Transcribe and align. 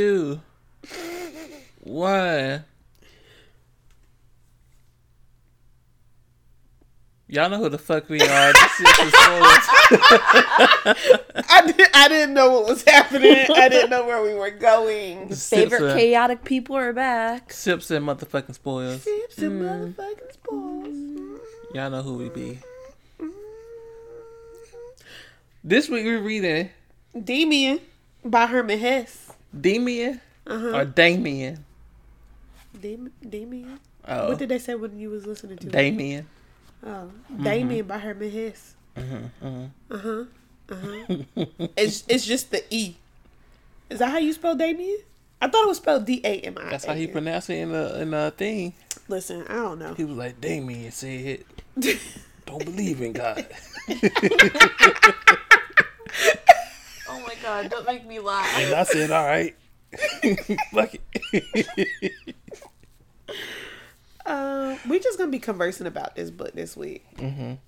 Two. 0.00 0.40
One. 1.80 2.64
Y'all 7.28 7.50
know 7.50 7.58
who 7.58 7.68
the 7.68 7.76
fuck 7.76 8.08
we 8.08 8.18
are. 8.18 8.52
This 8.54 8.80
is. 8.80 8.86
I, 11.50 11.62
did, 11.66 11.88
I 11.92 12.08
didn't 12.08 12.32
know 12.32 12.50
what 12.50 12.66
was 12.66 12.82
happening. 12.84 13.44
I 13.54 13.68
didn't 13.68 13.90
know 13.90 14.06
where 14.06 14.22
we 14.22 14.32
were 14.32 14.50
going. 14.50 15.34
Sips 15.34 15.50
Favorite 15.50 15.90
and- 15.90 16.00
chaotic 16.00 16.44
people 16.44 16.76
are 16.76 16.94
back. 16.94 17.52
Sips 17.52 17.90
and 17.90 18.06
motherfucking 18.06 18.54
spoils. 18.54 19.02
Sips 19.02 19.36
and 19.36 19.60
mm. 19.60 19.92
motherfucking 19.94 20.32
spoils. 20.32 21.40
Y'all 21.74 21.90
know 21.90 22.00
who 22.00 22.14
we 22.14 22.30
be. 22.30 22.58
This 25.62 25.90
week 25.90 26.06
we're 26.06 26.22
reading 26.22 26.70
Damien 27.22 27.80
by 28.24 28.46
Hermann 28.46 28.78
Hesse. 28.78 29.30
Demian 29.56 30.20
Uh-huh. 30.46 30.76
or 30.76 30.84
Damien. 30.84 31.64
Dam- 32.80 33.12
Damien. 33.28 33.80
Oh, 34.06 34.28
What 34.28 34.38
did 34.38 34.48
they 34.48 34.58
say 34.58 34.74
when 34.74 34.98
you 34.98 35.10
was 35.10 35.26
listening 35.26 35.58
to 35.58 35.66
it? 35.68 35.72
Damien. 35.72 36.26
Oh, 36.84 37.10
Mm-hmm. 37.32 37.42
Damien 37.44 37.86
by 37.86 37.98
Hermann 37.98 38.30
Hesse. 38.30 38.74
Uh 38.96 39.02
huh. 39.42 39.48
Uh 39.90 39.98
huh. 39.98 40.24
it's 41.76 42.04
it's 42.08 42.24
just 42.24 42.50
the 42.52 42.62
E. 42.70 42.94
Is 43.90 43.98
that 43.98 44.10
how 44.10 44.18
you 44.18 44.32
spell 44.32 44.54
Damien? 44.54 44.98
I 45.42 45.48
thought 45.48 45.64
it 45.64 45.68
was 45.68 45.78
spelled 45.78 46.06
D 46.06 46.20
A 46.24 46.40
M 46.40 46.56
I. 46.58 46.70
That's 46.70 46.84
how 46.84 46.94
he 46.94 47.06
pronounced 47.08 47.50
it 47.50 47.58
in 47.58 47.72
the 47.72 48.00
in 48.02 48.10
the 48.12 48.32
thing. 48.36 48.72
Listen, 49.08 49.44
I 49.48 49.54
don't 49.54 49.78
know. 49.80 49.94
He 49.94 50.04
was 50.04 50.16
like, 50.16 50.40
Damien 50.40 50.92
said, 50.92 51.42
"Don't 52.46 52.64
believe 52.64 53.00
in 53.02 53.12
God." 53.14 53.44
My 57.42 57.62
god, 57.62 57.70
don't 57.70 57.86
make 57.86 58.06
me 58.06 58.18
laugh. 58.20 58.46
And 58.58 58.74
I 58.74 58.82
said, 58.84 59.10
"All 59.10 59.24
right." 59.26 59.54
Fuck 60.72 60.94
it. 60.94 62.12
Uh, 64.26 64.76
we 64.88 64.98
just 65.00 65.18
gonna 65.18 65.30
be 65.30 65.38
conversing 65.38 65.86
about 65.86 66.14
this 66.14 66.30
book 66.30 66.52
this 66.52 66.76
week. 66.76 67.04
Mhm. 67.16 67.58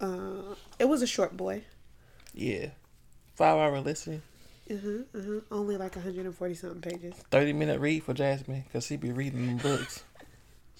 Uh, 0.00 0.54
it 0.78 0.86
was 0.86 1.02
a 1.02 1.06
short 1.06 1.36
boy. 1.36 1.62
yeah, 2.34 2.66
five 3.34 3.56
hour 3.56 3.80
listening, 3.80 4.22
Uh-huh, 4.70 5.02
uh-huh. 5.18 5.40
Only 5.50 5.76
like 5.76 5.96
140 5.96 6.54
something 6.54 6.80
pages. 6.80 7.14
thirty 7.30 7.52
minute 7.52 7.80
read 7.80 8.02
for 8.02 8.12
Jasmine 8.14 8.64
because 8.66 8.86
she 8.86 8.96
be 8.96 9.12
reading 9.12 9.56
books. 9.58 10.04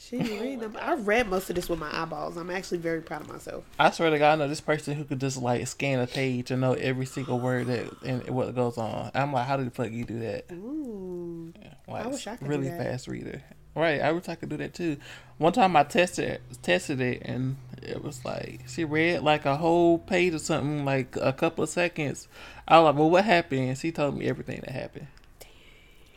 She 0.01 0.17
read 0.17 0.61
them. 0.61 0.79
I 0.81 0.95
read 0.95 1.29
most 1.29 1.51
of 1.51 1.57
this 1.57 1.69
with 1.69 1.79
my 1.79 1.91
eyeballs. 1.93 2.39
I'm 2.39 2.49
actually 2.49 2.79
very 2.79 3.03
proud 3.03 3.21
of 3.21 3.29
myself. 3.29 3.65
I 3.79 3.91
swear 3.91 4.09
to 4.09 4.19
God, 4.19 4.33
I 4.33 4.37
know 4.37 4.49
this 4.49 4.63
person 4.63 4.95
who 4.95 5.05
could 5.05 5.21
just 5.21 5.37
like 5.37 5.67
scan 5.67 6.01
a 6.01 6.07
page 6.07 6.51
and 6.51 6.63
know 6.63 6.73
every 6.73 7.05
single 7.05 7.39
word 7.39 7.67
that 7.67 7.93
and 8.03 8.27
what 8.31 8.55
goes 8.55 8.79
on. 8.79 9.11
I'm 9.15 9.31
like, 9.33 9.47
how 9.47 9.59
did 9.59 9.67
the 9.67 9.71
fuck 9.71 9.93
you 9.93 10.05
do 10.07 10.19
that? 10.21 10.47
Ooh. 10.53 11.53
Like, 11.87 12.07
I 12.07 12.09
wish 12.09 12.27
I 12.27 12.37
could 12.37 12.47
do 12.47 12.51
really 12.51 12.69
that. 12.71 12.79
fast 12.83 13.09
reader. 13.09 13.43
Right, 13.77 14.01
I 14.01 14.11
wish 14.13 14.29
I 14.29 14.37
could 14.37 14.49
do 14.49 14.57
that 14.57 14.73
too. 14.73 14.97
One 15.37 15.53
time 15.53 15.77
I 15.77 15.85
tested 15.85 16.41
tested 16.63 17.01
it 17.01 17.23
and 17.25 17.57
it 17.83 18.03
was 18.03 18.25
like 18.25 18.63
she 18.69 18.85
read 18.85 19.23
like 19.23 19.45
a 19.45 19.57
whole 19.59 19.99
page 19.99 20.33
or 20.33 20.39
something, 20.39 20.85
like 20.85 21.15
a 21.17 21.33
couple 21.35 21.63
of 21.63 21.71
seconds. 21.71 22.27
I 22.67 22.79
was 22.79 22.87
like, 22.87 22.95
"Well, 22.97 23.11
what 23.11 23.25
happened?" 23.27 23.69
And 23.69 23.79
she 23.79 23.93
told 23.93 24.17
me 24.17 24.27
everything 24.29 24.61
that 24.65 24.71
happened, 24.73 25.09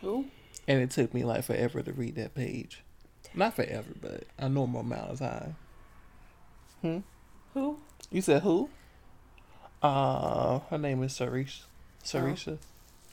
Who? 0.01 0.25
and 0.67 0.79
it 0.81 0.89
took 0.89 1.13
me 1.13 1.23
like 1.25 1.43
forever 1.43 1.81
to 1.81 1.91
read 1.93 2.15
that 2.15 2.33
page. 2.33 2.82
Not 3.35 3.55
forever, 3.55 3.89
but 4.01 4.23
a 4.37 4.47
normal 4.49 4.81
amount 4.81 5.11
of 5.11 5.19
time. 5.19 5.55
Hmm. 6.81 6.99
Who? 7.53 7.79
You 8.11 8.21
said 8.21 8.41
who? 8.43 8.69
Uh, 9.81 10.59
her 10.69 10.77
name 10.77 11.01
is 11.03 11.13
Sarisha. 11.13 11.61
Sarisha. 12.03 12.57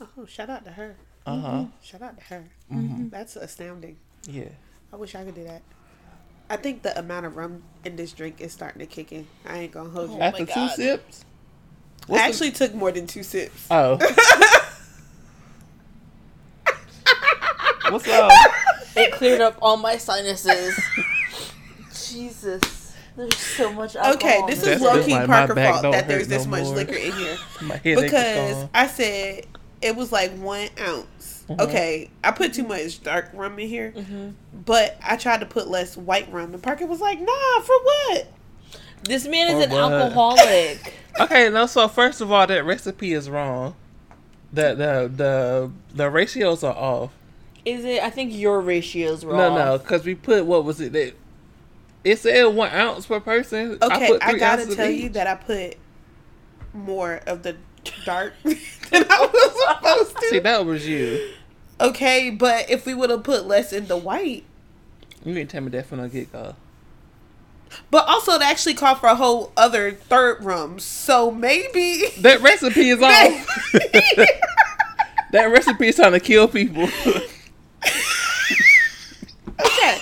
Oh, 0.01 0.27
shout 0.27 0.51
out 0.51 0.65
to 0.65 0.73
her. 0.73 0.97
Uh 1.27 1.41
huh. 1.41 1.65
Shout 1.83 2.03
out 2.03 2.17
to 2.19 2.25
her. 2.25 2.45
Mm-hmm. 2.73 3.09
That's 3.09 3.37
astounding. 3.37 3.97
Yeah. 4.29 4.49
I 4.93 4.97
wish 4.97 5.15
I 5.15 5.25
could 5.25 5.35
do 5.35 5.45
that. 5.45 5.63
I 6.49 6.57
think 6.57 6.83
the 6.83 6.99
amount 6.99 7.27
of 7.27 7.37
rum 7.37 7.63
in 7.85 7.97
this 7.97 8.13
drink 8.13 8.41
is 8.41 8.53
starting 8.53 8.81
to 8.81 8.87
kick 8.87 9.13
in. 9.13 9.27
I 9.47 9.59
ain't 9.59 9.73
gonna 9.73 9.89
hold 9.91 10.11
you. 10.11 10.17
Oh 10.17 10.19
my 10.19 10.25
After 10.27 10.45
two 10.47 10.55
God. 10.55 10.71
sips. 10.75 11.25
I 11.25 12.07
What's 12.07 12.23
the- 12.23 12.29
actually 12.29 12.51
took 12.53 12.75
more 12.75 12.91
than 12.93 13.07
two 13.07 13.23
sips. 13.23 13.67
Oh. 13.71 13.97
What's 17.91 18.09
up? 18.09 18.31
It 19.01 19.13
cleared 19.13 19.41
up 19.41 19.57
all 19.63 19.77
my 19.77 19.97
sinuses. 19.97 20.79
Jesus. 22.09 22.95
There's 23.17 23.37
so 23.37 23.73
much 23.73 23.97
alcohol. 23.97 24.15
Okay, 24.15 24.41
this 24.47 24.63
is 24.63 24.81
low 24.81 25.03
key 25.03 25.15
Parker 25.27 25.55
fault 25.55 25.83
that 25.93 26.09
there's 26.09 26.29
this 26.29 26.45
no 26.45 26.51
much 26.53 26.65
more. 26.65 26.77
liquor 26.77 26.95
in 26.95 27.13
here. 27.13 27.37
My 27.63 27.79
because. 27.79 28.69
I 28.73 28.87
said 28.87 29.47
it 29.83 29.97
was 29.97 30.13
like 30.13 30.33
one 30.39 30.69
ounce. 30.81 31.45
Mm-hmm. 31.49 31.61
Okay, 31.61 32.11
I 32.23 32.31
put 32.31 32.55
too 32.55 32.63
much 32.63 33.03
dark 33.03 33.31
rum 33.35 33.59
in 33.59 33.69
here, 33.69 33.93
but 34.65 34.97
I 35.05 35.17
tried 35.17 35.41
to 35.41 35.47
put 35.47 35.67
less 35.69 35.97
white 35.97 36.33
rum, 36.33 36.55
and 36.55 36.63
Parker 36.63 36.87
was 36.87 37.01
like, 37.01 37.21
"Nah, 37.21 37.61
for 37.63 37.75
what?" 37.83 38.29
This 39.03 39.27
man 39.27 39.49
is 39.49 39.55
Or 39.55 39.67
an 39.67 39.71
what? 39.71 39.93
alcoholic. 39.93 40.95
Okay, 41.21 41.51
no. 41.51 41.67
So 41.67 41.89
first 41.89 42.21
of 42.21 42.31
all, 42.31 42.47
that 42.47 42.65
recipe 42.65 43.13
is 43.13 43.29
wrong. 43.29 43.75
The 44.53 44.75
the 44.75 45.11
the 45.15 45.71
the 45.93 46.09
ratios 46.09 46.63
are 46.63 46.75
off. 46.75 47.11
Is 47.65 47.85
it? 47.85 48.03
I 48.03 48.11
think 48.11 48.35
your 48.35 48.61
ratios 48.61 49.25
were 49.25 49.35
No, 49.37 49.51
off. 49.53 49.59
no, 49.59 49.79
because 49.79 50.05
we 50.05 50.15
put 50.15 50.47
what 50.47 50.65
was 50.65 50.81
it 50.81 50.93
that 50.93 51.15
it 52.05 52.17
said 52.19 52.45
one 52.47 52.71
ounce 52.73 53.07
per 53.07 53.21
person. 53.21 53.79
Okay, 53.83 54.07
put 54.09 54.23
I, 54.25 54.39
gotta 54.39 54.75
tell 54.75 54.89
each. 54.89 55.03
you 55.05 55.09
that 55.11 55.27
I 55.27 55.35
put 55.35 55.77
more 56.73 57.21
of 57.27 57.43
the 57.43 57.57
dark 58.05 58.33
than 58.43 59.05
I 59.11 59.29
was 59.33 59.77
supposed 59.77 60.17
to. 60.17 60.27
See, 60.29 60.39
that 60.39 60.65
was 60.65 60.87
you. 60.89 61.33
Okay, 61.81 62.31
but 62.31 62.71
if 62.71 62.87
we 62.87 62.95
would 62.95 63.11
have 63.11 63.25
put 63.25 63.47
less 63.47 63.73
in 63.73 63.87
the 63.87 63.97
white, 63.97 64.45
You 65.25 65.35
didn't 65.35 65.51
tell 65.51 65.63
me 65.63 65.71
that 65.71 65.87
from 65.87 65.99
the 66.01 66.09
get 66.09 66.31
go. 66.33 66.55
but 67.91 68.07
also 68.09 68.33
it 68.33 68.43
actually 68.43 68.75
called 68.75 68.99
for 68.99 69.09
a 69.09 69.15
whole 69.15 69.53
other 69.57 69.93
third 69.93 70.43
rum, 70.45 70.79
so 70.79 71.31
maybe. 71.31 72.05
That 72.21 72.41
recipe 72.41 72.89
is 72.91 73.01
off. 73.03 73.47
that 75.33 75.45
recipe 75.47 75.89
is 75.89 75.97
trying 75.97 76.13
to 76.13 76.21
kill 76.21 76.49
people. 76.49 76.89
Okay. 79.61 79.99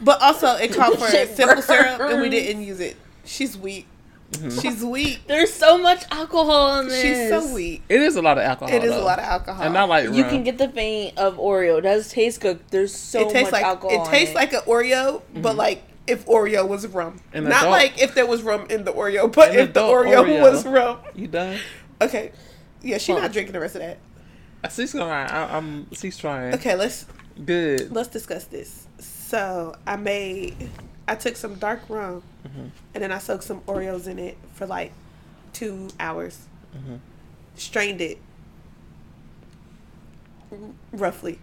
But 0.00 0.20
also 0.22 0.54
it 0.56 0.72
called 0.74 0.98
for 0.98 1.08
Shit 1.08 1.36
simple 1.36 1.62
syrup, 1.62 2.00
and 2.00 2.20
we 2.20 2.28
didn't 2.28 2.62
use 2.62 2.80
it. 2.80 2.96
She's 3.24 3.56
weak. 3.56 3.86
Mm-hmm. 4.32 4.60
She's 4.60 4.84
weak. 4.84 5.20
There's 5.28 5.52
so 5.52 5.78
much 5.78 6.04
alcohol 6.10 6.80
in 6.80 6.88
this. 6.88 7.02
She's 7.02 7.28
so 7.28 7.54
weak. 7.54 7.82
it 7.88 8.00
is 8.00 8.16
a 8.16 8.22
lot 8.22 8.36
of 8.36 8.44
alcohol. 8.44 8.74
It 8.74 8.82
is 8.82 8.92
a 8.94 8.98
lot 8.98 9.18
of 9.18 9.24
alcohol. 9.24 9.62
And 9.62 9.72
not 9.72 9.88
like 9.88 10.04
You 10.10 10.22
rum. 10.22 10.30
can 10.30 10.42
get 10.42 10.58
the 10.58 10.68
faint 10.68 11.16
of 11.18 11.36
Oreo. 11.36 11.78
It 11.78 11.82
does 11.82 12.10
taste 12.10 12.40
good. 12.40 12.58
There's 12.70 12.94
so 12.94 13.20
it 13.20 13.32
tastes 13.32 13.52
much 13.52 13.52
like 13.52 13.64
alcohol. 13.64 13.90
it 13.96 14.06
in 14.06 14.10
tastes 14.10 14.34
like 14.34 14.52
an 14.52 14.60
Oreo, 14.62 15.22
but 15.34 15.50
mm-hmm. 15.50 15.58
like 15.58 15.82
if 16.06 16.26
Oreo 16.26 16.66
was 16.66 16.86
rum, 16.88 17.20
An 17.32 17.44
not 17.44 17.60
adult- 17.62 17.70
like 17.72 18.02
if 18.02 18.14
there 18.14 18.26
was 18.26 18.42
rum 18.42 18.66
in 18.70 18.84
the 18.84 18.92
Oreo, 18.92 19.32
but 19.32 19.50
An 19.50 19.58
if 19.58 19.72
the 19.72 19.80
Oreo, 19.80 20.24
Oreo. 20.24 20.40
was 20.42 20.66
rum. 20.66 20.98
You 21.14 21.28
done? 21.28 21.58
Okay, 22.00 22.32
yeah, 22.82 22.98
she's 22.98 23.14
Huh. 23.14 23.22
not 23.22 23.32
drinking 23.32 23.52
the 23.52 23.60
rest 23.60 23.76
of 23.76 23.82
that. 23.82 23.98
She's 24.70 24.92
going. 24.92 25.10
I, 25.10 25.56
I'm. 25.56 25.86
She's 25.92 26.16
trying. 26.16 26.54
Okay, 26.54 26.74
let's 26.74 27.06
Good. 27.44 27.90
let's 27.92 28.08
discuss 28.08 28.44
this. 28.44 28.86
So 28.98 29.74
I 29.86 29.96
made, 29.96 30.70
I 31.08 31.14
took 31.16 31.36
some 31.36 31.54
dark 31.56 31.80
rum, 31.88 32.22
Mm-hmm. 32.46 32.66
and 32.94 33.02
then 33.02 33.10
I 33.12 33.18
soaked 33.18 33.44
some 33.44 33.60
Oreos 33.62 34.06
in 34.06 34.18
it 34.18 34.36
for 34.52 34.66
like 34.66 34.92
two 35.52 35.88
hours. 35.98 36.46
Mm-hmm. 36.76 36.96
Strained 37.56 38.00
it, 38.00 38.18
r- 40.52 40.58
roughly, 40.92 41.38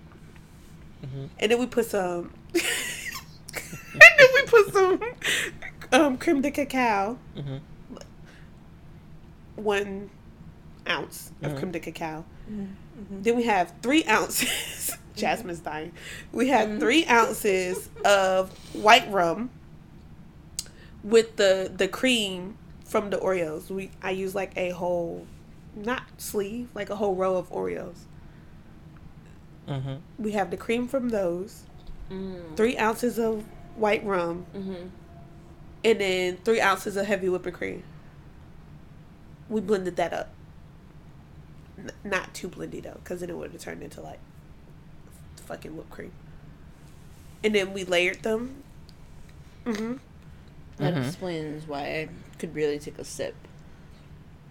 Mm-hmm. 1.06 1.26
and 1.40 1.52
then 1.52 1.60
we 1.60 1.66
put 1.66 1.86
some, 1.86 2.32
and 2.54 4.02
then 4.02 4.28
we 4.36 4.42
put 4.44 4.74
some 4.74 5.02
um, 5.92 6.18
creme 6.18 6.42
de 6.42 6.52
cacao, 6.52 7.18
Mhm. 7.36 7.60
one 9.56 10.10
ounce 10.90 11.32
of 11.42 11.52
Mhm. 11.54 11.58
creme 11.58 11.72
de 11.72 11.80
cacao. 11.80 12.26
Then 13.10 13.36
we 13.36 13.44
have 13.44 13.74
three 13.82 14.04
ounces. 14.06 14.96
Jasmine's 15.16 15.60
dying. 15.60 15.92
We 16.32 16.50
have 16.50 16.80
three 16.80 17.06
ounces 17.06 17.90
of 18.06 18.52
white 18.74 19.10
rum 19.12 19.50
with 21.04 21.36
the 21.36 21.72
the 21.76 21.88
cream 21.88 22.58
from 22.86 23.10
the 23.10 23.18
Oreos. 23.18 23.70
We 23.70 23.92
I 24.02 24.12
use 24.12 24.36
like 24.36 24.54
a 24.56 24.70
whole, 24.72 25.26
not 25.76 26.04
sleeve, 26.18 26.70
like 26.74 26.90
a 26.90 26.96
whole 26.96 27.16
row 27.16 27.38
of 27.38 27.50
Oreos. 27.52 27.98
Mm-hmm. 29.68 29.96
We 30.18 30.32
have 30.32 30.52
the 30.52 30.58
cream 30.58 30.88
from 30.88 31.10
those. 31.10 31.64
Mm, 32.10 32.58
Three 32.58 32.78
ounces 32.78 33.18
of 33.18 33.46
white 33.76 34.04
rum, 34.06 34.46
mhm. 34.54 34.90
and 35.86 36.02
then 36.02 36.38
three 36.44 36.60
ounces 36.60 36.98
of 36.98 37.06
heavy 37.06 37.30
whipping 37.30 37.54
cream. 37.54 37.84
We 39.50 39.62
blended 39.62 39.96
that 39.96 40.14
up. 40.14 40.30
N- 41.84 41.92
not 42.04 42.34
too 42.34 42.48
blendy 42.50 42.82
though, 42.84 43.00
because 43.04 43.20
then 43.22 43.30
it 43.30 43.38
would 43.38 43.52
have 43.52 43.62
turned 43.62 43.82
into 43.84 44.02
like 44.02 44.20
fucking 45.46 45.76
whipped 45.76 45.90
cream. 45.90 46.12
And 47.44 47.56
then 47.56 47.74
we 47.74 47.84
layered 47.84 48.22
them. 48.24 48.64
hmm 49.66 49.94
That 50.78 50.94
Mhm. 50.96 51.06
explains 51.08 51.68
why 51.68 51.82
I 51.82 52.10
could 52.40 52.56
really 52.56 52.80
take 52.80 52.98
a 53.00 53.04
sip. 53.04 53.36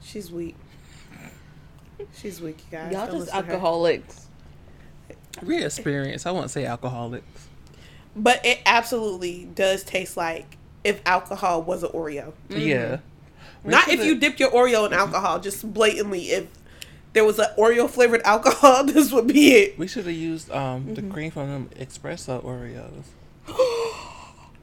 She's 0.02 0.30
weak. 0.30 0.54
She's 2.14 2.40
weak, 2.40 2.58
you 2.70 2.78
guys. 2.78 2.92
Y'all 2.92 3.06
Don't 3.06 3.16
just 3.18 3.26
listen 3.26 3.40
to 3.40 3.46
her. 3.46 3.52
alcoholics. 3.52 4.26
We're 5.42 5.66
experienced. 5.66 6.26
I 6.26 6.30
won't 6.30 6.50
say 6.50 6.64
alcoholics. 6.64 7.46
But 8.16 8.44
it 8.44 8.60
absolutely 8.66 9.48
does 9.54 9.84
taste 9.84 10.16
like 10.16 10.56
if 10.84 11.00
alcohol 11.06 11.62
was 11.62 11.82
an 11.82 11.90
Oreo. 11.90 12.32
Yeah. 12.48 12.98
We 13.62 13.70
Not 13.70 13.88
if 13.88 14.04
you 14.04 14.18
dip 14.18 14.38
your 14.40 14.50
Oreo 14.50 14.86
in 14.86 14.92
alcohol, 14.92 15.38
just 15.40 15.72
blatantly 15.72 16.30
if 16.30 16.46
there 17.12 17.24
was 17.24 17.38
an 17.38 17.46
Oreo 17.58 17.88
flavored 17.90 18.22
alcohol, 18.24 18.84
this 18.86 19.12
would 19.12 19.26
be 19.26 19.52
it. 19.54 19.78
We 19.78 19.86
should 19.88 20.06
have 20.06 20.14
used 20.14 20.50
um 20.50 20.94
the 20.94 21.02
cream 21.02 21.30
from 21.30 21.48
them 21.48 21.70
espresso 21.78 22.42
Oreos. 22.44 23.04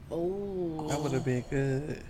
Oh. 0.10 0.88
That 0.90 1.02
would 1.02 1.12
have 1.12 1.26
been 1.26 1.44
good 1.50 2.02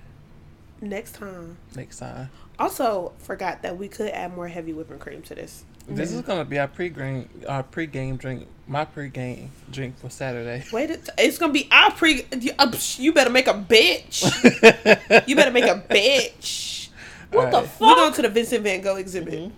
Next 0.81 1.13
time. 1.15 1.57
next 1.75 1.97
time. 1.97 2.29
Also, 2.59 3.13
forgot 3.17 3.63
that 3.63 3.77
we 3.77 3.87
could 3.87 4.09
add 4.09 4.35
more 4.35 4.47
heavy 4.47 4.71
whipping 4.73 4.99
cream 4.99 5.23
to 5.23 5.33
this. 5.35 5.63
This 5.87 6.11
is 6.11 6.21
gonna 6.21 6.45
be 6.45 6.59
our 6.59 6.67
pre-game, 6.67 7.27
our 7.47 7.63
pre-game 7.63 8.17
drink. 8.17 8.45
My 8.67 8.85
pre-game 8.85 9.49
drink 9.71 9.97
for 9.97 10.09
Saturday. 10.11 10.63
Wait, 10.71 10.91
it- 10.91 11.09
it's 11.17 11.37
gonna 11.39 11.53
be 11.53 11.67
our 11.71 11.89
pre. 11.91 12.25
You, 12.39 12.51
uh, 12.59 12.67
psh, 12.69 12.99
you 12.99 13.13
better 13.13 13.29
make 13.31 13.47
a 13.47 13.53
bitch. 13.53 14.21
you 15.27 15.35
better 15.35 15.49
make 15.51 15.63
a 15.65 15.83
bitch. 15.89 16.89
What 17.31 17.49
the 17.51 17.57
Alright. 17.57 17.69
fuck? 17.71 17.81
We're 17.81 17.95
going 17.95 18.13
to 18.13 18.21
the 18.23 18.29
Vincent 18.29 18.63
Van 18.63 18.81
Gogh 18.81 18.97
exhibit. 18.97 19.51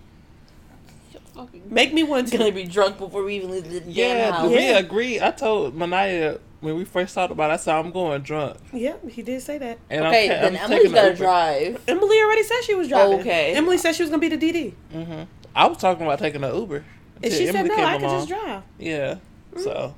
Fucking 1.46 1.62
Make 1.72 1.92
me 1.94 2.02
one 2.02 2.26
gonna 2.26 2.52
be 2.52 2.64
drunk 2.64 2.98
before 2.98 3.24
we 3.24 3.36
even 3.36 3.50
leave 3.50 3.64
the 3.70 3.80
damn 3.80 3.90
Yeah, 3.90 4.32
house. 4.32 4.48
we 4.50 4.54
Yeah. 4.56 4.78
agreed. 4.78 5.20
I 5.20 5.30
told 5.30 5.74
Manaya 5.76 6.38
when 6.60 6.76
we 6.76 6.84
first 6.84 7.14
talked 7.14 7.32
about. 7.32 7.50
it, 7.50 7.54
I 7.54 7.56
said 7.56 7.74
I'm 7.76 7.90
going 7.92 8.20
drunk, 8.22 8.58
Yeah, 8.72 8.94
he 9.08 9.22
did 9.22 9.40
say 9.42 9.56
that. 9.58 9.78
and 9.88 10.04
Okay, 10.06 10.24
I'm, 10.24 10.28
then 10.42 10.56
I'm 10.56 10.64
Emily's 10.64 10.78
taking 10.82 10.92
gotta 10.94 11.06
Uber. 11.08 11.16
drive. 11.16 11.82
Emily 11.88 12.20
already 12.20 12.42
said 12.42 12.60
she 12.64 12.74
was 12.74 12.88
driving. 12.88 13.20
Okay. 13.20 13.54
Emily 13.54 13.78
said 13.78 13.94
she 13.94 14.02
was 14.02 14.10
gonna 14.10 14.20
be 14.20 14.28
the 14.28 14.36
DD, 14.38 14.74
hmm 14.92 15.22
I 15.56 15.66
was 15.66 15.78
talking 15.78 16.04
about 16.06 16.18
taking 16.18 16.44
an 16.44 16.54
Uber. 16.54 16.84
and 17.22 17.24
till 17.24 17.32
she 17.32 17.46
said 17.46 17.66
no, 17.66 17.74
I 17.74 17.92
could 17.98 18.08
just 18.08 18.28
drive. 18.28 18.62
Yeah. 18.78 19.16
So. 19.56 19.94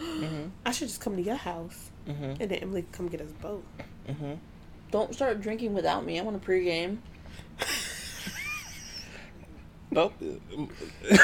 Mhm. 0.00 0.50
I 0.64 0.70
should 0.72 0.88
just 0.88 1.00
come 1.00 1.16
to 1.16 1.22
your 1.22 1.36
house, 1.36 1.90
Mhm. 2.08 2.36
and 2.40 2.50
then 2.50 2.58
Emily 2.60 2.82
could 2.82 2.92
come 2.92 3.08
get 3.08 3.20
us 3.20 3.32
both. 3.42 3.62
Mhm. 4.08 4.38
Don't 4.92 5.12
start 5.14 5.40
drinking 5.40 5.74
without 5.74 6.04
me. 6.06 6.18
I 6.20 6.22
want 6.22 6.36
a 6.36 6.40
pregame. 6.46 6.98
Nope. 9.90 10.14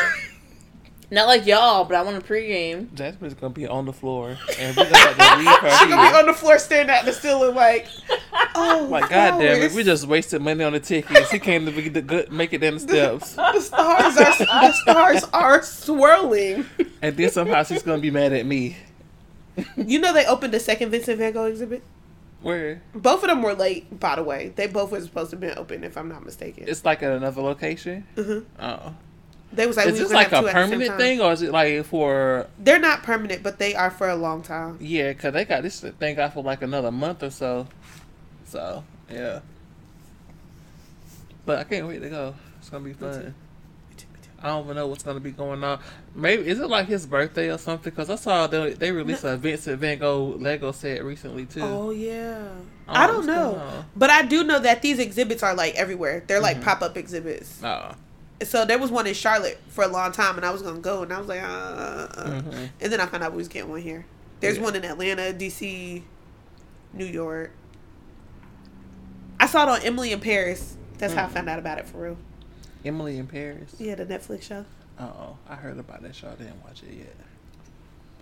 Not 1.10 1.26
like 1.26 1.44
y'all, 1.44 1.84
but 1.84 1.94
I 1.94 2.02
want 2.02 2.16
a 2.16 2.26
pregame. 2.26 2.92
Jasmine's 2.94 3.34
gonna 3.34 3.52
be 3.52 3.66
on 3.66 3.84
the 3.84 3.92
floor, 3.92 4.38
and 4.58 4.74
we're 4.74 4.84
gonna 4.84 4.96
have 4.96 5.16
to 5.18 5.38
leave 5.40 5.58
her 5.60 5.70
She 5.78 5.88
gonna 5.90 6.10
be 6.10 6.18
on 6.18 6.26
the 6.26 6.32
floor 6.32 6.58
staring 6.58 6.88
at 6.88 7.04
the 7.04 7.12
ceiling 7.12 7.54
like, 7.54 7.86
oh 8.54 8.86
Like, 8.90 9.10
God 9.10 9.38
damn 9.38 9.60
it, 9.60 9.72
we 9.72 9.82
just 9.82 10.06
wasted 10.06 10.40
money 10.40 10.64
on 10.64 10.72
the 10.72 10.80
tickets. 10.80 11.30
He 11.30 11.38
came 11.38 11.66
to 11.66 11.70
be 11.72 11.90
the 11.90 12.00
good, 12.00 12.32
make 12.32 12.54
it 12.54 12.62
down 12.62 12.74
the 12.74 12.80
steps, 12.80 13.34
the 13.34 13.60
stars 13.60 14.16
are 14.16 14.38
the 14.38 14.72
stars 14.72 15.24
are 15.34 15.62
swirling. 15.62 16.64
and 17.02 17.14
then 17.14 17.30
somehow 17.30 17.62
she's 17.62 17.82
gonna 17.82 18.00
be 18.00 18.10
mad 18.10 18.32
at 18.32 18.46
me. 18.46 18.78
You 19.76 19.98
know 19.98 20.14
they 20.14 20.24
opened 20.24 20.54
the 20.54 20.60
second 20.60 20.90
Vincent 20.92 21.18
Van 21.18 21.32
Gogh 21.34 21.44
exhibit. 21.44 21.82
Where 22.42 22.82
Both 22.94 23.22
of 23.22 23.28
them 23.28 23.42
were 23.42 23.54
late, 23.54 23.98
by 24.00 24.16
the 24.16 24.22
way. 24.22 24.52
They 24.54 24.66
both 24.66 24.90
were 24.90 25.00
supposed 25.00 25.30
to 25.30 25.36
have 25.36 25.40
been 25.40 25.56
open, 25.56 25.84
if 25.84 25.96
I'm 25.96 26.08
not 26.08 26.24
mistaken. 26.24 26.64
it's 26.66 26.84
like 26.84 27.02
at 27.02 27.12
another 27.12 27.40
location. 27.42 28.04
Mhm. 28.16 28.44
Oh, 28.58 28.94
They 29.52 29.66
was 29.66 29.76
like, 29.76 29.86
is 29.88 29.92
we 29.94 29.98
this 30.00 30.12
like 30.12 30.28
a 30.28 30.30
two 30.30 30.36
at 30.36 30.42
the 30.42 30.48
same 30.48 30.70
permanent 30.70 30.96
thing, 30.98 31.20
or 31.20 31.32
is 31.32 31.42
it 31.42 31.52
like 31.52 31.84
for? 31.84 32.46
They're 32.58 32.78
not 32.80 33.02
permanent, 33.02 33.42
but 33.42 33.58
they 33.58 33.74
are 33.74 33.90
for 33.90 34.08
a 34.08 34.16
long 34.16 34.42
time. 34.42 34.78
Yeah, 34.80 35.12
cause 35.12 35.32
they 35.34 35.44
got 35.44 35.62
this 35.62 35.80
thing 35.80 36.18
out 36.18 36.34
for 36.34 36.42
like 36.42 36.62
another 36.62 36.90
month 36.90 37.22
or 37.22 37.30
so. 37.30 37.68
So 38.46 38.82
yeah, 39.10 39.40
but 41.46 41.58
I 41.58 41.64
can't 41.64 41.86
wait 41.86 42.00
to 42.00 42.08
go. 42.08 42.34
It's 42.58 42.70
gonna 42.70 42.84
be 42.84 42.92
fun. 42.92 43.34
I 44.42 44.48
don't 44.48 44.64
even 44.64 44.76
know 44.76 44.86
what's 44.88 45.02
gonna 45.02 45.20
be 45.20 45.30
going 45.30 45.62
on. 45.62 45.78
Maybe 46.14 46.48
is 46.48 46.58
it 46.58 46.68
like 46.68 46.86
his 46.86 47.06
birthday 47.06 47.50
or 47.50 47.58
something? 47.58 47.90
Because 47.90 48.10
I 48.10 48.16
saw 48.16 48.46
they 48.46 48.72
they 48.74 48.90
released 48.92 49.24
a 49.24 49.36
Vincent 49.36 49.78
Van 49.80 49.98
Gogh 49.98 50.36
Lego 50.38 50.72
set 50.72 51.04
recently 51.04 51.46
too. 51.46 51.62
Oh 51.62 51.90
yeah, 51.90 52.48
I 52.88 53.04
I 53.04 53.06
don't 53.06 53.16
don't 53.24 53.26
know 53.26 53.32
what's 53.50 53.56
know, 53.56 53.58
going 53.66 53.76
on. 53.78 53.84
but 53.96 54.10
I 54.10 54.22
do 54.22 54.44
know 54.44 54.58
that 54.58 54.82
these 54.82 54.98
exhibits 54.98 55.42
are 55.42 55.54
like 55.54 55.74
everywhere. 55.76 56.24
They're 56.26 56.40
like 56.40 56.56
Mhm. 56.58 56.62
pop 56.64 56.82
up 56.82 56.96
exhibits. 56.96 57.62
Oh. 57.62 57.92
So 58.42 58.64
there 58.64 58.78
was 58.78 58.90
one 58.90 59.06
in 59.06 59.14
Charlotte 59.14 59.60
for 59.68 59.84
a 59.84 59.88
long 59.88 60.10
time, 60.10 60.36
and 60.36 60.44
I 60.44 60.50
was 60.50 60.62
gonna 60.62 60.80
go, 60.80 61.04
and 61.04 61.12
I 61.12 61.18
was 61.20 61.28
like, 61.28 61.40
uh, 61.42 61.46
uh, 61.46 62.08
uh. 62.16 62.24
Mhm. 62.42 62.68
and 62.80 62.92
then 62.92 63.00
I 63.00 63.06
found 63.06 63.22
out 63.22 63.30
we 63.32 63.38
was 63.38 63.46
getting 63.48 63.70
one 63.70 63.80
here. 63.80 64.04
There's 64.40 64.56
Yeah. 64.56 64.64
one 64.64 64.74
in 64.74 64.84
Atlanta, 64.84 65.32
DC, 65.32 66.02
New 66.92 67.04
York. 67.06 67.52
I 69.38 69.46
saw 69.46 69.62
it 69.62 69.68
on 69.68 69.86
Emily 69.86 70.10
in 70.12 70.18
Paris. 70.20 70.76
That's 70.98 71.14
how 71.14 71.24
I 71.24 71.28
Mm. 71.28 71.32
found 71.32 71.48
out 71.48 71.58
about 71.60 71.78
it 71.78 71.86
for 71.88 71.98
real. 71.98 72.16
Emily 72.84 73.18
in 73.18 73.26
Paris. 73.26 73.74
Yeah, 73.78 73.94
the 73.94 74.06
Netflix 74.06 74.42
show. 74.42 74.64
Oh, 74.98 75.36
I 75.48 75.54
heard 75.56 75.78
about 75.78 76.02
that 76.02 76.14
show. 76.14 76.28
I 76.28 76.34
didn't 76.34 76.62
watch 76.64 76.82
it 76.82 76.92
yet. 76.96 77.14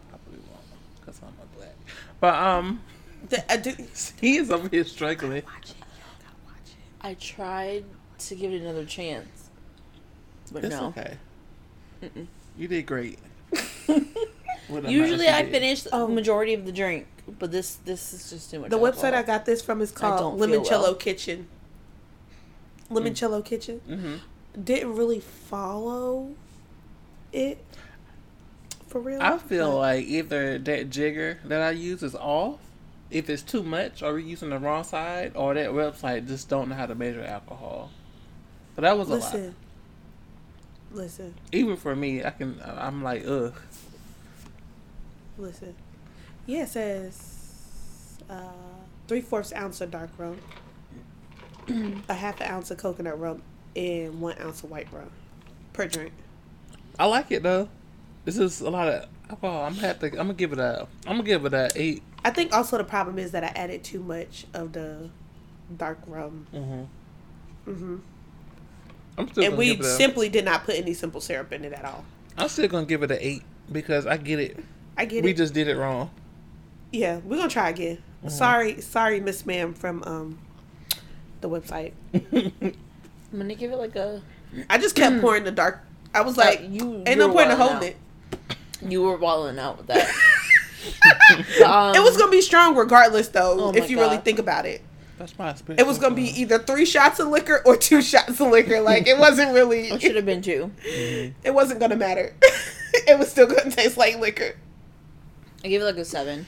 Probably 0.08 0.38
won't, 0.50 1.04
cause 1.04 1.20
I'm 1.22 1.34
a 1.42 1.56
black. 1.58 1.74
But 2.20 2.34
um, 2.34 2.80
The, 3.28 3.52
I 3.52 3.56
do, 3.56 3.74
he 4.20 4.36
is 4.36 4.50
over 4.50 4.68
here 4.68 4.84
struggling. 4.84 5.42
I 7.00 7.14
tried 7.14 7.84
to 8.18 8.34
give 8.34 8.52
it 8.52 8.60
another 8.60 8.84
chance, 8.84 9.48
but 10.52 10.64
It's 10.64 10.74
no. 10.74 10.86
okay. 10.88 11.16
Mm-mm. 12.02 12.26
You 12.58 12.68
did 12.68 12.86
great. 12.86 13.18
Usually 14.86 15.28
I 15.28 15.42
did. 15.42 15.50
finish 15.52 15.86
a 15.92 16.06
majority 16.06 16.54
of 16.54 16.64
the 16.66 16.72
drink, 16.72 17.06
but 17.38 17.50
this 17.50 17.74
this 17.84 18.12
is 18.12 18.30
just 18.30 18.50
too 18.50 18.60
much. 18.60 18.70
the 18.70 18.78
website 18.78 19.14
I 19.14 19.22
got 19.22 19.44
this 19.44 19.60
from 19.62 19.80
is 19.80 19.90
called 19.90 20.38
don't 20.38 20.50
Limoncello 20.50 20.82
well. 20.82 20.94
Kitchen. 20.94 21.48
Limoncello 22.90 23.44
Kitchen 23.44 23.80
Mhm. 23.88 24.20
Didn't 24.62 24.96
really 24.96 25.20
follow 25.20 26.34
it 27.32 27.64
for 28.88 29.00
real. 29.00 29.20
I 29.20 29.38
feel 29.38 29.72
but- 29.72 29.76
like 29.78 30.06
either 30.06 30.58
that 30.58 30.90
jigger 30.90 31.38
that 31.44 31.62
I 31.62 31.70
use 31.70 32.02
is 32.02 32.14
off, 32.14 32.58
if 33.10 33.28
it's 33.28 33.42
too 33.42 33.62
much, 33.62 34.02
or 34.02 34.12
we're 34.12 34.18
using 34.20 34.50
the 34.50 34.58
wrong 34.58 34.84
side, 34.84 35.32
or 35.34 35.54
that 35.54 35.70
website 35.70 36.26
just 36.28 36.48
don't 36.48 36.68
know 36.68 36.74
how 36.76 36.86
to 36.86 36.94
measure 36.94 37.22
alcohol. 37.24 37.90
But 38.76 38.82
that 38.82 38.96
was 38.98 39.08
a 39.08 39.12
lot. 39.16 39.20
listen, 39.34 39.54
listen, 40.92 41.34
Even 41.52 41.76
for 41.76 41.94
me, 41.96 42.24
I 42.24 42.30
can. 42.30 42.60
I'm 42.64 43.02
like, 43.02 43.26
ugh. 43.26 43.54
listen. 45.38 45.74
Yeah, 46.46 46.62
it 46.62 46.68
says 46.68 48.18
uh, 48.28 48.42
three 49.08 49.20
fourths 49.20 49.52
ounce 49.52 49.80
of 49.80 49.90
dark 49.90 50.10
rum, 50.18 50.38
a 52.08 52.14
half 52.14 52.40
an 52.40 52.48
ounce 52.50 52.70
of 52.70 52.78
coconut 52.78 53.18
rum, 53.20 53.42
and 53.76 54.20
one 54.20 54.36
ounce 54.40 54.62
of 54.62 54.70
white 54.70 54.88
rum 54.92 55.10
per 55.72 55.86
drink. 55.86 56.12
I 56.98 57.06
like 57.06 57.30
it 57.30 57.42
though. 57.42 57.68
This 58.24 58.38
is 58.38 58.60
a 58.60 58.70
lot 58.70 58.88
of 58.88 59.08
alcohol. 59.28 59.64
I'm 59.64 59.74
gonna 59.74 59.86
have 59.86 59.98
to. 60.00 60.06
I'm 60.06 60.12
gonna 60.14 60.34
give 60.34 60.52
it 60.52 60.58
a. 60.58 60.86
I'm 61.06 61.16
gonna 61.16 61.22
give 61.22 61.44
it 61.44 61.54
a 61.54 61.70
eight. 61.74 62.02
I 62.24 62.30
think 62.30 62.52
also 62.52 62.76
the 62.76 62.84
problem 62.84 63.18
is 63.18 63.30
that 63.32 63.44
I 63.44 63.48
added 63.48 63.82
too 63.82 64.00
much 64.02 64.46
of 64.52 64.72
the 64.72 65.08
dark 65.76 65.98
rum. 66.06 66.46
Mm-hmm. 66.52 67.72
hmm 67.72 67.96
I'm 69.16 69.28
still. 69.30 69.44
And 69.44 69.56
we 69.56 69.68
give 69.68 69.80
it 69.80 69.86
a, 69.86 69.96
simply 69.96 70.28
did 70.28 70.44
not 70.44 70.64
put 70.64 70.76
any 70.76 70.94
simple 70.94 71.20
syrup 71.20 71.52
in 71.52 71.64
it 71.64 71.72
at 71.72 71.84
all. 71.84 72.04
I'm 72.36 72.48
still 72.48 72.68
gonna 72.68 72.86
give 72.86 73.02
it 73.02 73.10
an 73.10 73.18
eight 73.20 73.42
because 73.70 74.06
I 74.06 74.16
get 74.16 74.38
it. 74.38 74.62
I 74.96 75.04
get 75.04 75.24
we 75.24 75.30
it. 75.30 75.36
just 75.36 75.54
did 75.54 75.68
it 75.68 75.76
wrong. 75.76 76.10
Yeah, 76.92 77.20
we're 77.24 77.36
gonna 77.36 77.48
try 77.48 77.70
again. 77.70 77.98
Mm-hmm. 78.18 78.28
Sorry, 78.28 78.80
sorry, 78.80 79.20
Miss 79.20 79.46
Ma'am 79.46 79.72
from 79.74 80.02
um 80.04 80.38
the 81.40 81.48
website. 81.48 81.92
I'm 83.32 83.38
gonna 83.38 83.54
give 83.54 83.72
it 83.72 83.76
like 83.76 83.96
a. 83.96 84.22
I 84.68 84.78
just 84.78 84.96
kept 84.96 85.20
pouring 85.20 85.44
the 85.44 85.50
dark. 85.52 85.80
I 86.12 86.22
was 86.22 86.36
like, 86.36 86.60
Uh, 86.60 86.62
you- 86.64 86.94
ain't 87.06 87.08
you 87.10 87.16
no 87.16 87.32
point 87.32 87.50
in 87.52 87.58
wilding 87.58 87.58
holding 87.58 87.76
out. 87.76 87.82
it. 87.84 87.96
You 88.90 89.02
were 89.02 89.16
walling 89.16 89.58
out 89.58 89.76
with 89.78 89.86
that. 89.88 90.08
um, 91.64 91.94
it 91.94 92.02
was 92.02 92.16
gonna 92.16 92.30
be 92.30 92.40
strong 92.40 92.74
regardless, 92.74 93.28
though. 93.28 93.56
Oh 93.60 93.70
if 93.70 93.80
my 93.80 93.86
you 93.86 93.98
really 94.00 94.16
think 94.16 94.38
about 94.38 94.64
it, 94.66 94.80
That's 95.18 95.38
my 95.38 95.50
experience. 95.50 95.80
it 95.82 95.86
was 95.86 95.98
gonna 95.98 96.14
be 96.14 96.28
either 96.40 96.58
three 96.58 96.86
shots 96.86 97.20
of 97.20 97.28
liquor 97.28 97.62
or 97.66 97.76
two 97.76 98.00
shots 98.12 98.40
of 98.40 98.48
liquor. 98.50 98.80
Like 98.80 99.06
it 99.06 99.18
wasn't 99.18 99.52
really. 99.52 99.88
It 99.88 100.00
should 100.02 100.16
have 100.16 100.26
been 100.26 100.42
two. 100.42 100.70
It 101.44 101.54
wasn't 101.54 101.80
gonna 101.80 101.96
matter. 101.96 102.34
it 102.92 103.18
was 103.18 103.30
still 103.30 103.46
gonna 103.46 103.70
taste 103.70 103.96
like 103.96 104.18
liquor. 104.18 104.56
I 105.64 105.68
give 105.68 105.82
it 105.82 105.84
like 105.84 105.96
a 105.96 106.04
seven. 106.04 106.46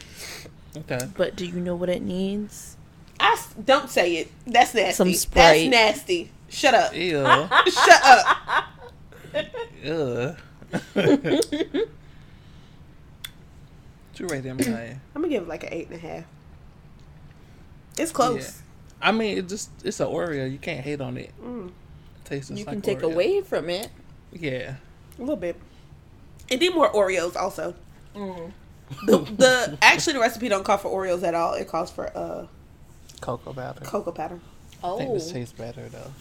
Okay. 0.77 1.01
But 1.17 1.37
do 1.37 1.45
you 1.47 1.61
know 1.61 1.77
what 1.77 1.91
it 1.91 2.01
needs? 2.03 2.77
I 3.21 3.39
don't 3.63 3.91
say 3.91 4.17
it. 4.17 4.33
That's 4.47 4.75
nasty. 4.75 4.93
Some 4.95 5.13
Sprite. 5.13 5.71
That's 5.71 5.99
nasty. 5.99 6.33
Shut 6.53 6.75
up. 6.75 6.95
Ew. 6.95 7.23
Shut 7.71 8.03
up. 8.05 8.39
Ugh. 9.85 10.37
you 14.17 14.27
rate 14.29 14.43
them 14.43 14.59
high? 14.59 14.99
I'm 15.15 15.23
gonna 15.23 15.29
give 15.29 15.43
it 15.45 15.49
like 15.49 15.65
an 15.65 15.71
eight 15.73 15.89
and 15.89 15.97
a 15.97 15.99
half. 15.99 16.25
It's 17.99 18.13
close. 18.13 18.63
I 19.01 19.11
mean, 19.13 19.39
it 19.39 19.49
just 19.49 19.71
it's 19.85 19.99
an 20.01 20.07
Oreo. 20.09 20.51
You 20.51 20.59
can't 20.59 20.81
hate 20.85 21.01
on 21.01 21.17
it. 21.17 21.33
Mm, 21.43 21.69
it 21.69 21.73
tastes 22.25 22.49
just 22.49 22.59
You 22.61 22.65
like 22.67 22.75
can 22.75 22.83
take 22.83 23.01
Oreo. 23.01 23.13
away 23.13 23.41
from 23.41 23.69
it. 23.69 23.89
Yeah. 24.33 24.77
a 25.19 25.21
little 25.21 25.37
bit. 25.37 25.57
It 26.49 26.61
need 26.61 26.75
more 26.75 26.91
Oreos 26.93 27.35
also. 27.37 27.75
The, 28.15 29.19
the 29.19 29.79
actually 29.81 30.13
the 30.15 30.21
recipe 30.21 30.49
don't 30.49 30.65
call 30.65 30.77
for 30.79 30.91
Oreos 30.91 31.23
at 31.23 31.35
all. 31.35 31.55
It 31.55 31.67
calls 31.69 31.91
for 31.91 32.17
uh 32.17 32.47
Cocoa 33.21 33.53
powder. 33.55 33.81
cocoa 33.85 34.13
powder. 34.13 34.41
I 34.85 34.97
think 34.99 35.11
Oh, 35.11 35.15
this 35.15 35.31
tastes 35.33 35.53
better 35.53 35.89
though. 35.89 36.13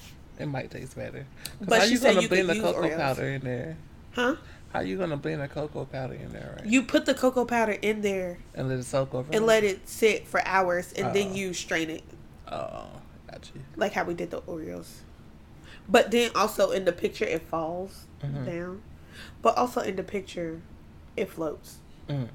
It 0.41 0.47
might 0.47 0.71
taste 0.71 0.95
better. 0.95 1.25
But 1.61 1.81
I 1.81 1.85
she 1.85 1.91
used 1.91 2.03
said 2.03 2.15
to 2.15 2.21
you 2.21 2.27
blend 2.29 2.49
the 2.49 2.59
cocoa 2.59 2.89
powder 2.97 3.27
in 3.29 3.41
there. 3.41 3.77
Huh? 4.13 4.35
How 4.73 4.79
you 4.81 4.97
gonna 4.97 5.17
blend 5.17 5.41
the 5.41 5.47
cocoa 5.47 5.85
powder 5.85 6.13
in 6.15 6.29
there, 6.31 6.55
right? 6.57 6.65
You 6.65 6.83
put 6.83 7.05
the 7.05 7.13
cocoa 7.13 7.45
powder 7.45 7.73
in 7.81 8.01
there 8.01 8.37
and 8.55 8.69
let 8.69 8.79
it 8.79 8.83
soak 8.85 9.13
over. 9.13 9.31
and 9.33 9.45
let 9.45 9.63
it 9.63 9.87
sit 9.87 10.27
for 10.27 10.41
hours, 10.47 10.93
and 10.93 11.13
then 11.15 11.29
Oh. 11.31 11.35
you 11.35 11.53
strain 11.53 11.89
it, 11.89 12.03
Oh, 12.51 12.87
got 13.29 13.49
you. 13.53 13.61
like 13.75 13.93
how 13.93 14.03
we 14.03 14.13
did 14.13 14.31
the 14.31 14.41
Oreos. 14.41 14.99
But 15.89 16.11
then 16.11 16.31
also 16.35 16.71
in 16.71 16.85
the 16.85 16.91
picture, 16.93 17.25
it 17.25 17.41
falls 17.41 18.05
Mhm. 18.23 18.45
down. 18.45 18.81
But 19.41 19.57
also 19.57 19.81
in 19.81 19.95
the 19.97 20.03
picture, 20.03 20.61
it 21.17 21.29
floats. 21.29 21.77
Mm. 22.07 22.29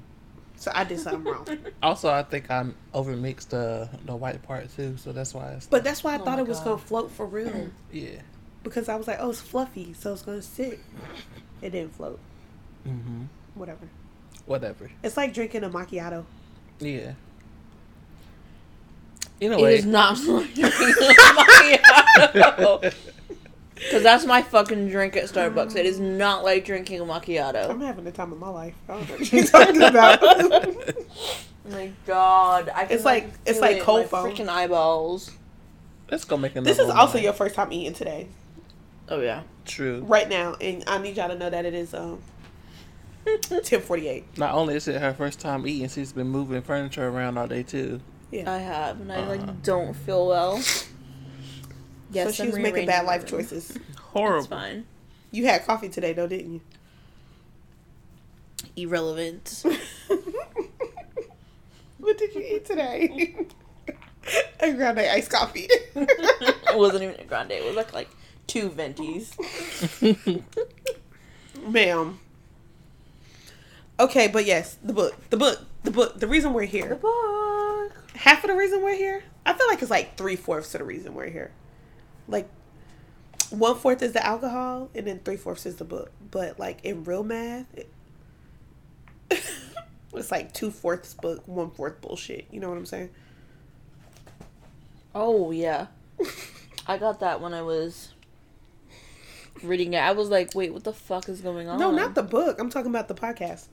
So 0.57 0.71
I 0.73 0.83
did 0.83 0.99
something 0.99 1.23
wrong. 1.31 1.47
Also, 1.83 2.09
I 2.09 2.23
think 2.23 2.49
I 2.49 2.65
overmixed 2.93 3.49
the 3.49 3.87
the 4.05 4.15
white 4.15 4.41
part 4.43 4.75
too, 4.75 4.97
so 4.97 5.11
that's 5.11 5.33
why 5.33 5.51
it's. 5.53 5.67
But 5.67 5.83
that's 5.83 6.03
why 6.03 6.13
I 6.13 6.17
Oh 6.19 6.25
thought 6.25 6.37
my 6.37 6.43
it 6.43 6.47
was 6.47 6.57
God. 6.59 6.65
gonna 6.65 6.77
float 6.79 7.11
for 7.11 7.25
real. 7.27 7.69
yeah. 7.91 8.21
because 8.63 8.89
I 8.89 8.95
was 8.95 9.07
like, 9.07 9.17
oh, 9.21 9.29
it's 9.29 9.39
fluffy, 9.41 9.93
so 9.93 10.13
it's 10.13 10.23
gonna 10.23 10.41
sit. 10.41 10.79
It 11.61 11.69
didn't 11.71 11.95
float. 11.95 12.19
Mm-hmm. 12.87 13.23
Whatever. 13.55 13.87
Whatever. 14.45 14.89
It's 15.03 15.15
like 15.17 15.33
drinking 15.33 15.63
a 15.63 15.69
macchiato. 15.69 16.25
Yeah. 16.79 17.13
It 19.39 19.51
Anyway. 19.51 19.73
it 19.75 19.79
is 19.79 19.85
not 19.85 20.17
like 20.25 20.53
drinking 20.55 20.65
a 20.65 21.33
macchiato. 21.37 22.93
Because 23.79 24.03
that's 24.03 24.25
my 24.25 24.41
fucking 24.41 24.89
drink 24.89 25.15
at 25.15 25.25
Starbucks. 25.25 25.75
It 25.75 25.85
is 25.85 25.99
not 25.99 26.43
like 26.43 26.65
drinking 26.65 26.99
a 26.99 27.03
macchiato. 27.05 27.69
I'm 27.69 27.79
having 27.81 28.05
the 28.05 28.11
time 28.11 28.31
of 28.31 28.39
my 28.39 28.49
life. 28.49 28.75
I 28.89 28.93
don't 28.93 29.09
know 29.09 29.15
what 29.15 29.31
you're 29.33 29.45
talking 29.45 29.81
about. 29.83 30.19
Oh 30.23 30.83
my 31.69 31.91
god. 32.05 32.69
I 32.73 32.85
can, 32.85 32.95
It's 32.95 33.05
like- 33.05 33.29
it's 33.45 33.53
feel 33.59 33.61
like 33.61 33.75
it 33.77 33.79
in 33.79 33.83
cold 33.85 34.01
my 34.03 34.07
foam. 34.07 34.31
freaking 34.31 34.47
eyeballs. 34.49 35.31
Let's 36.09 36.23
go 36.25 36.37
make 36.37 36.53
another. 36.55 36.69
this 36.69 36.79
is 36.79 36.87
one. 36.87 36.97
also 36.97 37.17
your 37.17 37.33
first 37.33 37.53
time 37.55 37.71
eating 37.73 37.93
today, 37.93 38.27
Oh 39.09 39.19
yeah. 39.19 39.43
True. 39.65 40.03
right 40.07 40.27
now, 40.29 40.55
and 40.61 40.83
I 40.87 40.97
need 40.99 41.17
y'all 41.17 41.27
to 41.27 41.37
know 41.37 41.49
that 41.49 41.65
it 41.65 41.73
is 41.73 41.93
um 41.93 42.19
10:48. 43.25 44.23
Not 44.37 44.53
only 44.55 44.75
is 44.75 44.87
it 44.87 45.01
her 45.01 45.13
first 45.13 45.39
time 45.41 45.67
eating, 45.67 45.89
she's 45.89 46.13
been 46.13 46.29
moving 46.29 46.61
furniture 46.61 47.07
around 47.07 47.37
all 47.37 47.47
day 47.47 47.63
too. 47.63 47.99
Yeah. 48.31 48.51
I 48.53 48.57
have, 48.59 49.01
and 49.01 49.11
I 49.11 49.17
Uh-huh. 49.17 49.29
like 49.31 49.63
don't 49.63 49.93
feel 49.93 50.27
well. 50.27 50.61
Yes, 52.11 52.27
so 52.27 52.31
she 52.31 52.43
I'm 52.43 52.51
was 52.51 52.59
making 52.59 52.85
bad 52.85 53.05
life 53.05 53.23
room. 53.23 53.41
choices. 53.41 53.77
Horrible. 53.97 54.39
It's 54.39 54.47
fine. 54.47 54.85
You 55.31 55.45
had 55.45 55.65
coffee 55.65 55.89
today, 55.89 56.13
though, 56.13 56.27
didn't 56.27 56.53
you? 56.53 56.61
Irrelevant. 58.75 59.63
what 61.97 62.17
did 62.17 62.33
you 62.33 62.41
eat 62.41 62.65
today? 62.65 63.45
a 64.59 64.73
grande 64.73 64.99
iced 64.99 65.29
coffee. 65.29 65.67
it 65.69 66.77
wasn't 66.77 67.03
even 67.03 67.15
a 67.19 67.23
grande. 67.23 67.51
It 67.51 67.65
was 67.65 67.75
like 67.75 67.93
like 67.93 68.09
two 68.45 68.69
ventis. 68.69 69.33
Ma'am. 71.67 72.19
Okay, 73.99 74.27
but 74.27 74.45
yes, 74.45 74.77
the 74.83 74.93
book, 74.93 75.15
the 75.29 75.37
book, 75.37 75.59
the 75.83 75.91
book. 75.91 76.19
The 76.19 76.27
reason 76.27 76.53
we're 76.53 76.65
here. 76.65 76.89
The 76.89 76.95
book. 76.95 77.91
half 78.15 78.43
of 78.43 78.49
the 78.49 78.55
reason 78.55 78.83
we're 78.83 78.95
here. 78.95 79.23
I 79.45 79.53
feel 79.53 79.67
like 79.67 79.81
it's 79.81 79.91
like 79.91 80.17
three 80.17 80.35
fourths 80.35 80.73
of 80.75 80.79
the 80.79 80.85
reason 80.85 81.13
we're 81.15 81.29
here. 81.29 81.51
Like 82.27 82.49
one 83.49 83.75
fourth 83.75 84.01
is 84.01 84.13
the 84.13 84.25
alcohol, 84.25 84.89
and 84.93 85.07
then 85.07 85.19
three 85.19 85.37
fourths 85.37 85.65
is 85.65 85.75
the 85.75 85.85
book. 85.85 86.11
But 86.31 86.59
like 86.59 86.83
in 86.83 87.03
real 87.03 87.23
math, 87.23 87.65
it, 87.73 87.89
it's 90.13 90.31
like 90.31 90.53
two 90.53 90.71
fourths 90.71 91.13
book, 91.13 91.47
one 91.47 91.71
fourth 91.71 92.01
bullshit. 92.01 92.47
You 92.51 92.59
know 92.59 92.69
what 92.69 92.77
I'm 92.77 92.85
saying? 92.85 93.09
Oh 95.15 95.51
yeah, 95.51 95.87
I 96.87 96.97
got 96.97 97.21
that 97.21 97.41
when 97.41 97.53
I 97.53 97.61
was 97.61 98.13
reading 99.63 99.93
it. 99.93 99.99
I 99.99 100.11
was 100.11 100.29
like, 100.29 100.53
wait, 100.53 100.73
what 100.73 100.83
the 100.83 100.93
fuck 100.93 101.29
is 101.29 101.41
going 101.41 101.67
on? 101.67 101.79
No, 101.79 101.91
not 101.91 102.15
the 102.15 102.23
book. 102.23 102.59
I'm 102.59 102.69
talking 102.69 102.91
about 102.91 103.07
the 103.07 103.15
podcast. 103.15 103.67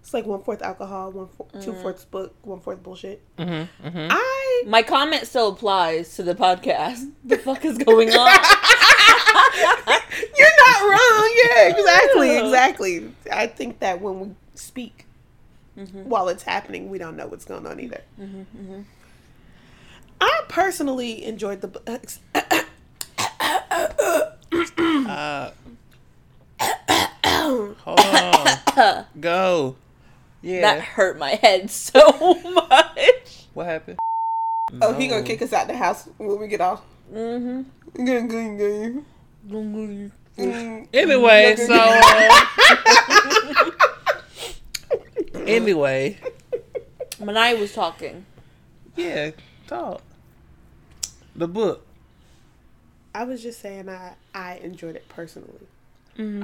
It's 0.00 0.14
like 0.14 0.24
one 0.24 0.42
fourth 0.42 0.62
alcohol, 0.62 1.12
one 1.12 1.28
four, 1.28 1.46
two 1.60 1.74
fourths 1.74 2.04
book, 2.04 2.34
one 2.42 2.60
fourth 2.60 2.82
bullshit. 2.82 3.22
Mm-hmm. 3.36 3.86
Mm-hmm. 3.86 4.08
I 4.10 4.37
My 4.66 4.82
comment 4.82 5.26
still 5.26 5.48
applies 5.48 6.14
to 6.16 6.22
the 6.22 6.34
podcast. 6.34 7.10
The 7.24 7.38
fuck 7.38 7.64
is 7.64 7.78
going 7.78 8.10
on? 8.10 8.30
You're 10.36 10.56
not 10.66 10.80
wrong. 10.82 11.34
Yeah, 11.44 11.68
exactly, 11.68 12.36
exactly. 12.38 13.12
I 13.32 13.46
think 13.46 13.80
that 13.80 14.00
when 14.00 14.20
we 14.20 14.30
speak 14.54 15.06
mm-hmm. 15.76 16.08
while 16.08 16.28
it's 16.28 16.42
happening, 16.42 16.90
we 16.90 16.98
don't 16.98 17.16
know 17.16 17.26
what's 17.26 17.44
going 17.44 17.66
on 17.66 17.80
either. 17.80 18.02
Mm-hmm, 18.20 18.40
mm-hmm. 18.40 18.80
I 20.20 20.40
personally 20.48 21.24
enjoyed 21.24 21.60
the 21.60 21.68
books. 21.68 22.20
Uh, 25.08 25.50
hold 27.24 27.76
on. 27.86 29.04
Go. 29.20 29.76
Yeah. 30.42 30.60
That 30.60 30.80
hurt 30.80 31.18
my 31.18 31.30
head 31.30 31.70
so 31.70 32.00
much. 32.44 33.46
what 33.54 33.66
happened? 33.66 33.98
Oh, 34.80 34.92
he 34.94 35.08
gonna 35.08 35.22
kick 35.22 35.42
us 35.42 35.52
out 35.52 35.66
the 35.66 35.76
house 35.76 36.08
when 36.18 36.38
we 36.38 36.48
get 36.48 36.60
off. 36.60 36.82
Mm-hmm. 37.12 37.62
Mm. 40.38 40.86
Anyway, 40.92 41.56
so 41.56 41.74
uh, 41.74 43.70
anyway, 45.46 46.16
When 47.18 47.36
I 47.36 47.54
was 47.54 47.72
talking, 47.74 48.24
yeah, 48.94 49.30
talk. 49.66 50.02
The 51.34 51.48
book. 51.48 51.84
I 53.14 53.24
was 53.24 53.42
just 53.42 53.60
saying 53.60 53.88
I 53.88 54.14
I 54.34 54.56
enjoyed 54.56 54.94
it 54.96 55.08
personally. 55.08 55.66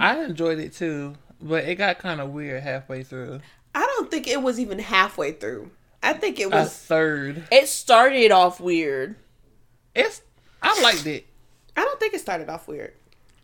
I 0.01 0.23
enjoyed 0.25 0.59
it 0.59 0.73
too, 0.73 1.15
but 1.41 1.65
it 1.65 1.77
got 1.77 1.99
kind 1.99 2.21
of 2.21 2.31
weird 2.31 2.63
halfway 2.63 3.03
through. 3.05 3.41
I 3.75 3.81
don't 3.81 4.11
think 4.11 4.27
it 4.29 4.41
was 4.43 4.59
even 4.59 4.79
halfway 4.79 5.33
through. 5.33 5.71
I 6.05 6.13
think 6.13 6.39
it 6.39 6.45
A 6.45 6.49
was. 6.51 6.77
third. 6.77 7.45
it 7.51 7.67
started 7.69 8.31
off 8.31 8.61
weird. 8.61 9.17
It's. 9.95 10.23
I 10.63 10.81
liked 10.83 11.07
it. 11.07 11.27
I 11.77 11.83
don't 11.83 11.99
think 11.99 12.15
it 12.15 12.21
started 12.21 12.49
off 12.49 12.69
weird. 12.69 12.93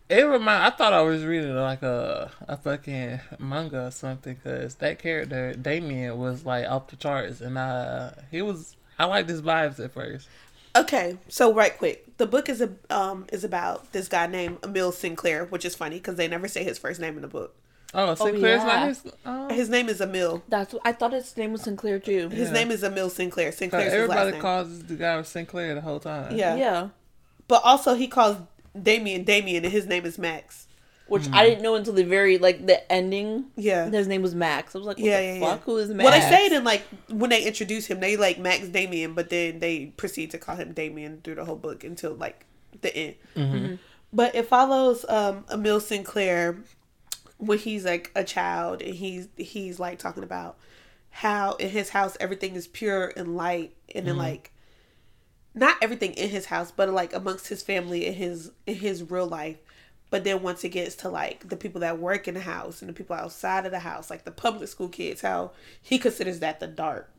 It 0.09 0.23
remind. 0.23 0.65
I 0.65 0.71
thought 0.71 0.93
I 0.93 1.03
was 1.03 1.25
reading 1.25 1.55
like 1.57 1.83
a 1.83 2.31
a 2.49 2.57
fucking 2.57 3.21
manga 3.39 3.87
or 3.87 3.91
something 3.91 4.35
because 4.35 4.75
that 4.77 4.99
character 4.99 5.55
Damien 5.55 6.19
was 6.19 6.45
like 6.45 6.67
off 6.67 6.89
the 6.89 6.97
charts, 6.97 7.41
and 7.41 7.59
I 7.59 8.13
he 8.31 8.43
was. 8.43 8.77
I 8.99 9.05
liked 9.07 9.29
his 9.29 9.41
vibes 9.41 9.83
at 9.83 9.93
first. 9.93 10.29
Okay, 10.77 11.17
so 11.29 11.53
right 11.55 11.77
quick, 11.77 12.17
the 12.19 12.27
book 12.27 12.49
is 12.49 12.61
a 12.61 12.71
um 12.91 13.27
is 13.33 13.45
about 13.45 13.93
this 13.93 14.09
guy 14.09 14.27
named 14.27 14.59
Emil 14.65 14.93
Sinclair, 14.93 15.45
which 15.47 15.65
is 15.65 15.75
funny 15.75 15.97
because 15.97 16.17
they 16.17 16.29
never 16.29 16.47
say 16.49 16.63
his 16.65 16.79
first 16.79 17.01
name 17.01 17.17
in 17.17 17.23
the 17.23 17.29
book. 17.29 17.55
Oh, 17.93 18.15
Sinclair's 18.15 18.61
yeah. 18.61 18.65
not 18.67 18.89
his. 18.89 19.03
Oh. 19.27 19.49
His 19.49 19.69
name 19.69 19.89
is 19.89 20.01
Emil. 20.01 20.43
That's 20.49 20.73
what 20.73 20.83
I 20.85 20.93
thought 20.93 21.13
his 21.13 21.37
name 21.37 21.53
was 21.53 21.63
Sinclair 21.63 21.99
too. 21.99 22.29
His 22.29 22.49
Yeah. 22.49 22.55
name 22.55 22.71
is 22.71 22.85
Emil 22.85 23.11
Sinclair. 23.11 23.51
Sinclair's 23.53 23.93
his 23.93 24.09
last 24.09 24.19
Everybody 24.19 24.31
name. 24.33 24.41
calls 24.41 24.83
the 24.85 24.95
guy 24.95 25.21
Sinclair 25.23 25.75
the 25.75 25.81
whole 25.81 25.99
time. 26.01 26.37
yeah. 26.37 26.55
Yeah. 26.57 26.89
but 27.49 27.61
also 27.65 27.95
he 27.95 28.07
calls 28.07 28.37
Damien 28.81 29.25
Damien, 29.25 29.65
and 29.65 29.73
his 29.73 29.87
name 29.87 30.05
is 30.07 30.19
Max. 30.19 30.67
Which 31.09 31.29
I 31.33 31.45
didn't 31.45 31.63
know 31.65 31.75
until 31.75 31.93
the 31.95 32.05
very 32.05 32.39
like 32.39 32.65
the 32.67 32.93
ending. 32.93 33.47
Yeah. 33.57 33.91
His 33.91 34.07
name 34.07 34.23
was 34.23 34.37
Max. 34.37 34.77
I 34.77 34.79
was 34.79 34.87
like, 34.87 34.99
what 34.99 35.05
Yeah, 35.05 35.21
the 35.21 35.27
yeah, 35.27 35.35
yeah. 35.41 35.59
Who 35.59 35.77
is 35.79 35.89
Max? 35.91 36.09
Well, 36.09 36.13
they 36.21 36.37
say 36.37 36.47
it 36.47 36.53
in 36.53 36.63
like 36.63 36.85
when 37.09 37.31
they 37.31 37.43
introduce 37.43 37.87
him, 37.87 37.99
they 37.99 38.17
like 38.17 38.39
Max 38.39 38.69
Damien, 38.69 39.15
but 39.15 39.29
then 39.31 39.59
they 39.59 39.87
proceed 39.97 40.31
to 40.31 40.39
call 40.39 40.55
him 40.55 40.73
Damien 40.73 41.21
through 41.25 41.35
the 41.35 41.45
whole 41.45 41.57
book 41.57 41.83
until 41.83 42.15
like 42.15 42.47
the 42.83 42.97
end. 42.97 43.15
Mm-hmm. 43.37 43.75
But 44.13 44.37
it 44.37 44.47
follows 44.47 45.05
um 45.09 45.45
Emil 45.53 45.81
Sinclair 45.81 46.59
when 47.41 47.59
he's 47.59 47.85
like 47.85 48.11
a 48.15 48.23
child 48.23 48.83
and 48.83 48.95
he's 48.95 49.29
he's 49.37 49.81
like 49.81 49.99
talking 49.99 50.23
about 50.23 50.59
how 51.11 51.55
in 51.55 51.71
his 51.71 51.89
house 51.89 52.17
everything 52.21 52.55
is 52.55 52.69
pure 52.69 53.13
and 53.17 53.35
light 53.37 53.75
and 53.95 54.07
then 54.07 54.13
mm-hmm. 54.13 54.23
like 54.23 54.53
not 55.55 55.77
everything 55.83 56.13
in 56.13 56.29
his 56.29 56.47
house 56.47 56.71
but 56.71 56.89
like 56.91 57.13
amongst 57.13 57.49
his 57.49 57.63
family 57.63 58.07
in 58.07 58.15
his 58.15 58.53
in 58.67 58.77
his 58.77 59.11
real 59.11 59.27
life. 59.27 59.57
But 60.11 60.25
then 60.25 60.43
once 60.43 60.65
it 60.65 60.71
gets 60.71 60.97
to 60.97 61.09
like 61.09 61.49
the 61.49 61.57
people 61.57 61.81
that 61.81 61.99
work 61.99 62.29
in 62.29 62.35
the 62.35 62.41
house 62.41 62.83
and 62.83 62.89
the 62.89 62.93
people 62.93 63.17
outside 63.17 63.65
of 63.65 63.73
the 63.73 63.79
house 63.79 64.11
like 64.11 64.25
the 64.25 64.31
public 64.31 64.69
school 64.69 64.89
kids 64.89 65.23
how 65.23 65.53
he 65.81 65.99
considers 65.99 66.41
that 66.41 66.61
the 66.61 66.67
dark. 66.67 67.11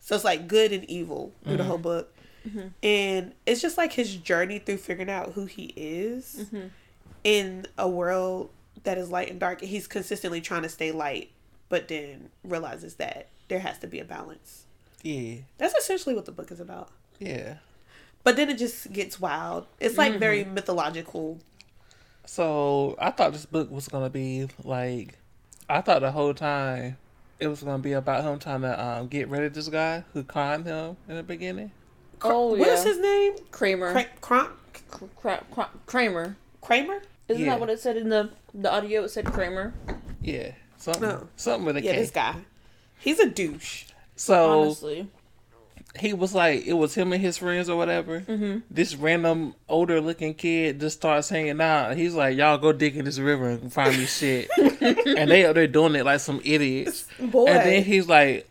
So 0.00 0.14
it's 0.14 0.24
like 0.24 0.46
good 0.46 0.72
and 0.72 0.84
evil 0.84 1.32
through 1.42 1.56
the 1.56 1.62
mm-hmm. 1.62 1.68
whole 1.68 1.78
book. 1.78 2.14
Mm-hmm. 2.46 2.68
And 2.82 3.32
it's 3.44 3.60
just 3.60 3.76
like 3.78 3.94
his 3.94 4.14
journey 4.16 4.58
through 4.60 4.76
figuring 4.76 5.10
out 5.10 5.32
who 5.32 5.46
he 5.46 5.72
is 5.76 6.46
in 7.24 7.66
a 7.76 7.88
world 7.88 8.50
that 8.84 8.98
is 8.98 9.10
light 9.10 9.30
and 9.30 9.40
dark 9.40 9.60
he's 9.60 9.86
consistently 9.86 10.40
trying 10.40 10.62
to 10.62 10.68
stay 10.68 10.92
light 10.92 11.30
but 11.68 11.88
then 11.88 12.30
realizes 12.44 12.94
that 12.96 13.28
there 13.48 13.58
has 13.60 13.78
to 13.78 13.86
be 13.86 13.98
a 14.00 14.04
balance 14.04 14.64
Yeah. 15.02 15.36
that's 15.58 15.74
essentially 15.74 16.14
what 16.14 16.24
the 16.26 16.32
book 16.32 16.50
is 16.50 16.60
about 16.60 16.90
Yeah. 17.18 17.56
but 18.24 18.36
then 18.36 18.50
it 18.50 18.58
just 18.58 18.92
gets 18.92 19.20
wild 19.20 19.66
it's 19.80 19.96
like 19.98 20.18
very 20.18 20.44
mythological 20.44 21.38
So 22.26 22.96
I 22.98 23.10
thought 23.12 23.32
this 23.32 23.46
book 23.46 23.70
was 23.70 23.86
gonna 23.88 24.10
be 24.10 24.48
like, 24.64 25.18
I 25.68 25.80
thought 25.80 26.00
the 26.00 26.10
whole 26.10 26.34
time 26.34 26.96
it 27.38 27.46
was 27.46 27.62
gonna 27.62 27.78
be 27.82 27.92
about 27.92 28.24
him 28.24 28.38
trying 28.38 28.62
to 28.62 28.84
um, 28.84 29.06
get 29.08 29.28
rid 29.28 29.42
of 29.44 29.54
this 29.54 29.68
guy 29.68 30.02
who 30.12 30.24
conned 30.24 30.66
him 30.66 30.96
in 31.08 31.16
the 31.16 31.22
beginning. 31.22 31.70
Oh 32.22 32.56
What 32.56 32.66
is 32.68 32.82
his 32.82 32.98
name 32.98 33.34
Kramer. 33.52 33.92
Cra- 34.20 34.50
Kramer. 35.86 36.36
Kramer 36.60 37.02
Isn't 37.28 37.42
Yeah. 37.44 37.50
that 37.50 37.60
what 37.60 37.70
it 37.70 37.80
said 37.80 37.96
in 37.96 38.08
the 38.08 38.30
the 38.54 38.72
audio? 38.72 39.04
It 39.04 39.10
said 39.10 39.26
Kramer. 39.26 39.74
Yeah, 40.22 40.52
something, 40.76 41.02
No. 41.02 41.28
something 41.36 41.64
with 41.66 41.76
a 41.76 41.80
kid. 41.80 41.86
Yeah, 41.86 41.92
K. 41.94 41.98
this 42.00 42.10
guy. 42.10 42.34
He's 42.98 43.18
a 43.20 43.28
douche. 43.28 43.84
So 44.16 44.60
Honestly, 44.62 45.08
he 45.98 46.12
was 46.12 46.34
like, 46.34 46.66
it 46.66 46.72
was 46.74 46.94
him 46.94 47.12
and 47.12 47.20
his 47.22 47.36
friends 47.38 47.68
or 47.68 47.76
whatever. 47.76 48.20
Mm-hmm. 48.20 48.58
This 48.70 48.94
random 48.96 49.54
older 49.68 50.00
looking 50.00 50.34
kid 50.34 50.80
just 50.80 50.96
starts 50.98 51.28
hanging 51.28 51.60
out. 51.60 51.96
He's 51.96 52.14
like, 52.14 52.36
y'all 52.36 52.58
go 52.58 52.72
dig 52.72 52.96
in 52.96 53.04
this 53.04 53.18
river 53.18 53.48
and 53.50 53.72
find 53.72 53.96
me 53.96 54.06
shit. 54.06 54.48
and 54.58 55.30
they 55.30 55.50
they're 55.52 55.66
doing 55.66 55.94
it 55.94 56.04
like 56.04 56.20
some 56.20 56.40
idiots. 56.44 57.06
Boy. 57.20 57.46
And 57.46 57.58
then 57.66 57.84
he's 57.84 58.08
like, 58.08 58.48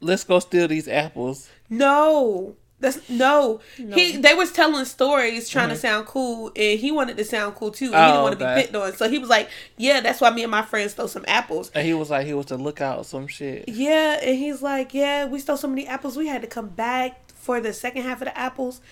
let's 0.00 0.24
go 0.24 0.38
steal 0.38 0.68
these 0.68 0.88
apples. 0.88 1.48
No. 1.68 2.56
That's 2.78 3.08
no. 3.08 3.60
He 3.76 4.18
they 4.18 4.34
was 4.34 4.52
telling 4.52 4.84
stories 4.84 5.48
trying 5.48 5.68
to 5.68 5.74
uh-huh. 5.74 5.80
sound 5.80 6.06
cool 6.06 6.52
and 6.54 6.78
he 6.78 6.92
wanted 6.92 7.16
to 7.16 7.24
sound 7.24 7.54
cool 7.54 7.70
too. 7.70 7.86
And 7.86 7.94
he 7.94 8.00
didn't 8.00 8.16
Oh, 8.16 8.22
want 8.22 8.38
to 8.38 8.46
be 8.46 8.62
picked 8.62 8.74
on. 8.74 8.92
So 8.94 9.08
he 9.08 9.18
was 9.18 9.30
like, 9.30 9.48
Yeah, 9.78 10.00
that's 10.00 10.20
why 10.20 10.30
me 10.30 10.42
and 10.42 10.50
my 10.50 10.62
friends 10.62 10.92
stole 10.92 11.08
some 11.08 11.24
apples. 11.26 11.70
And 11.74 11.86
he 11.86 11.94
was 11.94 12.10
like, 12.10 12.26
he 12.26 12.34
was 12.34 12.46
to 12.46 12.56
look 12.56 12.82
out 12.82 13.06
some 13.06 13.28
shit. 13.28 13.66
Yeah, 13.68 14.18
and 14.22 14.36
he's 14.36 14.60
like, 14.60 14.92
Yeah, 14.92 15.24
we 15.24 15.38
stole 15.38 15.56
so 15.56 15.68
many 15.68 15.86
apples, 15.86 16.18
we 16.18 16.26
had 16.26 16.42
to 16.42 16.48
come 16.48 16.68
back 16.68 17.32
for 17.32 17.60
the 17.60 17.72
second 17.72 18.02
half 18.02 18.20
of 18.20 18.26
the 18.26 18.38
apples. 18.38 18.82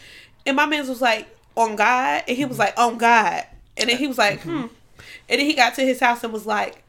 And 0.47 0.57
my 0.57 0.64
man 0.64 0.88
was 0.88 1.03
like, 1.03 1.29
On 1.55 1.76
God. 1.76 2.23
And 2.26 2.37
he 2.37 2.47
was 2.47 2.57
mm-hmm. 2.57 2.61
like, 2.61 2.79
On 2.79 2.97
God. 2.97 3.45
And 3.76 3.91
then 3.91 3.99
he 3.99 4.07
was 4.07 4.19
like, 4.19 4.41
mm-hmm. 4.41 4.62
Hmm. 4.62 4.67
And 5.29 5.41
then 5.41 5.47
he 5.47 5.55
got 5.55 5.75
to 5.75 5.83
his 5.83 6.00
house 6.00 6.23
and 6.25 6.33
was 6.33 6.47
like, 6.47 6.84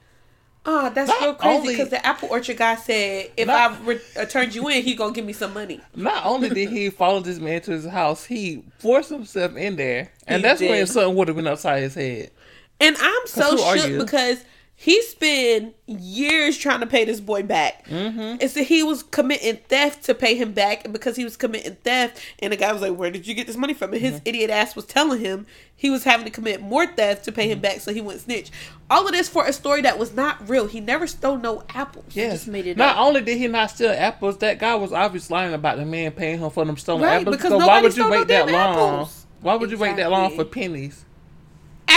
Oh, 0.68 0.90
that's 0.90 1.08
Not 1.10 1.22
real 1.22 1.34
crazy 1.36 1.68
because 1.68 1.90
the 1.90 2.04
apple 2.06 2.30
orchard 2.32 2.58
guy 2.58 2.76
said 2.76 3.30
if 3.38 3.46
Not- 3.48 3.72
I 3.72 3.78
re- 3.84 4.00
uh, 4.18 4.26
turned 4.26 4.56
you 4.56 4.68
in, 4.70 4.82
he 4.84 4.96
gonna 4.96 5.14
give 5.14 5.26
me 5.26 5.34
some 5.34 5.54
money. 5.54 5.80
Not 5.96 6.26
only 6.26 6.50
did 6.50 6.70
he 6.70 6.90
follow 6.90 7.20
this 7.20 7.38
man 7.40 7.62
to 7.62 7.72
his 7.72 7.86
house, 7.86 8.26
he 8.26 8.64
forced 8.80 9.10
himself 9.12 9.56
in 9.56 9.76
there. 9.76 10.12
And 10.28 10.38
He 10.38 10.42
that's 10.42 10.62
when 10.62 10.88
something 10.88 11.16
would 11.16 11.28
have 11.28 11.38
been 11.38 11.46
upside 11.48 11.84
his 11.84 11.94
head. 11.94 12.32
And 12.80 12.96
I'm 13.00 13.28
so 13.28 13.58
shook 13.76 14.00
because 14.06 14.44
he 14.78 15.02
spent 15.04 15.74
years 15.88 16.58
trying 16.58 16.82
to 16.82 16.86
pay 16.86 17.06
this 17.06 17.22
boy 17.22 17.44
back. 17.44 17.88
Mm-hmm. 17.88 18.20
And 18.42 18.52
so 18.52 18.62
he 18.62 18.84
was 18.84 19.04
committing 19.04 19.58
theft 19.70 20.04
to 20.06 20.14
pay 20.14 20.36
him 20.36 20.52
back. 20.52 20.84
And 20.84 20.92
because 20.92 21.16
he 21.16 21.24
was 21.24 21.38
committing 21.38 21.76
theft, 21.78 22.22
and 22.40 22.52
the 22.52 22.58
guy 22.58 22.74
was 22.74 22.82
like, 22.82 22.94
Where 22.96 23.10
did 23.10 23.26
you 23.26 23.34
get 23.36 23.48
this 23.48 23.56
money 23.56 23.74
from? 23.74 23.94
And 23.94 24.02
his 24.02 24.16
Mm-hmm. 24.16 24.28
idiot 24.28 24.50
ass 24.50 24.76
was 24.76 24.86
telling 24.86 25.22
him 25.22 25.46
he 25.78 25.90
was 25.90 26.04
having 26.04 26.26
to 26.26 26.32
commit 26.32 26.62
more 26.62 26.86
theft 26.86 27.24
to 27.26 27.32
Mm-hmm. 27.32 27.40
pay 27.40 27.52
him 27.52 27.60
back 27.60 27.80
so 27.80 27.94
he 27.94 28.02
wouldn't 28.02 28.24
snitch. 28.24 28.52
All 28.90 29.06
of 29.06 29.14
this 29.14 29.30
for 29.30 29.46
a 29.46 29.54
story 29.54 29.82
that 29.84 29.98
was 29.98 30.14
not 30.14 30.48
real. 30.50 30.68
He 30.68 30.82
never 30.82 31.08
stole 31.08 31.38
no 31.38 31.64
apples. 31.70 32.06
Yes. 32.14 32.34
just 32.34 32.48
made 32.50 32.68
it 32.68 32.76
Not 32.76 32.98
up. 32.98 33.02
only 33.02 33.22
did 33.22 33.38
he 33.38 33.48
not 33.48 33.72
steal 33.72 33.92
apples, 33.92 34.38
that 34.40 34.60
guy 34.60 34.76
was 34.76 34.92
obviously 34.92 35.34
lying 35.36 35.54
about 35.54 35.78
the 35.78 35.86
man 35.86 36.12
paying 36.12 36.40
him 36.40 36.50
for 36.50 36.66
them 36.66 36.76
stolen 36.76 37.04
Right, 37.04 37.22
apples. 37.22 37.38
because 37.38 37.50
so 37.52 37.58
why 37.60 37.82
would 37.82 37.96
you 37.96 38.04
stole 38.04 38.10
no 38.12 38.18
wait 38.20 38.28
that 38.28 38.48
long? 38.52 38.56
apples. 38.76 39.26
Why 39.42 39.56
would 39.56 39.72
you 39.72 39.78
wait 39.78 39.96
that 39.96 40.12
long 40.12 40.36
for 40.36 40.44
pennies? 40.44 41.06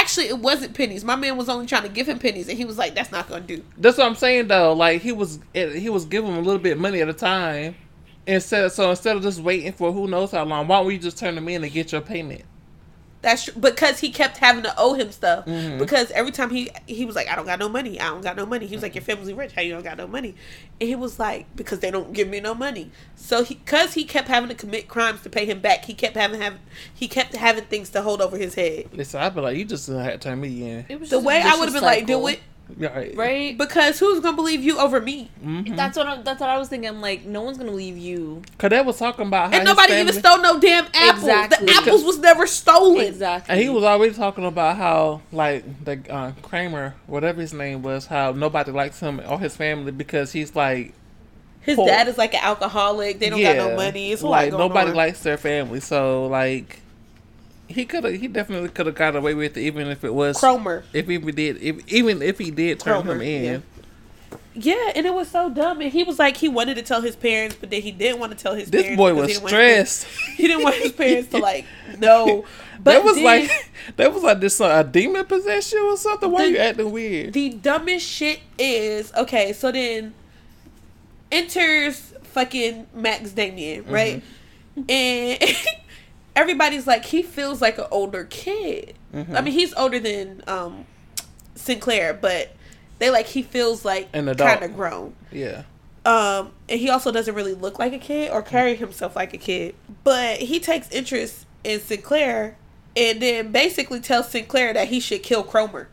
Actually, 0.09 0.29
it 0.29 0.39
wasn't 0.39 0.73
pennies. 0.73 1.05
My 1.05 1.17
man 1.17 1.37
was 1.37 1.51
only 1.51 1.67
trying 1.67 1.83
to 1.83 1.91
give 1.91 2.09
him 2.09 2.19
pennies, 2.19 2.49
and 2.49 2.57
he 2.57 2.65
was 2.65 2.79
like, 2.79 2.95
That's 2.95 3.13
not 3.13 3.29
gonna 3.29 3.43
do. 3.43 3.63
That's 3.77 3.99
what 3.99 4.07
I'm 4.07 4.15
saying 4.15 4.49
though. 4.49 4.73
Like 4.73 5.03
he 5.03 5.13
was, 5.13 5.39
he 5.53 5.91
was 5.91 6.07
giving 6.07 6.31
him 6.31 6.39
a 6.39 6.41
little 6.41 6.59
bit 6.59 6.73
of 6.73 6.79
money 6.79 7.03
at 7.03 7.11
a 7.11 7.13
time. 7.13 7.75
Instead, 8.27 8.73
so 8.73 8.89
instead 8.89 9.17
of 9.17 9.23
just 9.23 9.39
waiting 9.39 9.71
for 9.71 9.93
who 9.93 10.09
knows 10.09 10.31
how 10.31 10.45
long, 10.45 10.67
why 10.67 10.79
don't 10.79 10.87
we 10.87 10.97
just 10.97 11.19
turn 11.19 11.35
them 11.35 11.47
in 11.51 11.63
and 11.63 11.71
get 11.71 11.93
your 11.93 12.01
payment? 12.01 12.43
That's 13.21 13.45
true. 13.45 13.55
because 13.61 13.99
he 13.99 14.11
kept 14.11 14.37
having 14.37 14.63
to 14.63 14.73
owe 14.79 14.95
him 14.95 15.11
stuff. 15.11 15.47
Mm-hmm. 15.47 15.79
Because 15.79 16.11
every 16.13 16.31
time 16.31 16.51
he 16.51 16.71
he 16.87 17.05
was 17.05 17.17
like, 17.17 17.29
I 17.29 17.35
don't 17.37 17.47
got 17.47 17.59
no 17.59 17.69
money. 17.69 18.01
I 18.01 18.09
don't 18.09 18.23
got 18.23 18.37
no 18.37 18.47
money. 18.47 18.67
He 18.67 18.77
was 18.77 18.83
like, 18.83 18.95
Your 18.95 19.03
family's 19.03 19.33
rich. 19.33 19.53
How 19.53 19.63
you 19.63 19.73
don't 19.73 19.83
got 19.83 19.97
no 19.99 20.07
money? 20.07 20.35
And 20.81 20.89
he 20.89 20.95
was 20.95 21.19
like, 21.19 21.47
Because 21.57 21.81
they 21.81 21.91
don't 21.91 22.13
give 22.13 22.29
me 22.29 22.41
no 22.41 22.55
money. 22.55 22.91
So 23.17 23.43
he 23.43 23.55
because 23.57 23.95
he 23.95 24.05
kept 24.05 24.29
having 24.29 24.49
to 24.49 24.55
commit 24.55 24.89
crimes 24.89 25.23
to 25.23 25.31
pay 25.31 25.47
him 25.47 25.61
back. 25.61 25.85
He 25.85 25.95
kept 25.95 26.17
having 26.17 26.41
have 26.41 26.59
he 26.95 27.09
kept 27.09 27.35
having 27.35 27.65
things 27.65 27.91
to 27.91 28.03
hold 28.03 28.21
over 28.21 28.37
his 28.37 28.55
head. 28.55 28.89
Listen, 28.93 29.21
I'd 29.21 29.35
be 29.35 29.41
like, 29.41 29.57
you 29.57 29.65
just 29.65 29.89
had 29.89 30.13
to 30.13 30.19
turn 30.19 30.41
me 30.41 30.71
in. 30.71 30.87
it 30.89 31.01
was 31.01 31.11
The 31.11 31.19
way 31.19 31.43
I 31.43 31.57
would 31.57 31.65
have 31.67 31.75
been 31.75 31.83
like, 31.83 32.07
do 32.07 32.27
it 32.29 32.41
Right. 32.77 33.17
right. 33.17 33.59
because 33.59 33.99
who's 33.99 34.21
gonna 34.21 34.37
believe 34.37 34.63
you 34.63 34.79
over 34.79 35.01
me? 35.01 35.31
Mm-hmm. 35.45 35.75
That's 35.75 35.97
what 35.97 36.07
I, 36.07 36.23
that's 36.23 36.41
what 36.41 36.51
I 36.51 36.59
was 36.59 36.69
thinking. 36.69 36.89
I'm 36.89 37.01
like, 37.01 37.25
no 37.25 37.43
one's 37.43 37.59
gonna 37.59 37.73
leave 37.73 37.97
you. 37.97 38.43
Cause 38.59 38.71
they 38.71 38.81
was 38.81 38.99
talking 38.99 39.27
about 39.27 39.53
how 39.53 39.59
And 39.59 39.67
his 39.67 39.77
nobody 39.77 39.93
family, 39.95 40.11
even 40.11 40.23
stole 40.23 40.43
no 40.43 40.61
damn 40.61 40.87
apples. 40.95 41.25
Exactly. 41.25 41.67
The 41.67 41.73
apples 41.73 42.05
was 42.05 42.19
never 42.19 42.47
stolen. 42.47 43.07
Exactly. 43.07 43.53
And 43.53 43.63
he 43.63 43.69
was 43.69 43.85
always 43.85 44.17
talking 44.17 44.45
about 44.45 44.77
how, 44.77 45.23
like, 45.33 45.85
the 45.85 46.01
uh, 46.13 46.33
Kramer, 46.43 46.95
whatever 47.07 47.41
his 47.41 47.53
name 47.53 47.83
was, 47.83 48.07
how 48.07 48.33
nobody 48.33 48.71
likes 48.71 49.01
him 49.01 49.21
or 49.29 49.41
his 49.41 49.57
family 49.57 49.91
because 49.91 50.33
he's 50.33 50.55
like, 50.55 50.93
His 51.61 51.77
Poor. 51.77 51.87
dad 51.87 52.07
is 52.09 52.19
like 52.19 52.35
an 52.35 52.41
alcoholic. 52.43 53.19
They 53.19 53.31
don't 53.31 53.43
got 53.43 53.57
no 53.57 53.77
money. 53.77 54.13
It's 54.13 54.23
like 54.23 54.53
nobody 54.53 54.91
on. 54.91 54.97
likes 54.97 55.23
their 55.23 55.37
family. 55.39 55.81
So 55.81 56.27
like, 56.27 56.81
he 57.69 57.85
could 57.85 58.05
have, 58.05 58.15
he 58.15 58.27
definitely 58.29 58.69
could 58.71 58.87
have 58.87 58.95
got 58.95 59.15
away 59.15 59.35
with 59.35 59.57
it, 59.57 59.61
even 59.63 59.89
if 59.89 60.03
it 60.05 60.13
was, 60.15 60.39
Kromer. 60.41 60.83
if 60.93 61.07
he 61.07 61.19
did, 61.19 61.63
if, 61.63 61.87
even 61.93 62.23
if 62.23 62.39
he 62.39 62.51
did 62.51 62.81
turn 62.81 63.03
Kromer, 63.03 63.13
him 63.17 63.21
in. 63.23 63.45
yeah. 63.45 63.59
Yeah, 64.61 64.91
and 64.97 65.07
it 65.07 65.15
was 65.15 65.29
so 65.29 65.49
dumb. 65.51 65.81
And 65.81 65.93
he 65.93 66.03
was 66.03 66.19
like, 66.19 66.37
he 66.37 66.49
wanted 66.49 66.75
to 66.75 66.83
tell 66.83 67.01
his 67.01 67.15
parents, 67.15 67.55
but 67.61 67.71
then 67.71 67.81
he 67.81 67.93
didn't 67.93 68.19
want 68.19 68.33
to 68.33 68.39
tell 68.39 68.55
his 68.55 68.69
This 68.69 68.83
parents. 68.83 68.97
boy 68.99 69.15
was 69.15 69.29
he 69.29 69.35
didn't 69.35 69.43
want 69.45 69.53
his- 69.55 69.91
stressed. 69.91 70.05
He 70.37 70.47
didn't 70.49 70.63
want 70.65 70.75
his 70.77 70.93
parents 70.93 71.31
to 71.31 71.39
like 71.39 71.65
know. 71.99 72.45
But 72.81 72.93
that 72.93 73.05
was 73.05 73.15
then 73.17 73.25
like, 73.25 73.51
that 73.97 74.15
was 74.15 74.23
like 74.23 74.39
this 74.41 74.61
uh, 74.61 74.85
a 74.85 74.85
demon 74.89 75.25
possession 75.27 75.81
or 75.81 75.97
something. 75.97 76.31
Why 76.31 76.45
The- 76.47 76.51
you 76.53 76.59
acting 76.59 76.91
weird? 76.93 77.33
the 77.33 77.51
dumbest 77.51 78.07
shit 78.07 78.39
is 78.59 79.13
okay. 79.15 79.53
So 79.53 79.71
then 79.73 80.15
enters 81.31 82.13
fucking 82.25 82.87
Max 82.95 83.31
Damien, 83.33 83.85
Mm-hmm. 83.85 83.93
right? 83.93 84.23
And 84.89 85.43
everybody's 86.39 86.87
like, 86.87 87.05
he 87.05 87.23
feels 87.23 87.61
like 87.61 87.79
an 87.79 87.87
older 87.91 88.25
kid. 88.25 88.95
Mm-hmm. 89.13 89.37
I 89.37 89.41
mean, 89.41 89.53
he's 89.53 89.75
older 89.75 89.99
than 89.99 90.43
um 90.47 90.87
Sinclair, 91.57 92.15
but 92.15 92.55
they 92.99 93.11
like 93.11 93.27
he 93.27 93.43
feels 93.43 93.85
like 93.85 94.13
kind 94.13 94.63
of 94.63 94.75
grown. 94.75 95.15
Yeah. 95.33 95.65
Um, 96.07 96.53
and 96.69 96.81
he 96.81 96.89
also 96.89 97.11
doesn't 97.11 97.35
really 97.35 97.55
look 97.55 97.79
like 97.79 97.93
a 97.93 97.99
kid 97.99 98.31
or 98.31 98.41
carry 98.41 98.77
himself 98.77 99.17
like 99.17 99.35
a 99.35 99.39
kid. 99.39 99.75
But 100.05 100.39
he 100.39 100.61
takes 100.61 100.89
interest 100.91 101.45
in 101.65 101.81
Sinclair 101.81 102.57
and 102.97 103.21
then 103.21 103.53
basically 103.53 104.01
tells 104.01 104.31
Sinclair 104.31 104.73
that 104.73 104.89
he 104.89 105.01
should 105.01 105.23
kill 105.23 105.45
Kromer. 105.45 105.87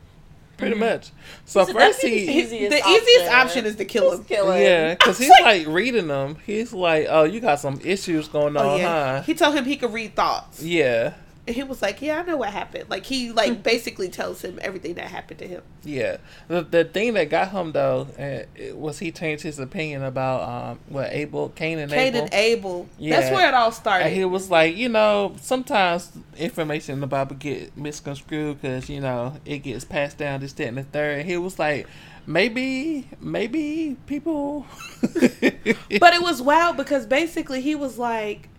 Pretty 0.58 0.76
much. 0.76 1.12
So 1.46 1.66
So 1.66 1.74
first 1.74 1.76
that's 1.78 2.02
the 2.02 2.10
he, 2.10 2.40
easiest 2.40 2.70
the 2.72 2.90
easiest 2.90 3.26
option. 3.26 3.34
option 3.34 3.66
is 3.66 3.76
to 3.76 3.86
kill 3.86 4.14
him. 4.14 4.24
Kill 4.24 4.52
him. 4.52 4.62
yeah, 4.62 4.94
because 5.00 5.18
he's 5.18 5.30
like- 5.30 5.66
like 5.66 5.68
reading 5.68 6.08
them. 6.08 6.38
He's 6.46 6.74
like, 6.74 7.08
oh, 7.10 7.24
you 7.24 7.40
got 7.42 7.60
some 7.60 7.80
issues 7.84 8.28
going 8.28 8.56
on, 8.58 8.66
Oh 8.66 8.76
yeah. 8.78 9.18
huh? 9.18 9.22
He 9.24 9.34
told 9.34 9.56
him 9.56 9.66
he 9.66 9.76
could 9.78 9.92
read 9.94 10.16
thoughts. 10.16 10.62
Yeah. 10.64 11.14
And 11.48 11.56
he 11.56 11.62
was 11.62 11.80
like, 11.80 12.02
Yeah, 12.02 12.22
I 12.22 12.24
know 12.24 12.38
what 12.38 12.50
happened. 12.50 12.86
Like 12.90 13.06
he 13.06 13.32
like 13.32 13.62
basically 13.72 14.10
tells 14.10 14.42
him 14.42 14.58
everything 14.64 14.96
that 14.96 15.06
happened 15.06 15.38
to 15.42 15.48
him. 15.48 15.62
Yeah, 15.84 16.18
the 16.48 16.64
the 16.64 16.84
thing 16.86 17.14
that 17.14 17.30
got 17.30 17.52
him 17.52 17.72
though 17.72 18.08
uh, 18.18 18.46
it 18.60 18.76
was 18.76 18.98
he 18.98 19.12
changed 19.12 19.44
his 19.44 19.60
opinion 19.60 20.02
about 20.04 20.42
um 20.50 20.80
what 20.90 21.12
Abel, 21.12 21.50
Cain 21.50 21.78
and 21.78 21.92
Cain 21.92 22.16
Abel. 22.16 22.22
and 22.24 22.34
Abel. 22.34 22.90
Yeah. 22.98 23.20
That's 23.20 23.32
where 23.36 23.48
it 23.48 23.54
all 23.54 23.72
started. 23.72 24.06
And 24.08 24.16
he 24.16 24.26
was 24.26 24.50
like, 24.50 24.76
you 24.76 24.90
know, 24.90 25.36
sometimes 25.40 26.12
information 26.38 26.94
in 26.96 27.00
the 27.02 27.08
Bible 27.08 27.36
get 27.36 27.76
misconstrued 27.78 28.62
because 28.62 28.90
you 28.90 29.02
know 29.02 29.36
it 29.46 29.60
gets 29.60 29.86
passed 29.86 30.18
down 30.18 30.40
this, 30.42 30.54
that, 30.54 30.68
and 30.68 30.78
the 30.78 30.84
third. 30.84 31.26
He 31.26 31.38
was 31.38 31.58
like, 31.60 31.88
maybe, 32.26 33.08
maybe 33.20 33.98
people. 34.06 34.66
but 35.02 36.14
it 36.14 36.22
was 36.22 36.42
wild 36.42 36.78
because 36.78 37.06
basically 37.06 37.62
he 37.62 37.76
was 37.76 37.98
like 37.98 38.50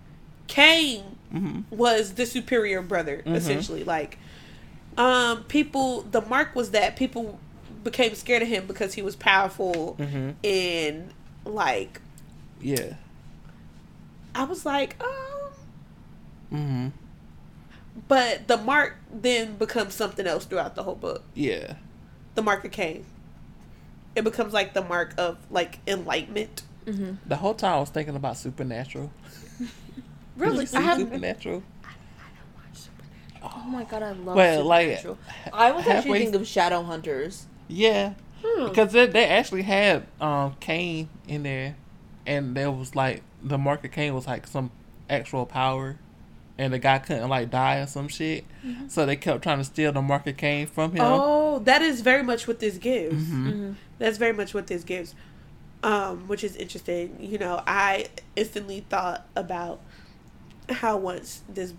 Cain 0.46 1.02
Mhm. 1.34 1.64
was 1.70 2.14
the 2.14 2.24
superior 2.24 2.80
brother 2.82 3.22
Mhm. 3.26 3.34
essentially 3.34 3.82
like 3.82 4.16
um 4.96 5.42
people 5.44 6.02
the 6.02 6.20
mark 6.20 6.54
was 6.54 6.70
that 6.70 6.94
people 6.94 7.40
became 7.82 8.14
scared 8.14 8.42
of 8.42 8.48
him 8.48 8.64
because 8.68 8.94
he 8.94 9.02
was 9.02 9.16
powerful 9.16 9.96
Mhm. 9.98 10.34
and 10.44 11.10
like 11.44 12.00
yeah. 12.60 12.94
I 14.36 14.44
was 14.44 14.64
like 14.64 14.96
um 15.02 15.50
hmm 16.50 16.88
but 18.09 18.46
the 18.48 18.56
mark 18.56 18.96
then 19.12 19.56
becomes 19.56 19.94
something 19.94 20.26
else 20.26 20.44
throughout 20.44 20.74
the 20.74 20.82
whole 20.82 20.94
book 20.94 21.22
Yeah. 21.35 21.74
the 22.35 22.42
mark 22.42 22.64
of 22.64 22.70
Cain 22.72 23.04
it 24.14 24.24
becomes 24.24 24.52
like 24.52 24.74
the 24.74 24.82
mark 24.82 25.14
of 25.18 25.38
like 25.50 25.78
enlightenment 25.87 26.62
Mm-hmm. 26.87 27.14
The 27.28 27.35
whole 27.35 27.54
time 27.54 27.72
I 27.74 27.80
was 27.80 27.90
thinking 27.90 28.14
about 28.14 28.37
Supernatural. 28.37 29.11
Did 29.59 29.66
you 29.66 29.68
really 30.37 30.66
see 30.66 30.76
I 30.76 30.82
haven't 30.82 31.06
Supernatural. 31.06 31.64
Oh 33.42 33.64
my 33.66 33.82
god, 33.85 34.02
I 34.04 34.12
love 34.12 34.37
Well, 34.37 34.64
like, 34.64 35.04
I 35.52 35.70
was 35.72 35.80
actually 35.87 35.92
halfway- 35.94 36.18
thinking 36.24 36.40
of 36.40 36.42
Shadowhunters. 36.46 37.42
Yeah. 37.68 38.14
Hmm. 38.44 38.66
Because 38.68 38.92
they, 38.92 39.06
they 39.06 39.26
actually 39.26 39.62
had 39.62 40.06
um 40.20 40.54
Cain 40.61 41.09
in 41.26 41.42
there, 41.42 41.74
and 42.26 42.56
there 42.56 42.70
was 42.70 42.94
like 42.94 43.22
the 43.42 43.59
mark 43.59 43.85
of 43.85 43.90
Cain 43.92 44.14
was 44.14 44.26
like 44.28 44.46
some 44.46 44.70
actual 45.11 45.46
power, 45.46 45.96
and 46.58 46.72
the 46.72 46.78
guy 46.78 46.98
couldn't 46.98 47.28
like 47.28 47.50
die 47.50 47.76
or 47.80 47.86
some 47.86 48.08
shit. 48.08 48.44
So 48.88 49.04
they 49.06 49.16
kept 49.16 49.42
trying 49.42 49.58
to 49.58 49.64
steal 49.64 49.92
the 49.92 50.02
mark 50.02 50.24
Cain 50.36 50.66
from 50.66 50.92
him. 50.92 51.00
Oh, 51.04 51.58
that 51.60 51.82
is 51.82 52.00
very 52.00 52.22
much 52.22 52.48
what 52.48 52.58
this 52.60 52.78
gives. 52.78 53.24
Mhm. 53.24 53.46
Mm-hmm. 53.46 53.72
That's 53.98 54.18
very 54.18 54.32
much 54.32 54.54
what 54.54 54.66
this 54.66 54.82
gives. 54.84 55.14
Um, 55.82 56.26
which 56.28 56.42
is 56.42 56.56
interesting. 56.56 57.16
You 57.20 57.38
know, 57.38 57.62
I 57.66 58.06
instantly 58.34 58.84
thought 58.88 59.26
about 59.36 59.80
how 60.70 60.96
once 60.96 61.42
this 61.48 61.74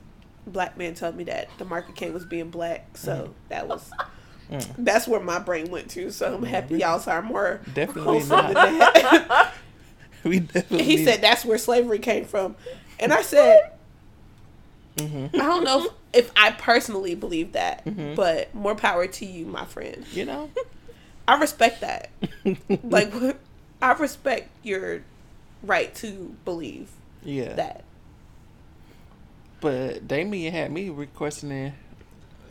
black 0.46 0.78
man 0.78 0.94
told 0.94 1.16
me 1.18 1.26
that 1.26 1.50
the 1.58 1.66
Mark 1.66 1.94
Cain 1.96 2.14
was 2.14 2.26
being 2.26 2.50
black. 2.50 2.98
So 2.98 3.34
that 3.50 3.68
was 3.68 3.92
Mm. 4.50 4.66
that's 4.78 5.10
where 5.10 5.20
my 5.20 5.40
brain 5.40 5.70
went 5.70 5.90
to. 5.90 6.10
So 6.10 6.36
I'm 6.36 6.44
happy 6.44 6.78
y'all 6.78 7.04
are 7.06 7.22
more 7.22 7.60
Definitely 7.74 8.04
wholesome 8.22 8.54
than 8.54 8.54
not. 8.54 8.94
that. 8.94 9.54
We 10.24 10.40
definitely. 10.40 10.84
he 10.84 11.04
said 11.04 11.20
that's 11.22 11.44
where 11.44 11.58
slavery 11.58 12.00
came 12.00 12.24
from, 12.24 12.56
and 12.98 13.12
I 13.12 13.24
said 13.24 13.74
Mhm. 14.98 15.34
I 15.36 15.38
don't 15.38 15.64
know 15.64 15.86
if, 16.14 16.26
if 16.26 16.32
I 16.36 16.52
personally 16.52 17.16
believe 17.16 17.54
that, 17.54 17.86
Mhm. 17.86 18.16
but 18.16 18.54
more 18.54 18.76
power 18.76 19.08
to 19.08 19.26
you, 19.26 19.46
my 19.46 19.66
friend. 19.66 20.06
You 20.14 20.26
know. 20.26 20.50
I 21.28 21.40
respect 21.40 21.82
that. 21.82 22.10
like 22.84 23.12
I 23.82 23.92
respect 23.94 24.50
your 24.64 25.02
right 25.64 25.94
to 25.96 26.36
believe 26.46 26.90
Yeah. 27.24 27.54
that. 27.54 27.84
But 29.60 30.08
Damien 30.08 30.54
had 30.54 30.72
me 30.72 30.90
requestioning 30.90 31.74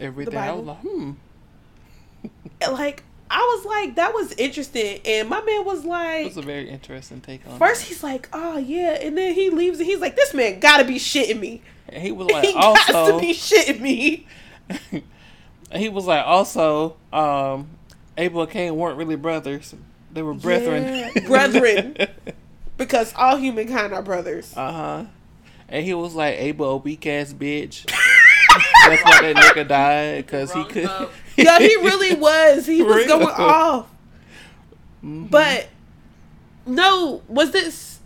everything. 0.00 0.36
I 0.36 0.52
was 0.52 0.66
like, 0.66 0.78
hmm. 0.78 1.12
Like 2.70 3.02
I 3.30 3.38
was 3.38 3.64
like, 3.64 3.96
that 3.96 4.12
was 4.14 4.32
interesting, 4.32 5.00
and 5.04 5.28
my 5.28 5.40
man 5.42 5.64
was 5.64 5.84
It 5.84 5.88
like, 5.88 6.24
was 6.26 6.36
a 6.36 6.42
very 6.42 6.68
interesting 6.68 7.20
take 7.20 7.46
on. 7.48 7.58
first 7.58 7.82
it. 7.82 7.88
he's 7.88 8.02
like, 8.04 8.28
oh 8.32 8.56
yeah, 8.58 8.90
and 9.02 9.16
then 9.18 9.34
he 9.34 9.50
leaves, 9.50 9.78
and 9.78 9.86
he's 9.86 10.00
like, 10.00 10.14
this 10.16 10.32
man 10.34 10.60
gotta 10.60 10.84
be 10.84 10.94
shitting 10.96 11.40
me. 11.40 11.60
And 11.88 12.02
he 12.02 12.12
was 12.12 12.28
like, 12.32 12.44
he 12.44 12.52
got 12.52 13.06
to 13.12 13.18
be 13.20 13.32
shitting 13.32 13.80
me. 13.80 14.26
he 15.74 15.88
was 15.88 16.06
like, 16.06 16.24
also, 16.26 16.96
um, 17.12 17.68
Abel 18.16 18.42
and 18.42 18.50
Cain 18.50 18.76
weren't 18.76 18.96
really 18.98 19.16
brothers; 19.16 19.74
they 20.12 20.22
were 20.22 20.34
brethren. 20.34 20.84
Yeah, 20.84 21.10
brethren. 21.26 21.96
Because 22.76 23.12
all 23.16 23.36
humankind 23.36 23.92
are 23.94 24.02
brothers. 24.02 24.54
uh 24.56 24.72
huh. 24.72 25.04
And 25.68 25.84
he 25.84 25.94
was 25.94 26.14
like, 26.14 26.36
Abel, 26.38 26.70
a 26.70 26.76
weak 26.76 27.06
ass 27.06 27.32
bitch. 27.32 27.84
That's 27.86 29.02
why 29.04 29.32
that 29.32 29.36
nigga 29.36 29.66
died 29.68 30.24
because 30.26 30.52
he 30.52 30.64
could. 30.64 30.84
vote. 30.86 31.10
Yeah, 31.36 31.58
he 31.58 31.74
really 31.76 32.14
was. 32.14 32.66
He 32.66 32.82
was 32.82 32.96
Real. 33.04 33.18
going 33.18 33.28
off. 33.28 33.88
Mhm. 35.04 35.28
But 35.30 35.68
no, 36.66 37.22
was 37.28 37.50
this? 37.50 37.98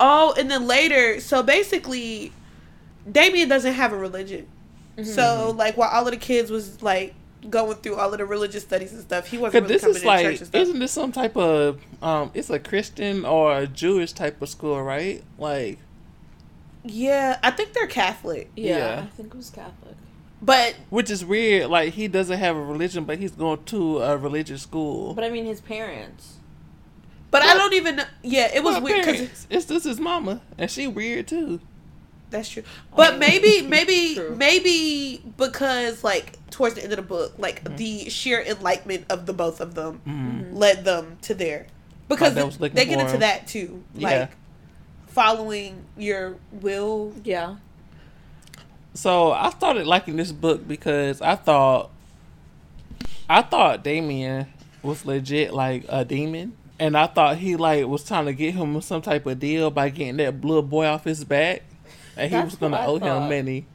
Oh, 0.00 0.34
and 0.38 0.50
then 0.50 0.66
later. 0.66 1.20
So 1.20 1.42
basically, 1.42 2.32
Damien 3.10 3.48
doesn't 3.48 3.74
have 3.74 3.92
a 3.92 3.96
religion. 3.98 4.46
Mm-hmm. 4.96 5.08
So 5.10 5.54
like, 5.56 5.76
while 5.76 5.90
all 5.90 6.06
of 6.06 6.10
the 6.12 6.16
kids 6.18 6.50
was 6.50 6.82
like 6.82 7.14
going 7.48 7.76
through 7.76 7.94
all 7.96 8.12
of 8.12 8.18
the 8.18 8.26
religious 8.26 8.62
studies 8.64 8.92
and 8.92 9.00
stuff, 9.02 9.26
he 9.28 9.38
wasn't 9.38 9.62
really 9.64 9.74
this 9.74 9.82
coming 9.82 9.96
is 9.96 10.02
to 10.02 10.06
like, 10.08 10.24
church 10.24 10.38
and 10.38 10.46
stuff. 10.48 10.62
isn't 10.62 10.78
this 10.80 10.92
some 10.92 11.12
type 11.12 11.36
of 11.36 11.80
um? 12.02 12.30
It's 12.34 12.50
a 12.50 12.58
Christian 12.58 13.24
or 13.24 13.56
a 13.58 13.66
Jewish 13.66 14.12
type 14.12 14.42
of 14.42 14.48
school, 14.48 14.82
right? 14.82 15.22
Like, 15.38 15.78
yeah, 16.84 17.38
I 17.42 17.50
think 17.50 17.72
they're 17.74 17.86
Catholic, 17.86 18.50
Yeah, 18.56 18.76
Yeah. 18.78 19.00
I 19.04 19.06
think 19.16 19.28
it 19.34 19.36
was 19.36 19.50
Catholic. 19.50 19.94
but 20.40 20.74
which 20.90 21.10
is 21.10 21.24
weird. 21.24 21.68
Like, 21.70 21.92
he 21.94 22.08
doesn't 22.08 22.38
have 22.38 22.56
a 22.56 22.62
religion, 22.62 23.04
but 23.04 23.18
he's 23.18 23.32
going 23.32 23.62
to 23.64 23.98
a 23.98 24.16
religious 24.16 24.62
school. 24.62 25.14
But 25.14 25.24
I 25.24 25.30
mean, 25.30 25.44
his 25.44 25.60
parents. 25.60 26.34
but 27.30 27.42
I 27.42 27.54
don't 27.54 27.74
even. 27.74 27.96
know 27.96 28.04
Yeah, 28.22 28.50
it 28.54 28.62
was 28.64 28.74
Well, 28.76 28.82
weird 28.84 28.98
because 29.00 29.16
parents, 29.16 29.46
it's 29.50 29.66
just 29.66 29.84
his 29.84 30.00
mama, 30.00 30.40
and 30.56 30.70
she 30.70 30.86
weird 30.86 31.28
too. 31.28 31.60
That's 32.30 32.48
true. 32.48 32.62
But 32.94 33.18
maybe, 33.18 33.62
maybe, 33.68 34.14
true. 34.14 34.34
maybe 34.36 35.22
because 35.36 36.04
like 36.04 36.38
towards 36.50 36.74
the 36.74 36.82
end 36.84 36.92
of 36.92 36.96
the 36.96 37.02
book, 37.02 37.34
like 37.38 37.64
Mm-hmm. 37.64 37.76
the 37.76 38.10
sheer 38.10 38.40
enlightenment 38.42 39.06
of 39.10 39.26
the 39.26 39.32
both 39.32 39.60
of 39.60 39.74
them 39.74 40.00
Mm. 40.06 40.54
led 40.56 40.84
them 40.84 41.16
to 41.22 41.34
there. 41.34 41.66
Because 42.08 42.34
they 42.34 42.68
they 42.68 42.84
get 42.86 42.98
into 43.00 43.12
him. 43.14 43.20
that 43.20 43.46
too, 43.46 43.82
Yeah. 43.94 44.08
like 44.20 44.30
following 45.08 45.84
your 45.96 46.36
will. 46.52 47.12
Yeah. 47.24 47.56
So 48.94 49.32
I 49.32 49.50
started 49.50 49.86
liking 49.86 50.16
this 50.16 50.32
book 50.32 50.66
because 50.66 51.20
I 51.22 51.34
thought, 51.36 51.90
I 53.28 53.42
thought 53.42 53.84
Damien 53.84 54.46
was 54.82 55.04
legit 55.04 55.52
like 55.52 55.84
a 55.88 56.04
demon, 56.04 56.56
and 56.78 56.96
I 56.96 57.06
thought 57.06 57.36
he 57.36 57.56
like 57.56 57.86
was 57.86 58.04
trying 58.04 58.24
to 58.26 58.32
get 58.32 58.54
him 58.54 58.80
some 58.80 59.02
type 59.02 59.26
of 59.26 59.38
deal 59.38 59.70
by 59.70 59.90
getting 59.90 60.16
that 60.16 60.42
little 60.44 60.62
boy 60.62 60.86
off 60.86 61.04
his 61.04 61.24
back, 61.24 61.62
and 62.18 62.30
he 62.30 62.36
That's 62.36 62.50
was 62.52 62.54
gonna 62.56 62.84
owe 62.86 62.98
thought. 62.98 63.22
him 63.22 63.28
money. 63.44 63.66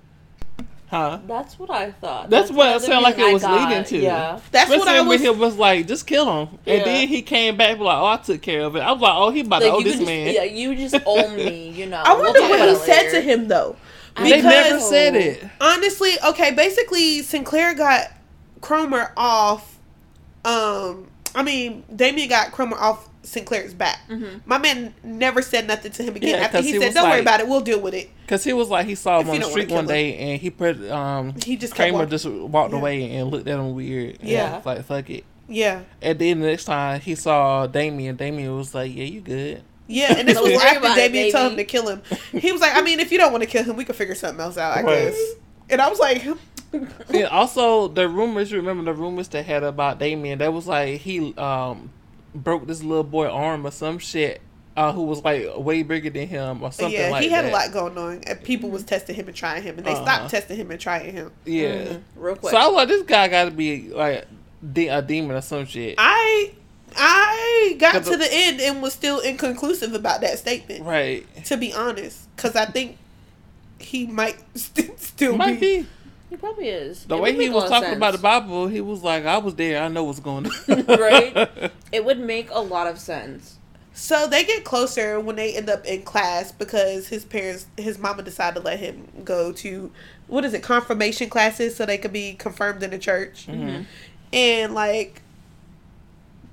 Huh? 0.89 1.17
That's 1.25 1.57
what 1.57 1.71
I 1.71 1.91
thought. 1.91 2.29
That's 2.29 2.51
what 2.51 2.75
it 2.75 2.81
sounded 2.83 3.01
like 3.01 3.17
it 3.17 3.33
was 3.33 3.41
got- 3.41 3.67
leading 3.69 3.83
to. 3.85 3.97
Yeah. 3.97 4.39
That's 4.51 4.69
what 4.69 4.87
I 4.87 4.99
was. 5.01 5.09
when 5.09 5.19
he 5.21 5.29
was 5.31 5.55
like, 5.55 5.87
just 5.87 6.05
kill 6.05 6.25
him, 6.45 6.59
and 6.67 6.77
Yeah. 6.79 6.83
then 6.83 7.07
he 7.07 7.23
came 7.23 7.57
back 7.57 7.79
like, 7.79 7.97
oh, 7.97 8.05
I 8.05 8.17
took 8.17 8.43
care 8.43 8.61
of 8.61 8.75
it. 8.75 8.81
I 8.81 8.91
was 8.91 9.01
like, 9.01 9.13
oh, 9.15 9.31
he 9.31 9.39
about 9.39 9.59
to 9.59 9.65
Like, 9.69 9.73
owe 9.73 9.81
this 9.81 9.95
just, 9.95 10.05
man. 10.05 10.31
Yeah, 10.35 10.43
you 10.43 10.75
just 10.75 10.95
owe 11.07 11.27
me, 11.35 11.69
you 11.69 11.87
know. 11.87 12.03
I 12.05 12.13
wonder 12.13 12.39
We'll 12.41 12.49
what 12.49 12.59
he 12.59 12.69
about 12.75 12.85
said 12.85 13.09
to 13.11 13.21
him 13.21 13.47
though. 13.47 13.75
I 14.15 14.29
they 14.29 14.41
never 14.43 14.79
said 14.79 15.15
it. 15.15 15.43
Honestly, 15.59 16.11
okay, 16.27 16.51
basically 16.51 17.23
Sinclair 17.23 17.73
got 17.73 18.11
Kromer 18.61 19.09
off. 19.17 19.79
Um, 20.45 21.07
I 21.33 21.41
mean, 21.41 21.83
Damien 21.95 22.29
got 22.29 22.51
Kromer 22.51 22.73
off 22.79 23.09
Sinclair's 23.23 23.73
back. 23.73 23.99
Mhm. 24.09 24.41
My 24.45 24.57
man 24.57 24.93
never 25.03 25.41
said 25.41 25.67
nothing 25.67 25.91
to 25.93 26.03
him 26.03 26.15
again 26.15 26.31
Yeah, 26.31 26.45
after 26.45 26.57
'cause 26.57 26.65
he, 26.65 26.73
he 26.73 26.79
said, 26.79 26.93
"Don't 26.93 27.09
worry 27.09 27.21
about 27.21 27.39
it. 27.39 27.47
We'll 27.47 27.61
deal 27.61 27.79
with 27.79 27.93
it." 27.93 28.09
Cause 28.27 28.43
he 28.43 28.53
was 28.53 28.69
like 28.69 28.85
he 28.85 28.95
saw 28.95 29.19
him 29.21 29.29
on 29.29 29.39
the 29.39 29.45
street 29.45 29.69
one 29.69 29.69
kill 29.69 29.79
him. 29.79 29.85
day 29.87 30.15
and 30.17 30.41
he 30.41 30.49
put 30.49 30.89
um 30.91 31.33
He 31.43 31.55
just 31.55 31.73
kept 31.73 31.77
Kramer 31.85 31.97
walking. 31.99 32.09
just 32.11 32.25
walked 32.25 32.71
Yeah. 32.73 32.79
away 32.79 33.15
and 33.15 33.31
looked 33.31 33.47
at 33.47 33.57
him 33.59 33.73
weird. 33.75 34.17
and 34.19 34.29
Yeah. 34.29 34.57
was 34.57 34.65
like 34.65 34.85
fuck 34.85 35.09
it. 35.09 35.23
Yeah, 35.47 35.81
And 36.01 36.17
then 36.19 36.39
the 36.39 36.47
next 36.47 36.65
time 36.65 36.99
he 37.01 37.15
saw 37.15 37.67
Damien, 37.67 38.15
Damien 38.15 38.55
was 38.55 38.73
like, 38.73 38.95
"Yeah, 38.95 39.03
you 39.03 39.21
good." 39.21 39.61
yeah, 39.87 40.15
and 40.17 40.27
this 40.27 40.35
was 40.41 40.51
worry 40.51 40.55
after 40.55 40.95
Damien 40.95 41.31
told 41.31 41.51
him 41.51 41.57
to 41.57 41.63
kill 41.65 41.87
him. 41.89 42.01
He 42.31 42.51
was 42.51 42.61
like, 42.61 42.75
"I 42.75 42.81
mean, 42.81 42.99
if 43.01 43.11
you 43.11 43.17
don't 43.17 43.31
want 43.31 43.43
to 43.43 43.49
kill 43.49 43.63
him, 43.63 43.75
we 43.75 43.83
can 43.85 43.93
figure 43.95 44.15
something 44.15 44.39
else 44.41 44.57
out, 44.57 44.77
I 44.77 44.81
Right. 44.81 44.95
guess." 45.11 45.17
And 45.69 45.81
I 45.81 45.89
was 45.89 45.99
like, 45.99 46.23
And 47.13 47.25
also 47.27 47.87
the 47.89 48.07
rumors. 48.09 48.51
you 48.51 48.57
Remember 48.57 48.83
the 48.83 48.93
rumors 48.93 49.27
they 49.27 49.43
had 49.43 49.63
about 49.63 49.99
Damien? 49.99 50.39
That 50.39 50.53
was 50.53 50.65
like 50.65 51.01
he 51.01 51.33
um 51.37 51.91
broke 52.35 52.67
this 52.67 52.81
little 52.83 53.03
boy 53.03 53.27
arm 53.27 53.65
or 53.67 53.71
some 53.71 53.99
shit. 53.99 54.41
Uh, 54.75 54.91
who 54.91 55.03
was 55.03 55.23
like 55.23 55.45
way 55.55 55.83
bigger 55.83 56.09
than 56.09 56.27
him 56.27 56.63
or 56.63 56.71
something 56.71 56.99
"Yeah, 56.99 57.09
like 57.11 57.21
he 57.21 57.29
had 57.29 57.45
that. 57.45 57.51
a 57.51 57.53
lot 57.53 57.71
going 57.71 57.95
on, 57.95 58.23
and 58.25 58.41
people 58.43 58.71
was 58.71 58.81
testing 58.83 59.15
him 59.15 59.27
and 59.27 59.35
trying 59.37 59.61
him, 59.61 59.77
and 59.77 59.85
they 59.85 59.91
Uh-huh. 59.91 60.03
stopped 60.03 60.31
testing 60.31 60.57
him 60.57 60.71
and 60.71 60.79
trying 60.79 61.13
him." 61.13 61.31
Yeah. 61.45 61.75
Mhm. 61.75 62.01
Real 62.15 62.35
quick. 62.37 62.49
So 62.49 62.57
I 62.57 62.65
was 62.65 62.73
like, 62.77 62.87
this 62.87 63.03
guy 63.03 63.27
got 63.27 63.45
to 63.45 63.51
be 63.51 63.89
like 63.89 64.25
de- 64.73 64.87
a 64.87 64.99
demon 65.03 65.35
or 65.35 65.41
some 65.41 65.67
shit. 65.67 65.93
I 65.99 66.53
I 66.95 67.75
got 67.77 68.03
to 68.03 68.09
the- 68.11 68.17
the 68.17 68.27
end 68.31 68.61
and 68.61 68.81
was 68.81 68.93
still 68.93 69.19
inconclusive 69.19 69.93
about 69.93 70.21
that 70.21 70.39
statement. 70.39 70.85
right. 70.85 71.23
To 71.45 71.55
be 71.55 71.71
honest, 71.71 72.35
because 72.35 72.55
I 72.55 72.65
think 72.65 72.97
he 73.77 74.07
might 74.07 74.37
st- 74.55 74.99
still 74.99 75.37
Might 75.37 75.59
be. 75.59 75.81
be. 75.81 75.87
He 76.33 76.37
probably 76.37 76.67
is. 76.67 77.05
The 77.05 77.15
It 77.15 77.21
way 77.21 77.33
he 77.35 77.47
was 77.49 77.69
talking 77.69 77.91
of 77.91 77.97
about 77.97 78.13
the. 78.13 78.17
Bible, 78.17 78.65
he 78.67 78.81
was 78.81 79.03
like, 79.03 79.23
I 79.23 79.37
was 79.37 79.53
there. 79.53 79.83
I 79.83 79.87
know 79.87 80.03
what's 80.03 80.19
going 80.19 80.47
on. 80.47 80.85
Right? 80.87 81.71
It 81.91 82.03
would 82.03 82.19
make 82.19 82.49
a 82.49 82.59
lot 82.59 82.87
of 82.87 82.97
sense. 82.97 83.59
So 83.93 84.25
they 84.25 84.43
get 84.43 84.63
closer 84.63 85.19
when 85.19 85.35
they 85.35 85.55
end 85.55 85.69
up 85.69 85.85
in 85.85 86.01
class 86.01 86.51
because 86.51 87.07
his 87.07 87.23
parents, 87.23 87.67
his 87.77 87.99
mama 87.99 88.23
decided 88.23 88.61
to 88.61 88.65
let 88.65 88.79
him 88.79 89.07
go 89.23 89.51
to 89.51 89.91
what 90.25 90.43
is 90.43 90.55
it, 90.55 90.63
confirmation 90.63 91.29
classes, 91.29 91.75
so 91.75 91.85
they 91.85 91.99
could 91.99 92.11
be 92.13 92.33
confirmed 92.33 92.81
in 92.81 92.89
the 92.89 92.97
church. 92.97 93.45
Mhm. 93.47 93.85
And 94.33 94.73
like, 94.73 95.21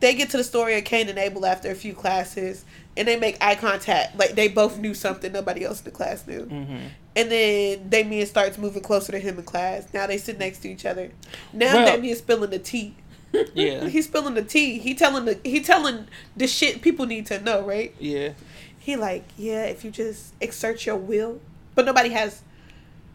they 0.00 0.14
get 0.14 0.28
to 0.30 0.36
the 0.36 0.44
story 0.44 0.76
of 0.76 0.84
Cain 0.84 1.08
and 1.08 1.18
Abel 1.18 1.46
after 1.46 1.70
a 1.70 1.74
few 1.74 1.94
classes, 1.94 2.66
and 2.98 3.08
they 3.08 3.16
make 3.16 3.38
eye 3.42 3.54
contact. 3.54 4.18
Like 4.18 4.34
they 4.34 4.48
both 4.48 4.76
knew 4.78 4.92
something 4.92 5.32
nobody 5.32 5.64
else 5.64 5.78
in 5.78 5.86
the 5.86 5.90
class 5.90 6.26
knew. 6.26 6.44
Mhm. 6.44 6.80
And 7.16 7.30
then 7.30 7.88
Damien 7.88 8.26
starts 8.26 8.56
moving 8.56 8.82
closer 8.82 9.10
to 9.12 9.18
him 9.18 9.38
in 9.38 9.44
class. 9.44 9.86
Now 9.92 10.06
they 10.06 10.16
sit 10.18 10.38
next 10.38 10.58
to 10.60 10.68
each 10.70 10.86
other. 10.86 11.10
Now 11.52 11.74
Well- 11.74 11.86
Damien's 11.96 12.18
spilling 12.18 12.50
the 12.50 12.58
tea. 12.58 12.94
Yeah. 13.54 13.86
He's 13.88 14.06
spilling 14.06 14.34
the 14.34 14.42
tea. 14.42 14.78
He 14.78 14.94
telling 14.94 15.24
the 15.24 15.38
he 15.44 15.60
telling 15.60 16.06
the 16.36 16.46
shit 16.48 16.82
people 16.82 17.06
need 17.06 17.26
to 17.26 17.40
know, 17.40 17.62
right? 17.62 17.94
Yeah. 18.00 18.30
He 18.78 18.96
like, 18.96 19.24
yeah, 19.36 19.64
if 19.66 19.84
you 19.84 19.90
just 19.92 20.34
exert 20.40 20.84
your 20.86 20.96
will, 20.96 21.40
but 21.76 21.84
nobody 21.84 22.08
has 22.08 22.42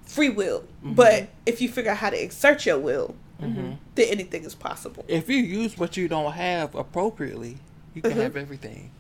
free 0.06 0.30
will. 0.30 0.64
But 0.84 1.28
if 1.46 1.62
you 1.62 1.68
figure 1.68 1.92
out 1.92 1.98
how 1.98 2.12
to 2.12 2.22
exert 2.24 2.66
your 2.66 2.80
will, 2.80 3.16
hmm 3.40 3.74
then 3.96 4.08
anything 4.10 4.44
is 4.46 4.56
possible. 4.56 5.04
If 5.10 5.30
you 5.30 5.38
use 5.38 5.78
what 5.78 5.98
you 5.98 6.08
don't 6.08 6.32
have 6.34 6.76
appropriately, 6.76 7.58
you 7.94 8.02
can 8.02 8.12
Mhm. 8.12 8.22
have 8.22 8.38
everything. 8.38 8.92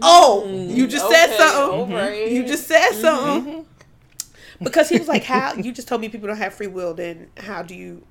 Oh, 0.00 0.46
you 0.48 0.86
just 0.86 1.06
said 1.08 1.26
Okay, 1.26 1.36
something. 1.38 1.92
alright. 1.94 2.30
You 2.30 2.46
just 2.46 2.66
said 2.66 2.92
something. 2.92 3.66
Because 4.62 4.88
he 4.88 4.98
was 4.98 5.08
like, 5.08 5.24
How 5.24 5.54
you 5.54 5.72
just 5.72 5.88
told 5.88 6.00
me 6.00 6.08
people 6.08 6.28
don't 6.28 6.36
have 6.38 6.54
free 6.54 6.66
will, 6.66 6.94
then 6.94 7.28
how 7.36 7.62
do 7.62 7.74
you 7.74 8.02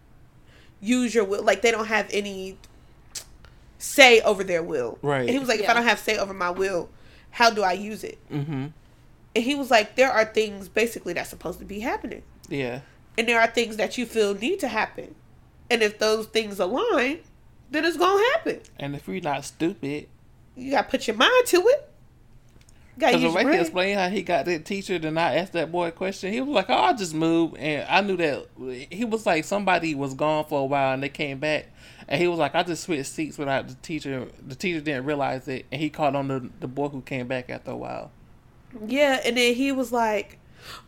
use 0.80 1.14
your 1.14 1.26
will? 1.26 1.44
Like 1.44 1.62
they 1.62 1.72
don't 1.72 1.88
have 1.88 2.08
any 2.12 2.58
say 3.78 4.22
over 4.22 4.44
their 4.44 4.64
will. 4.64 4.98
Right. 5.02 5.22
And 5.22 5.30
he 5.30 5.40
was 5.40 5.48
like, 5.48 5.60
If 5.60 5.66
Yeah. 5.66 5.72
I 5.72 5.74
don't 5.76 5.84
have 5.84 6.00
say 6.00 6.18
over 6.18 6.34
my 6.34 6.50
will, 6.50 6.90
how 7.32 7.50
do 7.50 7.64
I 7.64 7.74
use 7.74 8.04
it? 8.04 8.18
Mm-hmm. 8.32 8.68
And 9.36 9.44
he 9.44 9.56
was 9.56 9.72
like, 9.72 9.96
There 9.96 10.12
are 10.12 10.26
things 10.26 10.68
basically 10.68 11.14
that's 11.14 11.30
supposed 11.30 11.60
to 11.60 11.66
be 11.66 11.80
happening. 11.80 12.24
Yeah. 12.50 12.82
And 13.18 13.28
there 13.28 13.40
are 13.40 13.48
things 13.48 13.78
that 13.78 13.98
you 13.98 14.06
feel 14.06 14.34
need 14.34 14.60
to 14.62 14.68
happen. 14.68 15.16
And 15.70 15.82
if 15.82 16.00
those 16.00 16.28
things 16.28 16.60
align, 16.60 17.20
then 17.70 17.86
it's 17.86 17.98
gonna 17.98 18.24
happen. 18.34 18.60
And 18.80 18.96
if 18.96 19.08
you're 19.08 19.22
not 19.22 19.46
stupid, 19.46 20.08
You 20.56 20.72
gotta 20.72 20.90
put 20.90 21.08
your 21.08 21.16
mind 21.16 21.46
to 21.48 21.62
it. 21.68 21.90
Because 22.96 23.22
the 23.22 23.32
way 23.32 23.44
he 23.44 23.60
explained 23.60 24.00
how 24.00 24.10
he 24.10 24.22
got 24.22 24.46
that 24.46 24.66
teacher 24.66 25.00
to 25.00 25.12
not 25.12 25.36
ask 25.36 25.54
that 25.54 25.72
boy 25.72 25.88
a 25.88 25.92
question, 25.92 26.34
he 26.34 26.42
was 26.42 26.54
like, 26.54 26.70
"Oh, 26.70 26.76
I 26.76 26.94
just 26.94 27.14
moved," 27.14 27.58
and 27.58 27.88
I 27.90 28.02
knew 28.02 28.18
that 28.18 28.48
he 28.92 29.06
was 29.06 29.26
like 29.26 29.46
somebody 29.46 29.96
was 29.96 30.14
gone 30.14 30.46
for 30.46 30.62
a 30.62 30.66
while 30.66 30.94
and 30.94 31.02
they 31.02 31.10
came 31.10 31.40
back, 31.40 31.68
and 32.08 32.22
he 32.22 32.28
was 32.28 32.38
like, 32.40 32.54
"I 32.54 32.64
just 32.64 32.84
switched 32.84 33.08
seats 33.08 33.38
without 33.38 33.68
the 33.68 33.76
teacher. 33.76 34.28
The 34.46 34.56
teacher 34.56 34.82
didn't 34.82 35.06
realize 35.06 35.48
it, 35.48 35.66
and 35.72 35.82
he 35.82 35.90
caught 35.90 36.16
on 36.16 36.28
the 36.28 36.50
the 36.60 36.68
boy 36.68 36.90
who 36.90 37.02
came 37.02 37.28
back 37.28 37.50
after 37.50 37.72
a 37.72 37.78
while." 37.78 38.12
Yeah, 38.88 39.20
and 39.26 39.38
then 39.38 39.54
he 39.56 39.72
was 39.72 39.92
like, 39.92 40.38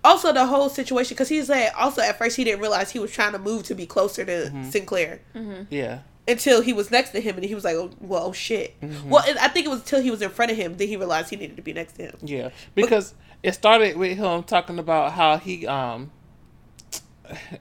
also 0.04 0.32
the 0.34 0.46
whole 0.46 0.70
situation 0.70 1.16
because 1.16 1.30
he's 1.30 1.50
like, 1.50 1.70
also 1.78 2.02
at 2.02 2.18
first 2.18 2.38
he 2.38 2.44
didn't 2.44 2.62
realize 2.62 2.92
he 2.92 3.00
was 3.00 3.12
trying 3.12 3.34
to 3.34 3.40
move 3.40 3.64
to 3.64 3.76
be 3.76 3.86
closer 3.86 4.26
to 4.26 4.32
Mm-hmm. 4.32 4.70
Sinclair 4.70 5.22
Yeah, 5.70 6.00
until 6.28 6.62
he 6.62 6.74
was 6.74 6.90
next 6.92 7.12
to 7.12 7.20
him 7.20 7.36
and 7.36 7.44
he 7.44 7.56
was 7.56 7.64
like, 7.64 7.76
oh, 7.76 7.92
well, 8.00 8.28
oh 8.28 8.32
shit. 8.32 8.80
Mm-hmm. 8.82 9.10
Well, 9.10 9.24
I 9.40 9.48
think 9.50 9.66
it 9.66 9.70
was 9.70 9.80
until 9.80 10.02
he 10.02 10.12
was 10.12 10.22
in 10.22 10.30
front 10.30 10.52
of 10.52 10.58
him 10.58 10.78
that 10.78 10.86
he 10.86 10.96
realized 10.96 11.30
he 11.30 11.36
needed 11.36 11.58
to 11.58 11.62
be 11.62 11.74
next 11.74 11.94
to 11.94 12.04
him. 12.04 12.18
yeah, 12.22 12.50
because 12.76 13.14
it 13.42 13.54
started 13.54 13.98
with 13.98 14.18
him 14.18 14.44
talking 14.44 14.80
about 14.80 15.14
how 15.14 15.38
he 15.38 15.68
um. 15.68 16.12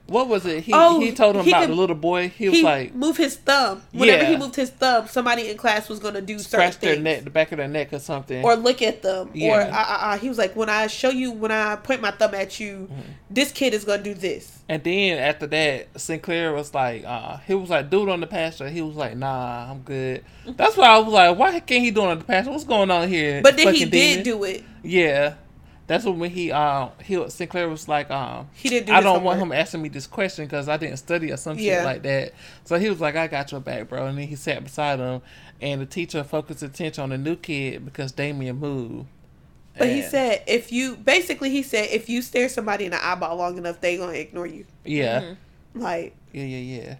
What 0.07 0.27
was 0.27 0.45
it? 0.45 0.63
He 0.63 0.71
Oh, 0.75 0.99
he 0.99 1.11
told 1.13 1.35
him 1.35 1.45
he 1.45 1.51
about 1.51 1.61
could- 1.61 1.69
the 1.71 1.75
little 1.75 1.95
boy. 1.95 2.29
He 2.29 2.49
was 2.49 2.57
he 2.57 2.63
like 2.63 2.93
move 2.93 3.17
his 3.17 3.37
thumb. 3.37 3.81
Whenever 3.91 4.23
Yeah. 4.23 4.29
he 4.31 4.37
moved 4.37 4.55
his 4.55 4.69
thumb, 4.69 5.07
somebody 5.07 5.49
in 5.49 5.57
class 5.57 5.87
was 5.89 5.99
gonna 5.99 6.21
do 6.21 6.33
certain 6.39 6.49
scratch 6.49 6.79
their 6.79 6.93
things. 6.95 7.03
neck, 7.03 7.23
the 7.23 7.29
back 7.29 7.51
of 7.51 7.57
their 7.59 7.67
neck 7.67 7.93
or 7.93 7.99
something. 7.99 8.43
or 8.43 8.55
look 8.55 8.81
at 8.81 9.01
them, 9.01 9.29
or 9.41 9.61
uh, 9.61 9.65
uh, 9.67 9.97
uh, 10.01 10.17
he 10.17 10.27
was 10.29 10.37
like, 10.37 10.55
when 10.55 10.69
I 10.69 10.87
show 10.87 11.09
you, 11.09 11.31
when 11.31 11.51
I 11.51 11.75
point 11.77 12.01
my 12.01 12.11
thumb 12.11 12.35
at 12.35 12.59
you, 12.59 12.89
Mm-hmm. 12.91 13.01
this 13.31 13.51
kid 13.51 13.73
is 13.73 13.85
gonna 13.85 14.03
do 14.03 14.13
this. 14.13 14.59
And 14.69 14.83
then 14.83 15.17
after 15.17 15.47
that, 15.47 15.99
Sinclair 15.99 16.53
was 16.53 16.73
like, 16.73 17.03
uh, 17.05 17.37
he 17.47 17.53
was 17.53 17.69
like, 17.69 17.89
dude 17.89 18.09
on 18.09 18.19
the 18.21 18.27
pasture. 18.27 18.69
He 18.69 18.81
was 18.81 18.95
like, 18.95 19.15
nah, 19.17 19.71
I'm 19.71 19.79
good. 19.79 20.23
That's 20.45 20.75
why 20.77 20.87
I 20.87 20.97
was 20.99 21.13
like, 21.13 21.37
why 21.37 21.59
can't 21.59 21.83
he 21.83 21.91
do 21.91 22.01
it 22.03 22.07
on 22.07 22.19
the 22.19 22.23
pasture? 22.25 22.51
What's 22.51 22.63
going 22.63 22.91
on 22.91 23.07
here? 23.09 23.41
But 23.41 23.57
then 23.57 23.73
he 23.73 23.85
did 23.85 23.91
demon? 23.91 24.23
do 24.23 24.43
it. 24.45 24.63
Yeah. 24.83 25.35
That's 25.85 26.05
when 26.05 26.29
he, 26.31 26.51
um, 26.51 26.91
he, 27.03 27.29
Sinclair 27.29 27.67
was 27.67 27.89
like, 27.89 28.09
um, 28.09 28.47
He 28.53 28.69
didn't 28.69 28.87
do 28.87 28.93
I 28.93 29.01
don't 29.01 29.23
want 29.23 29.39
him 29.41 29.51
asking 29.51 29.81
me 29.81 29.89
this 29.89 30.07
question 30.07 30.45
because 30.45 30.69
I 30.69 30.77
didn't 30.77 30.97
study 30.97 31.31
or 31.31 31.37
some 31.37 31.57
Yeah. 31.57 31.79
shit 31.79 31.85
like 31.85 32.03
that. 32.03 32.33
So 32.63 32.79
he 32.79 32.89
was 32.89 33.01
like, 33.01 33.15
I 33.17 33.27
got 33.27 33.51
your 33.51 33.59
back, 33.59 33.89
bro. 33.89 34.05
And 34.07 34.17
then 34.17 34.27
he 34.27 34.35
sat 34.37 34.63
beside 34.63 34.99
him, 34.99 35.21
and 35.61 35.81
the 35.81 35.85
teacher 35.85 36.23
focused 36.23 36.63
attention 36.63 37.03
on 37.03 37.09
the 37.09 37.17
new 37.17 37.35
kid 37.35 37.83
because 37.83 38.13
Damien 38.13 38.57
moved. 38.59 39.07
But 39.77 39.89
he 39.89 40.03
said, 40.03 40.43
if 40.47 40.71
you 40.71 40.95
basically, 40.95 41.49
he 41.49 41.63
said, 41.63 41.89
if 41.91 42.07
you 42.07 42.21
stare 42.21 42.47
somebody 42.47 42.85
in 42.85 42.91
the 42.91 43.03
eyeball 43.05 43.35
long 43.35 43.57
enough, 43.57 43.81
they 43.81 43.97
gonna 43.97 44.13
ignore 44.13 44.45
you. 44.47 44.65
yeah. 44.85 45.33
Like, 45.75 46.15
Yeah, 46.31 46.43
yeah, 46.43 46.81
yeah. 46.81 46.95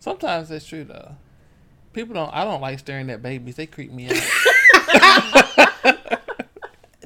Sometimes 0.00 0.48
that's 0.48 0.66
true 0.66 0.84
though. 0.84 1.14
People 1.92 2.14
don't. 2.14 2.32
I 2.34 2.44
don't 2.44 2.60
like 2.62 2.78
staring 2.78 3.10
at 3.10 3.22
babies. 3.22 3.56
They 3.56 3.66
creep 3.66 3.92
me 3.92 4.08
out. 4.08 4.16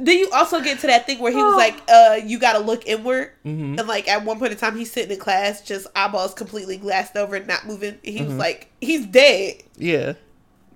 then 0.01 0.19
you 0.19 0.31
also 0.33 0.61
get 0.61 0.79
to 0.81 0.87
that 0.89 1.07
thing 1.07 1.19
where 1.19 1.33
he 1.33 1.43
was 1.43 1.55
like, 1.57 1.81
uh, 1.89 2.19
you 2.25 2.39
gotta 2.39 2.59
look 2.61 2.87
inward. 2.87 3.31
Mhm. 3.45 3.79
And 3.79 3.87
like 3.89 4.09
at 4.09 4.25
one 4.25 4.39
point 4.39 4.53
in 4.53 4.59
time, 4.59 4.77
he's 4.77 4.91
sitting 4.93 5.11
in 5.11 5.19
class, 5.19 5.61
just 5.63 5.87
eyeballs 5.97 6.35
completely 6.35 6.77
glassed 6.77 7.17
over 7.17 7.37
and 7.37 7.47
not 7.47 7.67
moving. 7.67 7.99
And 8.05 8.15
he 8.15 8.23
was 8.23 8.33
Mhm. 8.35 8.39
like, 8.39 8.69
he's 8.81 9.07
dead. 9.07 9.63
yeah. 9.77 10.15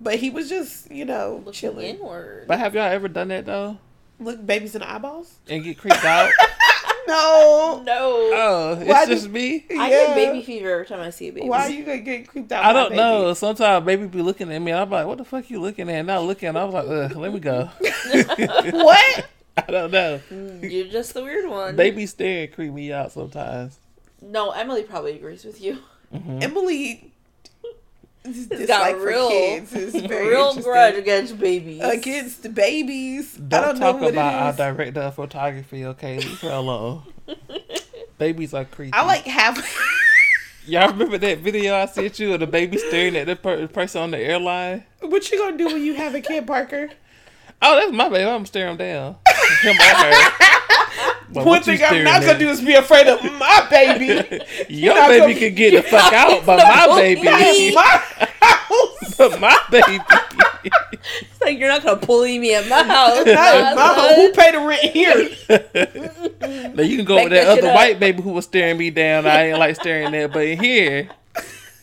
But 0.01 0.15
he 0.15 0.29
was 0.29 0.49
just, 0.49 0.91
you 0.91 1.05
know, 1.05 1.35
Looking 1.45 1.53
chilling. 1.53 1.85
inward. 1.97 2.45
But 2.47 2.59
have 2.59 2.73
y'all 2.75 2.83
ever 2.83 3.07
done 3.07 3.29
that 3.29 3.45
though? 3.45 3.77
Look 4.19 4.45
babies 4.45 4.75
in 4.75 4.81
the 4.81 4.91
eyeballs? 4.91 5.35
And 5.49 5.63
get 5.63 5.77
creeped 5.77 6.03
out? 6.03 6.29
No. 7.07 7.81
no. 7.85 8.09
oh, 8.33 8.77
it's 8.79 8.89
Why 8.89 9.05
just 9.05 9.25
do- 9.25 9.31
me. 9.31 9.65
I 9.71 9.73
Yeah. 9.73 9.89
get 9.89 10.15
baby 10.15 10.41
fever 10.43 10.71
every 10.71 10.85
time 10.85 10.99
I 11.01 11.09
see 11.09 11.29
a 11.29 11.33
baby. 11.33 11.47
Why 11.49 11.67
are 11.67 11.69
you 11.69 11.83
gonna 11.83 11.97
get 11.99 12.27
creeped 12.27 12.51
out? 12.51 12.63
I 12.65 12.73
don't 12.73 12.89
baby? 12.89 12.97
know. 12.97 13.33
Sometimes 13.33 13.85
baby 13.85 14.07
be 14.07 14.21
looking 14.21 14.51
at 14.51 14.59
me. 14.59 14.71
I'm 14.73 14.89
like, 14.89 15.05
what 15.05 15.17
the 15.17 15.25
fuck 15.25 15.49
you 15.49 15.59
looking 15.59 15.89
at? 15.89 16.01
Not 16.05 16.23
looking. 16.23 16.55
I 16.55 16.63
was 16.63 16.73
like, 16.73 16.87
Ugh, 16.87 17.15
let 17.17 17.33
me 17.33 17.39
go. 17.39 17.69
What? 18.71 19.25
I 19.57 19.71
don't 19.71 19.91
know. 19.91 20.19
Mm, 20.31 20.71
you're 20.71 20.87
just 20.87 21.13
the 21.13 21.21
weird 21.23 21.47
one. 21.49 21.75
Baby 21.75 22.05
staring 22.07 22.49
creep 22.51 22.73
me 22.73 22.91
out 22.91 23.11
sometimes. 23.11 23.77
No, 24.21 24.51
Emily 24.51 24.83
probably 24.83 25.13
agrees 25.15 25.45
with 25.45 25.61
you. 25.61 25.77
Mm-hmm. 26.13 26.39
Emily. 26.41 27.12
This 28.23 28.37
It's 28.37 28.47
dislike 28.47 28.67
got 28.67 28.97
for 29.01 29.07
real, 29.07 29.29
kids 29.29 29.73
is 29.73 29.93
very 30.07 30.29
real 30.29 30.39
interesting. 30.47 30.63
grudge 30.63 30.95
against 30.95 31.39
babies. 31.39 31.81
against 31.83 32.43
the 32.43 32.49
babies. 32.49 33.35
I 33.37 33.39
Don't, 33.41 33.49
don't 33.49 33.79
talk 33.79 33.95
know 33.97 34.01
what 34.03 34.13
about 34.13 34.33
our 34.35 34.47
it 34.47 34.51
is. 34.51 34.57
director 34.57 34.99
of 35.01 35.15
photography, 35.15 35.85
okay? 35.85 36.17
Leave 36.19 36.39
her. 36.41 36.99
Babies 38.17 38.53
are 38.53 38.63
creepy. 38.65 38.93
I 38.93 39.03
like 39.05 39.25
have. 39.25 39.57
Y'all 40.65 40.87
remember 40.89 41.17
that 41.17 41.39
video 41.39 41.75
I 41.75 41.85
sent 41.87 42.19
you 42.19 42.33
of 42.33 42.39
the 42.39 42.47
baby 42.47 42.77
staring 42.77 43.17
at 43.17 43.27
the 43.27 43.35
per- 43.35 43.67
person 43.67 44.01
on 44.03 44.11
the 44.11 44.19
airline? 44.19 44.85
what 45.01 45.29
you 45.29 45.37
gonna 45.37 45.57
do 45.57 45.65
when 45.65 45.83
you 45.83 45.93
have 45.95 46.15
a 46.15 46.21
kid, 46.21 46.47
Parker? 46.47 46.89
Oh, 47.61 47.75
that's 47.75 47.91
my 47.91 48.07
baby. 48.07 48.23
I'm 48.29 48.45
staring 48.45 48.71
him 48.71 48.77
down. 48.77 49.15
Him 49.61 49.75
or 49.75 49.83
her. 49.83 51.12
But 51.33 51.45
One 51.45 51.63
thing 51.63 51.79
I'm 51.83 52.03
not 52.03 52.21
gonna 52.21 52.37
do 52.37 52.49
is 52.49 52.61
be 52.61 52.73
afraid 52.75 53.07
of 53.07 53.21
my 53.23 53.67
baby. 53.69 54.43
Your 54.69 54.93
not 54.95 55.09
baby 55.09 55.33
gonna- 55.33 55.39
can 55.47 55.55
get 55.55 55.71
the 55.83 55.89
fuck 55.89 56.13
out, 56.13 56.45
but 56.45 56.57
my 56.63 56.85
Not 56.85 56.97
baby, 56.97 57.23
my 57.75 57.81
house. 58.41 59.15
but 59.17 59.39
my 59.39 59.57
baby. 59.71 59.99
It's 60.65 61.41
like 61.41 61.57
you're 61.59 61.67
not 61.69 61.83
gonna 61.83 61.97
bully 62.05 62.37
me 62.39 62.53
at 62.55 62.67
my 62.69 62.83
house. 62.83 63.25
Not 63.25 63.75
my 63.75 63.81
house. 63.81 64.15
Who 64.15 64.31
pay 64.31 64.51
the 64.51 64.59
rent 64.59 64.81
here? 64.81 66.73
now 66.75 66.83
you 66.83 66.97
can 66.97 67.05
go 67.05 67.15
Back 67.17 67.23
with 67.25 67.33
that 67.33 67.45
that 67.45 67.55
shit 67.55 67.63
other 67.63 67.69
up. 67.69 67.75
white 67.75 67.99
baby 67.99 68.21
who 68.21 68.31
was 68.31 68.45
staring 68.45 68.77
me 68.77 68.89
down. 68.91 69.25
I 69.25 69.47
ain't 69.49 69.59
like 69.59 69.75
staring 69.75 70.13
at, 70.15 70.31
but 70.31 70.47
here, 70.47 71.09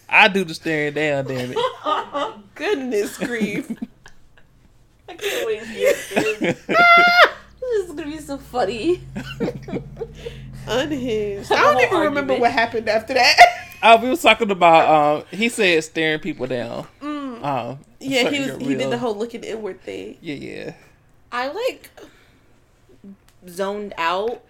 I 0.09 0.29
do 0.29 0.45
the 0.45 0.55
staring 0.55 0.95
down. 0.95 1.27
Damn 1.27 1.53
it. 1.55 2.35
Goodness 2.55 3.19
grief. 3.19 3.71
I 5.09 5.15
can't 5.15 5.47
wait 5.47 5.61
to 5.61 5.67
hear 5.67 5.93
this. 6.39 7.37
This 7.71 7.89
is 7.89 7.93
gonna 7.95 8.11
be 8.11 8.19
so 8.19 8.37
funny. 8.39 9.01
Unhinged. 10.67 11.51
I 11.53 11.57
don't 11.57 11.75
whole 11.75 11.83
even 11.83 12.01
remember 12.01 12.37
what 12.39 12.53
happened 12.53 12.89
after 12.89 13.15
that. 13.15 13.37
Uh, 13.83 13.99
we 14.03 14.11
was 14.11 14.21
talking 14.21 14.51
about. 14.51 15.23
Um, 15.23 15.25
he 15.39 15.49
said 15.49 15.83
staring 15.83 16.21
people 16.21 16.47
down. 16.47 16.87
Mm. 17.01 17.43
Um, 17.43 17.79
Yeah, 17.99 18.29
he 18.29 18.41
was. 18.41 18.59
He 18.59 18.75
did 18.75 18.91
the 18.91 18.99
whole 18.99 19.15
looking 19.17 19.43
inward 19.43 19.81
thing. 19.81 20.19
Yeah, 20.21 20.35
yeah. 20.35 20.75
I 21.33 21.49
like 21.51 21.89
zoned 23.49 23.95
out 23.97 24.43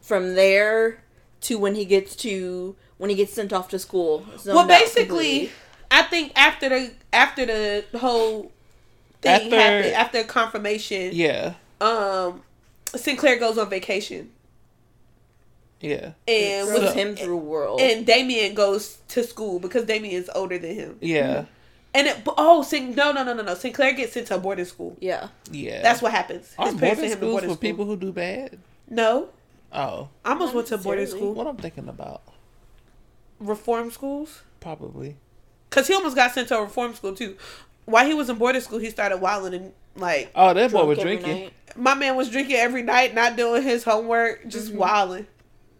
from 0.00 0.36
there 0.36 1.02
to 1.40 1.58
when 1.58 1.74
he 1.74 1.84
gets 1.84 2.14
to 2.16 2.76
when 2.98 3.10
he 3.10 3.16
gets 3.16 3.32
sent 3.32 3.52
off 3.52 3.68
to 3.70 3.80
school. 3.80 4.24
Zoned 4.38 4.54
well, 4.54 4.66
basically. 4.68 5.50
I 5.90 6.02
think 6.04 6.30
after 6.36 6.68
the 6.68 6.92
after 7.12 7.44
the 7.44 7.84
whole 7.98 8.52
thing 9.22 9.52
After- 9.52 9.56
happened, 9.60 9.94
after 9.94 10.22
confirmation, 10.22 11.10
Yeah, 11.14 11.54
um, 11.82 12.42
Sinclair 12.94 13.38
goes 13.38 13.58
on 13.58 13.68
vacation, 13.70 14.30
yeah, 15.80 16.12
and 16.28 16.68
throws 16.68 16.80
with, 16.82 16.94
him 16.94 17.16
through 17.16 17.36
world. 17.38 17.80
and 17.80 18.06
Damien 18.06 18.54
goes 18.54 18.98
to 19.08 19.24
school 19.24 19.58
because 19.58 19.84
Damien 19.84 20.14
is 20.14 20.30
older 20.34 20.58
than 20.58 20.74
him. 20.74 20.98
yeah, 21.00 21.44
And 21.94 22.06
it, 22.06 22.18
oh, 22.38 22.62
Sin, 22.62 22.94
no, 22.94 23.12
no, 23.12 23.24
no, 23.24 23.34
no, 23.34 23.42
no. 23.42 23.54
Sinclair 23.54 23.92
gets 23.92 24.12
sent 24.12 24.28
to 24.28 24.36
a 24.36 24.38
boarding 24.38 24.64
school. 24.64 24.96
yeah, 25.00 25.28
yeah. 25.50 25.82
That's 25.82 26.00
what 26.00 26.12
happens. 26.12 26.54
Are 26.58 26.66
His 26.70 26.76
parents 26.76 27.00
boarding 27.00 27.10
sent 27.10 27.12
him 27.12 27.12
to 27.12 27.16
schools 27.16 27.32
boarding 27.32 27.48
for 27.50 27.54
school. 27.56 27.60
people 27.70 27.84
who 27.86 27.96
do 27.96 28.12
bad? 28.12 28.58
No, 28.88 29.28
Oh, 29.74 30.08
I 30.24 30.32
almost 30.32 30.50
Not 30.52 30.54
went 30.56 30.68
to 30.68 30.78
boarding 30.78 31.06
school. 31.06 31.32
what 31.32 31.46
I'm 31.46 31.56
thinking 31.56 31.88
about? 31.88 32.20
Reform 33.40 33.90
schools. 33.90 34.42
Probably. 34.60 35.16
Cause 35.70 35.88
he 35.88 35.94
almost 35.94 36.14
got 36.14 36.32
sent 36.32 36.48
to 36.48 36.58
a 36.58 36.62
reform 36.62 36.94
school 36.94 37.14
too. 37.14 37.36
While 37.86 38.06
he 38.06 38.12
was 38.14 38.28
in 38.28 38.36
boarding 38.36 38.60
school, 38.60 38.78
he 38.78 38.90
started 38.90 39.16
wilding 39.16 39.54
and 39.54 39.72
like 39.96 40.30
Oh, 40.34 40.52
that 40.54 40.70
boy 40.70 40.84
was 40.84 40.98
drinking. 40.98 41.32
night. 41.44 41.52
My 41.76 41.94
man 41.94 42.16
was 42.16 42.28
drinking 42.30 42.56
every 42.56 42.82
night, 42.82 43.14
not 43.14 43.36
doing 43.36 43.62
his 43.62 43.84
homework, 43.84 44.46
just 44.48 44.68
Mm-hmm. 44.68 44.78
wilding. 44.78 45.26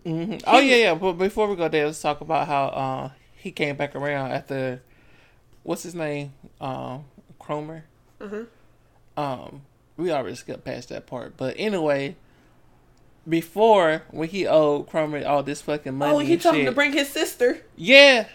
hmm 0.04 0.36
Oh 0.46 0.58
yeah, 0.58 0.76
yeah. 0.76 0.94
But 0.94 1.12
before 1.14 1.48
we 1.48 1.56
go 1.56 1.68
there, 1.68 1.86
let's 1.86 2.00
talk 2.00 2.20
about 2.20 2.46
how 2.46 2.64
uh, 2.66 3.10
he 3.34 3.50
came 3.52 3.76
back 3.76 3.94
around 3.94 4.32
after 4.32 4.82
what's 5.62 5.82
his 5.82 5.94
name, 5.94 6.32
um, 6.60 7.04
Kromer. 7.40 7.82
Mhm. 8.20 8.46
Um, 9.16 9.62
we 9.96 10.10
already 10.10 10.34
skipped 10.36 10.64
past 10.64 10.88
that 10.88 11.06
part, 11.06 11.36
but 11.36 11.54
anyway, 11.58 12.16
before 13.28 14.02
when 14.10 14.28
he 14.28 14.46
owed 14.46 14.88
Kromer 14.88 15.24
all 15.26 15.42
this 15.42 15.60
fucking 15.62 15.94
money, 15.94 16.12
Oh, 16.14 16.18
he 16.18 16.32
and 16.34 16.42
told 16.42 16.56
him 16.56 16.64
to 16.66 16.72
bring 16.72 16.92
his 16.92 17.08
sister. 17.08 17.58
Yeah. 17.76 18.26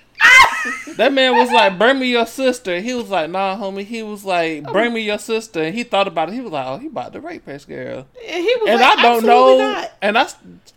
That 0.97 1.13
man 1.13 1.36
was 1.36 1.51
like, 1.51 1.77
"Bring 1.77 1.99
me 1.99 2.08
your 2.08 2.25
sister." 2.25 2.80
He 2.80 2.93
was 2.93 3.10
like, 3.10 3.30
"Nah, 3.30 3.58
homie." 3.58 3.86
He 3.86 4.03
was 4.03 4.25
like, 4.25 4.63
"Bring 4.71 4.93
me 4.93 5.01
your 5.01 5.17
sister." 5.17 5.63
And 5.63 5.75
he 5.75 5.84
thought 5.84 6.08
about 6.08 6.30
it. 6.30 6.34
He 6.34 6.41
was 6.41 6.51
like, 6.51 6.65
"Oh, 6.67 6.77
he 6.77 6.88
about 6.88 7.13
to 7.13 7.21
rape 7.21 7.45
this 7.45 7.65
girl." 7.65 8.08
And 8.27 8.43
he 8.43 8.56
was 8.62 8.69
And 8.69 8.82
like, 8.82 8.99
I 8.99 9.01
don't 9.01 9.25
know, 9.25 9.58
not." 9.58 9.91
and 10.01 10.17
I 10.17 10.27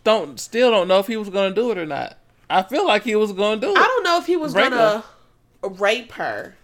don't 0.03 0.39
still 0.39 0.71
don't 0.71 0.87
know 0.87 0.99
if 0.99 1.07
he 1.07 1.17
was 1.17 1.29
gonna 1.29 1.53
do 1.53 1.71
it 1.71 1.77
or 1.77 1.85
not. 1.85 2.17
I 2.49 2.63
feel 2.63 2.85
like 2.85 3.03
he 3.03 3.15
was 3.15 3.31
gonna 3.31 3.61
do 3.61 3.71
it. 3.71 3.77
I 3.77 3.83
don't 3.83 4.03
know 4.03 4.17
if 4.17 4.25
he 4.25 4.35
was 4.35 4.53
Break 4.53 4.69
gonna 4.69 5.03
rape 5.63 6.11
her, 6.13 6.55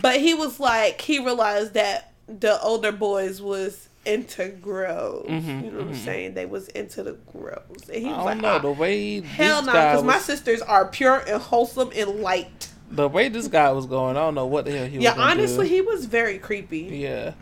but 0.00 0.20
he 0.20 0.34
was 0.34 0.58
like 0.60 1.00
he 1.00 1.18
realized 1.18 1.74
that 1.74 2.12
the 2.26 2.60
older 2.62 2.92
boys 2.92 3.40
was 3.40 3.88
into 4.06 4.48
grows. 4.48 5.26
Mhm, 5.28 5.64
you 5.64 5.70
know 5.70 5.78
what 5.78 5.88
I'm 5.88 5.94
saying? 5.94 6.34
They 6.34 6.46
was 6.46 6.68
into 6.68 7.02
the 7.02 7.12
grows, 7.32 7.88
and 7.92 8.02
he 8.02 8.08
I 8.08 8.10
was 8.10 8.16
don't 8.16 8.24
like, 8.26 8.36
know 8.40 8.48
"Ah, 8.48 8.58
the 8.58 8.72
way 8.72 9.20
"Hell 9.20 9.62
no!" 9.62 9.72
guy 9.72 9.92
Because 9.92 10.04
my 10.04 10.18
sisters 10.18 10.60
are 10.62 10.86
pure 10.86 11.22
and 11.26 11.40
wholesome 11.42 11.90
and 11.96 12.20
light. 12.20 12.68
the 12.90 13.08
way 13.08 13.28
this 13.28 13.48
guy 13.48 13.70
was 13.72 13.86
going. 13.86 14.16
I 14.16 14.20
don't 14.20 14.34
know 14.34 14.46
what 14.46 14.64
the 14.66 14.72
hell 14.72 14.86
he 14.86 14.98
Yeah, 14.98 15.10
was. 15.10 15.16
gonna 15.18 15.30
honestly, 15.30 15.68
do. 15.68 15.74
he 15.74 15.80
was 15.80 16.04
very 16.06 16.38
creepy. 16.38 16.80
yeah. 16.80 17.32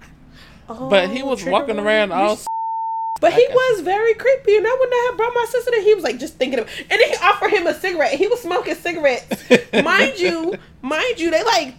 but 0.68 1.10
he 1.10 1.22
Oh, 1.22 1.26
was 1.26 1.44
walking 1.44 1.76
warning. 1.76 1.78
around 1.86 2.08
You 2.10 2.14
all. 2.14 2.36
sh- 2.36 2.46
But 3.20 3.34
he 3.34 3.44
I 3.44 3.48
got 3.48 3.54
was 3.54 3.80
very 3.80 4.14
creepy, 4.14 4.56
and 4.56 4.66
I 4.66 4.70
wouldn't 4.78 5.06
have 5.10 5.16
brought 5.18 5.34
my 5.34 5.46
sister 5.50 5.70
there. 5.72 5.82
He 5.82 5.94
was 5.94 6.02
like 6.04 6.18
just 6.18 6.34
thinking 6.38 6.58
of, 6.60 6.68
and 6.78 6.88
then 7.00 7.08
he 7.10 7.14
offered 7.16 7.50
him 7.50 7.66
a 7.66 7.74
cigarette. 7.74 8.14
He 8.14 8.26
was 8.26 8.40
smoking 8.40 8.74
cigarettes, 8.76 9.26
mind 9.84 10.18
you, 10.18 10.54
mind 10.80 11.20
you, 11.20 11.30
they 11.30 11.42
like 11.44 11.74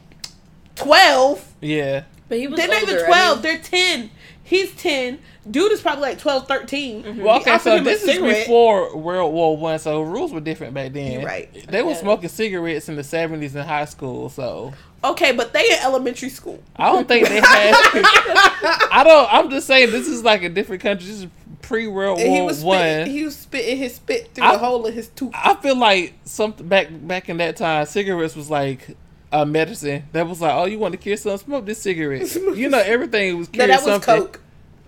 twelve. 0.76 1.44
yeah, 1.62 2.04
But 2.30 2.38
he 2.40 2.48
was 2.48 2.58
They're 2.60 2.68
not 2.68 2.82
older, 2.82 2.92
even 2.94 3.04
I 3.04 3.08
twelve. 3.08 3.36
mean- 3.38 3.42
They're 3.44 3.58
ten. 3.64 4.10
He's 4.46 4.74
ten. 4.76 5.20
Dude 5.50 5.72
is 5.72 5.82
probably 5.82 6.02
like 6.02 6.20
12, 6.20 6.48
13. 6.48 7.04
Mm-hmm. 7.04 7.24
Well, 7.24 7.40
okay, 7.42 7.58
so 7.58 7.82
this 7.82 8.04
is 8.04 8.20
before 8.20 8.96
World 8.96 9.34
War 9.34 9.56
One, 9.58 9.80
so 9.80 10.02
rules 10.02 10.32
were 10.34 10.42
different 10.42 10.74
back 10.74 10.92
then. 10.94 11.14
You're 11.14 11.26
right. 11.26 11.66
They 11.70 11.82
were 11.82 11.96
smoking 11.96 12.30
cigarettes 12.30 12.90
in 12.90 12.96
the 12.96 13.04
seventies 13.04 13.56
in 13.56 13.66
high 13.66 13.86
school, 13.86 14.30
so 14.30 14.74
Okay, 15.04 15.34
but 15.34 15.52
they 15.54 15.66
in 15.70 15.80
elementary 15.84 16.30
school. 16.30 16.62
I 16.78 16.92
don't 16.92 17.08
think 17.08 17.28
they 17.28 17.36
had. 17.42 17.44
I 18.92 19.04
don't. 19.06 19.34
I'm 19.34 19.50
just 19.50 19.68
saying 19.68 19.92
this 19.92 20.08
is 20.08 20.24
like 20.24 20.44
a 20.44 20.50
different 20.50 20.82
country. 20.82 21.08
This 21.08 21.24
is 21.24 21.28
pre 21.62 21.88
World 21.88 22.20
And 22.20 22.30
he 22.32 22.40
War 22.40 22.46
was 22.46 22.64
One. 22.64 22.78
spitting, 22.78 23.14
he 23.14 23.24
was 23.26 23.36
spitting 23.38 23.78
his 23.78 23.96
spit 23.96 24.34
through 24.34 24.44
I- 24.46 24.52
the 24.54 24.58
hole 24.60 24.86
in 24.86 24.94
his 24.94 25.08
tooth. 25.10 25.32
I 25.34 25.56
feel 25.56 25.78
like 25.78 26.14
something 26.26 26.68
back 26.68 26.88
back 26.92 27.30
in 27.30 27.38
that 27.38 27.58
time, 27.58 27.86
cigarettes 27.86 28.36
was 28.36 28.50
like 28.50 28.96
a 29.34 29.46
medicine. 29.46 30.04
That 30.14 30.28
was 30.30 30.40
like, 30.40 30.54
oh, 30.54 30.66
you 30.66 30.80
want 30.80 30.94
to 30.94 30.98
cure 30.98 31.18
something? 31.18 31.46
Smoke 31.46 31.66
this 31.66 31.82
cigarette. 31.82 32.34
You 32.36 32.70
know, 32.70 32.80
everything 32.80 33.38
was 33.38 33.48
No, 33.50 33.52
cured 33.54 33.70
that 33.72 33.84
was 33.84 33.86
something. 34.04 34.22
Coke. 34.22 34.40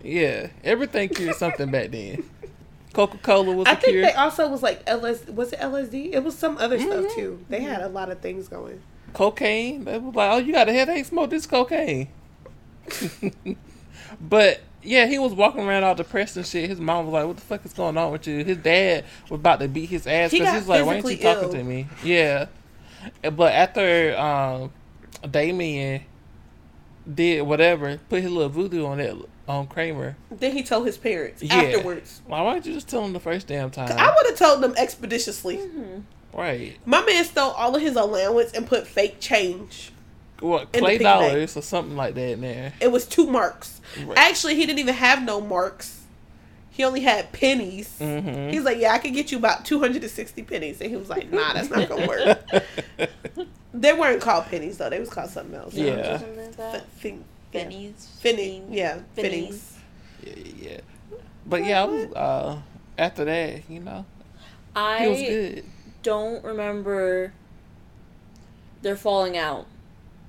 Yeah, 0.04 0.48
everything 0.64 1.10
cured 1.10 1.36
something 1.36 1.70
back 1.72 1.90
then. 1.92 2.24
Coca 2.94 3.18
Cola 3.18 3.54
was 3.54 3.68
I 3.68 3.72
a 3.72 3.76
think 3.76 3.92
cure. 3.94 4.04
they 4.06 4.14
also 4.14 4.48
was 4.48 4.64
like 4.64 4.82
LS. 4.88 5.26
Was 5.28 5.52
it 5.52 5.60
LSD? 5.60 6.14
It 6.14 6.24
was 6.24 6.38
some 6.38 6.58
other 6.60 6.78
Mhm. 6.80 6.86
stuff 6.86 7.16
too. 7.16 7.44
They 7.50 7.60
had 7.62 7.82
a 7.82 7.90
lot 7.90 8.10
of 8.10 8.20
things 8.22 8.48
going. 8.48 8.82
cocaine. 9.14 9.84
They 9.86 9.98
was 9.98 10.14
like, 10.16 10.32
oh, 10.32 10.38
you 10.38 10.54
got 10.54 10.70
a 10.70 10.74
headache? 10.74 11.06
Smoke 11.06 11.30
this 11.30 11.46
cocaine. 11.48 12.08
but 14.22 14.62
yeah, 14.84 15.08
he 15.08 15.18
was 15.20 15.34
walking 15.34 15.62
around 15.68 15.84
all 15.84 15.96
depressed 15.96 16.38
and 16.38 16.46
shit. 16.46 16.70
His 16.70 16.80
mom 16.80 17.06
was 17.06 17.14
like, 17.14 17.26
"What 17.26 17.36
the 17.38 17.42
fuck 17.42 17.66
is 17.66 17.74
going 17.74 17.98
on 17.98 18.12
with 18.12 18.28
you?" 18.28 18.44
His 18.44 18.58
dad 18.58 19.04
was 19.30 19.40
about 19.40 19.60
to 19.62 19.68
beat 19.68 19.90
his 19.90 20.06
ass 20.08 20.32
He 20.32 20.40
because 20.40 20.54
got 20.54 20.60
he's 20.60 20.68
like, 20.68 20.86
"Why 20.86 20.96
ain't 20.96 21.04
you 21.06 21.10
physically 21.12 21.24
talking 21.34 21.44
ill. 21.50 21.52
to 21.56 21.64
me?" 21.64 21.88
Yeah, 22.04 22.46
but 23.34 23.54
after 23.54 24.18
um, 24.18 24.72
Damien 25.30 26.02
did 27.12 27.42
whatever, 27.44 28.00
put 28.10 28.22
his 28.22 28.32
little 28.32 28.50
voodoo 28.50 28.86
on 28.86 28.98
that 28.98 29.16
on 29.48 29.68
Kromer. 29.68 30.16
Then 30.32 30.54
he 30.54 30.64
told 30.64 30.88
his 30.88 30.98
parents 30.98 31.44
Yeah. 31.44 31.56
afterwards. 31.56 32.22
Why 32.26 32.42
why 32.42 32.56
not 32.56 32.66
you 32.66 32.74
just 32.74 32.88
tell 32.90 33.04
him 33.06 33.14
the 33.14 33.20
first 33.20 33.48
damn 33.48 33.70
time? 33.72 33.92
I 33.92 34.14
would 34.16 34.28
have 34.30 34.38
told 34.38 34.62
them 34.62 34.74
expeditiously. 34.78 35.58
Mhm. 35.58 36.04
right. 36.34 36.78
My 36.86 37.06
man 37.06 37.24
stole 37.26 37.52
all 37.52 37.76
of 37.76 37.82
his 37.82 37.96
allowance 37.96 38.52
and 38.54 38.66
put 38.68 38.88
fake 38.88 39.20
change. 39.20 39.92
What 40.40 40.74
clay 40.74 40.98
dollars 40.98 41.56
or 41.56 41.62
something 41.62 41.96
like 41.96 42.16
that 42.16 42.32
in 42.32 42.42
there? 42.42 42.74
It 42.82 42.92
was 42.92 43.06
two 43.06 43.26
marks. 43.28 43.80
Right. 44.04 44.18
Actually, 44.18 44.56
he 44.56 44.66
didn't 44.66 44.80
even 44.80 44.96
have 44.96 45.24
no 45.24 45.40
marks. 45.40 46.02
He 46.76 46.84
only 46.84 47.00
had 47.00 47.32
pennies. 47.32 47.96
Mhm. 48.02 48.52
He's 48.52 48.64
like, 48.64 48.80
yeah, 48.80 48.92
I 48.92 48.98
could 49.00 49.14
get 49.14 49.32
you 49.32 49.38
about 49.38 49.64
260 49.64 50.44
pennies. 50.44 50.82
And 50.82 50.90
he 50.90 50.98
was 50.98 51.08
like, 51.10 51.32
nah, 51.32 51.54
that's 51.54 51.70
not 51.70 51.88
going 51.88 52.02
to 52.02 52.08
work. 52.08 53.10
They 53.74 53.92
weren't 53.92 54.22
called 54.22 54.46
pennies, 54.46 54.78
though. 54.78 54.90
They 54.90 55.00
was 55.02 55.10
called 55.10 55.30
something 55.30 55.54
else. 55.54 55.74
Yeah. 55.74 56.18
Something 56.18 56.38
like 56.38 56.48
F- 56.48 56.58
that. 56.58 56.88
fin- 56.92 57.26
yeah. 57.52 57.64
Benny's. 57.64 58.20
Finning. 58.24 58.68
Yeah. 58.70 59.00
Finnies. 59.18 59.74
Yeah, 60.24 60.34
yeah, 60.38 60.52
yeah. 60.70 60.78
But 61.46 61.66
yeah, 61.66 61.82
I 61.82 61.86
was 61.86 62.14
uh 62.14 62.60
after 62.98 63.26
that, 63.26 63.70
you 63.70 63.82
know, 63.82 64.06
he 64.74 65.08
was 65.10 65.20
I 65.20 65.26
good. 65.28 65.66
don't 66.04 66.42
remember 66.44 67.34
their 68.82 68.96
falling 68.96 69.36
out. 69.38 69.66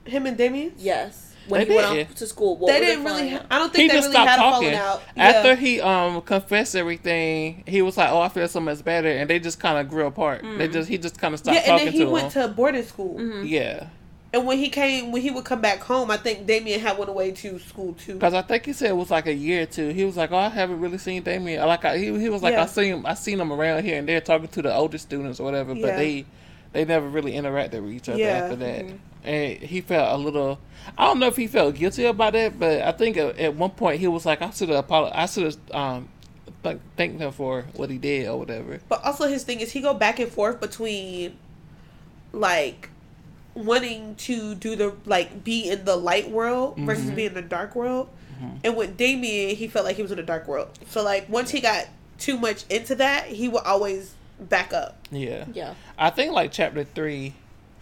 Him 0.05 0.27
and 0.27 0.37
Damien? 0.37 0.73
Yes. 0.77 1.33
When 1.49 1.61
They 1.61 1.67
he 1.73 1.77
went 1.77 1.93
did. 1.95 2.07
off 2.09 2.15
to 2.17 2.27
school. 2.27 2.57
What 2.57 2.73
they 2.73 2.81
didn't 2.81 3.05
really. 3.05 3.21
falling 3.31 3.35
out? 3.35 3.47
I 3.51 3.59
don't 3.59 3.71
He 3.71 3.77
think 3.77 3.93
they 3.93 3.97
just 3.99 4.09
really 4.09 4.15
stopped 4.15 4.31
had 4.31 4.39
a 4.39 4.43
falling 4.43 4.75
out. 4.75 5.03
after 5.17 5.49
yeah. 5.51 5.55
he 5.57 5.81
um 5.81 6.21
confessed 6.23 6.75
everything. 6.77 7.63
He 7.67 7.83
was 7.83 7.97
like, 7.97 8.11
"Oh, 8.11 8.21
I 8.21 8.29
feel 8.29 8.49
so 8.49 8.61
much 8.61 8.83
better," 8.85 9.09
and 9.09 9.29
they 9.31 9.39
just 9.39 9.61
kind 9.61 9.79
of 9.79 9.89
grew 9.89 10.07
apart. 10.07 10.45
They 10.59 10.69
just 10.69 10.89
he 10.89 10.99
just 10.99 11.19
kind 11.21 11.35
of 11.35 11.41
stopped 11.41 11.55
yeah, 11.55 11.61
and 11.61 11.69
talking 11.69 11.85
then 11.87 11.93
he 11.95 12.01
to 12.01 12.11
went 12.11 12.33
him. 12.33 12.43
to 12.43 12.55
boarding 12.55 12.83
school. 12.83 13.17
Mhm. 13.19 13.49
yeah, 13.49 13.87
And 14.33 14.45
when 14.47 14.59
he 14.59 14.69
came, 14.69 15.13
when 15.13 15.23
he 15.23 15.31
would 15.31 15.45
come 15.45 15.61
back 15.61 15.81
home, 15.81 16.11
I 16.11 16.17
think 16.17 16.47
Damien 16.47 16.81
had 16.81 16.99
went 16.99 17.09
away 17.09 17.31
to 17.31 17.59
school 17.61 17.95
too. 17.95 18.15
because 18.15 18.35
I 18.35 18.43
think 18.43 18.67
he 18.67 18.73
said 18.73 18.91
it 18.91 18.97
was 18.97 19.11
like 19.11 19.27
a 19.27 19.33
year 19.35 19.63
or 19.63 19.67
two. 19.67 19.91
He 19.91 20.05
was 20.05 20.17
like, 20.17 20.33
"Oh, 20.33 20.37
I 20.37 20.49
haven't 20.49 20.81
really 20.81 20.99
seen 20.99 21.23
Damien." 21.23 21.65
Like 21.67 21.85
I, 21.85 21.97
he 21.99 22.07
he 22.19 22.29
was 22.29 22.43
like, 22.43 22.53
Yeah. 22.55 22.63
"I 22.65 22.67
seen 22.67 22.93
him. 22.95 23.07
I 23.07 23.15
seen 23.15 23.41
him 23.41 23.53
around 23.53 23.85
here 23.85 23.99
and 23.99 24.09
there 24.09 24.21
talking 24.21 24.49
to 24.49 24.63
the 24.63 24.75
older 24.75 24.99
students 24.99 25.39
or 25.41 25.45
whatever." 25.45 25.75
But 25.75 25.81
Yeah. 25.81 25.97
they 25.97 26.25
they 26.73 26.85
never 26.85 27.09
really 27.09 27.33
interacted 27.33 27.83
with 27.83 27.93
each 27.93 28.09
other 28.09 28.19
Yeah. 28.19 28.27
after 28.45 28.57
that. 28.57 28.85
Mhm. 28.85 28.99
And 29.27 29.59
he 29.59 29.81
felt 29.81 30.19
a 30.19 30.23
little. 30.23 30.59
I 30.97 31.05
don't 31.07 31.19
know 31.19 31.27
if 31.27 31.37
he 31.37 31.47
felt 31.49 31.75
guilty 31.75 32.05
about 32.05 32.35
it, 32.37 32.59
but 32.59 32.81
I 32.83 32.93
think 32.93 33.17
at, 33.17 33.37
at 33.39 33.55
one 33.57 33.71
point 33.71 33.99
he 34.01 34.07
was 34.07 34.25
like, 34.25 34.41
"I 34.41 34.51
should 34.51 34.69
have 34.69 34.79
apologized. 34.79 35.17
I 35.19 35.27
should 35.27 35.45
have 35.45 35.75
um 35.75 36.09
th- 36.63 36.79
thanked 36.97 37.21
him 37.21 37.33
for 37.33 37.63
what 37.75 37.91
he 37.91 37.99
did 37.99 38.29
or 38.29 38.39
whatever." 38.39 38.81
But 38.89 39.05
also 39.05 39.27
his 39.29 39.43
thing 39.43 39.61
is 39.61 39.73
he 39.73 39.81
go 39.81 39.95
back 39.95 40.21
and 40.21 40.31
forth 40.31 40.61
between 40.61 41.37
like 42.33 42.91
wanting 43.55 44.15
to 44.17 44.55
do 44.55 44.77
the 44.77 44.95
like 45.07 45.43
be 45.43 45.69
in 45.71 45.85
the 45.85 45.97
light 45.97 46.31
world 46.31 46.77
versus 46.79 47.11
Mhm. 47.11 47.15
be 47.17 47.25
in 47.27 47.35
the 47.35 47.43
dark 47.43 47.75
world. 47.75 48.09
Mhm. 48.41 48.59
And 48.65 48.77
with 48.77 48.97
Damien, 48.97 49.57
he 49.57 49.67
felt 49.67 49.87
like 49.87 49.97
he 49.97 50.03
was 50.03 50.11
in 50.11 50.19
the 50.19 50.23
dark 50.23 50.47
world. 50.47 50.69
So 50.91 51.03
like 51.03 51.29
once 51.29 51.51
he 51.51 51.61
got 51.61 51.87
too 52.19 52.39
much 52.39 52.65
into 52.69 52.95
that, 52.97 53.27
he 53.27 53.49
would 53.49 53.63
always 53.65 54.13
back 54.39 54.73
up. 54.75 54.99
Yeah. 55.11 55.47
Yeah. 55.55 55.75
I 55.99 56.11
think 56.11 56.33
like 56.33 56.53
chapter 56.53 56.85
three 56.85 57.33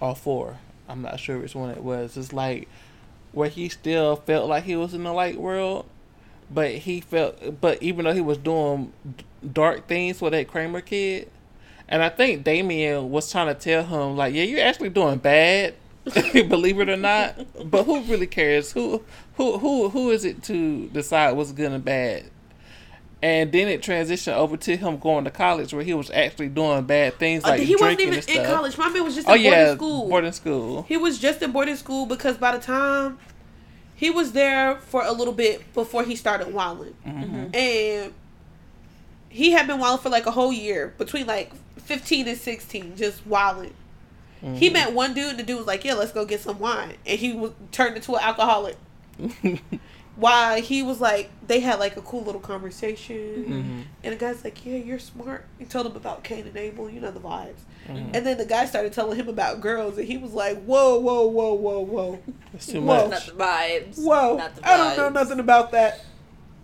or 0.01 0.15
four, 0.15 0.59
I'm 0.89 1.03
not 1.03 1.21
sure 1.21 1.39
which 1.39 1.55
one 1.55 1.71
it 1.71 1.83
was. 1.83 2.17
It's 2.17 2.33
like 2.33 2.69
where 3.33 3.49
he 3.49 3.69
still 3.69 4.17
felt 4.17 4.49
like 4.49 4.65
he 4.65 4.77
was 4.77 4.95
in 4.95 5.05
the 5.05 5.13
light 5.13 5.41
world, 5.41 5.87
but 6.51 6.71
he 6.71 7.01
felt, 7.01 7.61
but 7.61 7.83
even 7.83 8.05
though 8.05 8.13
he 8.13 8.21
was 8.21 8.39
doing 8.39 8.93
dark 9.53 9.87
things 9.89 10.21
with 10.21 10.33
that 10.33 10.49
Kromer 10.49 10.85
kid, 10.85 11.31
and 11.89 12.03
I 12.03 12.09
think 12.09 12.45
Damien 12.45 13.11
was 13.11 13.31
trying 13.31 13.49
to 13.49 13.55
tell 13.55 13.85
him 13.85 14.17
like, 14.17 14.35
yeah, 14.35 14.45
you're 14.45 14.65
actually 14.65 14.91
doing 14.91 15.19
bad, 15.19 15.75
believe 16.33 16.81
it 16.81 16.89
or 16.89 16.97
not. 16.97 17.35
But 17.71 17.85
who 17.85 18.03
really 18.03 18.27
cares? 18.27 18.73
Who 18.73 19.03
who 19.37 19.59
who 19.59 19.89
who 19.89 20.11
is 20.11 20.25
it 20.25 20.43
to 20.45 20.89
decide 20.89 21.33
what's 21.33 21.53
good 21.53 21.73
and 21.73 21.85
bad? 21.85 22.25
And 23.25 23.51
then 23.53 23.69
it 23.69 23.81
transitioned 23.81 24.35
over 24.35 24.59
to 24.59 24.77
him 24.77 24.99
going 24.99 25.25
to 25.25 25.31
college 25.31 25.73
where 25.73 25.83
he 25.83 25.95
was 25.95 26.11
actually 26.11 26.49
doing 26.51 26.85
bad 26.85 27.19
things 27.19 27.43
like 27.43 27.55
Uh, 27.55 27.57
like 27.57 27.67
he 27.67 27.75
wasn't 27.75 28.01
even 28.03 28.23
in 28.29 28.45
college. 28.45 28.77
My 28.77 28.91
man 28.91 29.03
was 29.03 29.15
just 29.15 29.27
Oh 29.27 29.33
in 29.35 29.43
boarding 29.45 29.61
yeah, 29.61 29.75
school. 29.75 30.09
boarding 30.11 30.33
school. 30.33 30.83
He 30.89 30.97
was 30.99 31.19
just 31.19 31.41
in 31.41 31.51
boarding 31.51 31.77
school 31.77 32.05
because 32.05 32.37
by 32.37 32.53
the 32.53 32.59
time 32.63 33.19
he 33.97 34.11
was 34.11 34.33
there 34.33 34.77
for 34.77 35.03
a 35.03 35.13
little 35.13 35.33
bit 35.33 35.73
before 35.73 36.03
he 36.05 36.17
started 36.17 36.53
wilding, 36.53 36.95
Mhm. 37.07 37.57
and 37.57 38.13
he 39.31 39.53
had 39.53 39.67
been 39.67 39.79
wilding 39.79 40.03
for 40.03 40.11
like 40.11 40.27
a 40.27 40.31
whole 40.31 40.53
year 40.53 40.93
between 40.99 41.27
like 41.27 41.51
fifteen 41.79 42.29
and 42.29 42.37
sixteen, 42.37 42.95
just 42.95 43.27
wilding. 43.27 43.73
He 44.43 44.69
Mhm. 44.69 44.73
met 44.75 44.93
one 44.93 45.15
dude, 45.15 45.31
and 45.31 45.39
the 45.39 45.43
dude 45.45 45.57
was 45.57 45.67
like, 45.67 45.83
"Yeah, 45.83 45.95
let's 45.95 46.13
go 46.13 46.27
get 46.27 46.43
some 46.43 46.59
wine," 46.59 46.97
and 47.07 47.19
he 47.19 47.33
was 47.33 47.53
turned 47.73 47.97
into 47.97 48.15
an 48.17 48.21
alcoholic. 48.23 48.77
Why 50.17 50.61
he 50.61 50.83
was 50.85 51.01
like, 51.01 51.31
they 51.47 51.59
had 51.61 51.81
like 51.81 51.97
a 51.97 52.01
cool 52.01 52.23
little 52.23 52.41
conversation, 52.41 53.45
Mhm. 53.97 54.05
and 54.05 54.13
the 54.13 54.17
guy's 54.17 54.45
like, 54.45 54.65
"Yeah, 54.65 54.77
you're 54.77 55.01
smart." 55.01 55.45
He 55.59 55.65
told 55.65 55.87
him 55.87 55.97
about 55.97 56.23
Cain 56.23 56.47
and 56.47 56.57
Abel, 56.57 56.89
you 56.89 57.01
know 57.01 57.11
the 57.11 57.19
vibes. 57.21 57.63
Mhm. 57.89 58.15
And 58.15 58.25
then 58.27 58.39
the 58.39 58.45
guy 58.47 58.65
started 58.67 58.93
telling 58.93 59.19
him 59.19 59.29
about 59.29 59.61
girls, 59.61 59.99
and 59.99 60.07
he 60.07 60.17
was 60.17 60.33
like, 60.33 60.63
"Whoa, 60.65 60.99
whoa, 61.01 61.27
whoa, 61.27 61.55
whoa, 61.55 61.81
whoa, 61.81 62.19
It's 62.55 62.67
too 62.67 62.81
Whoa. 62.81 63.09
much. 63.09 63.11
Not 63.11 63.27
the 63.27 63.33
vibes. 63.45 63.99
whoa! 63.99 64.37
Not 64.37 64.55
the 64.57 64.69
I 64.69 64.77
don't 64.77 64.97
know 64.97 65.09
nothing 65.09 65.41
about 65.41 65.73
that. 65.73 66.01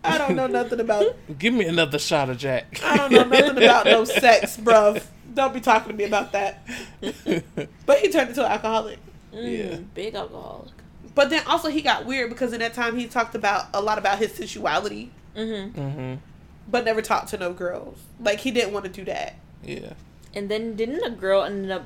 I 0.05 0.17
don't 0.17 0.37
know 0.37 0.47
nothing 0.61 0.79
about. 0.81 1.17
Give 1.39 1.53
me 1.53 1.67
another 1.67 1.99
shot 1.99 2.31
of 2.31 2.39
Jack. 2.39 2.81
I 2.85 2.97
don't 2.97 3.11
know 3.13 3.25
nothing 3.25 3.63
about 3.65 3.85
no 3.85 4.05
sex, 4.25 4.57
bruv. 4.57 5.03
Don't 5.35 5.53
be 5.53 5.61
talking 5.61 5.91
to 5.93 5.97
me 5.99 6.05
about 6.05 6.31
that. 6.33 6.63
But 7.85 7.99
he 7.99 8.09
turned 8.11 8.29
into 8.31 8.45
an 8.45 8.53
alcoholic. 8.53 8.99
Mm, 9.35 9.59
Yeah. 9.71 9.77
Big 9.95 10.15
alcoholic. 10.15 10.71
But 11.15 11.31
then 11.31 11.43
also 11.47 11.69
he 11.69 11.83
got 11.83 12.07
weird 12.07 12.31
because 12.31 12.53
in 12.53 12.61
that 12.61 12.75
time 12.75 12.97
he 12.97 13.07
talked 13.07 13.35
about 13.35 13.67
a 13.75 13.81
lot 13.81 13.99
about 13.99 14.19
his 14.19 14.33
sensuality, 14.33 15.11
Mm-hmm. 15.37 15.81
hmm 15.81 16.15
but 16.69 16.85
never 16.85 17.03
talked 17.03 17.29
to 17.31 17.37
no 17.39 17.53
girls. 17.53 17.99
Like 18.21 18.39
he 18.41 18.53
didn't 18.53 18.73
want 18.73 18.85
to 18.85 18.91
do 18.91 19.05
that. 19.07 19.35
Yeah. 19.65 19.95
And 20.35 20.49
then 20.49 20.77
didn't 20.77 21.03
a 21.03 21.11
girl 21.11 21.43
end 21.43 21.71
up 21.73 21.85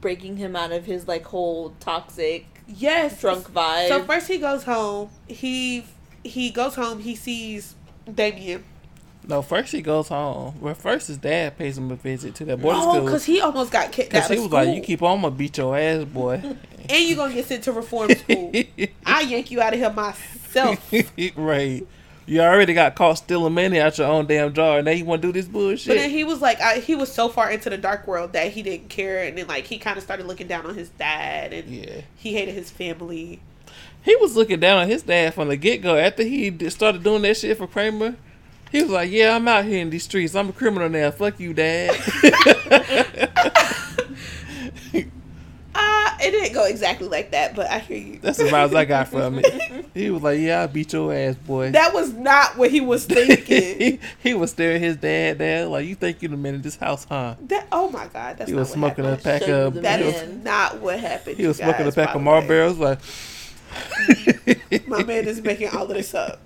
breaking 0.00 0.38
him 0.38 0.56
out 0.56 0.72
of 0.72 0.86
his 0.86 1.06
like 1.06 1.24
whole 1.26 1.74
toxic 1.78 2.46
Yes, 2.66 3.20
drunk 3.20 3.52
vibe? 3.52 3.88
So 3.88 4.02
first 4.04 4.26
he 4.26 4.38
goes 4.38 4.64
home. 4.64 5.10
He 5.28 5.84
he 6.24 6.50
goes 6.50 6.74
home. 6.74 7.00
He 7.00 7.14
sees 7.14 7.74
Damien. 8.12 8.64
No, 9.26 9.42
first 9.42 9.72
he 9.72 9.80
goes 9.80 10.08
home. 10.08 10.54
Well, 10.60 10.74
first 10.74 11.08
his 11.08 11.16
dad 11.16 11.56
pays 11.56 11.78
him 11.78 11.90
a 11.90 11.96
visit 11.96 12.34
to 12.36 12.44
that 12.44 12.60
boarding 12.60 12.82
Oh, 12.82 12.92
school. 12.92 13.04
because 13.04 13.24
he 13.24 13.40
almost 13.40 13.72
got 13.72 13.90
kicked 13.90 14.14
out. 14.14 14.28
Because 14.28 14.30
he 14.30 14.36
was 14.36 14.46
school. 14.46 14.64
like, 14.64 14.76
"You 14.76 14.82
keep 14.82 15.02
on, 15.02 15.16
I'm 15.16 15.22
gonna 15.22 15.34
beat 15.34 15.56
your 15.56 15.76
ass, 15.76 16.04
boy." 16.04 16.34
and 16.88 17.08
you 17.08 17.16
gonna 17.16 17.32
get 17.32 17.46
sent 17.46 17.64
to 17.64 17.72
reform 17.72 18.10
school. 18.10 18.52
I 19.06 19.22
yank 19.22 19.50
you 19.50 19.60
out 19.60 19.72
of 19.72 19.78
here 19.78 19.90
myself. 19.90 20.92
right. 21.36 21.86
You 22.26 22.40
already 22.40 22.72
got 22.72 22.94
caught 22.94 23.18
stealing 23.18 23.52
money 23.52 23.78
out 23.78 23.98
your 23.98 24.06
own 24.06 24.26
damn 24.26 24.54
jar, 24.54 24.78
and 24.78 24.86
now 24.86 24.92
you 24.92 25.04
want 25.04 25.20
to 25.20 25.28
do 25.28 25.32
this 25.32 25.46
bullshit. 25.46 25.88
But 25.88 25.94
then 25.96 26.10
he 26.10 26.24
was 26.24 26.40
like, 26.40 26.58
I, 26.58 26.78
he 26.78 26.94
was 26.94 27.12
so 27.12 27.28
far 27.28 27.50
into 27.50 27.68
the 27.68 27.76
dark 27.76 28.06
world 28.06 28.32
that 28.32 28.50
he 28.52 28.62
didn't 28.62 28.88
care, 28.88 29.24
and 29.24 29.36
then 29.36 29.46
like 29.46 29.64
he 29.66 29.78
kind 29.78 29.98
of 29.98 30.02
started 30.02 30.26
looking 30.26 30.46
down 30.46 30.64
on 30.64 30.74
his 30.74 30.88
dad, 30.90 31.52
and 31.52 31.68
yeah. 31.68 32.00
he 32.16 32.32
hated 32.32 32.54
his 32.54 32.70
family. 32.70 33.40
He 34.02 34.16
was 34.16 34.36
looking 34.36 34.60
down 34.60 34.78
on 34.78 34.88
his 34.88 35.02
dad 35.02 35.34
from 35.34 35.48
the 35.48 35.56
get 35.56 35.82
go 35.82 35.96
after 35.96 36.22
he 36.22 36.68
started 36.70 37.02
doing 37.02 37.22
that 37.22 37.36
shit 37.36 37.56
for 37.56 37.66
Kromer. 37.66 38.16
He 38.74 38.82
was 38.82 38.90
like, 38.90 39.12
"Yeah, 39.12 39.36
I'm 39.36 39.46
out 39.46 39.64
here 39.66 39.80
in 39.80 39.88
these 39.88 40.02
streets. 40.02 40.34
I'm 40.34 40.48
a 40.48 40.52
criminal 40.52 40.88
now. 40.88 41.12
Fuck 41.12 41.38
you, 41.38 41.54
dad." 41.54 41.94
Uh, 45.76 46.16
it 46.20 46.30
didn't 46.30 46.52
go 46.52 46.66
exactly 46.66 47.08
like 47.08 47.32
that, 47.32 47.56
but 47.56 47.68
I 47.68 47.80
hear 47.80 47.96
you. 47.96 48.20
That's 48.20 48.38
the 48.38 48.44
vibes 48.44 48.76
I 48.76 48.84
got 48.84 49.08
from 49.08 49.40
it. 49.40 49.86
He 49.94 50.08
was 50.08 50.22
like, 50.22 50.38
"Yeah, 50.38 50.62
I 50.62 50.66
beat 50.68 50.92
your 50.92 51.12
ass, 51.12 51.34
boy." 51.34 51.72
That 51.72 51.92
was 51.92 52.12
not 52.12 52.56
what 52.56 52.70
he 52.70 52.80
was 52.80 53.06
thinking. 53.06 53.78
he, 53.78 54.00
he 54.22 54.34
was 54.34 54.52
staring 54.52 54.80
his 54.80 54.96
dad 54.96 55.38
down 55.38 55.70
like, 55.70 55.86
"You 55.86 55.96
think 55.96 56.22
you're 56.22 56.30
the 56.30 56.36
man 56.36 56.54
in 56.54 56.62
this 56.62 56.76
house, 56.76 57.04
huh?" 57.08 57.34
that 57.48 57.66
oh 57.72 57.90
my 57.90 58.06
god, 58.06 58.38
that's 58.38 58.48
He 58.50 58.54
was 58.54 58.68
what 58.68 58.74
smoking 58.74 59.06
a 59.06 59.16
pack 59.16 59.42
Show 59.42 59.66
of. 59.66 59.82
That 59.82 60.00
is 60.00 60.44
not 60.44 60.78
what 60.80 61.00
happened. 61.00 61.36
he 61.36 61.46
was 61.46 61.56
smoking 61.56 61.88
a 61.88 61.92
pack 61.92 62.14
of. 62.14 62.22
Marlboros. 62.22 62.78
Like, 62.78 63.00
My 64.88 65.02
man 65.02 65.26
is 65.26 65.42
making 65.42 65.70
all 65.70 65.82
of 65.82 65.88
this 65.88 66.14
up. 66.14 66.40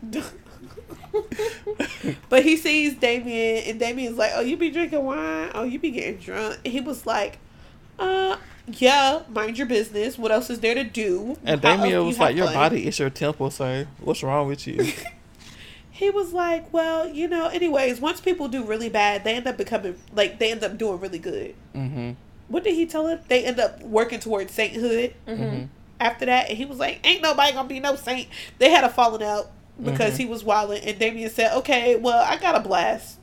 but 2.28 2.42
he 2.42 2.56
sees 2.56 2.94
Damien, 2.94 3.64
and 3.64 3.80
Damien's 3.80 4.18
like, 4.18 4.32
"Oh, 4.34 4.40
you 4.40 4.56
be 4.56 4.70
drinking 4.70 5.04
wine? 5.04 5.50
Oh, 5.54 5.64
you 5.64 5.78
be 5.78 5.90
getting 5.90 6.18
drunk?" 6.18 6.58
And 6.64 6.72
he 6.72 6.80
was 6.80 7.06
like, 7.06 7.38
"Uh, 7.98 8.36
yeah, 8.66 9.22
mind 9.28 9.58
your 9.58 9.66
business. 9.66 10.18
What 10.18 10.30
else 10.30 10.50
is 10.50 10.60
there 10.60 10.74
to 10.74 10.84
do?" 10.84 11.36
and 11.44 11.62
How 11.62 11.76
Damien 11.76 12.06
was 12.06 12.18
like, 12.18 12.36
"Your 12.36 12.46
fun?" 12.46 12.54
body 12.54 12.86
is 12.86 12.98
your 12.98 13.10
temple, 13.10 13.50
sir. 13.50 13.86
What's 14.00 14.22
wrong 14.22 14.48
with 14.48 14.66
you?" 14.66 14.92
He 15.98 16.10
was 16.10 16.32
like, 16.32 16.72
"Well, 16.72 17.08
you 17.08 17.26
know, 17.26 17.48
anyways, 17.48 18.00
once 18.00 18.20
people 18.20 18.46
do 18.46 18.62
really 18.62 18.88
bad, 18.88 19.24
they 19.24 19.34
end 19.34 19.48
up 19.48 19.56
becoming 19.56 19.96
like 20.14 20.38
they 20.38 20.52
end 20.52 20.62
up 20.62 20.78
doing 20.78 21.00
really 21.00 21.18
good." 21.18 21.56
mm-hmm. 21.74 22.12
What 22.46 22.62
did 22.62 22.74
he 22.74 22.86
tell 22.86 23.08
him? 23.08 23.18
They 23.26 23.44
end 23.44 23.58
up 23.58 23.82
working 23.82 24.20
towards 24.20 24.54
sainthood. 24.54 25.12
Mm-hmm. 25.26 25.64
after 25.98 26.24
that, 26.26 26.50
and 26.50 26.56
he 26.56 26.64
was 26.66 26.78
like, 26.78 27.00
"Ain't 27.04 27.20
nobody 27.20 27.52
gonna 27.52 27.68
be 27.68 27.80
no 27.80 27.96
saint." 27.96 28.28
They 28.58 28.70
had 28.70 28.84
a 28.84 28.88
falling 28.88 29.24
out 29.24 29.50
because 29.82 30.14
Mhm. 30.14 30.18
he 30.18 30.26
was 30.26 30.44
wilding, 30.44 30.82
and 30.84 30.98
Damien 30.98 31.30
said, 31.30 31.52
"Okay, 31.58 31.96
well, 31.96 32.22
I 32.22 32.36
got 32.36 32.56
a 32.56 32.60
blast, 32.60 33.16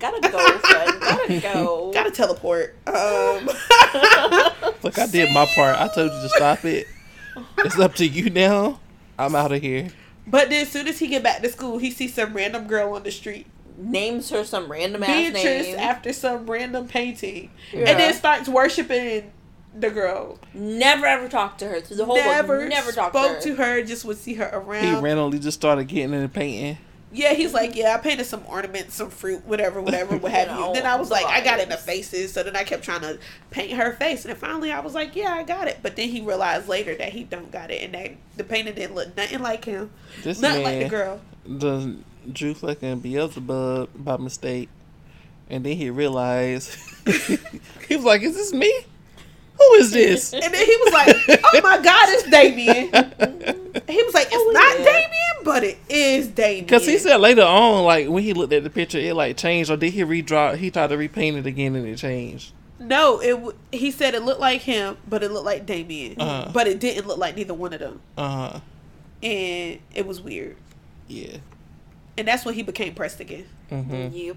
Gotta 0.00 0.20
go, 0.28 0.38
son. 0.38 1.00
Gotta 1.00 1.40
go. 1.54 1.90
got 1.92 2.04
to 2.04 2.10
teleport." 2.10 2.76
Um, 2.86 3.46
Look, 4.82 4.98
I 4.98 5.06
did 5.10 5.32
my 5.32 5.46
part. 5.54 5.76
I 5.80 5.88
told 5.88 6.10
you 6.12 6.20
to 6.20 6.28
stop 6.30 6.64
it. 6.64 6.86
It's 7.58 7.78
up 7.78 7.94
to 7.96 8.06
you 8.06 8.30
now. 8.30 8.80
I'm 9.18 9.34
out 9.34 9.52
of 9.52 9.60
here. 9.62 9.88
but 10.26 10.50
then, 10.50 10.62
as 10.62 10.70
soon 10.72 10.86
as 10.88 10.98
he 10.98 11.06
get 11.08 11.22
back 11.22 11.42
to 11.42 11.48
school, 11.50 11.78
he 11.78 11.90
sees 11.90 12.14
some 12.14 12.32
random 12.34 12.66
girl 12.66 12.94
on 12.94 13.02
the 13.02 13.10
street, 13.12 13.46
Names 13.80 14.30
her 14.30 14.42
some 14.44 14.70
random 14.70 15.04
ass 15.04 15.08
Beatrice, 15.08 15.66
name. 15.68 15.78
after 15.78 16.12
some 16.12 16.50
random 16.50 16.88
painting, 16.88 17.50
Yeah. 17.72 17.90
and 17.90 17.98
then 18.00 18.12
starts 18.14 18.48
worshiping 18.48 19.30
the 19.74 19.90
girl. 19.90 20.38
Never 20.54 21.06
ever 21.06 21.28
talked 21.28 21.58
to 21.60 21.68
her 21.68 21.80
through 21.80 21.96
the 21.98 22.04
whole 22.04 22.16
never, 22.16 22.60
book. 22.60 22.68
Never 22.68 22.92
talked 22.92 23.14
spoke 23.14 23.40
to 23.40 23.50
her. 23.50 23.56
to 23.56 23.62
her. 23.62 23.82
Just 23.82 24.04
would 24.04 24.18
see 24.18 24.34
her 24.34 24.50
around. 24.52 24.84
He 24.84 24.94
randomly 25.00 25.38
just 25.38 25.58
started 25.58 25.84
getting 25.84 26.14
into 26.14 26.28
painting. 26.28 26.78
Yeah, 27.10 27.32
he's 27.32 27.54
like, 27.54 27.74
yeah, 27.74 27.94
I 27.94 27.98
painted 27.98 28.26
some 28.26 28.42
ornaments, 28.46 28.94
some 28.94 29.08
fruit, 29.08 29.42
whatever, 29.46 29.80
whatever, 29.80 30.18
what 30.18 30.30
have 30.30 30.48
you. 30.48 30.54
You 30.54 30.60
know, 30.60 30.74
Then 30.74 30.84
I 30.84 30.96
was 30.96 31.10
like, 31.10 31.24
I 31.24 31.40
got 31.42 31.58
into 31.58 31.74
vibes. 31.76 31.78
faces, 31.80 32.32
so 32.34 32.42
then 32.42 32.54
I 32.54 32.64
kept 32.64 32.82
trying 32.84 33.00
to 33.00 33.18
paint 33.50 33.72
her 33.72 33.92
face, 33.94 34.26
and 34.26 34.34
then 34.34 34.38
finally 34.38 34.70
I 34.70 34.80
was 34.80 34.92
like, 34.94 35.16
yeah, 35.16 35.32
I 35.32 35.42
got 35.42 35.68
it. 35.68 35.78
But 35.82 35.96
then 35.96 36.10
he 36.10 36.20
realized 36.20 36.68
later 36.68 36.94
that 36.96 37.14
he 37.14 37.24
don't 37.24 37.50
got 37.50 37.70
it, 37.70 37.82
and 37.82 37.94
that 37.94 38.12
the 38.36 38.44
painting 38.44 38.74
didn't 38.74 38.94
look 38.94 39.16
nothing 39.16 39.40
like 39.40 39.64
him, 39.64 39.90
This 40.22 40.38
nothing 40.38 40.62
man 40.64 40.80
like 40.80 40.82
the 40.84 40.88
girl. 40.90 41.20
done 41.56 42.04
drew 42.30 42.52
fucking 42.52 43.00
Beelzebub 43.00 43.88
by 43.94 44.18
mistake, 44.18 44.68
and 45.48 45.64
then 45.64 45.78
he 45.78 45.88
realized 45.88 46.74
he 47.88 47.96
was 47.96 48.04
like, 48.04 48.20
"Is 48.20 48.34
this 48.36 48.52
me? 48.52 48.70
Who 49.58 49.74
is 49.74 49.90
this?" 49.90 50.32
And 50.34 50.42
then 50.42 50.66
he 50.66 50.76
was 50.84 50.92
like, 50.92 51.40
oh 51.44 51.60
my 51.62 51.78
god, 51.82 52.08
it's 52.10 52.30
Damien. 52.30 52.86
He 53.88 54.02
was 54.02 54.14
like, 54.14 54.28
it's 54.30 54.54
not. 54.54 54.76
Damien, 54.76 55.44
but 55.44 55.64
it 55.64 55.78
is 55.88 56.28
Damien. 56.28 56.64
Because 56.64 56.86
he 56.86 56.98
said 56.98 57.18
later 57.18 57.42
on, 57.42 57.84
like 57.84 58.08
when 58.08 58.22
he 58.22 58.32
looked 58.34 58.52
at 58.52 58.64
the 58.64 58.70
picture, 58.70 58.98
it 58.98 59.14
like 59.14 59.36
changed, 59.36 59.70
or 59.70 59.76
did 59.76 59.92
he 59.92 60.02
redraw? 60.02 60.56
He 60.56 60.70
tried 60.70 60.88
to 60.88 60.96
repaint 60.96 61.36
it 61.36 61.46
again, 61.46 61.74
and 61.76 61.86
it 61.86 61.96
changed. 61.96 62.52
no, 62.78 63.20
it. 63.20 63.30
W- 63.32 63.56
he 63.72 63.90
said 63.90 64.14
it 64.14 64.22
looked 64.22 64.40
like 64.40 64.60
him, 64.62 64.96
but 65.08 65.22
it 65.22 65.30
looked 65.30 65.46
like 65.46 65.66
Damien, 65.66 66.20
Uh-huh. 66.20 66.50
but 66.52 66.66
it 66.66 66.78
didn't 66.80 67.06
look 67.06 67.18
like 67.18 67.36
neither 67.36 67.54
one 67.54 67.72
of 67.72 67.80
them, 67.80 68.00
Uh 68.16 68.28
huh. 68.50 68.60
and 69.22 69.78
it 69.94 70.06
was 70.06 70.20
weird. 70.20 70.56
Yeah. 71.08 71.38
And 72.16 72.26
that's 72.28 72.44
when 72.44 72.54
he 72.54 72.62
became 72.62 72.94
pressed 72.94 73.20
again. 73.20 73.46
hmm 73.70 74.08
Yep. 74.12 74.36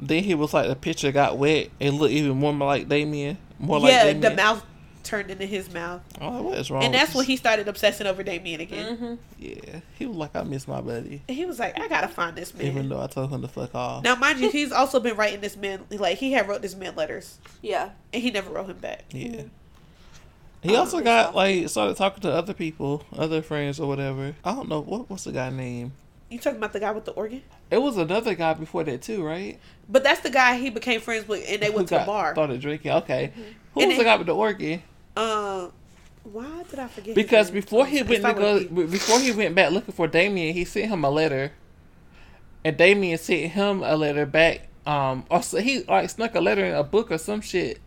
Then 0.00 0.24
he 0.24 0.34
was 0.34 0.52
like, 0.54 0.68
the 0.68 0.74
picture 0.76 1.12
got 1.12 1.38
wet. 1.38 1.68
It 1.78 1.90
looked 1.92 2.12
even 2.12 2.36
more 2.38 2.52
like 2.52 2.88
Damien. 2.88 3.38
More 3.62 3.80
like 3.80 3.92
yeah, 3.92 4.04
Damien. 4.04 4.20
the 4.20 4.30
mouth 4.36 4.64
turned 5.04 5.30
into 5.30 5.46
his 5.46 5.72
mouth, 5.72 6.00
Oh, 6.20 6.42
what 6.42 6.58
is 6.58 6.70
wrong? 6.70 6.84
and 6.84 6.92
with 6.92 7.00
that's 7.00 7.14
when 7.14 7.22
this? 7.22 7.28
he 7.28 7.36
started 7.36 7.66
obsessing 7.68 8.06
over 8.06 8.22
Damien 8.22 8.60
again. 8.60 8.96
Mm-hmm. 8.96 9.14
Yeah, 9.38 9.80
he 9.98 10.06
was 10.06 10.16
like, 10.16 10.36
I 10.36 10.42
miss 10.42 10.68
my 10.68 10.80
buddy, 10.80 11.22
And 11.28 11.36
he 11.36 11.44
was 11.44 11.58
like, 11.58 11.78
"I 11.80 11.88
gotta 11.88 12.06
find 12.08 12.36
this 12.36 12.54
man." 12.54 12.66
even 12.66 12.88
though 12.88 13.00
I 13.00 13.06
told 13.08 13.32
him 13.32 13.42
to 13.42 13.48
fuck 13.48 13.74
off. 13.74 14.04
now, 14.04 14.14
mind 14.16 14.38
you, 14.40 14.50
he's 14.50 14.70
also 14.72 15.00
been 15.00 15.16
writing 15.16 15.40
this 15.40 15.56
man 15.56 15.80
like 15.90 16.18
he 16.18 16.32
had 16.32 16.48
wrote 16.48 16.62
this 16.62 16.76
man 16.76 16.94
letters, 16.96 17.38
Yeah. 17.62 17.90
and 18.12 18.22
he 18.22 18.30
never 18.30 18.50
wrote 18.50 18.66
him 18.68 18.78
back. 18.78 19.04
Yeah. 19.10 19.42
He 20.62 20.76
Oh, 20.76 20.80
also 20.80 21.00
got 21.00 21.34
like 21.34 21.68
started 21.68 21.96
talking 21.96 22.20
to 22.22 22.32
other 22.32 22.54
people, 22.54 23.02
other 23.16 23.42
friends 23.42 23.80
or 23.80 23.88
whatever. 23.88 24.36
I 24.44 24.54
don't 24.54 24.68
know 24.68 24.80
what 24.80 25.10
what's 25.10 25.24
the 25.24 25.32
guy 25.32 25.50
name. 25.50 25.92
You 26.32 26.38
talking 26.38 26.56
about 26.56 26.72
the 26.72 26.80
guy 26.80 26.90
with 26.92 27.04
the 27.04 27.12
organ? 27.12 27.42
It 27.70 27.76
was 27.76 27.98
another 27.98 28.34
guy 28.34 28.54
before 28.54 28.84
that 28.84 29.02
too, 29.02 29.22
right? 29.22 29.58
But 29.88 30.02
that's 30.02 30.20
the 30.20 30.30
guy 30.30 30.56
he 30.56 30.70
became 30.70 31.00
friends 31.00 31.28
with, 31.28 31.44
and 31.46 31.60
they 31.60 31.68
went 31.68 31.88
to 31.88 31.98
the 31.98 32.04
bar. 32.04 32.34
Started 32.34 32.60
drinking. 32.60 32.90
Okay, 32.92 33.32
who 33.74 33.80
And 33.82 33.88
was 33.90 33.98
the 33.98 34.04
guy 34.04 34.16
with 34.16 34.26
the 34.26 34.34
organ? 34.34 34.82
Um, 35.16 35.72
why 36.24 36.62
did 36.70 36.78
I 36.78 36.86
forget? 36.88 37.14
Because 37.14 37.50
before 37.50 37.84
he 37.84 38.02
went 38.02 38.24
to 38.24 38.32
go, 38.32 38.64
before 38.86 39.20
he 39.20 39.32
went 39.32 39.54
back 39.54 39.72
looking 39.72 39.92
for 39.92 40.06
Damien, 40.08 40.54
he 40.54 40.64
sent 40.64 40.88
him 40.88 41.04
a 41.04 41.10
letter, 41.10 41.52
and 42.64 42.76
Damien 42.76 43.18
sent 43.18 43.52
him 43.52 43.82
a 43.82 43.94
letter 43.94 44.24
back. 44.24 44.68
Um, 44.86 45.26
or 45.30 45.42
so 45.42 45.58
he 45.58 45.82
like 45.84 46.08
snuck 46.08 46.34
a 46.34 46.40
letter 46.40 46.64
in 46.64 46.74
a 46.74 46.82
book 46.82 47.10
or 47.10 47.18
some 47.18 47.42
shit, 47.42 47.78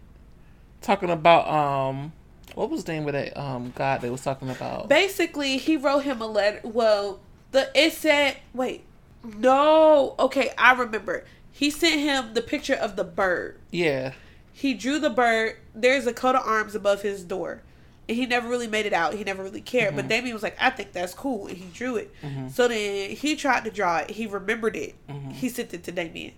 talking 0.81 1.09
about 1.09 1.47
um, 1.47 2.13
what 2.53 2.69
was 2.69 2.83
the 2.83 2.93
name 2.93 3.07
of 3.07 3.13
that 3.13 3.35
um 3.37 3.73
guy 3.75 3.97
they 3.97 4.09
was 4.09 4.21
talking 4.21 4.49
about? 4.49 4.87
basically 4.87 5.57
he 5.57 5.77
wrote 5.77 6.03
him 6.03 6.21
a 6.21 6.27
letter. 6.27 6.61
Well, 6.63 7.19
the 7.55 7.69
it 7.73 7.93
said 7.93 8.37
wait, 8.53 8.83
no, 9.23 10.15
okay, 10.19 10.51
I 10.57 10.73
remember. 10.73 11.25
He 11.51 11.69
sent 11.69 12.01
him 12.01 12.33
the 12.33 12.41
picture 12.41 12.73
of 12.75 12.97
the 12.97 13.05
bird. 13.05 13.57
Yeah, 13.71 14.11
He 14.51 14.73
drew 14.73 14.99
the 14.99 15.09
bird. 15.09 15.55
There's 15.73 16.05
a 16.05 16.13
coat 16.13 16.35
of 16.35 16.45
arms 16.45 16.75
above 16.75 17.01
his 17.01 17.23
door. 17.23 17.61
And 18.07 18.15
he 18.15 18.25
never 18.27 18.47
really 18.47 18.67
made 18.67 18.85
it 18.85 18.93
out. 18.93 19.15
He 19.15 19.23
never 19.23 19.41
really 19.41 19.61
cared. 19.61 19.95
But 19.95 20.01
mm-hmm. 20.01 20.09
Damien 20.09 20.33
was 20.33 20.43
like, 20.43 20.55
I 20.59 20.69
think 20.69 20.91
that's 20.91 21.13
cool. 21.15 21.47
And 21.47 21.57
he 21.57 21.65
drew 21.73 21.95
it. 21.95 22.13
Mm-hmm. 22.21 22.49
So 22.49 22.67
then 22.67 23.09
he 23.11 23.35
tried 23.35 23.63
to 23.63 23.71
draw 23.71 23.97
it. 23.99 24.11
He 24.11 24.27
remembered 24.27 24.75
it. 24.75 24.93
Mm-hmm. 25.09 25.31
He 25.31 25.49
sent 25.49 25.73
it 25.73 25.83
to 25.85 25.91
Damien. 25.91 26.33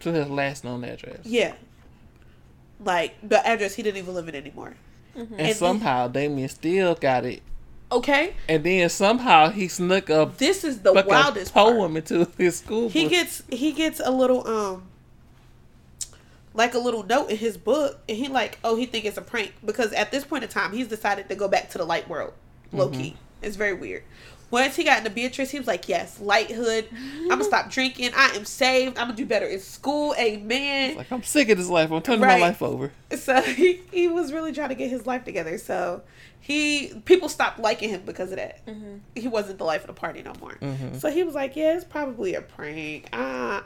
to 0.00 0.12
his 0.12 0.28
last 0.28 0.64
known 0.64 0.84
address. 0.84 1.20
Yeah. 1.24 1.54
Like 2.78 3.14
the 3.26 3.44
address 3.46 3.76
he 3.76 3.82
didn't 3.82 3.98
even 3.98 4.12
live 4.14 4.28
in 4.28 4.34
anymore. 4.34 4.74
And, 5.14 5.32
And 5.40 5.56
somehow 5.56 6.08
Damien 6.08 6.48
still 6.48 6.94
got 6.94 7.24
it. 7.24 7.42
Okay? 7.90 8.34
And 8.48 8.62
then 8.64 8.88
somehow 8.88 9.50
he 9.50 9.68
snuck 9.68 10.10
a 10.10 10.30
This 10.36 10.62
is 10.64 10.80
the 10.80 10.92
wildest 10.92 11.54
part. 11.54 11.74
poem 11.74 11.96
into 11.96 12.28
his 12.36 12.58
school. 12.58 12.88
He 12.88 13.04
book. 13.04 13.10
gets 13.12 13.42
he 13.50 13.72
gets 13.72 14.00
a 14.04 14.10
little 14.10 14.46
um 14.46 14.88
like 16.54 16.74
a 16.74 16.78
little 16.78 17.02
note 17.04 17.30
in 17.30 17.36
his 17.36 17.56
book 17.56 18.00
and 18.08 18.18
he 18.18 18.28
like 18.28 18.58
oh 18.64 18.74
he 18.76 18.84
think 18.84 19.04
it's 19.04 19.16
a 19.16 19.22
prank 19.22 19.52
because 19.64 19.92
at 19.92 20.10
this 20.10 20.24
point 20.24 20.42
in 20.42 20.50
time 20.50 20.72
he's 20.72 20.88
decided 20.88 21.28
to 21.28 21.34
go 21.36 21.46
back 21.46 21.70
to 21.70 21.78
the 21.78 21.84
light 21.84 22.08
world 22.08 22.32
low 22.72 22.88
key 22.88 23.16
it's 23.42 23.54
very 23.54 23.74
weird 23.74 24.02
once 24.50 24.76
he 24.76 24.84
got 24.84 24.98
into 24.98 25.10
beatrice 25.10 25.50
he 25.50 25.58
was 25.58 25.66
like 25.66 25.88
yes 25.88 26.20
lighthood. 26.20 26.88
I'm 26.92 27.28
gonna 27.28 27.44
stop 27.44 27.70
drinking. 27.70 28.10
I 28.16 28.28
am 28.36 28.44
saved. 28.44 28.98
I'm 28.98 29.06
gonna 29.08 29.16
do 29.16 29.26
better 29.26 29.46
in 29.46 29.60
school. 29.60 30.14
Amen. 30.18 30.96
Like 30.96 31.10
I'm 31.12 31.22
sick 31.22 31.48
of 31.50 31.58
this 31.58 31.68
life. 31.68 31.90
I'm 31.90 32.00
turning 32.02 32.22
Right. 32.22 32.40
my 32.40 32.46
life 32.48 32.62
over. 32.62 32.92
so 33.16 33.40
he, 33.42 33.80
he 33.92 34.08
was 34.08 34.32
really 34.32 34.52
trying 34.52 34.70
to 34.70 34.74
get 34.74 34.90
his 34.90 35.06
life 35.06 35.24
together. 35.24 35.58
So 35.58 36.02
he 36.40 36.94
people 37.04 37.28
stopped 37.28 37.58
liking 37.58 37.88
him 37.90 38.02
because 38.06 38.30
of 38.30 38.36
that. 38.36 38.60
He 39.14 39.28
wasn't 39.28 39.58
the 39.58 39.64
life 39.64 39.82
of 39.82 39.88
the 39.88 39.92
party 39.92 40.22
no 40.22 40.32
more. 40.40 40.54
Mhm. 40.60 41.00
so 41.00 41.10
he 41.10 41.22
was 41.24 41.34
like 41.34 41.56
yeah 41.56 41.74
it's 41.74 41.84
probably 41.84 42.34
a 42.34 42.40
prank. 42.42 43.08
Uh, 43.12 43.16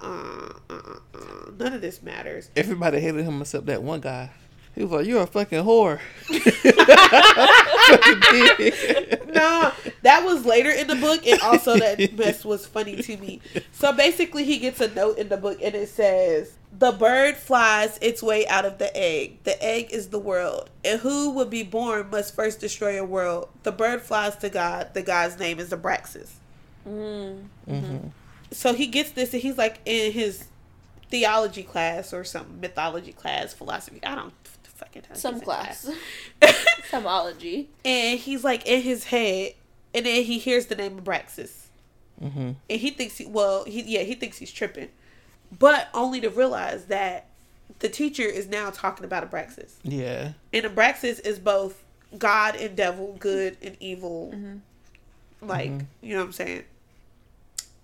uh, 0.02 0.52
uh, 0.70 0.74
uh, 1.14 1.50
none 1.58 1.72
of 1.74 1.80
this 1.80 2.02
matters. 2.02 2.50
Everybody 2.56 2.98
hated 3.00 3.24
him 3.24 3.40
except 3.40 3.66
that 3.66 3.82
one 3.82 4.00
guy. 4.00 4.30
He 4.74 4.82
was 4.84 4.92
like, 4.92 5.06
"You're 5.06 5.22
a 5.22 5.26
fucking 5.26 5.64
whore." 5.64 6.00
no 9.34 9.72
that 10.02 10.24
was 10.24 10.44
later 10.44 10.70
in 10.70 10.86
the 10.86 10.96
book 10.96 11.26
and 11.26 11.40
also 11.42 11.76
that 11.78 12.12
mess 12.16 12.44
was 12.44 12.66
funny 12.66 12.96
to 13.02 13.16
me 13.18 13.40
so 13.72 13.92
basically 13.92 14.44
he 14.44 14.58
gets 14.58 14.80
a 14.80 14.92
note 14.94 15.18
in 15.18 15.28
the 15.28 15.36
book 15.36 15.58
and 15.62 15.74
it 15.74 15.88
says 15.88 16.56
the 16.78 16.92
bird 16.92 17.36
flies 17.36 17.98
its 18.00 18.22
way 18.22 18.46
out 18.46 18.64
of 18.64 18.78
the 18.78 18.94
egg 18.96 19.38
the 19.44 19.62
egg 19.62 19.88
is 19.90 20.08
the 20.08 20.18
world 20.18 20.70
and 20.84 21.00
who 21.00 21.30
would 21.30 21.50
be 21.50 21.62
born 21.62 22.08
must 22.10 22.34
first 22.34 22.60
destroy 22.60 23.00
a 23.00 23.04
world 23.04 23.48
the 23.62 23.72
bird 23.72 24.00
flies 24.00 24.36
to 24.36 24.48
god 24.48 24.88
the 24.94 25.02
god's 25.02 25.38
name 25.38 25.58
is 25.58 25.70
abraxas 25.70 26.30
Mm. 26.88 27.44
Mhm. 27.70 28.10
so 28.50 28.74
he 28.74 28.88
gets 28.88 29.12
this 29.12 29.32
and 29.32 29.40
he's 29.42 29.56
like 29.56 29.78
in 29.84 30.10
his 30.10 30.46
theology 31.10 31.62
class 31.62 32.12
or 32.12 32.24
some 32.24 32.58
mythology 32.60 33.12
class 33.12 33.52
philosophy 33.52 34.00
i 34.02 34.16
don't 34.16 34.32
fucking 34.84 35.02
know 35.08 35.14
Some 35.16 35.34
He's 35.34 35.42
in 35.42 35.44
class. 35.46 35.90
Somology. 36.90 37.66
and 37.84 38.18
he's 38.18 38.44
like 38.44 38.66
in 38.66 38.82
his 38.82 39.04
head 39.04 39.52
and 39.94 40.06
then 40.06 40.24
he 40.24 40.38
hears 40.38 40.66
the 40.66 40.74
name 40.76 40.98
Abraxas, 41.00 41.58
Mm-hmm. 42.22 42.50
and 42.70 42.80
he 42.80 42.90
thinks 42.90 43.16
he 43.18 43.26
well 43.26 43.64
he 43.64 43.82
yeah 43.82 44.02
he 44.02 44.14
thinks 44.14 44.38
he's 44.38 44.52
tripping, 44.52 44.88
but 45.58 45.88
only 45.92 46.20
to 46.20 46.30
realize 46.30 46.84
that 46.86 47.26
the 47.80 47.88
teacher 47.88 48.22
is 48.22 48.46
now 48.48 48.70
talking 48.70 49.04
about 49.04 49.28
Abraxas, 49.28 49.72
Yeah. 49.82 50.32
and 50.52 50.64
Abraxas 50.64 51.24
is 51.26 51.38
both 51.40 51.82
God 52.16 52.54
and 52.56 52.76
devil, 52.76 53.16
good 53.18 53.56
and 53.62 53.76
evil. 53.80 54.32
Like 55.40 55.70
Mhm. 55.70 55.86
you 56.00 56.12
know 56.14 56.20
what 56.20 56.26
I'm 56.26 56.32
saying. 56.32 56.64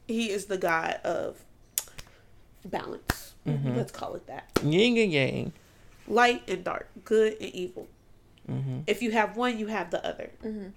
He 0.06 0.30
is 0.30 0.44
the 0.46 0.56
god 0.58 1.00
of 1.04 1.36
balance. 2.64 3.32
Mhm. 3.46 3.76
Let's 3.76 3.92
call 3.92 4.14
it 4.14 4.26
that. 4.26 4.48
Yin 4.62 4.96
and 4.98 5.12
yang. 5.12 5.52
Light 6.08 6.48
and 6.48 6.64
dark, 6.64 6.88
good 7.04 7.34
and 7.40 7.54
evil. 7.54 7.86
Mm-hmm. 8.50 8.80
If 8.86 9.02
you 9.02 9.10
have 9.12 9.36
one, 9.36 9.58
you 9.58 9.66
have 9.66 9.90
the 9.90 10.04
other. 10.06 10.30
Mhm. 10.42 10.72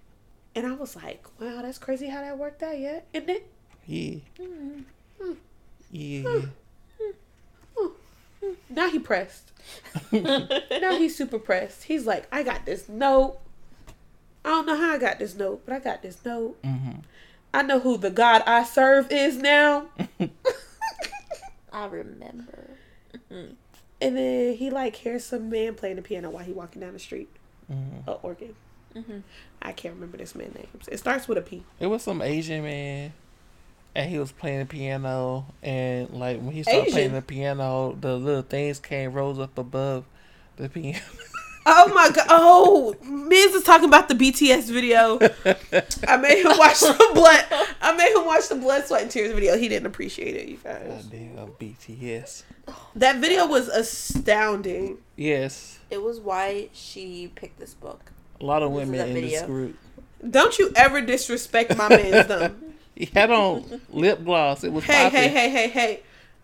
And 0.54 0.68
I 0.68 0.74
was 0.74 0.96
like, 0.96 1.26
wow, 1.40 1.62
that's 1.62 1.78
crazy 1.78 2.08
how 2.08 2.22
that 2.22 2.38
worked 2.38 2.62
out, 2.62 2.78
yeah, 2.78 3.00
isn't 3.14 3.30
it? 3.30 3.48
Yeah. 3.86 4.16
Hmm. 5.22 5.34
Yeah. 5.90 6.42
Now 8.70 8.90
he 8.90 9.00
pressed. 9.00 9.52
now 10.12 10.98
he's 10.98 11.16
super 11.16 11.40
pressed. 11.40 11.84
He's 11.84 12.06
like, 12.06 12.28
I 12.32 12.44
got 12.44 12.66
this 12.66 12.90
note. 12.90 13.38
I 14.44 14.50
don't 14.50 14.66
know 14.66 14.76
how 14.76 14.94
I 14.94 14.98
got 14.98 15.20
this 15.20 15.36
note, 15.36 15.62
but 15.66 15.76
I 15.76 15.80
got 15.80 16.02
this 16.02 16.18
note. 16.26 16.62
Mm-hmm. 16.64 17.00
I 17.54 17.62
know 17.62 17.80
who 17.80 17.98
the 17.98 18.10
God 18.10 18.44
I 18.48 18.64
serve 18.64 19.12
is 19.12 19.38
now. 19.38 19.88
I 21.74 21.86
remember. 21.86 22.70
And 24.02 24.18
then 24.18 24.56
he 24.56 24.70
like 24.70 24.96
hears 24.96 25.24
some 25.24 25.50
man 25.50 25.76
playing 25.76 25.98
the 25.98 26.02
piano 26.02 26.30
while 26.30 26.44
he 26.44 26.52
walking 26.52 26.82
down 26.82 26.94
the 26.94 27.00
street. 27.00 27.30
Mm-hmm. 27.72 28.10
A 28.10 28.14
organ. 28.14 28.56
Mm-hmm. 28.96 29.20
I 29.62 29.72
can't 29.72 29.94
remember 29.94 30.18
this 30.18 30.36
man's 30.36 30.56
name. 30.56 30.68
It 30.92 30.98
starts 30.98 31.28
with 31.28 31.38
a 31.38 31.42
P. 31.42 31.64
It 31.80 31.88
was 31.88 32.04
some 32.04 32.22
Asian 32.22 32.64
man, 32.64 33.14
and 33.96 34.10
he 34.10 34.20
was 34.20 34.32
playing 34.32 34.60
the 34.60 34.66
piano, 34.66 35.46
and 35.62 36.10
like 36.10 36.42
when 36.42 36.52
he 36.52 36.64
started 36.64 36.92
playing 36.92 37.14
the 37.14 37.22
piano, 37.22 37.96
the 38.00 38.18
little 38.18 38.42
things 38.42 38.80
came 38.80 39.14
rose 39.14 39.40
up 39.40 39.58
above 39.58 40.06
the 40.58 40.68
piano. 40.68 41.00
Oh 41.66 41.94
my 41.94 42.10
god! 42.10 42.26
Oh, 42.30 42.96
Miz 43.04 43.54
is 43.54 43.64
talking 43.64 43.88
about 43.88 44.10
the 44.10 44.16
BTS 44.16 44.72
video. 44.72 45.20
I 46.08 46.18
made 46.18 46.44
him 46.44 46.58
watch 46.58 46.80
the 46.80 47.10
blood. 47.14 47.46
I 47.82 47.96
made 47.96 48.14
him 48.16 48.26
watch 48.26 48.48
the 48.50 48.56
blood, 48.56 48.86
sweat, 48.88 49.04
and 49.04 49.12
tears 49.12 49.32
video. 49.32 49.58
He 49.58 49.70
didn't 49.70 49.86
appreciate 49.86 50.36
it, 50.36 50.48
you 50.48 50.58
guys. 50.58 51.06
Goddamn 51.06 51.52
BTS. 51.60 52.44
That 52.96 53.18
video 53.18 53.46
was 53.46 53.68
astounding. 53.68 54.98
Yes, 55.16 55.80
It 55.90 56.02
was 56.02 56.20
why 56.20 56.70
she 56.74 57.32
picked 57.36 57.60
this 57.60 57.74
book. 57.74 58.12
a 58.40 58.46
lot 58.46 58.64
of 58.64 58.72
This 58.72 58.78
women 58.88 59.00
a 59.00 59.06
in 59.06 59.14
this 59.22 59.42
group. 59.44 59.78
Don't 60.30 60.58
you 60.58 60.72
ever 60.76 61.02
disrespect 61.02 61.76
my 61.78 61.90
man's 61.90 62.28
them. 62.28 62.76
He 62.96 63.06
had 63.06 63.32
on 63.32 63.82
lip 63.90 64.24
gloss. 64.24 64.64
It 64.64 64.72
was 64.74 64.84
Hey, 64.84 65.04
popping. 65.06 65.20
hey, 65.20 65.30
hey, 65.30 65.50
hey, 65.50 65.68
hey! 65.70 66.00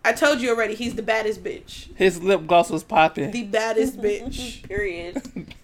I 0.08 0.12
told 0.12 0.40
you 0.40 0.48
already. 0.50 0.74
He's 0.74 0.94
the 0.94 1.02
baddest 1.02 1.44
bitch. 1.44 1.94
His 1.96 2.22
lip 2.22 2.46
gloss 2.46 2.70
was 2.70 2.82
popping. 2.82 3.30
The 3.30 3.44
baddest 3.44 3.98
bitch. 4.00 4.62
Period. 4.66 5.22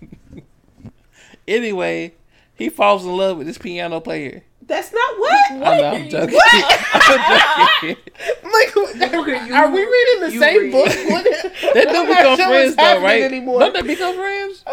Anyway, 1.47 2.15
he 2.55 2.71
falls 2.71 3.05
in 3.05 3.15
love 3.17 3.37
with 3.37 3.47
this 3.47 3.59
piano 3.59 4.01
player. 4.01 4.43
That's 4.67 4.93
not 4.95 5.19
what. 5.19 5.51
I 5.53 5.57
know, 5.79 5.85
I'm 5.91 6.09
joking. 6.09 6.35
What? 6.35 6.81
I'm 6.95 7.81
joking. 7.83 7.97
Like, 8.51 9.51
are 9.53 9.71
we 9.71 9.81
reading 9.85 10.21
the 10.21 10.31
you 10.33 10.41
same 10.41 10.59
read. 10.59 10.73
book? 10.73 10.87
What- 11.11 11.75
They 11.75 11.85
do 11.85 11.93
not 11.93 12.09
become 12.09 12.37
friends 12.39 12.77
though, 12.77 13.03
right? 13.03 13.23
Anymore. 13.25 13.61
Don't 13.61 13.75
they 13.75 13.83
become 13.83 14.17
friends? 14.17 14.65
Uh, 14.67 14.73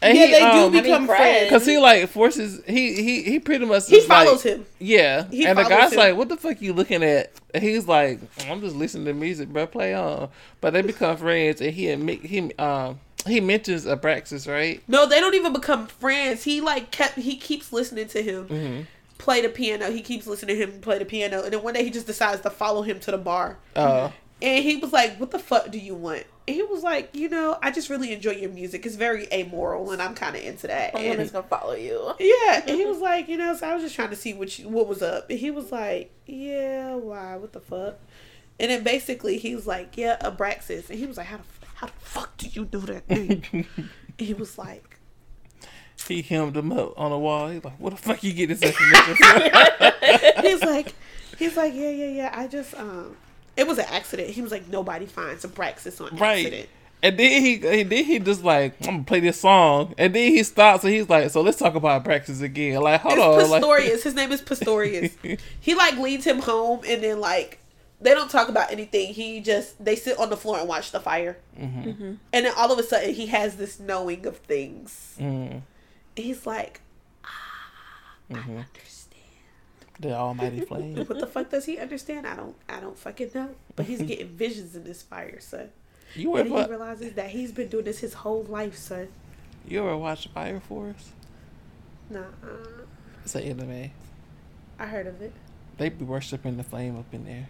And 0.00 0.16
yeah, 0.16 0.26
he, 0.26 0.30
they 0.32 0.40
um, 0.42 0.72
do 0.72 0.80
become 0.82 0.94
I 0.94 0.98
mean, 0.98 1.06
friends. 1.08 1.50
Cause 1.50 1.66
he 1.66 1.78
like 1.78 2.08
forces 2.08 2.62
he 2.66 2.94
he 3.02 3.22
he 3.24 3.38
pretty 3.40 3.64
much 3.66 3.88
he 3.88 3.96
is 3.96 4.08
like- 4.08 4.26
follows 4.26 4.42
him. 4.44 4.64
Yeah, 4.78 5.26
He 5.30 5.44
and 5.44 5.58
the 5.58 5.64
guy's 5.64 5.92
him. 5.92 5.98
like, 5.98 6.16
"What 6.16 6.28
the 6.28 6.36
fuck 6.36 6.62
you 6.62 6.72
looking 6.72 7.02
at?" 7.02 7.32
And 7.52 7.62
he's 7.62 7.88
like, 7.88 8.20
"I'm 8.48 8.60
just 8.60 8.76
listening 8.76 9.06
to 9.06 9.12
music, 9.14 9.48
bro. 9.48 9.66
Play 9.66 9.94
on." 9.94 10.28
But 10.60 10.72
they 10.74 10.82
become 10.82 11.16
friends, 11.16 11.60
and 11.60 11.72
he 11.72 11.88
admit 11.88 12.24
he 12.24 12.54
um 12.54 13.00
he 13.26 13.40
mentions 13.40 13.86
Abraxas, 13.86 14.48
right? 14.50 14.80
No, 14.86 15.04
they 15.06 15.18
don't 15.18 15.34
even 15.34 15.52
become 15.52 15.88
friends. 15.88 16.44
He 16.44 16.60
like 16.60 16.92
kept. 16.92 17.16
He 17.16 17.36
keeps 17.36 17.72
listening 17.72 18.06
to 18.08 18.22
him 18.22 18.46
Mm-hmm. 18.46 18.80
play 19.18 19.40
the 19.42 19.48
piano. 19.48 19.90
He 19.90 20.00
keeps 20.02 20.28
listening 20.28 20.56
to 20.58 20.62
him 20.62 20.80
play 20.80 20.98
the 20.98 21.04
piano, 21.06 21.42
and 21.42 21.52
then 21.52 21.62
one 21.62 21.74
day 21.74 21.82
he 21.82 21.90
just 21.90 22.06
decides 22.06 22.40
to 22.42 22.50
follow 22.50 22.82
him 22.82 23.00
to 23.00 23.10
the 23.10 23.18
bar. 23.18 23.58
Uh, 23.74 24.10
And 24.40 24.62
he 24.62 24.76
was 24.76 24.92
like, 24.92 25.16
"What 25.18 25.32
the 25.32 25.40
fuck 25.40 25.72
do 25.72 25.78
you 25.78 25.96
want?" 25.96 26.22
And 26.48 26.56
he 26.56 26.62
was 26.64 26.82
like, 26.82 27.14
"You 27.14 27.28
know, 27.28 27.56
I 27.62 27.70
just 27.70 27.88
really 27.90 28.12
enjoy 28.12 28.32
your 28.32 28.50
music. 28.50 28.84
It's 28.86 28.96
very 28.96 29.26
amoral, 29.32 29.92
and 29.92 30.02
I'm 30.02 30.14
kind 30.14 30.34
of 30.34 30.42
into 30.42 30.66
that." 30.66 30.92
Someone 30.92 31.12
And 31.12 31.20
is 31.22 31.30
gonna 31.30 31.46
follow 31.46 31.74
you. 31.74 32.12
yeah, 32.18 32.62
and 32.66 32.70
he 32.76 32.84
was 32.92 32.98
like, 32.98 33.28
"You 33.28 33.36
know, 33.36 33.54
so 33.54 33.68
I 33.68 33.74
was 33.74 33.82
just 33.82 33.94
trying 33.94 34.10
to 34.10 34.16
see 34.16 34.34
what 34.34 34.58
you, 34.58 34.68
what 34.68 34.88
was 34.88 35.02
up." 35.02 35.30
And 35.30 35.38
he 35.38 35.50
was 35.50 35.70
like, 35.70 36.10
"Yeah, 36.26 36.94
why? 36.96 37.36
What 37.36 37.52
the 37.52 37.60
fuck?" 37.60 37.98
And 38.60 38.70
then 38.70 38.82
basically 38.82 39.38
he 39.38 39.54
was 39.54 39.66
like, 39.66 39.96
"Yeah, 39.96 40.16
Abraxas," 40.20 40.90
and 40.90 40.98
he 40.98 41.06
was 41.06 41.16
like, 41.16 41.26
"How 41.26 41.36
the 41.36 41.42
how 41.76 41.86
the 41.86 41.92
fuck 42.00 42.36
do 42.38 42.48
you 42.48 42.64
do 42.64 42.80
that 42.80 43.06
thing?" 43.06 43.66
he 44.18 44.34
was 44.34 44.58
like. 44.58 44.98
he 46.08 46.22
hemmed 46.22 46.56
him 46.56 46.72
up 46.72 46.94
on 46.98 47.10
the 47.10 47.18
wall. 47.18 47.48
He's 47.48 47.62
like, 47.64 47.78
"What 47.78 47.90
the 47.90 47.96
fuck 47.96 48.22
you 48.24 48.32
get 48.32 48.48
this 48.48 48.62
information 48.62 49.14
from?" 49.16 50.42
he's 50.42 50.62
like, 50.62 50.94
he's 51.38 51.56
like, 51.56 51.74
yeah, 51.74 51.90
yeah, 51.90 52.06
yeah. 52.06 52.30
I 52.32 52.46
just, 52.48 52.74
um, 52.74 53.16
it 53.58 53.66
was 53.66 53.76
an 53.78 53.84
accident. 53.90 54.30
He 54.30 54.40
was 54.40 54.50
like, 54.52 54.68
nobody 54.68 55.04
finds 55.06 55.44
Abraxas 55.44 56.00
on 56.00 56.16
Right. 56.18 56.46
accident. 56.46 56.68
And 57.02 57.16
then 57.18 57.42
he 57.42 57.54
and 57.82 57.90
then 57.90 58.04
he 58.04 58.18
just 58.18 58.42
like, 58.42 58.74
"I'm 58.80 58.86
gonna 58.86 59.04
play 59.04 59.20
this 59.20 59.40
song," 59.40 59.94
and 59.98 60.12
then 60.12 60.32
he 60.32 60.42
stops 60.42 60.82
and 60.82 60.92
he's 60.92 61.08
like, 61.08 61.30
"So 61.30 61.42
let's 61.42 61.56
talk 61.56 61.76
about 61.76 62.02
Abraxas 62.02 62.42
again." 62.42 62.80
Like, 62.80 63.00
hold 63.02 63.20
on, 63.20 63.40
It's 63.40 63.50
like, 63.50 63.62
Pistorius. 63.62 64.02
His 64.02 64.14
name 64.16 64.32
is 64.32 64.42
Pistorius. 64.42 65.38
he 65.60 65.74
like 65.76 65.96
leads 65.98 66.24
him 66.26 66.40
home, 66.40 66.80
and 66.88 67.00
then 67.00 67.20
like 67.20 67.60
they 68.00 68.14
don't 68.14 68.28
talk 68.28 68.48
about 68.48 68.72
anything. 68.72 69.14
He 69.14 69.38
just 69.40 69.82
they 69.84 69.94
sit 69.94 70.18
on 70.18 70.28
the 70.30 70.36
floor 70.36 70.58
and 70.58 70.68
watch 70.68 70.90
the 70.90 70.98
fire, 70.98 71.38
Mhm. 71.56 72.18
and 72.32 72.46
then 72.46 72.52
all 72.56 72.72
of 72.72 72.78
a 72.80 72.82
sudden 72.82 73.14
he 73.14 73.26
has 73.26 73.54
this 73.58 73.78
knowing 73.78 74.26
of 74.26 74.38
things. 74.38 75.14
Mm, 75.20 75.62
He's 76.16 76.46
like, 76.46 76.80
ah, 77.24 77.28
I 78.28 78.34
Mhm. 78.34 78.40
understand. 78.40 78.66
The 80.00 80.14
almighty 80.14 80.60
flame. 80.60 80.94
What 81.06 81.18
the 81.18 81.26
fuck 81.26 81.50
does 81.50 81.64
he 81.64 81.78
understand? 81.78 82.26
I 82.26 82.36
don't. 82.36 82.54
I 82.68 82.80
don't 82.80 82.96
fucking 82.98 83.30
know. 83.34 83.50
But 83.76 83.86
he's 83.86 84.02
getting 84.02 84.28
visions 84.44 84.74
in 84.76 84.84
this 84.84 85.02
fire, 85.02 85.40
son. 85.40 85.70
You 86.14 86.34
And 86.36 86.48
ever 86.50 86.62
he 86.64 86.68
realizes 86.70 87.12
that 87.14 87.30
he's 87.30 87.52
been 87.52 87.68
doing 87.68 87.84
this 87.84 87.98
his 87.98 88.14
whole 88.14 88.44
life, 88.44 88.76
son. 88.76 89.08
you 89.66 89.80
ever 89.80 89.96
watch 89.96 90.28
Fire 90.28 90.60
Force? 90.60 91.10
Nah, 92.10 92.22
It's 93.24 93.34
an 93.34 93.42
anime. 93.42 93.90
I 94.78 94.86
heard 94.86 95.06
of 95.06 95.20
it. 95.20 95.32
They 95.76 95.90
be 95.90 96.04
worshiping 96.04 96.56
the 96.56 96.62
flame 96.64 96.96
up 96.98 97.12
in 97.12 97.24
there. 97.26 97.48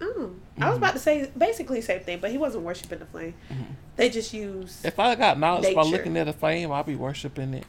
Oh, 0.00 0.32
I 0.60 0.68
was 0.68 0.78
about 0.78 0.94
to 0.94 0.98
say 0.98 1.30
basically 1.36 1.80
the 1.80 1.86
same 1.86 2.00
thing, 2.00 2.18
but 2.20 2.30
he 2.30 2.38
wasn't 2.38 2.64
worshiping 2.64 2.98
the 2.98 3.06
flame. 3.06 3.34
Mhm. 3.50 3.74
They 3.96 4.08
just 4.10 4.32
use. 4.32 4.84
If 4.84 4.98
I 4.98 5.14
got 5.14 5.38
knowledge 5.38 5.74
by 5.74 5.82
looking 5.82 6.16
at 6.16 6.26
a 6.28 6.32
flame, 6.32 6.70
I'll 6.72 6.82
be 6.84 6.96
worshiping 6.96 7.54
it. 7.54 7.66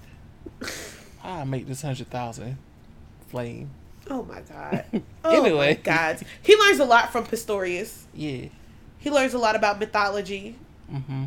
I 1.24 1.44
make 1.44 1.68
this 1.68 1.82
hundred 1.82 2.10
thousand 2.10 2.58
flame. 3.30 3.70
Oh 4.10 4.24
my 4.24 4.42
god. 4.42 4.86
Oh 5.24 5.46
Anyway. 5.46 5.76
my 5.76 5.82
god. 5.82 6.20
He 6.42 6.56
learns 6.58 6.80
a 6.80 6.86
lot 6.86 7.12
from 7.12 7.26
Pistorius. 7.26 8.04
Yeah. 8.14 8.46
He 8.98 9.10
learns 9.12 9.34
a 9.34 9.38
lot 9.38 9.56
about 9.56 9.80
mythology. 9.80 10.56
Mm-hmm. 10.92 11.26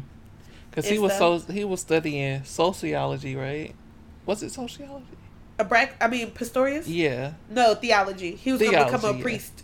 Cause 0.73 0.87
he 0.89 0.99
was 0.99 1.17
so 1.17 1.39
he 1.39 1.65
was 1.65 1.81
studying 1.81 2.43
sociology, 2.45 3.37
right? 3.37 3.75
Was 4.27 4.43
it 4.43 4.51
sociology? 4.51 5.07
A 5.59 5.65
Brack, 5.65 5.95
I 6.01 6.09
mean 6.09 6.31
Pistorius. 6.31 6.85
Yeah. 6.87 7.35
No 7.51 7.75
theology. 7.75 8.35
He 8.35 8.53
was 8.53 8.61
gonna 8.63 8.85
become 8.87 9.05
a 9.05 9.17
yeah. 9.17 9.23
priest. 9.23 9.63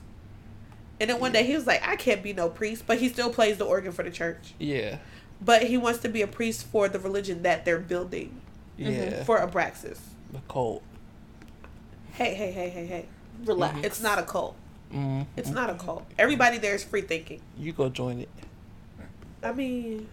And 1.01 1.09
then 1.11 1.19
one 1.21 1.33
day 1.33 1.45
he 1.45 1.55
was 1.55 1.67
like, 1.67 1.87
I 1.87 1.97
can't 1.97 2.23
be 2.23 2.33
no 2.33 2.49
priest, 2.49 2.85
but 2.87 2.99
he 2.99 3.09
still 3.09 3.31
plays 3.31 3.57
the 3.57 3.65
organ 3.65 3.93
for 3.93 4.03
the 4.03 4.11
church. 4.11 4.55
Yeah. 4.59 4.99
But 5.41 5.63
he 5.63 5.79
wants 5.79 6.01
to 6.01 6.09
be 6.09 6.23
a 6.23 6.27
priest 6.27 6.67
for 6.67 6.89
the 6.89 6.99
religion 6.99 7.43
that 7.43 7.65
they're 7.65 7.79
building 7.79 8.41
Yeah. 8.77 9.23
for 9.25 9.39
Abraxas. 9.39 9.99
The 10.33 10.41
cult. 10.49 10.83
Hey, 12.19 12.35
hey, 12.35 12.51
hey, 12.51 12.69
hey, 12.69 12.85
hey. 12.87 13.07
Relax. 13.45 13.79
It's 13.85 14.01
not 14.03 14.19
a 14.19 14.25
cult. 14.25 14.57
Mm. 14.93 15.25
It's 15.37 15.51
not 15.51 15.71
a 15.71 15.75
cult. 15.75 16.05
Everybody 16.19 16.59
there 16.59 16.75
is 16.75 16.83
free 16.83 17.03
thinking. 17.03 17.41
You 17.57 17.73
go 17.73 17.89
join 17.89 18.19
it. 18.19 18.29
I 19.41 19.53
mean, 19.53 20.09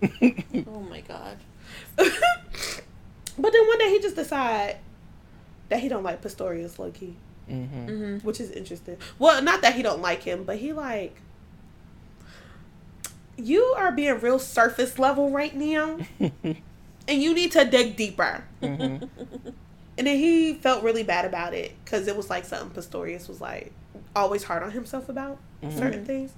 Oh 0.66 0.80
my 0.88 1.02
god. 1.02 1.36
but 1.96 2.06
then 3.52 3.66
one 3.66 3.78
day 3.78 3.90
he 3.90 4.00
just 4.00 4.16
decide 4.16 4.78
that 5.68 5.80
he 5.80 5.88
don't 5.90 6.02
like 6.02 6.22
Pistorius 6.22 6.78
low 6.78 6.90
key, 6.90 7.14
Mm-hmm. 7.50 7.88
Mm-hmm. 7.88 8.26
which 8.26 8.40
is 8.40 8.50
interesting. 8.50 8.96
Well, 9.18 9.42
not 9.42 9.60
that 9.60 9.74
he 9.74 9.82
don't 9.82 10.00
like 10.00 10.22
him, 10.22 10.44
but 10.44 10.56
he 10.56 10.72
like 10.72 11.20
you 13.36 13.62
are 13.76 13.92
being 13.92 14.18
real 14.20 14.38
surface 14.38 14.98
level 14.98 15.28
right 15.30 15.54
now, 15.54 15.98
and 16.18 16.56
you 17.06 17.34
need 17.34 17.52
to 17.52 17.66
dig 17.66 17.96
deeper. 17.96 18.44
mm-hmm. 18.62 19.04
And 19.96 20.06
then 20.06 20.18
he 20.18 20.54
felt 20.54 20.82
really 20.82 21.02
bad 21.04 21.24
about 21.24 21.54
it 21.54 21.72
because 21.84 22.08
it 22.08 22.16
was 22.16 22.28
like 22.30 22.44
something 22.44 22.70
Pistorius 22.70 23.28
was 23.28 23.40
like 23.40 23.72
always 24.16 24.42
hard 24.44 24.62
on 24.62 24.70
himself 24.72 25.08
about 25.08 25.38
Mhm. 25.62 25.78
certain 25.78 26.04
things, 26.04 26.32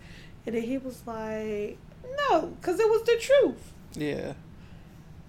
and 0.47 0.55
then 0.55 0.63
he 0.63 0.79
was 0.79 1.03
like, 1.07 1.79
no, 2.31 2.43
because 2.61 2.79
it 2.81 2.89
was 2.89 3.03
the 3.05 3.17
truth. 3.21 3.73
Yeah. 3.95 4.35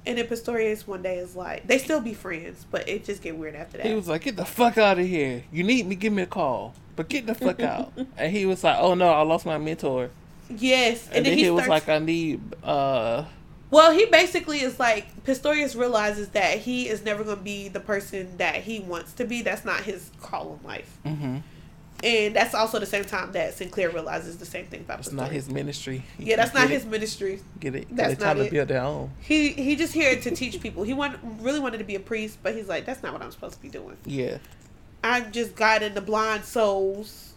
And 0.06 0.18
then 0.18 0.28
Pistorius 0.28 0.88
one 0.88 1.02
day 1.02 1.18
is 1.18 1.36
like, 1.36 1.68
they 1.68 1.78
still 1.78 2.00
be 2.00 2.14
friends, 2.14 2.66
but 2.72 2.88
it 2.88 3.04
just 3.06 3.22
get 3.22 3.38
weird 3.38 3.56
after 3.56 3.78
that. 3.78 3.86
He 3.86 3.94
was 3.94 4.08
like, 4.08 4.22
"Get 4.22 4.36
the 4.38 4.46
fuck 4.46 4.78
out 4.78 5.00
of 5.00 5.06
here! 5.08 5.44
You 5.52 5.64
need 5.64 5.86
me? 5.88 5.96
Give 5.96 6.14
me 6.14 6.22
a 6.24 6.28
call, 6.28 6.74
but 6.96 7.10
get 7.10 7.26
the 7.28 7.36
fuck 7.36 7.60
out." 7.74 7.92
and 8.18 8.32
he 8.32 8.46
was 8.46 8.64
like, 8.64 8.78
"Oh 8.80 8.94
no, 8.94 9.10
I 9.10 9.22
lost 9.24 9.46
my 9.46 9.58
mentor." 9.58 10.10
yes, 10.50 11.10
And, 11.12 11.26
then, 11.26 11.38
he, 11.38 11.50
was 11.50 11.68
like, 11.68 11.90
"I 11.90 12.00
need." 12.00 12.40
uh 12.64 13.26
well, 13.70 13.92
he 13.92 14.06
basically 14.06 14.62
is 14.62 14.80
like 14.80 15.24
Pistorius 15.26 15.78
realizes 15.78 16.30
that 16.30 16.60
he 16.60 16.88
is 16.88 17.04
never 17.04 17.24
going 17.24 17.38
to 17.38 17.44
be 17.44 17.68
the 17.68 17.80
person 17.80 18.38
that 18.38 18.56
he 18.56 18.80
wants 18.80 19.14
to 19.14 19.26
be. 19.26 19.42
That's 19.42 19.66
not 19.66 19.82
his 19.82 20.12
call 20.22 20.60
in 20.62 20.68
life, 20.68 20.98
hmm 21.04 21.38
and 22.04 22.36
that's 22.36 22.54
also 22.54 22.78
the 22.80 22.86
same 22.86 23.06
time 23.06 23.32
that 23.32 23.56
Sinclair 23.56 23.90
realizes 23.90 24.38
the 24.38 24.46
same 24.46 24.66
thing 24.68 24.82
about 24.82 25.00
It's 25.00 25.12
not 25.12 25.32
his 25.32 25.50
ministry. 25.50 26.04
Yeah, 26.20 26.36
that's 26.36 26.54
not 26.54 26.68
get 26.68 26.70
his 26.70 26.86
ministry. 26.86 27.42
get 27.60 27.76
it? 27.76 27.88
that's 27.90 28.10
They're 28.10 28.16
trying 28.18 28.38
not 28.38 28.44
to 28.46 28.52
build 28.52 28.68
their 28.68 28.84
own. 28.84 29.12
He 29.20 29.50
he 29.50 29.76
just 29.76 29.94
here 29.94 30.20
to 30.20 30.32
teach 30.32 30.62
people. 30.62 30.84
He 30.84 30.94
want 30.94 31.18
really 31.40 31.60
wanted 31.60 31.80
to 31.80 31.84
be 31.84 31.96
a 31.96 32.00
priest, 32.00 32.38
but 32.44 32.54
he's 32.54 32.68
like, 32.68 32.86
that's 32.86 33.02
not 33.02 33.14
what 33.14 33.22
I'm 33.24 33.32
supposed 33.32 33.56
to 33.56 33.62
be 33.62 33.70
doing. 33.70 33.98
Yeah. 34.06 34.38
I'm 35.04 35.32
just 35.32 35.56
guiding 35.56 35.94
the 35.94 36.02
blind 36.02 36.44
souls 36.46 37.34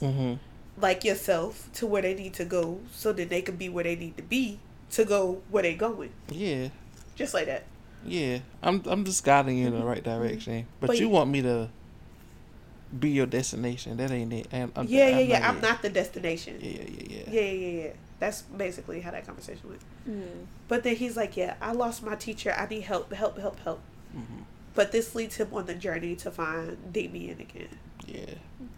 hmm 0.00 0.34
like 0.80 1.02
yourself 1.04 1.68
to 1.74 1.86
where 1.88 2.00
they 2.00 2.14
need 2.14 2.32
to 2.34 2.44
go, 2.44 2.80
so 2.92 3.12
that 3.12 3.28
they 3.28 3.42
can 3.42 3.56
be 3.56 3.68
where 3.68 3.84
they 3.84 3.96
need 3.96 4.16
to 4.16 4.22
be 4.22 4.58
to 4.92 5.04
go 5.04 5.42
where 5.50 5.62
they 5.62 5.74
going. 5.74 6.10
Yeah. 6.30 6.68
Just 7.16 7.34
like 7.34 7.46
that. 7.46 7.64
Yeah. 8.04 8.38
I'm. 8.62 8.82
I'm 8.86 9.04
just 9.04 9.24
guiding 9.24 9.58
you 9.58 9.66
in 9.68 9.78
the 9.78 9.84
right 9.84 10.02
direction, 10.02 10.66
but, 10.80 10.88
But 10.88 10.96
you 10.98 11.06
you- 11.06 11.08
want 11.10 11.30
me 11.30 11.42
to 11.42 11.68
be 12.98 13.10
your 13.10 13.26
destination. 13.26 13.96
That 13.98 14.10
ain't 14.10 14.32
it. 14.32 14.48
I'm, 14.52 14.72
I'm, 14.74 14.86
yeah, 14.86 15.08
yeah, 15.08 15.16
I'm 15.18 15.26
yeah. 15.28 15.48
I'm 15.50 15.56
it. 15.58 15.62
not 15.62 15.82
the 15.82 15.90
destination. 15.90 16.58
Yeah, 16.60 16.70
yeah, 16.70 16.82
yeah, 16.86 17.04
yeah. 17.08 17.16
Yeah, 17.28 17.40
yeah, 17.40 17.50
yeah, 17.68 17.82
yeah. 17.86 17.90
That's 18.20 18.42
basically 18.42 19.00
how 19.00 19.10
that 19.10 19.26
conversation 19.26 19.68
went. 19.68 19.80
Mm. 20.08 20.46
But 20.68 20.82
then 20.84 20.96
he's 20.96 21.16
like, 21.16 21.36
"Yeah, 21.36 21.54
I 21.60 21.72
lost 21.72 22.02
my 22.02 22.14
teacher. 22.14 22.54
I 22.56 22.66
need 22.66 22.82
help, 22.82 23.12
help, 23.12 23.38
help, 23.38 23.60
help." 23.60 23.80
Mhm. 24.16 24.44
But 24.74 24.92
this 24.92 25.14
leads 25.14 25.36
him 25.36 25.48
on 25.52 25.66
the 25.66 25.74
journey 25.74 26.14
to 26.16 26.30
find 26.30 26.92
Damien 26.92 27.40
again, 27.40 27.68
Yeah. 28.06 28.34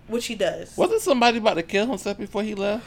which 0.09 0.27
he 0.27 0.35
does. 0.35 0.77
Wasn't 0.77 1.03
somebody 1.03 1.39
about 1.39 1.55
to 1.55 1.63
kill 1.63 1.87
himself 1.87 2.17
before 2.19 2.43
he 2.43 2.55
left? 2.55 2.85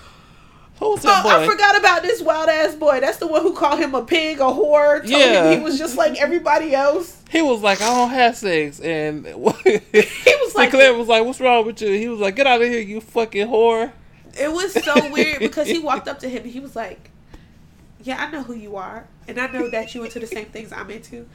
Who 0.84 0.92
was 0.92 1.06
Oh, 1.06 1.24
boy? 1.24 1.30
I 1.30 1.48
forgot 1.48 1.78
about 1.80 2.02
this 2.02 2.22
wild 2.22 2.50
ass 2.50 2.76
boy. 2.76 3.00
That's 3.00 3.18
the 3.18 3.28
one 3.28 3.42
who 3.42 3.54
called 3.54 3.80
him 3.80 3.96
a 3.96 4.04
pig, 4.04 4.40
a 4.40 4.44
whore. 4.44 4.98
Told 5.00 5.10
Yeah. 5.10 5.50
him 5.52 5.58
he 5.60 5.64
was 5.64 5.78
just 5.78 5.96
like 5.98 6.22
everybody 6.22 6.76
else. 6.76 7.18
He 7.30 7.42
was 7.42 7.62
like, 7.62 7.82
I 7.82 7.86
don't 7.88 8.10
have 8.10 8.36
sex, 8.36 8.80
and 8.82 9.26
he 9.26 9.34
was 9.34 10.54
like- 10.56 10.72
Claire 10.72 10.94
was 10.94 11.08
like, 11.08 11.24
"What's 11.26 11.40
wrong 11.40 11.66
with 11.66 11.82
you?" 11.82 11.92
He 11.94 12.08
was 12.10 12.20
like, 12.20 12.36
"Get 12.36 12.46
out 12.48 12.62
of 12.62 12.68
here, 12.68 12.80
you 12.82 13.00
fucking 13.02 13.48
whore." 13.48 13.92
It 14.40 14.52
was 14.52 14.74
so 14.74 15.10
weird 15.12 15.40
because 15.40 15.68
he 15.68 15.80
walked 15.80 16.08
up 16.08 16.20
to 16.20 16.30
him 16.30 16.44
and 16.44 16.52
he 16.52 16.60
was 16.60 16.76
like, 16.76 17.10
"Yeah, 18.04 18.24
I 18.24 18.30
know 18.32 18.44
who 18.44 18.54
you 18.54 18.76
are, 18.76 19.08
and 19.28 19.40
I 19.40 19.48
know 19.48 19.70
that 19.70 19.96
you 19.96 20.04
into 20.04 20.20
the 20.20 20.28
same 20.28 20.46
things 20.48 20.72
I'm 20.74 20.90
into." 20.92 21.28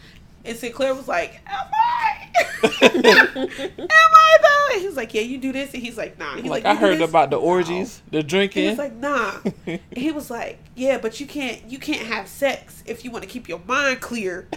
And 0.48 0.56
Sinclair 0.58 0.94
was 0.94 1.06
like, 1.06 1.40
"Am 1.46 1.66
I? 1.72 2.28
Am 2.82 3.48
I 3.84 4.36
though?" 4.42 4.72
And 4.72 4.80
he 4.80 4.86
was 4.86 4.96
like, 4.96 5.12
"Yeah, 5.14 5.20
you 5.22 5.38
do 5.38 5.52
this," 5.52 5.74
and 5.74 5.82
he's 5.82 5.96
like, 5.98 6.18
"Nah." 6.18 6.34
He's 6.36 6.44
like, 6.44 6.64
like, 6.64 6.66
I 6.66 6.74
heard 6.74 6.98
this?" 6.98 7.08
about 7.08 7.30
the 7.30 7.36
orgies, 7.36 8.00
the 8.10 8.18
He 8.18 8.22
drinking. 8.22 8.68
was 8.70 8.78
like, 8.78 8.94
"Nah." 8.94 9.34
And 9.66 9.80
he 9.94 10.10
was 10.10 10.30
like, 10.30 10.58
"Yeah, 10.74 10.98
but 10.98 11.20
you 11.20 11.26
can't. 11.26 11.62
You 11.70 11.78
can't 11.78 12.06
have 12.06 12.28
sex 12.28 12.82
if 12.86 13.04
you 13.04 13.10
want 13.10 13.24
to 13.24 13.28
keep 13.30 13.48
your 13.48 13.60
mind 13.66 14.00
clear 14.00 14.48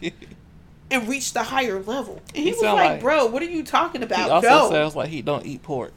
and 0.90 1.08
reach 1.08 1.32
the 1.32 1.42
higher 1.42 1.82
level." 1.82 2.20
And 2.28 2.36
he, 2.36 2.44
He 2.44 2.50
was 2.52 2.62
like, 2.62 2.74
like- 2.74 3.00
"Bro, 3.00 3.26
what 3.26 3.42
are 3.42 3.46
you 3.46 3.64
talking 3.64 4.02
he 4.02 4.06
about? 4.06 4.30
also 4.30 4.48
no." 4.48 4.70
sounds 4.70 4.94
like 4.96 5.08
he 5.08 5.20
don't 5.22 5.44
eat 5.44 5.62
pork. 5.62 5.92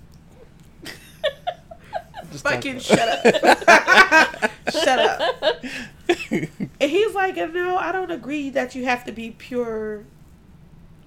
Fucking 2.31 2.79
shut 2.79 2.99
up. 2.99 4.51
shut 4.69 4.99
up. 4.99 5.55
And 6.79 6.91
he's 6.91 7.13
like, 7.15 7.35
no, 7.35 7.77
I 7.77 7.91
don't 7.91 8.11
agree 8.11 8.49
that 8.51 8.75
you 8.75 8.85
have 8.85 9.03
to 9.05 9.11
be 9.11 9.31
pure. 9.31 10.03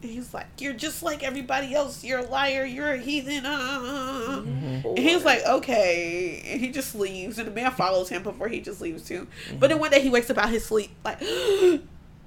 And 0.03 0.11
he's 0.11 0.33
like, 0.33 0.47
you're 0.59 0.73
just 0.73 1.03
like 1.03 1.23
everybody 1.23 1.75
else. 1.75 2.03
You're 2.03 2.21
a 2.21 2.27
liar. 2.27 2.65
You're 2.65 2.93
a 2.93 2.97
heathen. 2.97 3.45
Uh. 3.45 4.43
And 4.45 4.99
he's 4.99 5.25
like, 5.25 5.45
okay. 5.47 6.43
And 6.47 6.61
he 6.61 6.71
just 6.71 6.95
leaves. 6.95 7.39
And 7.39 7.47
the 7.47 7.53
man 7.53 7.71
follows 7.73 8.09
him 8.09 8.23
before 8.23 8.49
he 8.49 8.61
just 8.61 8.81
leaves 8.81 9.07
too. 9.07 9.29
But 9.59 9.69
then 9.69 9.71
mm-hmm. 9.71 9.81
one 9.81 9.91
day 9.91 10.01
he 10.01 10.09
wakes 10.09 10.31
up 10.31 10.39
out 10.39 10.49
his 10.49 10.65
sleep, 10.65 10.91
like, 11.05 11.21
mm-hmm. 11.21 11.77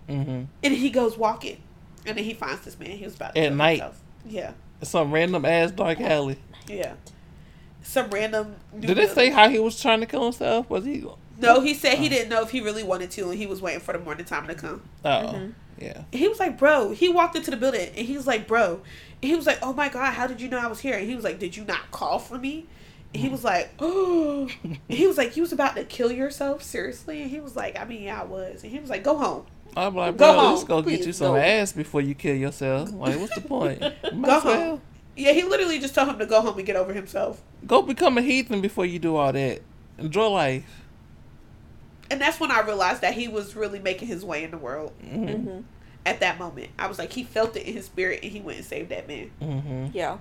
and 0.07 0.47
hmm 0.63 0.73
he 0.73 0.89
goes 0.89 1.17
walking. 1.17 1.57
And 2.05 2.17
then 2.17 2.25
he 2.25 2.33
finds 2.33 2.61
this 2.61 2.77
man. 2.77 2.91
He 2.91 3.05
was 3.05 3.15
about 3.15 3.35
to 3.35 3.41
At 3.41 3.53
night. 3.53 3.79
himself. 3.79 4.01
Yeah. 4.25 4.51
Some 4.81 5.11
random 5.11 5.45
ass 5.45 5.71
dark 5.71 5.99
alley. 6.01 6.37
Yeah. 6.67 6.93
Some 7.81 8.09
random. 8.09 8.55
Did 8.77 8.97
they 8.97 9.07
say 9.07 9.29
how 9.29 9.49
he 9.49 9.59
was 9.59 9.81
trying 9.81 9.99
to 10.01 10.05
kill 10.05 10.23
himself? 10.23 10.69
Was 10.69 10.85
he? 10.85 11.05
No, 11.37 11.61
he 11.61 11.73
said 11.73 11.97
he 11.97 12.09
didn't 12.09 12.29
know 12.29 12.41
if 12.41 12.51
he 12.51 12.61
really 12.61 12.83
wanted 12.83 13.11
to, 13.11 13.29
and 13.29 13.37
he 13.37 13.47
was 13.47 13.61
waiting 13.61 13.79
for 13.79 13.93
the 13.93 13.99
morning 13.99 14.25
time 14.25 14.47
to 14.47 14.55
come. 14.55 14.81
Oh, 15.03 15.09
Mm-hmm. 15.09 15.49
yeah. 15.79 16.03
he 16.11 16.27
was 16.27 16.39
like, 16.39 16.57
bro, 16.57 16.91
he 16.91 17.09
walked 17.09 17.35
into 17.35 17.49
the 17.51 17.57
building 17.57 17.89
and 17.95 18.05
he 18.05 18.15
was 18.15 18.27
like, 18.27 18.47
bro, 18.47 18.81
and 19.21 19.29
he 19.29 19.35
was 19.35 19.45
like, 19.47 19.59
oh 19.61 19.73
my 19.73 19.89
god, 19.89 20.13
how 20.13 20.27
did 20.27 20.39
you 20.41 20.47
know 20.49 20.59
I 20.59 20.67
was 20.67 20.79
here? 20.79 20.95
And 20.97 21.07
he 21.07 21.15
was 21.15 21.23
like, 21.23 21.39
did 21.39 21.57
you 21.57 21.65
not 21.65 21.89
call 21.91 22.19
for 22.19 22.37
me? 22.37 22.65
And 23.13 23.21
he 23.23 23.29
was 23.29 23.43
like, 23.43 23.71
oh, 23.79 24.47
he 24.87 25.07
was 25.07 25.17
like, 25.17 25.35
you 25.35 25.41
was 25.43 25.51
about 25.51 25.75
to 25.75 25.83
kill 25.83 26.11
yourself, 26.11 26.61
seriously? 26.63 27.21
And 27.21 27.31
he 27.31 27.39
was 27.39 27.55
like, 27.55 27.79
I 27.79 27.85
mean, 27.85 28.03
yeah, 28.03 28.21
I 28.21 28.25
was. 28.25 28.63
And 28.63 28.71
he 28.71 28.79
was 28.79 28.89
like, 28.89 29.03
go 29.03 29.17
home, 29.17 29.45
I'm 29.75 29.95
like, 29.95 30.17
Go 30.17 30.33
bro, 30.33 30.43
let's 30.49 30.59
home, 30.61 30.67
go 30.67 30.81
get 30.83 31.05
you 31.05 31.13
some 31.13 31.33
go. 31.33 31.39
ass 31.41 31.71
before 31.71 32.01
you 32.01 32.13
kill 32.15 32.35
yourself. 32.35 32.91
Like, 32.93 33.19
what's 33.19 33.33
the 33.35 33.41
point? 33.55 33.79
Go 33.79 33.87
as 34.07 34.13
well. 34.13 34.39
home. 34.41 34.81
Yeah, 35.15 35.31
he 35.31 35.43
literally 35.43 35.79
just 35.79 35.93
told 35.95 36.09
him 36.09 36.17
to 36.19 36.25
go 36.25 36.41
home 36.41 36.57
and 36.57 36.65
get 36.65 36.75
over 36.75 36.91
himself. 36.93 37.41
Go 37.67 37.81
become 37.83 38.17
a 38.17 38.21
heathen 38.21 38.61
before 38.61 38.85
you 38.85 38.97
do 38.99 39.15
all 39.15 39.31
that. 39.31 39.61
Enjoy 39.99 40.27
life. 40.27 40.82
And 42.13 42.21
that's 42.21 42.39
when 42.39 42.51
I 42.51 42.61
realized 42.61 43.01
that 43.01 43.15
he 43.15 43.27
was 43.27 43.55
really 43.55 43.79
making 43.79 44.07
his 44.07 44.23
way 44.23 44.43
in 44.43 44.51
the 44.51 44.57
world 44.57 44.91
hmm 45.01 45.25
Mm-hmm. 45.25 45.59
at 46.05 46.19
that 46.19 46.37
moment. 46.37 46.69
I 46.77 46.87
was 46.87 46.99
like, 46.99 47.11
he 47.11 47.23
felt 47.23 47.55
it 47.55 47.65
in 47.65 47.73
his 47.73 47.85
spirit 47.85 48.19
and 48.21 48.31
he 48.31 48.39
went 48.39 48.57
and 48.59 48.67
saved 48.67 48.89
that 48.89 49.07
man, 49.07 49.31
hmm 49.41 49.87
Yeah. 49.93 50.17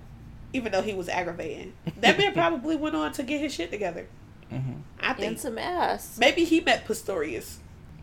even 0.55 0.72
though 0.72 0.80
he 0.82 0.95
was 0.95 1.09
aggravating. 1.09 1.74
That 2.01 2.16
man 2.18 2.32
probably 2.32 2.76
went 2.76 2.97
on 2.97 3.12
to 3.12 3.22
get 3.22 3.40
his 3.40 3.53
shit 3.53 3.70
together. 3.70 4.07
hmm 4.49 4.80
I 5.01 5.12
think 5.12 5.26
And 5.32 5.40
some 5.40 5.59
ass. 5.59 6.16
maybe 6.18 6.45
he 6.45 6.61
met 6.61 6.86
Pistorius. 6.86 7.57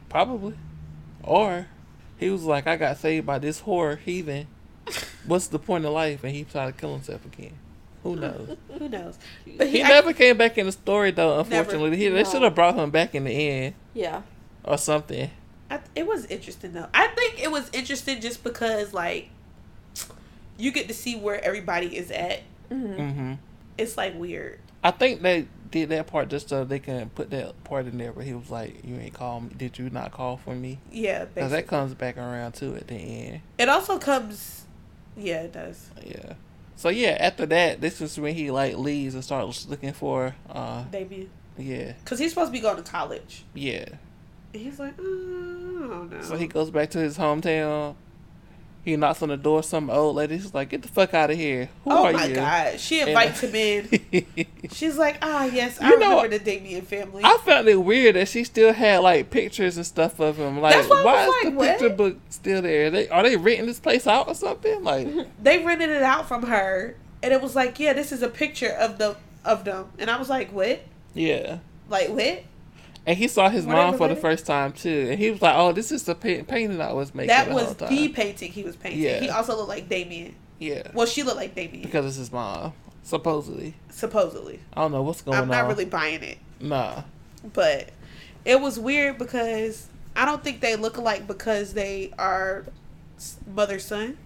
Probably. 0.09 0.53
Or 1.23 1.67
he 2.17 2.29
was 2.29 2.43
like, 2.43 2.67
I 2.67 2.75
got 2.75 2.97
saved 2.97 3.25
by 3.25 3.39
this 3.39 3.61
whore 3.61 3.97
heathen. 3.97 4.47
What's 5.25 5.47
the 5.47 5.59
point 5.59 5.85
of 5.85 5.93
life? 5.93 6.23
And 6.23 6.35
he 6.35 6.43
tried 6.43 6.67
to 6.67 6.71
kill 6.73 6.93
himself 6.93 7.25
again. 7.25 7.53
Who 8.03 8.15
knows? 8.15 8.55
Who 8.79 8.89
knows? 8.89 9.17
But 9.57 9.67
He 9.67 9.77
he, 9.77 9.83
never 9.83 10.13
came 10.13 10.37
back 10.37 10.57
in 10.57 10.65
the 10.65 10.71
story 10.71 11.11
though. 11.11 11.37
Never. 11.43 11.55
Unfortunately, 11.55 11.97
he, 11.97 12.07
they 12.09 12.23
No. 12.23 12.29
should 12.29 12.41
have 12.43 12.55
brought 12.55 12.75
him 12.75 12.91
back 12.91 13.13
in 13.15 13.25
the 13.25 13.31
end 13.31 13.75
Yeah. 13.93 14.21
or 14.63 14.77
something. 14.77 15.29
I, 15.69 15.79
it 15.95 16.07
was 16.07 16.25
interesting 16.25 16.73
though. 16.73 16.87
I 16.93 17.07
think 17.07 17.41
it 17.43 17.51
was 17.51 17.69
interesting 17.73 18.21
just 18.21 18.43
because 18.43 18.93
like 18.93 19.29
you 20.57 20.71
get 20.71 20.87
to 20.87 20.93
see 20.93 21.15
where 21.15 21.43
everybody 21.43 21.95
is 21.97 22.11
at. 22.11 22.41
Mm-hmm. 22.71 23.09
hmm 23.11 23.33
It's 23.77 23.97
like 23.97 24.17
weird. 24.17 24.59
I 24.83 24.91
think 24.91 25.21
they 25.21 25.47
did 25.71 25.89
that 25.89 26.07
part 26.07 26.29
just 26.29 26.49
so 26.49 26.63
they 26.63 26.79
can 26.79 27.09
put 27.11 27.29
that 27.31 27.63
part 27.63 27.85
in 27.85 27.97
there. 27.97 28.11
Where 28.11 28.25
he 28.25 28.33
was 28.33 28.49
like, 28.49 28.83
"You 28.83 28.95
ain't 28.95 29.13
call 29.13 29.41
me. 29.41 29.49
Did 29.57 29.77
you 29.77 29.89
not 29.89 30.11
call 30.11 30.37
for 30.37 30.55
me?" 30.55 30.79
Yeah, 30.91 31.25
Because 31.25 31.51
that 31.51 31.67
comes 31.67 31.93
back 31.93 32.17
around 32.17 32.53
too 32.53 32.75
at 32.75 32.87
the 32.87 32.95
end. 32.95 33.41
it 33.57 33.67
also 33.69 33.99
comes. 33.99 34.63
Yeah, 35.17 35.41
it 35.41 35.51
does. 35.53 35.89
Yeah. 36.05 36.33
So 36.79 36.87
yeah, 36.87 37.17
after 37.19 37.45
that, 37.47 37.81
this 37.81 37.99
is 37.99 38.17
when 38.17 38.33
he 38.33 38.51
like 38.51 38.77
leaves 38.77 39.13
and 39.13 39.21
starts 39.21 39.67
looking 39.67 39.91
for. 39.91 40.33
uh 40.49 40.83
Baby, 40.85 41.29
Yeah, 41.57 41.91
because 42.01 42.19
he's 42.19 42.31
supposed 42.31 42.47
to 42.47 42.51
be 42.53 42.61
going 42.61 42.77
to 42.81 42.89
college, 42.89 43.43
yeah. 43.53 43.83
and 44.53 44.61
he's 44.63 44.79
like, 44.79 44.93
oh, 44.97 45.81
I 45.83 45.87
don't 45.89 46.09
know. 46.09 46.21
So 46.21 46.37
he 46.37 46.47
goes 46.47 46.71
back 46.71 46.89
to 46.91 46.99
his 46.99 47.17
hometown. 47.17 47.95
He 48.89 48.95
knocks 48.97 49.21
on 49.21 49.29
the 49.29 49.37
door. 49.37 49.61
Some 49.63 49.89
old 49.89 50.15
lady. 50.15 50.37
She's 50.39 50.53
like, 50.53 50.69
"Get 50.69 50.81
the 50.81 50.87
fuck 50.87 51.13
out 51.13 51.29
of 51.31 51.37
here! 51.37 51.69
Who 51.83 51.91
oh 51.91 52.05
are 52.05 52.13
my 52.13 52.25
you?" 52.25 52.35
god, 52.35 52.79
she 52.79 52.99
And- 53.01 53.09
invites 53.09 53.41
him 53.41 53.55
in. 53.55 54.25
She's 54.71 54.97
like, 54.97 55.17
ah, 55.21 55.45
yes, 55.45 55.79
I 55.81 55.89
You 55.89 55.99
know- 55.99 56.09
remember 56.21 56.37
the 56.37 56.43
Damien 56.43 56.81
family. 56.83 57.21
I 57.23 57.37
found 57.45 57.67
it 57.67 57.75
weird 57.75 58.15
that 58.15 58.27
she 58.27 58.43
still 58.43 58.73
had 58.73 58.99
like 58.99 59.29
pictures 59.29 59.77
and 59.77 59.85
stuff 59.85 60.19
of 60.19 60.37
him. 60.37 60.59
Like, 60.59 60.89
why 60.89 61.03
why 61.03 61.23
is 61.23 61.29
like, 61.29 61.43
the 61.43 61.51
what? 61.51 61.69
picture 61.79 61.89
book 61.95 62.17
still 62.29 62.61
there? 62.61 62.89
They 62.89 63.07
are 63.09 63.23
they 63.23 63.35
renting 63.37 63.65
this 63.67 63.79
place 63.79 64.07
out 64.07 64.27
or 64.27 64.35
something? 64.35 64.83
Like, 64.83 65.07
they 65.41 65.63
rented 65.63 65.89
it 65.89 66.03
out 66.03 66.27
from 66.27 66.43
her, 66.43 66.95
and 67.23 67.33
it 67.33 67.41
was 67.41 67.55
like, 67.55 67.79
yeah, 67.79 67.93
this 67.93 68.11
is 68.11 68.21
a 68.21 68.29
picture 68.29 68.69
of 68.71 68.97
the 68.97 69.15
of 69.45 69.65
them, 69.65 69.89
and 69.97 70.09
I 70.09 70.17
was 70.17 70.29
like, 70.29 70.51
what? 70.51 70.81
yeah. 71.13 71.59
Like 71.89 72.09
what? 72.09 72.43
And 73.05 73.17
he 73.17 73.27
saw 73.27 73.49
his 73.49 73.65
they 73.65 73.71
mom 73.71 73.97
for 73.97 74.07
the 74.07 74.15
first 74.15 74.45
time 74.45 74.71
too, 74.73 75.07
and 75.09 75.19
he 75.19 75.31
was 75.31 75.41
like, 75.41 75.55
"Oh, 75.55 75.71
this 75.71 75.91
is 75.91 76.03
the 76.03 76.13
pa- 76.15 76.43
painting 76.47 76.79
I 76.81 76.93
was 76.93 77.15
making." 77.15 77.29
That 77.29 77.47
the 77.47 77.53
was 77.55 77.75
time. 77.75 77.89
the 77.89 78.09
painting 78.09 78.51
he 78.51 78.63
was 78.63 78.75
painting. 78.75 79.01
Yeah. 79.01 79.19
He 79.21 79.29
also 79.29 79.55
looked 79.55 79.69
like 79.69 79.89
Damien. 79.89 80.35
yeah, 80.59 80.91
Well, 80.93 81.07
she 81.07 81.23
looked 81.23 81.37
like 81.37 81.55
Damien, 81.55 81.83
because 81.83 82.05
it's 82.05 82.17
his 82.17 82.31
mom, 82.31 82.73
supposedly. 83.03 83.73
supposedly. 83.89 84.59
I 84.73 84.81
don't 84.81 84.91
know 84.91 85.01
what's 85.01 85.21
going 85.21 85.37
on. 85.37 85.43
I'm 85.45 85.51
on. 85.51 85.57
not 85.57 85.67
really 85.67 85.85
buying 85.85 86.21
it, 86.21 86.37
Nah. 86.59 87.03
but 87.53 87.89
it 88.45 88.59
was 88.61 88.77
weird 88.77 89.17
because 89.17 89.87
I 90.15 90.25
don't 90.25 90.43
think 90.43 90.59
they 90.61 90.75
look 90.75 90.97
alike 90.97 91.25
because 91.25 91.73
they 91.73 92.11
are 92.19 92.65
mother 93.47 93.79
son. 93.79 94.17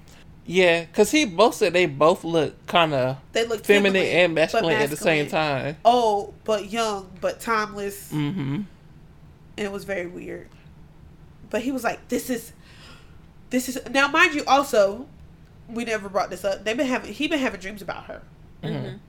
Yeah, 0.46 0.86
cause 0.94 1.10
he 1.12 1.24
both 1.26 1.56
said 1.56 1.72
they 1.74 1.86
both 1.86 2.24
look 2.26 2.66
kind 2.68 2.94
of 2.94 3.18
They 3.32 3.46
look 3.46 3.64
feminine, 3.64 3.94
feminine, 4.04 4.18
and 4.18 4.36
but 4.36 4.42
masculine, 4.42 4.76
at 4.76 4.90
the 4.90 4.98
same 4.98 5.28
time. 5.30 5.78
Oh, 5.86 6.34
but 6.44 6.70
young, 6.70 7.10
but 7.22 7.40
timeless, 7.40 8.12
Mm-hmm. 8.12 8.56
and 8.56 8.68
it 9.58 9.72
was 9.72 9.86
very 9.86 10.06
weird. 10.08 10.50
but 11.50 11.62
he 11.62 11.72
was 11.72 11.84
like, 11.84 12.08
"This 12.10 12.30
is, 12.30 12.52
this 13.52 13.70
is." 13.70 13.80
Now, 13.92 14.08
mind 14.10 14.34
you, 14.36 14.44
also, 14.46 15.06
we 15.70 15.86
never 15.86 16.10
brought 16.10 16.30
this 16.30 16.44
up. 16.44 16.64
They've 16.66 16.76
been 16.76 16.88
having 16.88 17.14
he 17.14 17.28
been 17.30 17.40
having 17.40 17.62
dreams 17.62 17.82
about 17.82 18.06
her, 18.06 18.22
Mhm. 18.64 19.00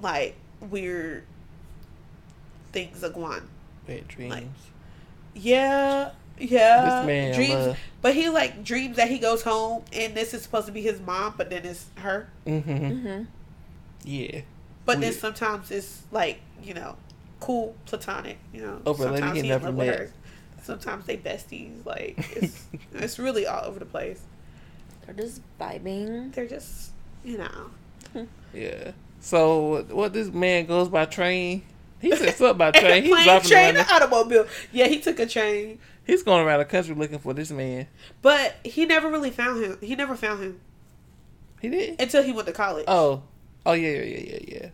like 0.00 0.36
weird 0.60 1.24
things 2.72 3.02
are 3.02 3.08
going. 3.10 3.42
Bad 3.86 4.06
dreams. 4.08 4.44
Yeah, 5.34 6.10
yeah. 6.38 7.00
This 7.00 7.06
man, 7.06 7.34
dreams, 7.34 7.54
uh, 7.54 7.74
but 8.02 8.14
he 8.14 8.28
like 8.28 8.64
dreams 8.64 8.96
that 8.96 9.08
he 9.08 9.18
goes 9.18 9.42
home 9.42 9.82
and 9.92 10.14
this 10.14 10.34
is 10.34 10.42
supposed 10.42 10.66
to 10.66 10.72
be 10.72 10.82
his 10.82 11.00
mom, 11.00 11.34
but 11.36 11.50
then 11.50 11.64
it's 11.64 11.86
her. 11.96 12.28
mm-hmm. 12.46 12.70
Mm-hmm. 12.70 13.22
Yeah. 14.04 14.40
But 14.84 15.00
then 15.00 15.12
sometimes 15.12 15.70
it's 15.70 16.02
like 16.12 16.40
you 16.62 16.74
know, 16.74 16.96
cool 17.40 17.74
platonic. 17.86 18.38
You 18.52 18.62
know, 18.62 18.80
Over 18.86 19.04
sometimes 19.04 19.34
he 19.34 19.40
in 19.40 19.48
never 19.48 19.72
met. 19.72 19.98
her. 19.98 20.12
Sometimes 20.62 21.06
they 21.06 21.16
besties. 21.16 21.84
Like 21.84 22.14
it's 22.36 22.66
it's 22.94 23.18
really 23.18 23.46
all 23.46 23.64
over 23.64 23.78
the 23.78 23.84
place. 23.86 24.20
They're 25.04 25.14
just 25.14 25.40
vibing. 25.60 26.32
They're 26.34 26.46
just 26.46 26.90
you 27.24 27.38
know. 27.38 27.70
Yeah. 28.54 28.92
So 29.20 29.84
what 29.90 30.12
this 30.14 30.28
man 30.28 30.64
goes 30.66 30.88
by 30.88 31.04
train? 31.04 31.62
He 32.00 32.14
said 32.16 32.34
something 32.36 32.56
by 32.56 32.70
train. 32.72 33.02
He's 33.02 33.12
Plane, 33.12 33.24
driving 33.24 33.48
train, 33.50 33.76
around. 33.76 33.90
automobile. 33.90 34.46
Yeah, 34.72 34.86
he 34.86 35.00
took 35.00 35.18
a 35.18 35.26
train, 35.26 35.78
He's 36.06 36.22
going 36.22 36.46
around 36.46 36.60
the 36.60 36.64
country 36.64 36.94
looking 36.94 37.18
for 37.18 37.34
this 37.34 37.50
man. 37.50 37.88
but 38.22 38.54
he 38.64 38.86
never 38.86 39.10
really 39.10 39.30
found 39.30 39.62
him. 39.64 39.78
He 39.80 39.94
never 39.96 40.14
found 40.16 40.42
him 40.42 40.60
He 41.60 41.68
did. 41.68 42.00
until 42.00 42.22
he 42.22 42.32
went 42.32 42.46
to 42.46 42.52
college. 42.52 42.84
Oh. 42.88 43.22
Oh 43.64 43.72
yeah 43.72 43.90
yeah 43.90 44.02
yeah 44.04 44.18
yeah 44.30 44.38
yeah. 44.46 44.68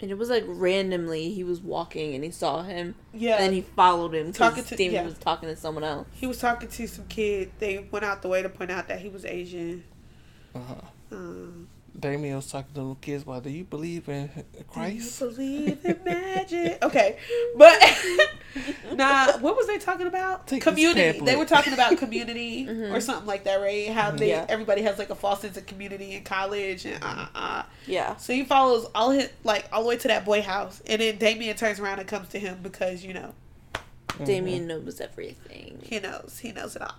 And 0.00 0.10
it 0.10 0.18
was 0.18 0.28
like 0.28 0.44
randomly 0.46 1.30
he 1.32 1.42
was 1.42 1.60
walking 1.60 2.14
and 2.14 2.22
he 2.22 2.30
saw 2.30 2.62
him. 2.62 2.94
yeah. 3.14 3.36
And 3.36 3.44
then 3.46 3.52
he 3.54 3.62
followed 3.62 4.14
him 4.14 4.32
Talking 4.32 4.62
to- 4.64 4.76
Damien 4.76 5.02
yeah. 5.02 5.08
was 5.08 5.18
talking 5.18 5.48
to 5.48 5.56
someone 5.56 5.84
else. 5.84 6.06
He 6.12 6.26
was 6.26 6.38
talking 6.38 6.68
to 6.68 6.86
some 6.86 7.06
kid. 7.08 7.50
They 7.58 7.86
went 7.90 8.04
out 8.04 8.22
the 8.22 8.28
way 8.28 8.42
to 8.42 8.48
point 8.48 8.70
out 8.70 8.88
that 8.88 9.00
he 9.00 9.08
was 9.08 9.24
Asian. 9.24 9.84
Uh 10.54 10.60
huh. 10.60 10.74
Um, 11.12 11.68
Damien 11.98 12.36
was 12.36 12.46
talking 12.46 12.72
to 12.74 12.80
little 12.80 12.94
kids 12.96 13.22
about, 13.22 13.42
do 13.44 13.50
you 13.50 13.64
believe 13.64 14.08
in 14.08 14.28
Christ? 14.68 15.18
Do 15.18 15.26
you 15.42 15.74
believe 15.76 15.84
in 15.84 16.04
magic? 16.04 16.78
Okay, 16.82 17.18
but 17.56 17.78
nah. 18.94 19.38
What 19.38 19.56
was 19.56 19.66
they 19.66 19.78
talking 19.78 20.06
about? 20.06 20.46
Take 20.46 20.62
community. 20.62 21.20
They 21.20 21.36
were 21.36 21.44
talking 21.44 21.72
about 21.72 21.96
community 21.98 22.66
Mhm. 22.70 22.92
or 22.94 23.00
something 23.00 23.26
like 23.26 23.44
that, 23.44 23.56
right? 23.60 23.88
How 23.90 24.10
they 24.10 24.30
Yeah. 24.30 24.46
everybody 24.48 24.82
has 24.82 24.98
like 24.98 25.10
a 25.10 25.14
false 25.14 25.40
sense 25.40 25.56
of 25.56 25.66
community 25.66 26.12
in 26.14 26.22
college 26.24 26.84
and 26.86 27.02
uh, 27.02 27.06
uh, 27.06 27.26
uh. 27.34 27.62
Yeah. 27.86 28.16
So 28.16 28.32
he 28.32 28.44
follows 28.44 28.86
all 28.94 29.10
his 29.10 29.28
like 29.44 29.66
all 29.72 29.82
the 29.82 29.88
way 29.88 29.96
to 29.96 30.08
that 30.08 30.24
boy 30.24 30.42
house, 30.42 30.82
and 30.86 31.00
then 31.00 31.18
Damien 31.18 31.56
turns 31.56 31.80
around 31.80 31.98
and 31.98 32.08
comes 32.08 32.28
to 32.30 32.38
him 32.38 32.58
because 32.62 33.04
you 33.04 33.14
know 33.14 33.32
Mm-hmm. 34.08 34.24
Damien 34.24 34.66
knows 34.66 34.98
everything. 35.00 35.78
he 35.82 35.98
knows 36.00 36.38
he 36.42 36.50
knows 36.52 36.74
it 36.74 36.80
all. 36.80 36.94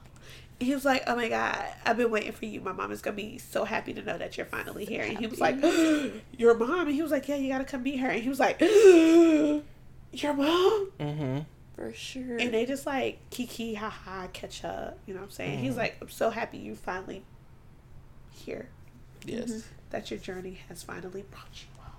He 0.59 0.73
was 0.73 0.83
like, 0.85 1.03
"Oh 1.05 1.15
my 1.15 1.29
god, 1.29 1.63
I've 1.85 1.97
been 1.97 2.09
waiting 2.09 2.31
for 2.31 2.45
you. 2.45 2.61
My 2.61 2.71
mom 2.71 2.91
is 2.91 3.01
gonna 3.01 3.15
be 3.15 3.37
so 3.37 3.63
happy 3.63 3.93
to 3.93 4.01
know 4.01 4.17
that 4.17 4.37
you're 4.37 4.45
finally 4.47 4.85
here." 4.85 5.03
And 5.03 5.17
he 5.19 5.27
was 5.27 5.39
like, 5.39 5.55
"Your 6.37 6.55
mom?" 6.57 6.87
And 6.87 6.95
he 6.95 7.01
was 7.03 7.11
like, 7.11 7.27
"Yeah, 7.27 7.35
you 7.35 7.49
gotta 7.49 7.63
come 7.63 7.83
meet 7.83 7.97
her." 7.97 8.09
And 8.09 8.21
he 8.23 8.29
was 8.29 8.39
like, 8.39 8.59
"Your 8.61 10.33
mom?" 10.33 10.91
Mm-hmm. 10.99 11.39
For 11.75 11.93
sure. 11.93 12.37
And 12.37 12.51
they 12.53 12.65
just 12.65 12.87
like 12.87 13.19
kiki, 13.29 13.75
haha, 13.75 14.27
catch 14.33 14.63
up. 14.65 14.97
You 15.05 15.13
know 15.13 15.19
what 15.19 15.27
I'm 15.27 15.31
saying? 15.31 15.59
He's 15.59 15.73
Mhm. 15.75 15.77
like, 15.77 15.97
"I'm 16.01 16.09
so 16.09 16.31
happy 16.31 16.57
you 16.57 16.73
finally 16.75 17.23
here. 18.31 18.69
Yes. 19.23 19.51
Mhm. 19.51 19.63
That 19.91 20.09
your 20.09 20.19
journey 20.19 20.57
has 20.69 20.81
finally 20.81 21.21
brought 21.29 21.51
you 21.53 21.67
home." 21.79 21.93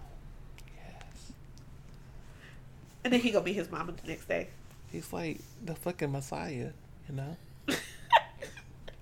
Yes. 0.76 1.30
And 3.04 3.12
then 3.12 3.20
he 3.20 3.30
go 3.30 3.40
meet 3.40 3.52
his 3.54 3.70
mama 3.70 3.92
the 3.92 4.09
next 4.09 4.26
day. 4.26 4.48
He's 4.90 5.12
like 5.12 5.38
the 5.64 5.76
fucking 5.76 6.11
Messiah, 6.11 6.70
you 7.09 7.14
know? 7.14 7.36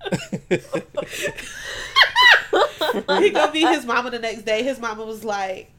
he 3.21 3.31
go 3.31 3.51
meet 3.51 3.69
his 3.69 3.85
mama 3.85 4.11
the 4.11 4.19
next 4.19 4.43
day. 4.43 4.63
His 4.63 4.79
mama 4.79 5.05
was 5.05 5.25
like, 5.25 5.71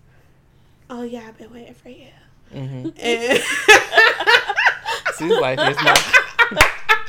"Oh 0.90 1.04
yeah, 1.04 1.26
I've 1.28 1.38
been 1.38 1.54
waiting 1.54 1.74
for 1.74 1.90
you." 1.90 2.08
mm-hmm. 2.54 2.90
And 3.00 3.44
She's 5.18 5.40
like, 5.40 5.60
here's 5.60 5.78
my. 5.78 5.96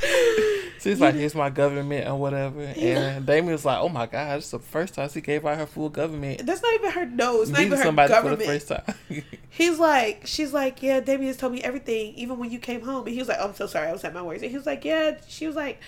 She's 0.80 1.00
like, 1.00 1.16
here's 1.16 1.34
my 1.34 1.50
government 1.50 2.06
or 2.06 2.14
whatever. 2.14 2.60
And 2.62 3.26
Damien 3.26 3.52
was 3.52 3.64
like, 3.64 3.78
oh 3.78 3.88
my 3.88 4.06
God, 4.06 4.38
it's 4.38 4.52
the 4.52 4.60
first 4.60 4.94
time 4.94 5.08
she 5.08 5.20
gave 5.20 5.44
out 5.44 5.58
her 5.58 5.66
full 5.66 5.88
government. 5.88 6.46
that's 6.46 6.62
not 6.62 6.72
even 6.74 6.92
her 6.92 7.04
nose. 7.04 7.50
Not 7.50 7.58
Meeting 7.58 7.66
even 7.66 7.78
her 7.78 7.84
somebody 7.84 8.14
for 8.14 8.22
the 8.22 8.36
government. 8.36 8.48
first 8.48 8.68
time. 8.68 8.94
He's 9.50 9.78
like, 9.78 10.22
she's 10.24 10.52
like, 10.52 10.80
yeah, 10.82 11.00
Damien's 11.00 11.36
told 11.36 11.52
me 11.52 11.62
everything, 11.62 12.14
even 12.14 12.38
when 12.38 12.50
you 12.50 12.60
came 12.60 12.82
home. 12.82 13.04
And 13.06 13.12
he 13.12 13.18
was 13.18 13.26
like, 13.28 13.38
oh, 13.40 13.48
I'm 13.48 13.54
so 13.54 13.66
sorry, 13.66 13.88
I 13.88 13.92
was 13.92 14.04
at 14.04 14.14
my 14.14 14.22
worst. 14.22 14.42
And 14.42 14.50
he 14.52 14.56
was 14.56 14.66
like, 14.66 14.84
yeah, 14.84 15.16
she 15.26 15.48
was 15.48 15.56
like, 15.56 15.80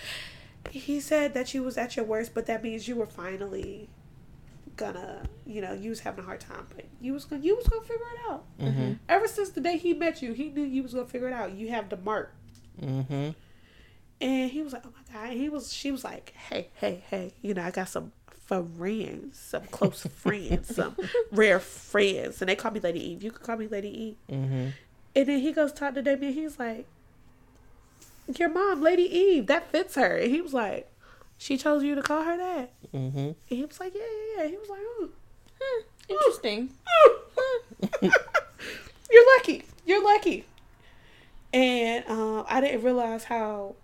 he 0.69 0.99
said 0.99 1.33
that 1.33 1.53
you 1.53 1.63
was 1.63 1.77
at 1.77 1.95
your 1.95 2.05
worst, 2.05 2.33
but 2.33 2.45
that 2.45 2.63
means 2.63 2.87
you 2.87 2.95
were 2.95 3.07
finally 3.07 3.89
gonna, 4.75 5.23
you 5.45 5.61
know, 5.61 5.73
you 5.73 5.89
was 5.89 6.01
having 6.01 6.23
a 6.23 6.25
hard 6.25 6.39
time, 6.39 6.65
but 6.75 6.85
you 6.99 7.13
was 7.13 7.25
gonna, 7.25 7.41
you 7.41 7.55
was 7.55 7.67
gonna 7.67 7.81
figure 7.83 8.05
it 8.13 8.31
out. 8.31 8.43
mm-hmm. 8.59 8.93
Ever 9.09 9.27
since 9.27 9.49
the 9.49 9.61
day 9.61 9.77
he 9.77 9.93
met 9.93 10.21
you, 10.21 10.33
he 10.33 10.49
knew 10.49 10.63
you 10.63 10.83
was 10.83 10.93
gonna 10.93 11.05
figure 11.05 11.27
it 11.27 11.33
out. 11.33 11.53
You 11.53 11.69
have 11.69 11.89
the 11.89 11.97
mark. 11.97 12.33
Mm-hmm. 12.81 13.31
And 14.21 14.51
he 14.51 14.61
was 14.61 14.73
like, 14.73 14.83
oh 14.85 14.91
my 14.95 15.13
god. 15.13 15.31
And 15.31 15.39
he 15.39 15.49
was, 15.49 15.73
she 15.73 15.91
was 15.91 16.03
like, 16.03 16.33
hey, 16.49 16.69
hey, 16.75 17.03
hey, 17.09 17.33
you 17.41 17.53
know, 17.53 17.63
I 17.63 17.71
got 17.71 17.89
some 17.89 18.11
friends, 18.27 19.39
some 19.39 19.63
close 19.63 20.05
friends, 20.15 20.75
some 20.75 20.95
rare 21.31 21.59
friends, 21.59 22.41
and 22.41 22.49
they 22.49 22.55
call 22.55 22.71
me 22.71 22.79
Lady 22.79 23.11
Eve. 23.11 23.23
You 23.23 23.31
can 23.31 23.43
call 23.43 23.57
me 23.57 23.67
Lady 23.67 23.89
Eve. 23.89 24.15
Mm-hmm. 24.29 24.67
And 25.15 25.27
then 25.27 25.39
he 25.39 25.51
goes 25.51 25.73
talk 25.73 25.93
to 25.95 26.01
Damien. 26.01 26.33
He's 26.33 26.59
like, 26.59 26.85
"Your 28.39 28.49
mom, 28.49 28.81
Lady 28.81 29.03
Eve, 29.03 29.47
that 29.47 29.71
fits 29.71 29.95
her." 29.95 30.17
And 30.17 30.31
he 30.31 30.41
was 30.41 30.53
like, 30.53 30.89
"She 31.37 31.57
told 31.57 31.83
you 31.83 31.95
to 31.95 32.01
call 32.01 32.23
her 32.23 32.37
that." 32.37 32.71
Mm-hmm. 32.93 33.17
And 33.17 33.35
he 33.45 33.63
was 33.65 33.79
like, 33.79 33.93
"Yeah, 33.95 34.01
yeah, 34.01 34.43
yeah." 34.43 34.49
He 34.49 34.57
was 34.57 34.69
like, 34.69 34.79
"Oh, 34.83 35.09
Hmm, 35.61 35.83
interesting. 36.09 36.69
you're 39.11 39.37
lucky. 39.37 39.63
You're 39.85 40.03
lucky." 40.03 40.45
And 41.53 42.05
um, 42.07 42.45
I 42.47 42.61
didn't 42.61 42.83
realize 42.83 43.25
how 43.25 43.75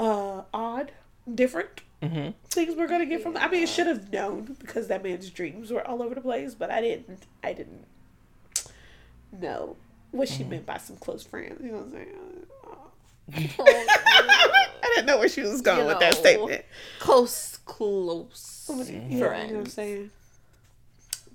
uh, 0.00 0.42
odd, 0.54 0.92
different 1.32 1.80
Mm-hmm. 2.02 2.30
things 2.48 2.74
we're 2.74 2.88
gonna 2.88 3.06
get 3.06 3.22
from. 3.22 3.36
I 3.36 3.46
mean, 3.46 3.62
I 3.62 3.66
should 3.66 3.86
have 3.86 4.12
known 4.12 4.56
because 4.58 4.88
that 4.88 5.04
man's 5.04 5.30
dreams 5.30 5.70
were 5.70 5.86
all 5.86 6.02
over 6.02 6.16
the 6.16 6.20
place, 6.20 6.52
but 6.52 6.68
I 6.68 6.80
didn't. 6.80 7.22
I 7.44 7.52
didn't 7.52 7.86
know 9.30 9.76
what 10.10 10.28
she 10.28 10.42
meant 10.42 10.66
by 10.66 10.78
some 10.78 10.96
close 10.96 11.22
friends. 11.22 11.60
You 11.62 11.70
know 11.70 11.78
what 11.78 11.86
I'm 11.86 11.92
saying? 11.92 12.46
I 13.34 14.92
didn't 14.94 15.06
know 15.06 15.18
where 15.18 15.28
she 15.28 15.42
was 15.42 15.60
going 15.62 15.80
You 15.80 15.86
with 15.86 16.00
that 16.00 16.14
statement. 16.14 16.64
Close, 16.98 17.58
close 17.64 18.66
You 18.68 18.74
know, 18.74 19.08
you 19.10 19.18
know 19.20 19.28
what 19.28 19.40
I'm 19.54 19.66
saying? 19.66 20.10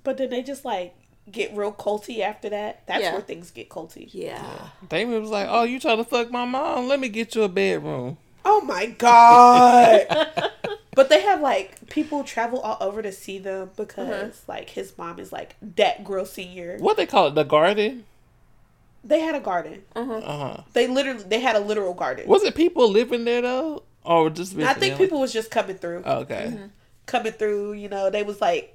But 0.04 0.16
then 0.18 0.30
they 0.30 0.42
just 0.42 0.64
like 0.64 0.94
get 1.30 1.54
real 1.56 1.72
culty 1.72 2.20
after 2.20 2.48
that. 2.50 2.86
That's 2.86 3.02
Yeah. 3.02 3.12
where 3.12 3.20
things 3.22 3.50
get 3.50 3.68
culty. 3.68 4.08
Yeah. 4.12 4.68
Damien 4.88 5.20
was 5.20 5.30
like, 5.30 5.48
oh, 5.50 5.64
you 5.64 5.78
trying 5.80 5.98
to 5.98 6.04
fuck 6.04 6.30
my 6.30 6.44
mom? 6.44 6.88
Let 6.88 7.00
me 7.00 7.08
get 7.08 7.34
you 7.34 7.42
a 7.42 7.48
bedroom. 7.48 8.16
Oh 8.44 8.62
my 8.62 8.86
god! 8.86 10.06
but 10.94 11.10
they 11.10 11.20
have 11.22 11.40
like 11.42 11.90
people 11.90 12.24
travel 12.24 12.60
all 12.60 12.78
over 12.80 13.02
to 13.02 13.12
see 13.12 13.38
them 13.38 13.70
because 13.76 14.08
Uh-huh. 14.08 14.30
like 14.46 14.70
his 14.70 14.96
mom 14.96 15.18
is 15.18 15.32
like 15.32 15.56
that 15.76 16.04
girl 16.04 16.24
senior. 16.24 16.78
What 16.78 16.96
they 16.96 17.04
call 17.06 17.26
it? 17.26 17.34
The 17.34 17.44
garden? 17.44 18.04
They 19.04 19.20
had 19.20 19.34
a 19.34 19.40
garden. 19.40 19.82
Uh-huh. 19.94 20.12
Uh-huh. 20.14 20.62
They 20.72 20.86
literally 20.86 21.22
they 21.24 21.40
had 21.40 21.56
a 21.56 21.60
literal 21.60 21.94
garden. 21.94 22.26
Was 22.28 22.42
it 22.42 22.54
people 22.54 22.90
living 22.90 23.24
there 23.24 23.42
though? 23.42 23.82
Or 24.04 24.30
just 24.30 24.52
I 24.54 24.72
think 24.74 24.76
visiting? 24.76 24.96
people 24.98 25.20
was 25.20 25.32
just 25.32 25.50
coming 25.50 25.76
through, 25.76 26.02
Oh, 26.04 26.18
okay. 26.20 26.46
Mm-hmm. 26.52 26.66
coming 27.06 27.32
through. 27.32 27.74
You 27.74 27.88
know, 27.88 28.10
they 28.10 28.22
was 28.22 28.40
like 28.40 28.74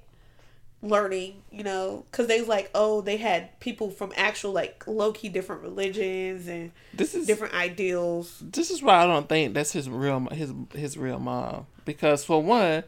learning. 0.82 1.42
You 1.52 1.64
know, 1.64 2.06
because 2.12 2.28
they 2.28 2.40
was 2.40 2.48
like, 2.48 2.70
oh, 2.76 3.02
they 3.02 3.18
had 3.18 3.60
people 3.60 3.90
from 3.90 4.12
actual 4.16 4.52
like 4.52 4.84
low 4.88 5.12
key 5.12 5.30
different 5.30 5.62
religions 5.62 6.48
and 6.48 6.72
This 6.94 7.14
is 7.16 7.28
different 7.28 7.54
ideals. 7.54 8.40
this 8.42 8.70
is 8.72 8.82
why 8.82 9.04
I 9.04 9.06
don't 9.08 9.28
think 9.30 9.54
that's 9.54 9.72
his 9.72 9.90
real 9.90 10.28
his 10.32 10.52
his 10.74 10.98
real 10.98 11.20
mom. 11.20 11.68
Because 11.86 12.24
for 12.24 12.42
one, 12.42 12.84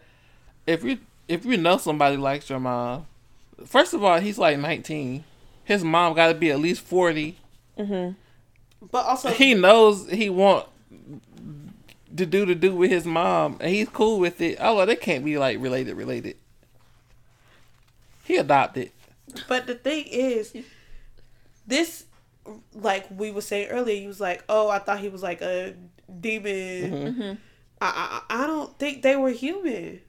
if 0.67 0.83
you 0.83 0.99
if 1.27 1.45
you 1.45 1.57
know 1.57 1.77
somebody 1.77 2.17
likes 2.17 2.49
your 2.49 2.59
mom, 2.59 3.07
first 3.65 3.93
of 3.93 4.03
all, 4.03 4.19
he's 4.19 4.38
like 4.38 4.57
nineteen. 4.59 5.23
His 5.66 5.84
mom 5.84 6.13
got 6.13 6.28
to 6.30 6.34
be 6.36 6.51
at 6.51 6.59
least 6.59 6.82
forty. 6.82 7.38
But 7.78 9.05
also, 9.05 9.30
He 9.32 9.53
knows 9.53 10.09
he 10.09 10.30
want 10.30 10.68
to 12.16 12.26
do 12.26 12.45
to 12.45 12.55
do 12.55 12.76
with 12.76 12.89
his 12.89 13.05
mom, 13.05 13.57
and 13.59 13.70
he's 13.70 13.89
cool 13.89 14.20
with 14.20 14.39
it. 14.39 14.57
Oh, 14.61 14.76
well, 14.78 14.86
they 14.86 14.95
can't 14.95 15.26
be 15.26 15.38
like 15.38 15.59
related 15.59 15.97
related. 15.97 16.38
He 18.24 18.38
adopted. 18.38 18.91
But 19.47 19.68
the 19.68 19.76
thing 19.76 20.05
is, 20.07 20.55
this, 21.68 22.05
like 22.74 23.05
we 23.11 23.32
were 23.32 23.41
saying 23.41 23.70
earlier, 23.70 23.99
he 23.99 24.07
was 24.07 24.22
like, 24.22 24.43
"Oh, 24.47 24.70
I 24.70 24.80
thought 24.80 24.99
he 24.99 25.09
was 25.09 25.24
like 25.24 25.41
a 25.41 25.74
demon." 26.22 26.53
Mm-hmm. 26.53 27.34
I, 27.82 28.22
I 28.30 28.43
I 28.43 28.47
don't 28.47 28.78
think 28.80 29.01
they 29.01 29.16
were 29.16 29.32
human, 29.32 29.99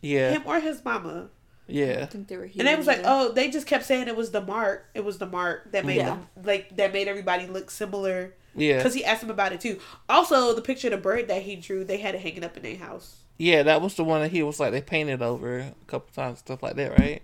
Yeah, 0.00 0.30
him 0.30 0.42
or 0.46 0.60
his 0.60 0.84
mama. 0.84 1.28
Yeah. 1.70 2.00
I 2.02 2.06
think 2.06 2.28
they 2.28 2.36
were 2.36 2.44
And 2.44 2.66
they 2.66 2.74
was 2.76 2.86
like, 2.86 2.98
either. 2.98 3.08
"Oh, 3.08 3.32
they 3.32 3.50
just 3.50 3.66
kept 3.66 3.84
saying 3.84 4.08
it 4.08 4.16
was 4.16 4.30
the 4.30 4.40
mark. 4.42 4.86
It 4.94 5.04
was 5.04 5.18
the 5.18 5.26
mark 5.26 5.72
that 5.72 5.84
made 5.84 5.96
Yeah. 5.96 6.06
them 6.10 6.26
like 6.44 6.76
that 6.76 6.92
made 6.92 7.08
everybody 7.08 7.46
look 7.46 7.70
similar." 7.70 8.34
Yeah. 8.54 8.78
Because 8.78 8.94
he 8.94 9.04
asked 9.04 9.22
him 9.22 9.30
about 9.30 9.52
it 9.52 9.60
too. 9.60 9.78
Also, 10.08 10.54
the 10.54 10.60
picture 10.62 10.88
of 10.88 10.92
the 10.92 10.98
bird 10.98 11.28
that 11.28 11.42
he 11.42 11.56
drew, 11.56 11.84
they 11.84 11.98
had 11.98 12.14
it 12.14 12.20
hanging 12.20 12.42
up 12.44 12.56
in 12.56 12.62
their 12.64 12.76
house. 12.76 13.16
Yeah, 13.38 13.62
that 13.62 13.80
was 13.80 13.94
the 13.94 14.04
one 14.04 14.20
that 14.22 14.32
he 14.32 14.42
was 14.42 14.58
like 14.60 14.72
they 14.72 14.82
painted 14.82 15.22
over 15.22 15.58
a 15.60 15.74
couple 15.86 16.12
times, 16.12 16.40
stuff 16.40 16.62
like 16.62 16.76
that, 16.76 16.98
right? 16.98 17.22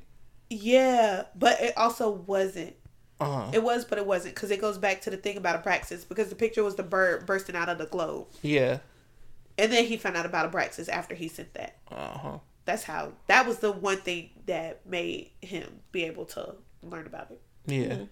Yeah, 0.49 1.24
but 1.34 1.61
it 1.61 1.76
also 1.76 2.11
wasn't. 2.11 2.74
Uh 3.18 3.24
huh. 3.47 3.51
It 3.53 3.62
was, 3.62 3.84
but 3.84 3.99
it 3.99 4.07
wasn't 4.07 4.34
because 4.34 4.51
it 4.51 4.61
goes 4.61 4.78
back 4.78 5.01
to 5.03 5.11
the 5.11 5.16
thing 5.16 5.36
about 5.36 5.62
Abraxas 5.64 6.07
because 6.09 6.28
the 6.28 6.34
picture 6.36 6.62
was 6.62 6.76
the 6.76 6.82
bird 6.82 7.26
bursting 7.26 7.57
out 7.57 7.68
of 7.68 7.78
the 7.78 7.86
globe, 7.86 8.26
Yeah. 8.42 8.78
and 9.59 9.72
then 9.72 9.86
he 9.86 9.97
found 9.97 10.16
out 10.16 10.26
about 10.26 10.51
Abraxas 10.53 10.88
after 10.88 11.14
he 11.14 11.26
sent 11.28 11.53
that. 11.55 11.76
Uh 11.90 12.18
huh. 12.18 12.38
That's 12.66 12.82
how. 12.82 13.12
That 13.28 13.46
was 13.46 13.58
the 13.60 13.72
one 13.72 13.96
thing 13.98 14.30
that 14.46 14.84
made 14.86 15.30
him 15.40 15.80
be 15.92 16.04
able 16.04 16.26
to 16.26 16.54
learn 16.82 17.06
about 17.06 17.30
it. 17.30 17.40
Yeah. 17.66 17.78
Mm-hmm. 17.86 18.04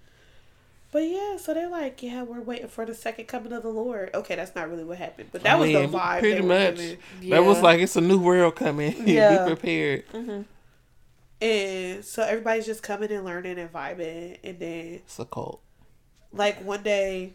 But 0.92 1.00
yeah, 1.08 1.36
so 1.38 1.52
they're 1.54 1.68
like, 1.68 2.02
yeah, 2.04 2.22
we're 2.22 2.40
waiting 2.40 2.68
for 2.68 2.86
the 2.86 2.94
second 2.94 3.26
coming 3.26 3.52
of 3.52 3.64
the 3.64 3.68
Lord. 3.68 4.10
Okay, 4.14 4.36
that's 4.36 4.54
not 4.54 4.70
really 4.70 4.84
what 4.84 4.96
happened, 4.96 5.30
but 5.32 5.42
that 5.42 5.56
I 5.56 5.58
was 5.58 5.68
mean, 5.70 5.90
the 5.90 5.98
vibe. 5.98 6.20
Pretty 6.20 6.40
much. 6.42 6.76
giving. 6.76 6.98
That 7.30 7.44
was 7.44 7.60
like 7.60 7.80
it's 7.80 7.96
a 7.96 8.00
new 8.00 8.18
world 8.18 8.54
coming. 8.54 8.94
Yeah. 9.06 9.44
Be 9.44 9.54
prepared. 9.54 10.08
Mm-hmm. 10.12 10.42
And 11.44 12.04
so 12.04 12.22
everybody's 12.22 12.64
just 12.64 12.82
coming 12.84 13.10
and 13.10 13.24
learning 13.24 13.58
and 13.58 13.72
vibing, 13.72 14.38
and 14.44 14.58
then 14.60 14.84
It's 15.04 15.18
a 15.18 15.24
cult. 15.24 15.60
like 16.32 16.64
one 16.64 16.84
day, 16.84 17.32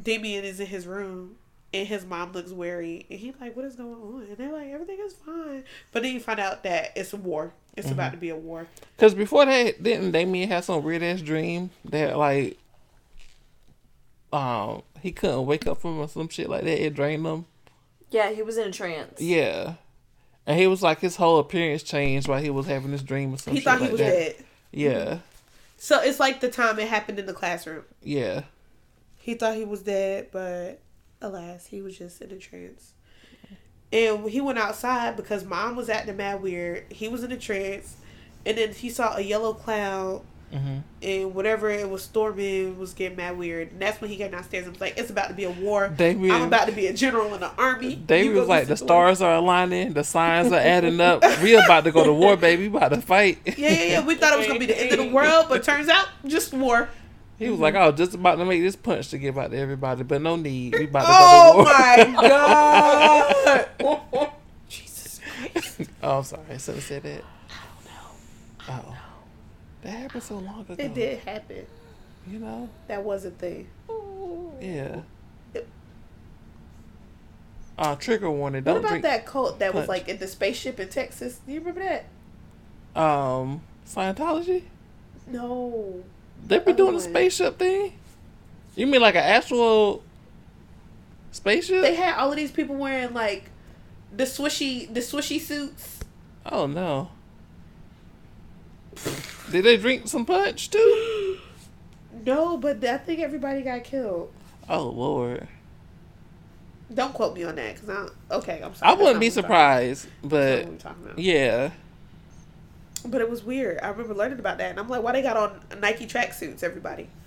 Damien 0.00 0.44
is 0.44 0.60
in 0.60 0.66
his 0.66 0.86
room. 0.86 1.36
And 1.72 1.86
his 1.86 2.04
mom 2.04 2.32
looks 2.32 2.50
wary, 2.50 3.06
and 3.10 3.20
he's 3.20 3.34
like, 3.40 3.54
"What 3.54 3.64
is 3.64 3.76
going 3.76 3.92
on?" 3.94 4.22
And 4.28 4.36
they're 4.36 4.50
like, 4.52 4.70
"Everything 4.70 4.98
is 5.06 5.12
fine." 5.14 5.62
But 5.92 6.02
then 6.02 6.12
you 6.12 6.18
find 6.20 6.40
out 6.40 6.64
that 6.64 6.90
it's 6.96 7.12
a 7.12 7.16
war. 7.16 7.52
It's 7.76 7.86
Mm-hmm. 7.86 7.92
about 7.94 8.10
to 8.10 8.18
be 8.18 8.28
a 8.30 8.36
war. 8.36 8.66
Cause 8.98 9.14
before 9.14 9.46
that, 9.46 9.80
didn't 9.80 10.10
Damien 10.10 10.48
have 10.48 10.64
some 10.64 10.82
weird 10.82 11.02
ass 11.04 11.20
dream 11.22 11.70
that 11.84 12.18
like, 12.18 12.58
um, 14.32 14.82
he 15.00 15.12
couldn't 15.12 15.46
wake 15.46 15.66
up 15.66 15.80
from 15.80 15.98
or 15.98 16.08
some 16.08 16.28
shit 16.28 16.48
like 16.48 16.64
that. 16.64 16.84
It 16.84 16.94
drained 16.94 17.24
him. 17.26 17.46
Yeah, 18.10 18.32
he 18.32 18.42
was 18.42 18.56
in 18.58 18.68
a 18.68 18.72
trance. 18.72 19.20
Yeah, 19.20 19.74
and 20.46 20.58
he 20.58 20.66
was 20.66 20.82
like 20.82 20.98
his 21.00 21.16
whole 21.16 21.38
appearance 21.38 21.82
changed 21.84 22.26
while 22.28 22.42
he 22.42 22.50
was 22.50 22.66
having 22.66 22.90
this 22.90 23.02
dream 23.02 23.32
or 23.34 23.38
something. 23.38 23.54
He 23.54 23.60
thought 23.60 23.78
he 23.78 23.82
like 23.84 23.92
was 23.92 24.00
that. 24.00 24.06
dead. 24.10 24.44
Yeah, 24.72 25.18
So 25.78 26.00
it's 26.00 26.18
like 26.20 26.40
the 26.40 26.50
time 26.50 26.78
it 26.80 26.88
happened 26.88 27.18
in 27.20 27.26
the 27.26 27.32
classroom. 27.32 27.84
yeah, 28.02 28.42
He 29.18 29.34
thought 29.34 29.54
he 29.56 29.64
was 29.64 29.82
dead, 29.82 30.28
but 30.32 30.80
alas, 31.20 31.66
he 31.66 31.80
was 31.82 31.96
just 31.98 32.20
in 32.22 32.30
a 32.30 32.36
trance. 32.38 32.92
And 33.92 34.28
he 34.30 34.40
went 34.40 34.58
outside 34.58 35.16
because 35.16 35.44
mom 35.44 35.74
was 35.74 35.88
acting 35.88 36.16
mad 36.16 36.40
weird. 36.42 36.84
He 36.90 37.08
was 37.08 37.24
in 37.24 37.32
a 37.32 37.36
trance, 37.36 37.96
and 38.46 38.56
then 38.56 38.72
he 38.72 38.88
saw 38.88 39.16
a 39.16 39.20
yellow 39.20 39.52
cloud, 39.52 40.22
hmm 40.52 40.78
and 41.02 41.34
whatever 41.34 41.70
it 41.70 41.88
was 41.88 42.02
storming 42.02 42.78
was 42.78 42.92
getting 42.92 43.16
mad 43.16 43.38
weird. 43.38 43.72
And 43.72 43.80
that's 43.80 43.98
when 44.02 44.10
he 44.10 44.16
came 44.16 44.30
downstairs 44.32 44.64
and 44.64 44.74
was 44.74 44.80
like, 44.80 44.98
"It's 44.98 45.08
about 45.08 45.28
to 45.28 45.34
be 45.34 45.44
a 45.44 45.50
war. 45.50 45.88
Damien- 45.88 46.30
I'm 46.30 46.42
about 46.42 46.66
to 46.66 46.72
be 46.72 46.88
a 46.88 46.92
general 46.92 47.32
in 47.32 47.40
the 47.40 47.50
army." 47.56 47.94
David 47.96 48.36
was 48.36 48.48
like, 48.48 48.66
the 48.66 48.74
to 48.76 48.82
him." 48.82 48.86
stars 48.86 49.22
are 49.22 49.34
aligning, 49.36 49.94
the 49.94 50.04
signs 50.04 50.52
are 50.52 50.60
adding 50.60 51.00
up. 51.00 51.24
We 51.42 51.54
about 51.54 51.84
to 51.84 51.90
go 51.92 52.04
to 52.04 52.12
war, 52.12 52.36
baby. 52.36 52.68
We 52.68 52.76
about 52.76 52.90
to 52.92 53.00
fight. 53.00 53.38
Yeah, 53.46 53.54
yeah, 53.56 53.84
yeah. 53.84 54.06
We 54.06 54.14
thought 54.16 54.34
it 54.34 54.38
was 54.38 54.46
gonna 54.46 54.58
be 54.58 54.66
the 54.66 54.78
end 54.78 54.92
of 54.92 54.98
the 54.98 55.10
world, 55.12 55.46
but 55.48 55.62
turns 55.64 55.88
out 55.88 56.06
just 56.26 56.52
war. 56.52 56.88
He 57.40 57.48
was 57.48 57.58
like, 57.58 57.74
I 57.74 57.88
was 57.88 57.96
just 57.96 58.12
about 58.14 58.36
to 58.36 58.44
make 58.44 58.60
this 58.60 58.76
punch 58.76 59.08
to 59.08 59.18
give 59.18 59.38
out 59.38 59.50
to 59.50 59.56
everybody, 59.56 60.02
but 60.02 60.20
no 60.20 60.36
need. 60.36 60.74
We 60.74 60.84
about 60.84 61.00
to 61.00 61.06
Oh 61.08 61.64
go 61.64 62.04
to 62.04 62.08
my 62.12 62.28
god! 63.80 64.32
Jesus 64.68 65.20
Christ! 65.52 65.80
oh, 66.02 66.18
I'm 66.18 66.24
sorry. 66.24 66.42
Have 66.48 66.60
said 66.60 67.02
that. 67.02 67.24
I 67.48 68.68
don't 68.68 68.78
know. 68.84 68.84
Oh. 68.90 68.96
That 69.82 69.90
happened 69.90 70.22
so 70.22 70.34
long 70.34 70.60
ago. 70.60 70.76
It 70.78 70.92
did 70.92 71.20
happen. 71.20 71.66
You 72.26 72.40
know? 72.40 72.68
That 72.88 73.02
was 73.02 73.24
a 73.24 73.30
thing. 73.30 73.68
Yeah. 74.60 75.00
Uh, 77.78 77.94
trigger 77.96 78.30
warning. 78.30 78.62
Don't 78.62 78.82
What 78.82 78.90
about 78.90 79.02
that 79.02 79.24
cult 79.24 79.58
that 79.60 79.72
was 79.72 79.88
like 79.88 80.06
in 80.06 80.18
the 80.18 80.28
spaceship 80.28 80.78
in 80.78 80.90
Texas? 80.90 81.40
Do 81.46 81.52
you 81.54 81.60
remember 81.60 81.80
that? 81.80 83.00
Um, 83.02 83.62
Scientology? 83.86 84.64
No. 85.26 86.04
They 86.46 86.58
be 86.58 86.64
Other 86.64 86.72
doing 86.74 86.92
the 86.92 86.98
one. 86.98 87.10
spaceship 87.10 87.58
thing? 87.58 87.92
You 88.76 88.86
mean 88.86 89.00
like 89.00 89.14
an 89.14 89.22
actual 89.24 90.02
spaceship? 91.32 91.82
They 91.82 91.94
had 91.94 92.16
all 92.18 92.30
of 92.30 92.36
these 92.36 92.50
people 92.50 92.74
wearing 92.76 93.14
like 93.14 93.50
the 94.16 94.24
swishy 94.24 94.92
the 94.92 95.00
swishy 95.00 95.40
suits. 95.40 96.00
Oh 96.46 96.66
no. 96.66 97.10
Did 99.50 99.64
they 99.64 99.76
drink 99.76 100.08
some 100.08 100.24
punch 100.26 100.70
too? 100.70 101.38
No, 102.26 102.58
but 102.58 102.84
I 102.84 102.98
think 102.98 103.20
everybody 103.20 103.62
got 103.62 103.82
killed. 103.84 104.30
Oh 104.68 104.88
lord. 104.88 105.48
Don't 106.92 107.14
quote 107.14 107.34
me 107.34 107.44
on 107.44 107.54
that 107.54 107.76
because 107.80 107.88
I 108.30 108.34
okay. 108.34 108.60
I'm 108.62 108.74
sorry. 108.74 108.92
I 108.92 108.94
wouldn't 108.94 109.20
be 109.20 109.30
surprised, 109.30 110.06
but 110.22 110.66
we're 110.66 110.76
talking 110.76 111.04
about. 111.04 111.18
yeah. 111.18 111.70
But 113.04 113.20
it 113.22 113.30
was 113.30 113.42
weird. 113.42 113.78
I 113.82 113.88
remember 113.88 114.14
learning 114.14 114.38
about 114.40 114.58
that, 114.58 114.70
and 114.70 114.78
I'm 114.78 114.88
like, 114.88 115.02
why 115.02 115.12
they 115.12 115.22
got 115.22 115.36
on 115.36 115.60
Nike 115.80 116.06
tracksuits? 116.06 116.62
Everybody, 116.62 117.08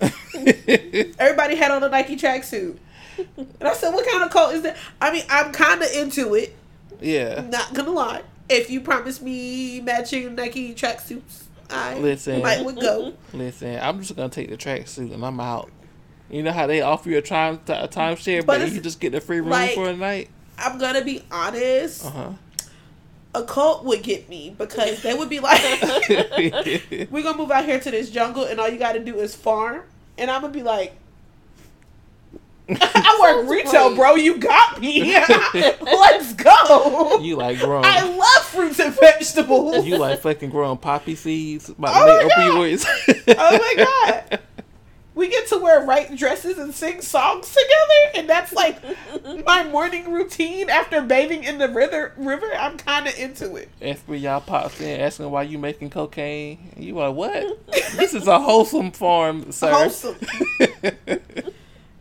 everybody 1.18 1.56
had 1.56 1.70
on 1.70 1.82
a 1.82 1.88
Nike 1.88 2.16
tracksuit. 2.16 2.76
And 3.38 3.48
I 3.62 3.72
said, 3.74 3.92
what 3.92 4.06
kind 4.08 4.22
of 4.24 4.30
cult 4.30 4.54
is 4.54 4.62
that? 4.62 4.76
I 5.00 5.12
mean, 5.12 5.24
I'm 5.30 5.52
kind 5.52 5.82
of 5.82 5.90
into 5.92 6.34
it. 6.34 6.54
yeah. 7.00 7.40
Not 7.48 7.72
gonna 7.74 7.90
lie. 7.90 8.22
If 8.48 8.70
you 8.70 8.80
promise 8.80 9.20
me 9.22 9.80
matching 9.80 10.34
Nike 10.34 10.74
tracksuits, 10.74 11.44
I 11.70 11.98
Listen. 11.98 12.42
might 12.42 12.64
would 12.64 12.78
go. 12.80 13.14
Listen, 13.32 13.78
I'm 13.80 14.00
just 14.00 14.14
gonna 14.16 14.28
take 14.28 14.50
the 14.50 14.56
tracksuit 14.56 15.12
and 15.14 15.24
I'm 15.24 15.40
out. 15.40 15.70
You 16.30 16.42
know 16.42 16.52
how 16.52 16.66
they 16.66 16.80
offer 16.82 17.08
you 17.10 17.18
a 17.18 17.22
time 17.22 17.54
a 17.68 17.88
timeshare, 17.88 18.44
But 18.44 18.60
but, 18.60 18.70
you 18.72 18.80
just 18.80 19.00
get 19.00 19.12
the 19.12 19.20
free 19.20 19.40
room 19.40 19.50
like- 19.50 19.74
for 19.74 19.88
a 19.88 19.96
night. 19.96 20.28
I'm 20.58 20.78
gonna 20.78 21.04
be 21.04 21.22
honest. 21.32 22.04
Uh 22.04 22.10
huh. 22.10 22.28
A 23.34 23.42
cult 23.42 23.84
would 23.84 24.02
get 24.04 24.28
me 24.28 24.54
because 24.56 25.02
they 25.02 25.12
would 25.14 25.28
be 25.28 25.40
like, 25.40 25.60
"We're 27.10 27.22
gonna 27.22 27.36
move 27.36 27.50
out 27.50 27.64
here 27.64 27.80
to 27.80 27.90
this 27.90 28.08
jungle, 28.10 28.44
and 28.44 28.60
all 28.60 28.68
you 28.68 28.78
got 28.78 28.92
to 28.92 29.00
do 29.00 29.18
is 29.18 29.34
farm." 29.34 29.82
And 30.16 30.30
I'm 30.30 30.40
gonna 30.42 30.52
be 30.52 30.62
like, 30.62 30.94
"I 32.68 33.18
work 33.20 33.36
Sounds 33.46 33.50
retail, 33.50 33.88
great. 33.88 33.96
bro. 33.98 34.14
You 34.14 34.38
got 34.38 34.80
me. 34.80 35.14
Let's 35.14 36.32
go." 36.34 37.18
you 37.20 37.36
like 37.36 37.58
growing. 37.58 37.84
I 37.84 38.02
love 38.04 38.44
fruits 38.44 38.78
and 38.78 38.94
vegetables. 38.94 39.84
you 39.84 39.98
like 39.98 40.20
fucking 40.20 40.50
growing 40.50 40.78
poppy 40.78 41.14
seeds 41.16 41.68
about 41.70 41.90
Oh 41.96 42.06
to 42.06 42.26
make 42.26 42.36
my 42.36 42.44
God. 42.46 42.56
opioids. 42.56 42.86
oh 43.36 43.58
my 43.58 43.84
god. 44.28 44.40
We 45.14 45.28
get 45.28 45.46
to 45.48 45.58
wear 45.58 45.84
right 45.84 46.14
dresses 46.16 46.58
and 46.58 46.74
sing 46.74 47.00
songs 47.00 47.48
together, 47.48 48.18
and 48.18 48.28
that's 48.28 48.52
like 48.52 48.80
my 49.46 49.62
morning 49.64 50.12
routine 50.12 50.68
after 50.68 51.02
bathing 51.02 51.44
in 51.44 51.58
the 51.58 51.68
river. 51.68 52.12
River, 52.16 52.50
I'm 52.58 52.76
kind 52.76 53.06
of 53.06 53.16
into 53.16 53.54
it. 53.56 53.68
after 53.80 54.16
y'all 54.16 54.40
pops 54.40 54.80
in 54.80 55.00
asking 55.00 55.30
why 55.30 55.42
you 55.42 55.58
making 55.58 55.90
cocaine. 55.90 56.72
You 56.76 56.98
are 56.98 57.12
what? 57.12 57.64
this 57.96 58.14
is 58.14 58.26
a 58.26 58.40
wholesome 58.40 58.90
farm, 58.90 59.52
sir. 59.52 59.70
Wholesome. 59.72 60.16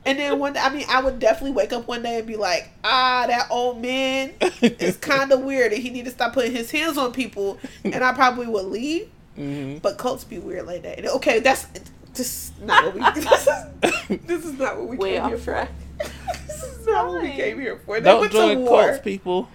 And 0.05 0.19
then 0.19 0.37
one, 0.37 0.53
day 0.53 0.59
I 0.59 0.73
mean, 0.73 0.85
I 0.89 1.01
would 1.01 1.19
definitely 1.19 1.51
wake 1.51 1.71
up 1.71 1.87
one 1.87 2.03
day 2.03 2.17
and 2.17 2.27
be 2.27 2.35
like, 2.35 2.69
ah, 2.83 3.23
that 3.27 3.47
old 3.49 3.81
man 3.81 4.33
is 4.61 4.97
kind 4.97 5.31
of 5.31 5.41
weird, 5.41 5.71
and 5.71 5.81
he 5.81 5.89
need 5.91 6.05
to 6.05 6.11
stop 6.11 6.33
putting 6.33 6.51
his 6.51 6.71
hands 6.71 6.97
on 6.97 7.13
people. 7.13 7.57
And 7.85 8.03
I 8.03 8.11
probably 8.13 8.47
would 8.47 8.65
leave. 8.65 9.09
hmm 9.35 9.77
But 9.77 9.97
cults 9.97 10.25
be 10.25 10.39
weird 10.39 10.65
like 10.65 10.81
that. 10.83 11.05
Okay, 11.05 11.39
that's 11.39 11.67
this 12.13 12.49
is 12.49 12.51
not 12.61 12.85
what 12.85 12.93
we. 12.95 13.01
This 13.21 13.47
is, 13.47 14.19
this 14.27 14.45
is 14.45 14.53
not 14.59 14.77
what 14.77 14.87
we 14.89 14.97
Way 14.97 15.13
came 15.13 15.25
here 15.25 15.35
off 15.35 15.39
for. 15.41 15.51
track. 15.51 15.69
this 16.47 16.63
is 16.63 16.85
not 16.87 17.07
what 17.07 17.21
we 17.21 17.31
came 17.31 17.59
here 17.59 17.77
for. 17.85 17.99
They 17.99 18.09
Don't 18.09 18.19
went 18.21 18.31
to 18.33 18.37
join 18.37 18.59
war. 18.61 18.83
cults, 18.87 19.03
people. 19.03 19.49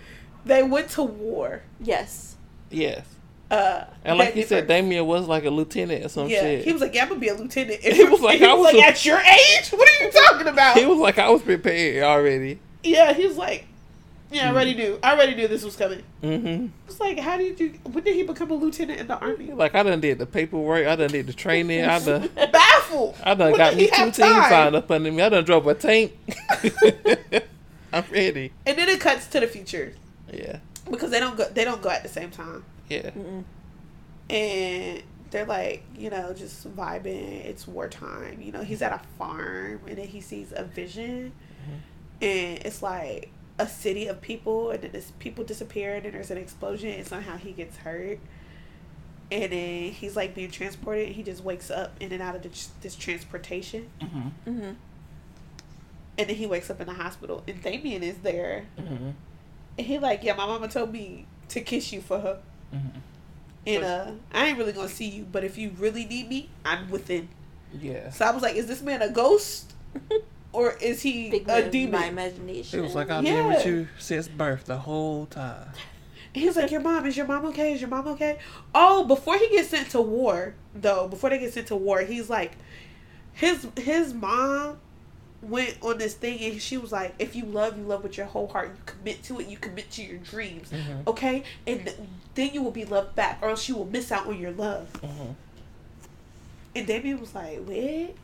They 0.44 0.62
went 0.62 0.88
to 0.90 1.02
war. 1.02 1.62
Yes. 1.80 2.36
Yes. 2.70 3.04
Uh, 3.50 3.84
And 4.04 4.18
like 4.18 4.36
you 4.36 4.42
said, 4.42 4.60
first. 4.64 4.68
Damien 4.68 5.06
was 5.06 5.26
like 5.26 5.44
a 5.44 5.50
lieutenant 5.50 6.04
or 6.04 6.08
some 6.08 6.28
yeah, 6.28 6.40
shit. 6.40 6.64
he 6.64 6.72
was 6.72 6.82
like, 6.82 6.94
"Yeah, 6.94 7.02
I'm 7.04 7.08
gonna 7.08 7.20
be 7.20 7.28
a 7.28 7.34
lieutenant." 7.34 7.80
And 7.84 7.94
He 7.96 8.04
was 8.04 8.20
like, 8.20 8.38
he 8.40 8.44
I 8.44 8.52
was 8.52 8.66
was 8.72 8.74
like, 8.74 8.84
a- 8.84 8.86
"At 8.88 9.04
your 9.06 9.18
age, 9.18 9.68
what 9.70 9.88
are 9.88 10.04
you 10.04 10.10
talking 10.12 10.46
about?" 10.48 10.76
He 10.76 10.84
was 10.86 10.98
like, 10.98 11.18
I 11.18 11.30
was 11.30 11.40
prepared 11.42 12.02
already. 12.04 12.58
yeah, 12.82 13.12
he 13.14 13.26
was 13.26 13.36
like, 13.38 13.66
"Yeah. 14.30 14.48
I 14.48 14.52
already 14.52 14.74
knew. 14.74 14.98
I 15.02 15.12
already 15.14 15.34
knew 15.34 15.48
this 15.48 15.64
was 15.64 15.76
coming." 15.76 16.02
Mm-hmm. 16.22 16.66
It's 16.86 17.00
like, 17.00 17.18
how 17.18 17.36
did 17.36 17.58
you? 17.60 17.70
When 17.84 18.04
did 18.04 18.14
he 18.14 18.22
become 18.22 18.50
a 18.50 18.54
lieutenant 18.54 19.00
in 19.00 19.06
the 19.08 19.18
army? 19.18 19.52
Like 19.52 19.74
I 19.74 19.82
done 19.82 20.00
did 20.00 20.18
the 20.18 20.26
paperwork. 20.26 20.86
I 20.86 20.96
done 20.96 21.10
did 21.10 21.26
the 21.26 21.32
training. 21.32 21.84
I 21.84 21.98
done, 22.04 22.28
Baffled. 22.52 23.16
I 23.24 23.34
done 23.34 23.52
When 23.52 23.58
got 23.58 23.76
me 23.76 23.86
two 23.88 23.94
teams 23.96 24.16
time? 24.18 24.50
signed 24.50 24.76
up 24.76 24.90
under 24.90 25.10
me. 25.12 25.22
I 25.22 25.28
done 25.28 25.44
drove 25.44 25.66
a 25.66 25.74
tank. 25.74 26.12
I'm 27.92 28.04
ready. 28.12 28.52
And 28.66 28.76
then 28.78 28.88
it 28.88 29.00
cuts 29.00 29.26
to 29.28 29.40
the 29.40 29.46
future 29.46 29.94
Yeah. 30.32 30.58
because 30.90 31.10
they 31.10 31.20
don't 31.20 31.36
go. 31.36 31.44
They 31.48 31.64
don't 31.64 31.80
go 31.82 31.88
at 31.90 32.02
the 32.02 32.08
same 32.08 32.30
time. 32.30 32.64
Yeah. 32.88 33.10
and 34.30 35.02
they're 35.30 35.44
like, 35.46 35.84
you 35.96 36.08
know, 36.10 36.32
just 36.32 36.74
vibing. 36.74 37.44
It's 37.44 37.66
wartime. 37.66 38.40
You 38.40 38.52
know, 38.52 38.62
he's 38.62 38.82
at 38.82 38.92
a 38.92 39.00
farm 39.18 39.80
and 39.86 39.98
then 39.98 40.06
he 40.06 40.20
sees 40.20 40.52
a 40.54 40.64
vision, 40.64 41.32
and 42.20 42.58
it's 42.64 42.82
like 42.82 43.30
a 43.58 43.66
city 43.68 44.06
of 44.06 44.20
people, 44.20 44.70
and 44.70 44.82
then 44.82 44.92
this 44.92 45.12
people 45.18 45.44
disappear, 45.44 45.94
and 45.96 46.04
then 46.04 46.12
there's 46.12 46.30
an 46.30 46.38
explosion, 46.38 46.90
and 46.90 47.06
somehow 47.06 47.36
he 47.36 47.52
gets 47.52 47.76
hurt, 47.78 48.18
and 49.30 49.52
then 49.52 49.90
he's 49.92 50.14
like 50.16 50.34
being 50.34 50.50
transported, 50.50 51.06
and 51.06 51.14
he 51.16 51.22
just 51.22 51.42
wakes 51.42 51.70
up 51.70 51.92
in 52.00 52.12
and 52.12 52.22
out 52.22 52.36
of 52.36 52.42
this, 52.42 52.70
this 52.82 52.94
transportation, 52.94 53.88
hmm 54.00 54.28
Mm-hmm. 54.46 54.72
And 56.20 56.28
then 56.28 56.34
he 56.34 56.46
wakes 56.46 56.68
up 56.68 56.80
in 56.80 56.86
the 56.88 56.94
hospital, 56.94 57.44
and 57.46 57.62
Damien 57.62 58.02
is 58.02 58.18
there, 58.18 58.64
Mhm. 58.78 59.12
and 59.78 59.86
he 59.86 59.98
like, 59.98 60.22
yeah, 60.24 60.34
my 60.34 60.46
mama 60.46 60.66
told 60.68 60.92
me 60.92 61.26
to 61.50 61.60
kiss 61.60 61.92
you 61.92 62.00
for 62.00 62.18
her, 62.20 62.40
Mhm. 62.74 62.90
and 63.66 63.84
uh, 63.84 64.10
I 64.32 64.46
ain't 64.46 64.58
really 64.58 64.72
gonna 64.72 64.88
see 64.88 65.08
you, 65.08 65.24
but 65.30 65.44
if 65.44 65.56
you 65.58 65.70
really 65.78 66.04
need 66.04 66.28
me, 66.28 66.48
I'm 66.64 66.90
within. 66.90 67.28
Yeah. 67.72 68.10
So 68.10 68.24
I 68.24 68.30
was 68.30 68.42
like, 68.42 68.56
is 68.56 68.66
this 68.66 68.82
man 68.82 69.02
a 69.02 69.08
ghost, 69.10 69.74
or 70.52 70.72
is 70.80 71.02
he 71.02 71.30
Big 71.30 71.42
a 71.48 71.52
my 71.52 71.60
demon? 71.62 72.02
imagination. 72.04 72.78
It 72.78 72.82
was 72.82 72.94
like 72.94 73.10
I've 73.10 73.22
been 73.24 73.46
with 73.48 73.66
you 73.66 73.88
since 73.98 74.28
birth 74.28 74.64
the 74.64 74.78
whole 74.78 75.26
time. 75.26 75.68
He 76.34 76.46
was 76.46 76.56
like, 76.56 76.70
"Your 76.70 76.80
mom 76.82 77.06
is 77.06 77.16
your 77.16 77.26
mom 77.26 77.46
okay? 77.46 77.72
Is 77.72 77.80
your 77.80 77.90
mom 77.90 78.06
okay?" 78.08 78.38
Oh, 78.74 79.04
before 79.04 79.36
he 79.38 79.48
gets 79.48 79.68
sent 79.70 79.90
to 79.90 80.00
war, 80.00 80.54
though, 80.74 81.08
before 81.08 81.30
they 81.30 81.38
get 81.38 81.52
sent 81.54 81.66
to 81.68 81.76
war, 81.76 82.00
he's 82.02 82.28
like, 82.30 82.52
his 83.32 83.66
his 83.76 84.12
mom 84.14 84.78
went 85.40 85.76
on 85.82 85.98
this 85.98 86.14
thing 86.14 86.38
and 86.40 86.60
she 86.60 86.76
was 86.76 86.92
like, 86.92 87.14
"If 87.18 87.34
you 87.36 87.44
love, 87.44 87.76
you 87.78 87.84
love 87.84 88.02
with 88.02 88.16
your 88.16 88.26
whole 88.26 88.48
heart. 88.48 88.68
You 88.76 88.82
commit 88.86 89.22
to 89.24 89.40
it. 89.40 89.48
You 89.48 89.56
commit 89.56 89.90
to 89.92 90.02
your 90.02 90.18
dreams, 90.18 90.70
Mhm. 90.70 91.06
okay? 91.06 91.44
And 91.66 91.84
th- 91.84 91.96
then 92.34 92.50
you 92.52 92.62
will 92.62 92.72
be 92.72 92.84
loved 92.84 93.14
back, 93.14 93.38
or 93.40 93.50
else 93.50 93.68
you 93.68 93.76
will 93.76 93.86
miss 93.86 94.10
out 94.12 94.26
on 94.26 94.38
your 94.38 94.52
love." 94.52 94.92
Mhm. 95.02 95.34
And 96.76 96.86
Damien 96.86 97.20
was 97.20 97.34
like, 97.34 97.58
"What?" 97.64 98.14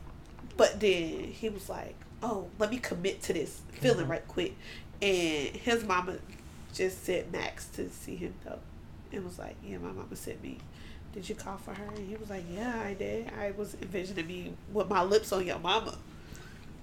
But 0.57 0.79
then 0.79 1.23
he 1.33 1.49
was 1.49 1.67
like, 1.69 1.95
"Oh, 2.23 2.47
let 2.59 2.71
me 2.71 2.77
commit 2.77 3.21
to 3.23 3.33
this 3.33 3.61
feeling 3.71 4.05
Mhm. 4.05 4.09
right 4.09 4.27
quick." 4.27 4.53
And 5.01 5.49
his 5.55 5.83
mama 5.83 6.17
just 6.73 7.03
sent 7.05 7.31
Max 7.31 7.65
to 7.75 7.89
see 7.89 8.15
him 8.15 8.33
though, 8.45 8.59
and 9.11 9.25
was 9.25 9.39
like, 9.39 9.55
"Yeah, 9.63 9.77
my 9.77 9.91
mama 9.91 10.15
sent 10.15 10.41
me. 10.43 10.57
Did 11.13 11.29
you 11.29 11.35
call 11.35 11.57
for 11.57 11.73
her?" 11.73 11.85
And 11.95 12.07
he 12.09 12.15
was 12.15 12.29
like, 12.29 12.43
"Yeah, 12.53 12.81
I 12.83 12.93
did. 12.93 13.31
I 13.39 13.51
was 13.51 13.75
envisioning 13.81 14.27
me 14.27 14.53
with 14.73 14.89
my 14.89 15.03
lips 15.03 15.31
on 15.31 15.45
your 15.45 15.59
mama." 15.59 15.97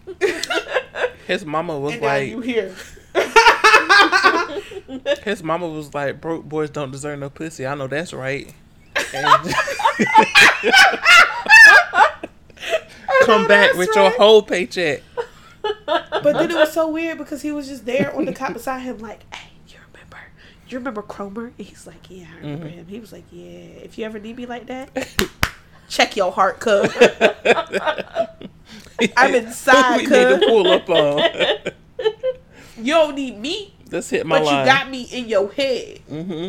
His 1.27 1.45
mama 1.45 1.79
was 1.79 1.95
and 1.95 2.03
like, 2.03 2.29
you 2.29 2.41
here. 2.41 2.75
his 5.25 5.43
mama 5.43 5.69
was 5.69 5.95
like, 5.95 6.21
broke 6.21 6.45
boys 6.45 6.71
don't 6.71 6.91
deserve 6.91 7.19
no 7.21 7.31
pussy. 7.31 7.67
I 7.67 7.75
know 7.75 7.87
that's 7.87 8.13
right. 8.13 8.53
And 9.15 9.25
come 13.25 13.47
back 13.47 13.75
with 13.75 13.89
right. 13.89 13.97
your 13.97 14.11
whole 14.11 14.43
paycheck. 14.43 15.03
But 15.87 16.39
then 16.39 16.51
it 16.51 16.57
was 16.57 16.73
so 16.73 16.89
weird 16.91 17.19
because 17.19 17.43
he 17.43 17.53
was 17.53 17.69
just 17.69 17.85
there 17.87 18.15
on 18.15 18.25
the 18.25 18.33
cot 18.33 18.55
beside 18.55 18.81
him, 18.81 18.99
like, 18.99 19.33
"Hey, 19.35 19.51
you 19.69 19.77
remember? 19.93 20.17
You 20.69 20.79
remember 20.79 21.03
Kromer?" 21.03 21.53
And 21.59 21.67
he's 21.67 21.87
like, 21.87 22.11
"Yeah, 22.11 22.27
I 22.33 22.37
remember 22.41 22.67
Mhm. 22.67 22.73
him." 22.75 22.87
He 22.89 23.01
was 23.01 23.13
like, 23.13 23.25
"Yeah, 23.31 23.81
if 23.83 23.99
you 23.99 24.05
ever 24.05 24.19
need 24.19 24.37
me 24.37 24.47
like 24.47 24.67
that, 24.67 24.91
check 25.89 26.17
your 26.17 26.33
heart, 26.33 26.61
cuz." 26.61 26.93
I'm 29.17 29.35
inside, 29.35 29.97
we 29.97 30.03
need 30.03 30.09
to 30.29 30.41
pull 30.47 30.71
up 30.71 30.89
on. 30.89 31.25
You 32.79 32.95
don't 32.95 33.15
need 33.15 33.39
me, 33.39 33.75
Let's 33.91 34.09
hit 34.09 34.25
my 34.27 34.39
but 34.39 34.47
line. 34.47 34.67
you 34.67 34.73
got 34.73 34.91
me 34.91 35.03
in 35.03 35.29
your 35.29 35.53
head, 35.53 35.99
hmm 36.09 36.49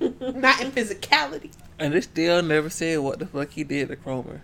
not 0.38 0.60
in 0.62 0.70
physicality. 0.70 1.50
And 1.80 1.92
they 1.94 2.00
still 2.00 2.42
never 2.42 2.70
said 2.70 3.00
what 3.00 3.18
the 3.18 3.26
fuck 3.26 3.50
he 3.50 3.64
did 3.64 3.88
to 3.88 3.96
Kromer. 3.96 4.40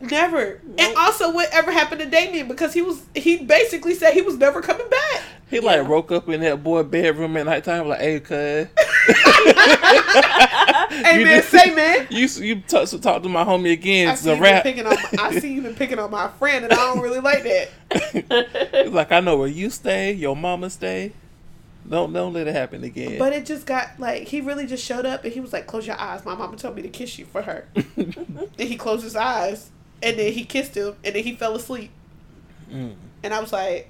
Never. 0.00 0.60
And 0.78 0.96
also, 0.96 1.32
whatever 1.32 1.70
happened 1.72 2.00
to 2.02 2.06
Damien 2.06 2.46
because 2.48 2.74
he 2.74 2.82
was 2.82 3.02
he 3.14 3.38
basically 3.38 3.94
said 3.94 4.12
he 4.12 4.20
was 4.22 4.36
never 4.36 4.60
coming 4.60 4.88
back. 4.88 5.22
He 5.48 5.60
like 5.60 5.86
woke 5.88 6.10
up 6.12 6.28
in 6.28 6.40
that 6.40 6.62
boy 6.64 6.82
bedroom 6.82 7.36
at 7.36 7.46
nighttime 7.46 7.88
like, 7.88 8.00
"Hey, 8.00 8.20
cuz, 8.20 8.68
Hey 10.90 11.18
You 11.20 11.24
man, 11.24 11.40
did- 11.40 11.44
say 11.44 11.74
man. 11.74 12.06
you 12.10 12.26
you 12.26 12.60
talk, 12.62 12.88
so 12.88 12.98
talk 12.98 13.22
to 13.22 13.28
my 13.28 13.44
homie 13.44 13.72
again. 13.72 14.08
I 14.08 14.12
It's 14.12 14.22
see 14.22 14.30
a 14.30 14.34
you 14.34 14.40
been 14.40 14.52
rap." 14.52 14.62
picking 14.62 14.86
on. 14.86 14.96
I 15.18 15.38
see 15.38 15.52
you 15.54 15.62
been 15.62 15.74
picking 15.74 15.98
on 15.98 16.10
my 16.10 16.28
friend, 16.28 16.64
and 16.64 16.72
I 16.72 16.76
don't 16.76 17.00
really 17.00 17.20
like 17.20 17.42
that. 17.44 18.72
He's 18.84 18.92
like, 18.92 19.12
"I 19.12 19.20
know 19.20 19.36
where 19.38 19.48
you 19.48 19.70
stay, 19.70 20.12
your 20.12 20.36
mama 20.36 20.70
stay. 20.70 21.12
Don't 21.88 22.12
don't 22.12 22.32
let 22.32 22.46
it 22.46 22.54
happen 22.54 22.82
again." 22.84 23.18
But 23.18 23.32
it 23.32 23.44
just 23.46 23.66
got 23.66 23.90
like 23.98 24.28
he 24.28 24.40
really 24.40 24.66
just 24.66 24.84
showed 24.84 25.06
up, 25.06 25.24
and 25.24 25.32
he 25.32 25.40
was 25.40 25.52
like, 25.52 25.66
"Close 25.66 25.86
your 25.86 25.98
eyes." 26.00 26.24
My 26.24 26.34
mama 26.34 26.56
told 26.56 26.76
me 26.76 26.82
to 26.82 26.88
kiss 26.88 27.18
you 27.18 27.26
for 27.26 27.42
her. 27.42 27.66
and 27.96 28.50
he 28.58 28.76
closed 28.76 29.02
his 29.04 29.16
eyes, 29.16 29.70
and 30.04 30.18
then 30.18 30.32
he 30.32 30.44
kissed 30.44 30.76
him, 30.76 30.94
and 31.04 31.14
then 31.16 31.24
he 31.24 31.34
fell 31.34 31.56
asleep. 31.56 31.90
mm. 32.70 32.94
And 33.22 33.32
I 33.34 33.40
was 33.40 33.52
like, 33.52 33.88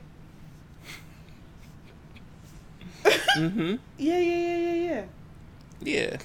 hmm 3.35 3.75
"Yeah, 3.99 4.19
yeah, 4.19 4.19
yeah, 4.19 4.57
yeah, 4.57 4.75
yeah." 4.75 5.05
Yeah, 5.83 6.17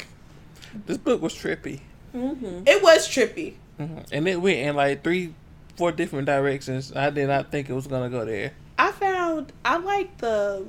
this 0.86 0.98
book 0.98 1.22
was 1.22 1.34
trippy, 1.34 1.82
Mm-hmm. 2.16 2.64
It 2.66 2.82
was 2.82 3.08
trippy. 3.08 3.56
hmm 3.78 4.00
and 4.12 4.28
it 4.28 4.40
went 4.42 4.58
in 4.60 4.76
like 4.76 5.04
three, 5.04 5.34
four 5.76 5.92
different 5.92 6.26
directions. 6.28 6.94
I 6.96 7.10
did 7.10 7.28
not 7.28 7.52
think 7.52 7.70
it 7.70 7.74
was 7.74 7.88
gonna 7.88 8.10
go 8.10 8.24
there. 8.26 8.54
I 8.78 8.92
found 8.92 9.52
I 9.66 9.78
like 9.78 10.18
the 10.20 10.66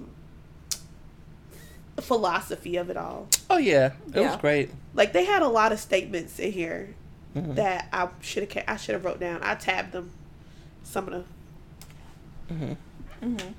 philosophy 2.00 2.76
of 2.76 2.90
it 2.90 2.96
all. 2.96 3.28
Oh 3.48 3.58
yeah, 3.58 3.92
it 4.14 4.20
was 4.20 4.36
great. 4.36 4.70
Like 4.94 5.12
they 5.12 5.24
had 5.24 5.42
a 5.42 5.48
lot 5.48 5.72
of 5.72 5.78
statements 5.78 6.38
in 6.38 6.52
here 6.52 6.94
Mhm. 7.34 7.54
that 7.54 7.88
I 7.92 8.08
should 8.20 8.50
have 8.52 8.64
I 8.66 8.76
should 8.76 8.94
have 8.94 9.04
wrote 9.04 9.20
down. 9.20 9.40
I 9.42 9.54
tabbed 9.54 9.92
them. 9.92 10.10
Some 10.82 11.06
of 11.08 11.12
them. 11.12 11.24
Mhm. 12.50 12.76
Mm-hmm. 13.22 13.52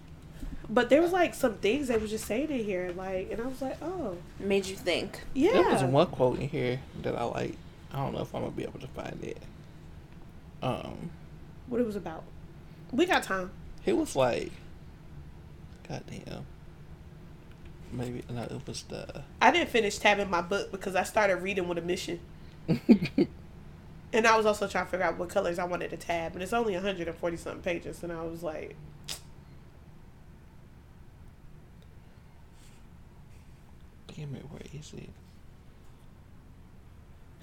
But 0.69 0.89
there 0.89 1.01
was 1.01 1.11
like 1.11 1.33
some 1.33 1.55
things 1.55 1.87
they 1.89 1.97
were 1.97 2.07
just 2.07 2.25
saying 2.25 2.49
in 2.49 2.63
here, 2.63 2.93
like, 2.95 3.29
and 3.31 3.41
I 3.41 3.45
was 3.47 3.61
like, 3.61 3.77
oh, 3.81 4.17
Made 4.39 4.65
you 4.65 4.75
think. 4.75 5.21
yeah. 5.33 5.51
There 5.53 5.69
was 5.69 5.83
one 5.83 6.07
quote 6.07 6.39
in 6.39 6.47
here 6.49 6.79
that 7.03 7.15
I 7.15 7.23
like. 7.23 7.55
I 7.93 7.97
don't 7.97 8.13
know 8.13 8.21
if 8.21 8.33
I'm 8.33 8.41
gonna 8.41 8.53
be 8.53 8.63
able 8.63 8.79
to 8.79 8.87
find 8.87 9.21
it. 9.23 9.37
Um, 10.61 11.11
What 11.67 11.81
it 11.81 11.85
was 11.85 11.95
about? 11.95 12.23
We 12.91 13.05
got 13.05 13.23
time. 13.23 13.51
he 13.83 13.91
was 13.93 14.15
like, 14.15 14.51
"Goddamn." 15.87 16.45
Maybe 17.91 18.23
no, 18.29 18.43
it 18.43 18.61
was 18.65 18.83
the. 18.83 19.23
I 19.41 19.51
didn't 19.51 19.69
finish 19.69 19.97
tabbing 19.97 20.29
my 20.29 20.41
book 20.41 20.71
because 20.71 20.95
I 20.95 21.03
started 21.03 21.37
reading 21.37 21.67
with 21.67 21.77
a 21.77 21.81
mission, 21.81 22.19
and 24.13 24.27
I 24.27 24.35
was 24.37 24.45
also 24.45 24.67
trying 24.67 24.85
to 24.85 24.91
figure 24.91 25.05
out 25.05 25.17
what 25.17 25.29
colors 25.29 25.57
I 25.59 25.63
wanted 25.65 25.89
to 25.91 25.97
tab, 25.97 26.33
and 26.33 26.43
it's 26.43 26.53
only 26.53 26.73
140 26.73 27.37
something 27.37 27.61
pages, 27.61 28.03
and 28.03 28.11
I 28.11 28.23
was 28.23 28.43
like, 28.43 28.75
Damn 34.15 34.35
it, 34.35 34.43
where 34.49 34.61
is 34.73 34.93
it? 34.93 35.09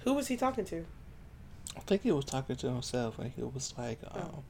who 0.03 0.13
was 0.13 0.27
he 0.27 0.37
talking 0.37 0.63
to? 0.65 0.85
I 1.75 1.81
think 1.81 2.03
he 2.03 2.11
was 2.11 2.25
talking 2.25 2.55
to 2.55 2.69
himself, 2.69 3.19
and 3.19 3.31
he 3.35 3.41
was 3.43 3.73
like, 3.77 3.99
um, 4.11 4.21
Oh. 4.33 4.43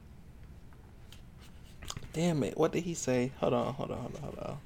"Damn 2.12 2.42
it, 2.44 2.56
what 2.56 2.72
did 2.72 2.84
he 2.84 2.94
say?" 2.94 3.32
Hold 3.40 3.52
on, 3.54 3.74
hold 3.74 3.90
on, 3.90 3.98
hold 3.98 4.14
on, 4.16 4.22
hold 4.22 4.38
on. 4.38 4.58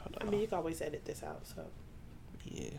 Hold 0.00 0.16
on. 0.20 0.28
I 0.28 0.30
mean, 0.30 0.40
you 0.40 0.46
can 0.46 0.58
always 0.58 0.80
edit 0.80 1.04
this 1.04 1.22
out, 1.22 1.46
so. 1.46 1.64
yeah. 2.44 2.70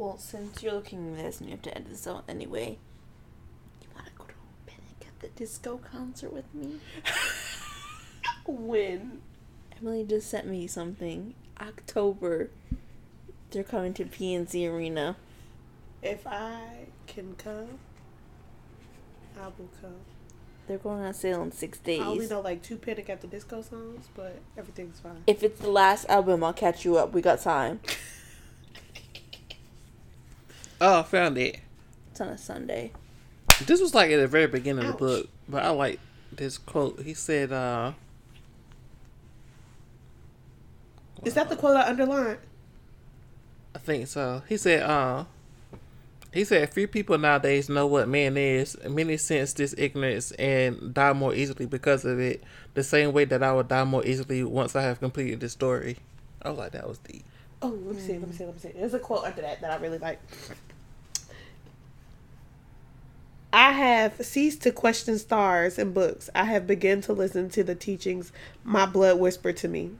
Well, 0.00 0.16
since 0.16 0.62
you're 0.62 0.72
looking 0.72 1.10
at 1.10 1.22
this 1.22 1.40
and 1.40 1.50
you 1.50 1.54
have 1.54 1.60
to 1.60 1.76
edit 1.76 1.90
this 1.90 2.06
out 2.06 2.24
anyway, 2.26 2.78
you 3.82 3.88
want 3.94 4.06
to 4.06 4.12
go 4.16 4.24
to 4.24 4.32
Panic 4.64 5.06
at 5.06 5.20
the 5.20 5.28
Disco 5.28 5.76
concert 5.76 6.32
with 6.32 6.46
me? 6.54 6.80
When? 8.46 9.20
Emily 9.76 10.04
just 10.04 10.30
sent 10.30 10.46
me 10.46 10.66
something. 10.66 11.34
October. 11.60 12.48
They're 13.50 13.62
coming 13.62 13.92
to 13.92 14.06
PNC 14.06 14.72
Arena. 14.72 15.16
If 16.00 16.26
I 16.26 16.86
can 17.06 17.34
come, 17.36 17.78
I 19.38 19.48
will 19.58 19.68
come. 19.82 19.96
They're 20.66 20.78
going 20.78 21.04
on 21.04 21.12
sale 21.12 21.42
in 21.42 21.52
six 21.52 21.76
days. 21.76 22.00
I 22.00 22.06
only 22.06 22.26
know 22.26 22.40
like 22.40 22.62
two 22.62 22.78
Panic 22.78 23.10
at 23.10 23.20
the 23.20 23.26
Disco 23.26 23.60
songs, 23.60 24.08
but 24.14 24.40
everything's 24.56 24.98
fine. 24.98 25.24
If 25.26 25.42
it's 25.42 25.60
the 25.60 25.70
last 25.70 26.08
album, 26.08 26.42
I'll 26.42 26.54
catch 26.54 26.86
you 26.86 26.96
up. 26.96 27.12
We 27.12 27.20
got 27.20 27.42
time. 27.42 27.80
Oh, 30.80 31.00
I 31.00 31.02
found 31.02 31.36
it. 31.38 31.58
It's 32.10 32.20
on 32.20 32.28
a 32.28 32.38
Sunday. 32.38 32.92
This 33.66 33.80
was 33.80 33.94
like 33.94 34.10
at 34.10 34.16
the 34.16 34.26
very 34.26 34.46
beginning 34.46 34.86
of 34.86 34.92
the 34.92 34.98
book, 34.98 35.28
but 35.48 35.62
I 35.62 35.70
like 35.70 36.00
this 36.32 36.56
quote. 36.56 37.02
He 37.02 37.12
said, 37.12 37.52
uh, 37.52 37.92
Is 41.24 41.34
that 41.34 41.50
the 41.50 41.56
quote 41.56 41.76
I 41.76 41.88
underlined? 41.88 42.38
I 43.74 43.78
think 43.78 44.06
so. 44.06 44.42
He 44.48 44.56
said, 44.56 44.82
uh, 44.82 45.24
he 46.32 46.44
said, 46.44 46.72
few 46.72 46.88
people 46.88 47.18
nowadays 47.18 47.68
know 47.68 47.86
what 47.86 48.08
man 48.08 48.36
is. 48.36 48.76
Many 48.88 49.16
sense 49.16 49.52
this 49.52 49.74
ignorance 49.76 50.32
and 50.32 50.94
die 50.94 51.12
more 51.12 51.34
easily 51.34 51.66
because 51.66 52.04
of 52.04 52.18
it. 52.18 52.42
The 52.74 52.82
same 52.82 53.12
way 53.12 53.24
that 53.26 53.42
I 53.42 53.52
would 53.52 53.68
die 53.68 53.84
more 53.84 54.04
easily 54.06 54.44
once 54.44 54.74
I 54.74 54.82
have 54.82 55.00
completed 55.00 55.40
this 55.40 55.52
story. 55.52 55.98
I 56.40 56.50
was 56.50 56.58
like, 56.58 56.72
that 56.72 56.88
was 56.88 56.98
deep. 56.98 57.24
Oh, 57.62 57.68
let 57.68 57.96
me 57.96 58.00
see, 58.00 58.18
let 58.18 58.28
me 58.28 58.34
see, 58.34 58.44
let 58.44 58.54
me 58.54 58.60
see. 58.60 58.72
There's 58.74 58.94
a 58.94 58.98
quote 58.98 59.24
under 59.24 59.42
that 59.42 59.60
that 59.60 59.70
I 59.70 59.76
really 59.82 59.98
like. 59.98 60.20
I 63.52 63.72
have 63.72 64.24
ceased 64.24 64.62
to 64.62 64.70
question 64.70 65.18
stars 65.18 65.78
and 65.78 65.92
books. 65.92 66.30
I 66.34 66.44
have 66.44 66.66
begun 66.66 67.00
to 67.02 67.12
listen 67.12 67.50
to 67.50 67.64
the 67.64 67.74
teachings 67.74 68.32
my 68.62 68.86
blood 68.86 69.18
whispered 69.18 69.56
to 69.58 69.68
me. 69.68 69.90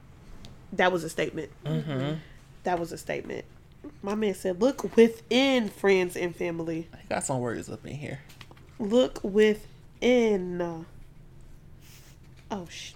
That 0.73 0.91
was 0.91 1.03
a 1.03 1.09
statement. 1.09 1.51
Mm-hmm. 1.65 2.15
That 2.63 2.79
was 2.79 2.91
a 2.91 2.97
statement. 2.97 3.45
My 4.01 4.15
man 4.15 4.35
said, 4.35 4.61
"Look 4.61 4.95
within 4.95 5.69
friends 5.69 6.15
and 6.15 6.35
family. 6.35 6.87
I 6.93 6.99
got 7.09 7.25
some 7.25 7.39
words 7.39 7.69
up 7.69 7.85
in 7.85 7.95
here. 7.95 8.19
Look 8.79 9.19
within." 9.23 10.85
Oh 12.49 12.67
sh. 12.69 12.93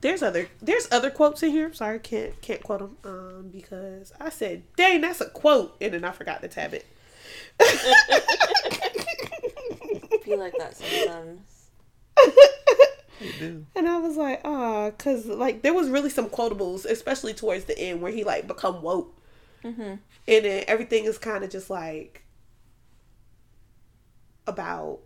There's 0.00 0.22
other 0.22 0.48
there's 0.62 0.86
other 0.92 1.10
quotes 1.10 1.42
in 1.42 1.50
here. 1.50 1.72
Sorry, 1.72 1.98
can't 1.98 2.40
can't 2.40 2.62
quote 2.62 2.80
them 2.80 2.96
um, 3.04 3.48
because 3.52 4.12
I 4.20 4.28
said, 4.30 4.62
"Dang, 4.76 5.00
that's 5.00 5.20
a 5.20 5.28
quote," 5.28 5.76
and 5.80 5.92
then 5.94 6.04
I 6.04 6.12
forgot 6.12 6.40
to 6.42 6.48
tab 6.48 6.72
it. 6.74 6.86
I 7.60 8.20
feel 10.22 10.38
like 10.38 10.54
that 10.58 10.76
sometimes. 10.76 11.40
You 13.20 13.32
do. 13.40 13.66
And 13.74 13.88
I 13.88 13.98
was 13.98 14.16
like, 14.16 14.40
ah, 14.44 14.92
cause 14.92 15.26
like 15.26 15.62
there 15.62 15.74
was 15.74 15.88
really 15.88 16.10
some 16.10 16.28
quotables, 16.28 16.84
especially 16.84 17.34
towards 17.34 17.64
the 17.64 17.76
end 17.76 18.00
where 18.00 18.12
he 18.12 18.22
like 18.24 18.46
become 18.46 18.82
woke, 18.82 19.14
Mm-hmm. 19.64 19.82
and 19.82 20.00
then 20.44 20.64
everything 20.68 21.04
is 21.04 21.18
kind 21.18 21.42
of 21.42 21.50
just 21.50 21.68
like 21.68 22.22
about 24.46 25.00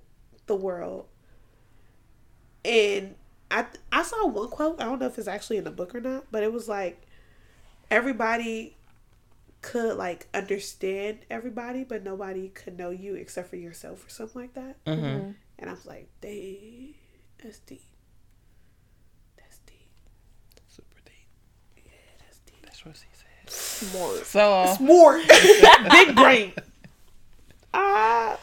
the 0.47 0.55
world. 0.55 1.07
And 2.65 3.15
I 3.53 3.67
I 3.93 4.03
saw 4.03 4.27
one 4.27 4.49
quote. 4.49 4.81
I 4.81 4.85
don't 4.85 4.99
know 4.99 5.07
if 5.07 5.19
it's 5.19 5.29
actually 5.29 5.59
in 5.59 5.65
the 5.65 5.71
book 5.71 5.95
or 5.95 6.01
not, 6.01 6.25
but 6.33 6.43
it 6.43 6.53
was 6.53 6.69
like 6.69 7.03
everybody 7.91 8.75
could 9.61 9.97
like 9.97 10.27
understand 10.35 11.19
everybody, 11.31 11.85
but 11.85 12.03
nobody 12.03 12.49
could 12.49 12.77
know 12.79 12.91
you 12.91 13.15
except 13.15 13.51
for 13.51 13.57
yourself 13.57 14.05
or 14.07 14.11
something 14.11 14.43
like 14.43 14.55
that. 14.55 14.85
Mm-hmm. 14.87 15.31
And 15.59 15.71
I 15.71 15.73
was 15.73 15.87
like, 15.87 16.09
dang, 16.21 16.95
that's 17.43 17.59
deep. 17.61 17.85
That's 19.37 19.59
deep. 19.67 19.87
Super 20.69 20.97
deep. 21.05 21.85
Yeah, 21.85 21.93
that's 22.19 22.39
deep. 22.41 22.65
That's 22.65 22.85
what 22.85 22.97
she 22.97 23.03
said. 23.13 23.93
More. 23.93 24.17
So, 24.25 24.53
uh, 24.53 24.77
It's 24.81 25.89
big 26.07 26.17
brain. 26.17 26.53
Ah, 27.75 28.39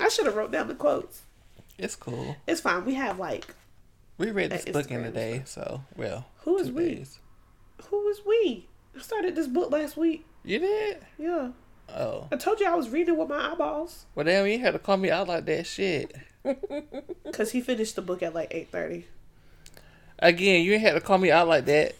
I 0.00 0.08
should 0.08 0.26
have 0.26 0.34
wrote 0.36 0.50
down 0.52 0.68
the 0.68 0.74
quotes. 0.74 1.22
it's 1.78 1.94
cool. 1.96 2.36
It's 2.46 2.60
fine. 2.60 2.84
We 2.84 2.94
have 2.94 3.18
like 3.18 3.54
We 4.18 4.32
read 4.32 4.50
this 4.50 4.64
book 4.64 4.90
in 4.90 5.04
a 5.04 5.08
Instagram 5.08 5.14
day, 5.14 5.42
so, 5.44 5.84
well. 5.96 6.26
Who 6.42 6.58
is 6.58 6.68
two 6.68 6.74
we? 6.74 6.94
days. 6.96 7.20
who 7.84 8.08
is 8.08 8.20
we? 8.26 8.68
I 8.96 9.00
started 9.00 9.36
this 9.36 9.46
book 9.46 9.70
last 9.70 9.96
week. 9.96 10.26
You 10.44 10.58
did? 10.58 10.98
Yeah, 11.18 11.50
Oh. 11.88 12.28
I 12.30 12.36
told 12.36 12.60
you 12.60 12.66
I 12.66 12.74
was 12.74 12.90
reading 12.90 13.16
with 13.16 13.28
my 13.28 13.52
eyeballs 13.52 14.04
Well, 14.14 14.26
damn, 14.26 14.46
you 14.46 14.58
had 14.58 14.72
to 14.72 14.78
call 14.78 14.98
me 14.98 15.10
out 15.10 15.28
like 15.28 15.46
that 15.46 15.66
shit. 15.66 16.14
because 17.24 17.52
he 17.52 17.60
finished 17.60 17.96
the 17.96 18.02
book 18.02 18.22
at 18.22 18.34
like 18.34 18.48
eight 18.50 18.70
thirty, 18.70 19.06
Again, 20.18 20.64
you 20.64 20.72
ain't 20.72 20.82
had 20.82 20.94
to 20.94 21.00
call 21.00 21.18
me 21.18 21.30
out 21.30 21.48
like 21.48 21.64
that. 21.66 21.94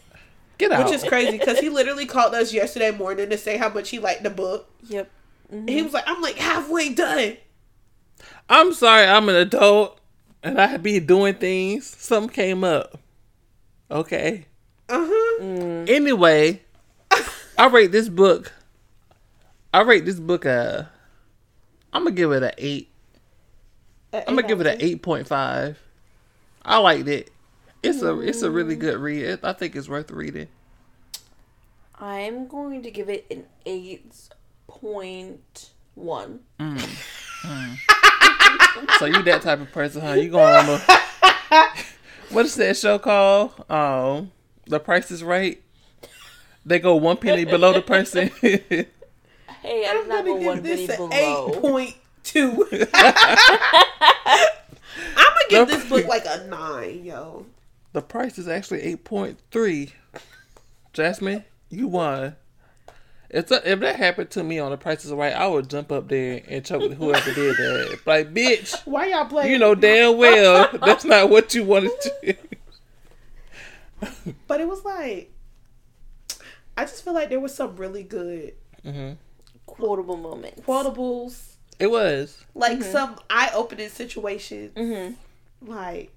Get 0.58 0.72
out. 0.72 0.84
which 0.84 0.94
is 0.94 1.04
crazy 1.04 1.38
because 1.38 1.60
he 1.60 1.68
literally 1.70 2.06
called 2.06 2.34
us 2.34 2.52
yesterday 2.52 2.90
morning 2.90 3.30
to 3.30 3.38
say 3.38 3.56
how 3.56 3.68
much 3.68 3.90
he 3.90 3.98
liked 3.98 4.24
the 4.24 4.30
book. 4.30 4.68
Yep. 4.88 5.10
And 5.50 5.68
he 5.68 5.76
mm-hmm. 5.76 5.84
was 5.84 5.94
like, 5.94 6.04
"I'm 6.06 6.20
like 6.20 6.36
halfway 6.36 6.92
done." 6.92 7.36
I'm 8.48 8.72
sorry, 8.72 9.06
I'm 9.06 9.28
an 9.28 9.36
adult 9.36 9.97
and 10.42 10.60
I 10.60 10.76
be 10.76 11.00
doing 11.00 11.34
things. 11.34 11.86
Something 11.86 12.32
came 12.32 12.64
up. 12.64 12.98
Okay. 13.90 14.46
Uh 14.88 15.06
huh. 15.08 15.44
Anyway, 15.88 16.62
I 17.58 17.66
rate 17.68 17.92
this 17.92 18.08
book. 18.08 18.52
I 19.72 19.82
rate 19.82 20.04
this 20.04 20.20
book 20.20 20.44
a. 20.44 20.90
I'm 21.92 22.04
gonna 22.04 22.14
give 22.14 22.32
it 22.32 22.42
a 22.42 22.54
eight. 22.58 22.90
I'm 24.12 24.36
gonna 24.36 24.42
give 24.42 24.60
it 24.60 24.66
an 24.66 24.78
eight 24.80 25.02
point 25.02 25.26
five. 25.26 25.78
I 26.62 26.78
liked 26.78 27.08
it. 27.08 27.30
It's 27.82 28.02
a 28.02 28.18
it's 28.20 28.42
a 28.42 28.50
really 28.50 28.76
mm. 28.76 28.80
good 28.80 28.98
read. 28.98 29.40
I 29.42 29.52
think 29.52 29.76
it's 29.76 29.88
worth 29.88 30.10
reading. 30.10 30.48
I'm 32.00 32.46
going 32.46 32.82
to 32.82 32.90
give 32.90 33.08
it 33.08 33.26
an 33.30 33.44
eight 33.66 34.28
point 34.66 35.70
one. 35.94 36.40
Mm. 36.60 36.78
Mm. 37.42 37.78
So 38.98 39.04
you 39.06 39.22
that 39.24 39.42
type 39.42 39.60
of 39.60 39.70
person, 39.72 40.02
huh? 40.02 40.12
You 40.14 40.30
going 40.30 40.54
on 40.54 40.68
a 40.68 40.78
what 42.30 42.44
is 42.46 42.54
that 42.56 42.76
show 42.76 42.98
called? 42.98 43.52
Um, 43.70 44.30
The 44.66 44.78
Price 44.80 45.10
is 45.10 45.22
Right. 45.24 45.62
They 46.66 46.78
go 46.78 46.96
one 46.96 47.16
penny 47.16 47.44
below 47.44 47.72
the 47.72 47.82
person. 47.82 48.30
Hey, 49.60 49.84
I 49.86 49.90
I'm 49.90 49.96
did 50.02 50.08
not 50.08 50.24
gonna 50.24 50.40
go 50.40 50.46
one 50.46 50.62
penny 50.62 50.86
this 50.86 50.90
an 50.98 51.08
below. 51.08 51.48
eight 51.52 51.60
point 51.60 51.94
two. 52.22 52.68
I'm 52.72 52.86
gonna 55.16 55.48
give 55.50 55.68
The- 55.68 55.74
this 55.76 55.88
book 55.88 56.06
like 56.06 56.24
a 56.26 56.46
nine, 56.46 57.04
yo. 57.04 57.46
the 57.92 58.02
price 58.02 58.38
is 58.38 58.46
actually 58.48 58.82
eight 58.82 59.04
point 59.04 59.38
three. 59.50 59.92
Jasmine, 60.92 61.44
you 61.70 61.88
won. 61.88 62.36
If 63.30 63.48
that, 63.48 63.66
if 63.66 63.80
that 63.80 63.96
happened 63.96 64.30
to 64.30 64.42
me 64.42 64.58
on 64.58 64.70
The 64.70 64.78
Price 64.78 65.04
is 65.04 65.12
Right, 65.12 65.34
I 65.34 65.46
would 65.46 65.68
jump 65.68 65.92
up 65.92 66.08
there 66.08 66.40
and 66.48 66.64
choke 66.64 66.92
whoever 66.94 67.32
did 67.34 67.56
that. 67.56 67.98
Like, 68.06 68.32
bitch, 68.32 68.74
Why 68.86 69.08
y'all 69.08 69.26
playing? 69.26 69.50
you 69.52 69.58
know 69.58 69.74
damn 69.74 70.16
well 70.16 70.68
that's 70.84 71.04
not 71.04 71.28
what 71.28 71.54
you 71.54 71.64
wanted 71.64 71.92
to. 72.00 72.12
do. 72.22 72.34
But 74.46 74.60
it 74.60 74.68
was 74.68 74.84
like, 74.84 75.30
I 76.76 76.84
just 76.84 77.04
feel 77.04 77.12
like 77.14 77.28
there 77.28 77.40
was 77.40 77.54
some 77.54 77.76
really 77.76 78.02
good 78.02 78.54
hmm 78.82 79.12
Quotable 79.66 80.16
moments. 80.16 80.62
quotables, 80.62 81.56
It 81.78 81.90
was. 81.90 82.42
like 82.54 82.82
some 82.82 83.16
eye-opening 83.28 83.90
situations. 83.90 84.72
Mm-hmm. 84.74 85.70
Like, 85.70 86.10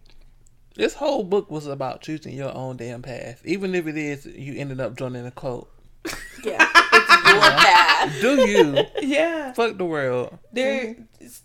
This 0.76 0.94
whole 0.94 1.24
book 1.24 1.52
was 1.52 1.68
about 1.68 2.02
choosing 2.02 2.34
your 2.38 2.56
own 2.56 2.78
damn 2.78 3.02
path. 3.02 3.42
Even 3.44 3.76
if 3.76 3.86
it 3.88 3.98
is 3.98 4.26
you 4.26 4.56
ended 4.58 4.80
up 4.80 4.96
joining 4.96 5.26
a 5.26 5.32
cult. 5.32 5.68
Yeah. 6.44 6.68
It's 6.94 7.26
your 7.28 7.42
path. 7.42 8.22
Do 8.22 8.48
you? 8.50 8.78
yeah, 9.02 9.54
Fuck 9.54 9.78
the 9.78 9.86
world. 9.86 10.38
there, 10.52 10.96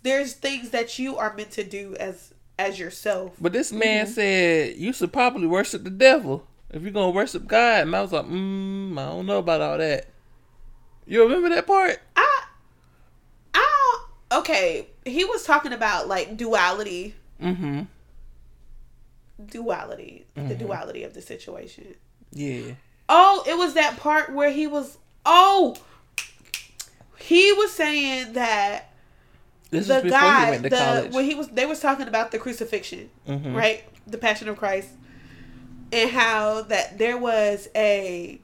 there's 0.03 0.33
things 0.33 0.71
that 0.71 0.97
you 0.99 1.17
are 1.17 1.35
meant 1.35 1.51
to 1.51 1.63
do 1.63 1.95
as 1.99 2.33
as 2.59 2.79
yourself. 2.79 3.35
But 3.39 3.53
this 3.53 3.71
man 3.71 4.07
said 4.07 4.75
you 4.77 4.91
should 4.93 5.13
probably 5.13 5.45
worship 5.47 5.83
the 5.83 5.91
devil 5.91 6.47
if 6.71 6.81
you're 6.81 6.91
gonna 6.91 7.11
worship 7.11 7.45
God. 7.47 7.83
And 7.83 7.95
I 7.95 8.01
was 8.01 8.11
like, 8.11 8.25
mm, 8.25 8.97
I 8.97 9.05
don't 9.05 9.25
know 9.27 9.37
about 9.37 9.61
all 9.61 9.77
that. 9.77 10.07
You 11.05 11.21
remember 11.23 11.49
that 11.49 11.67
part? 11.67 11.99
I, 12.15 12.41
I 13.53 13.99
don't, 14.31 14.39
okay. 14.41 14.87
He 15.05 15.23
was 15.23 15.43
talking 15.43 15.71
about 15.73 16.07
like 16.07 16.35
duality, 16.35 17.13
Mm-hmm. 17.41 17.83
duality, 19.45 20.25
the 20.35 20.55
duality 20.55 21.03
of 21.03 21.13
the 21.13 21.21
situation. 21.21 21.95
Yeah. 22.31 22.71
Oh, 23.09 23.43
it 23.47 23.57
was 23.57 23.73
that 23.75 23.97
part 23.97 24.33
where 24.33 24.51
he 24.51 24.67
was. 24.67 24.97
Oh, 25.25 25.75
he 27.17 27.51
was 27.53 27.71
saying 27.71 28.33
that 28.33 28.89
This 29.69 29.87
the 29.87 29.97
is 29.97 30.03
before 30.03 30.19
he 30.19 30.25
guy, 30.25 30.57
the 30.57 30.69
college. 30.69 31.13
when 31.13 31.25
he 31.25 31.35
was, 31.35 31.47
they 31.49 31.65
was 31.65 31.79
talking 31.79 32.07
about 32.07 32.31
the 32.31 32.39
crucifixion, 32.39 33.09
Mhm. 33.27 33.55
right? 33.55 33.83
The 34.07 34.17
Passion 34.17 34.47
of 34.49 34.57
Christ, 34.57 34.89
and 35.91 36.09
how 36.09 36.61
that 36.63 36.97
there 36.97 37.17
was 37.17 37.67
a 37.75 38.39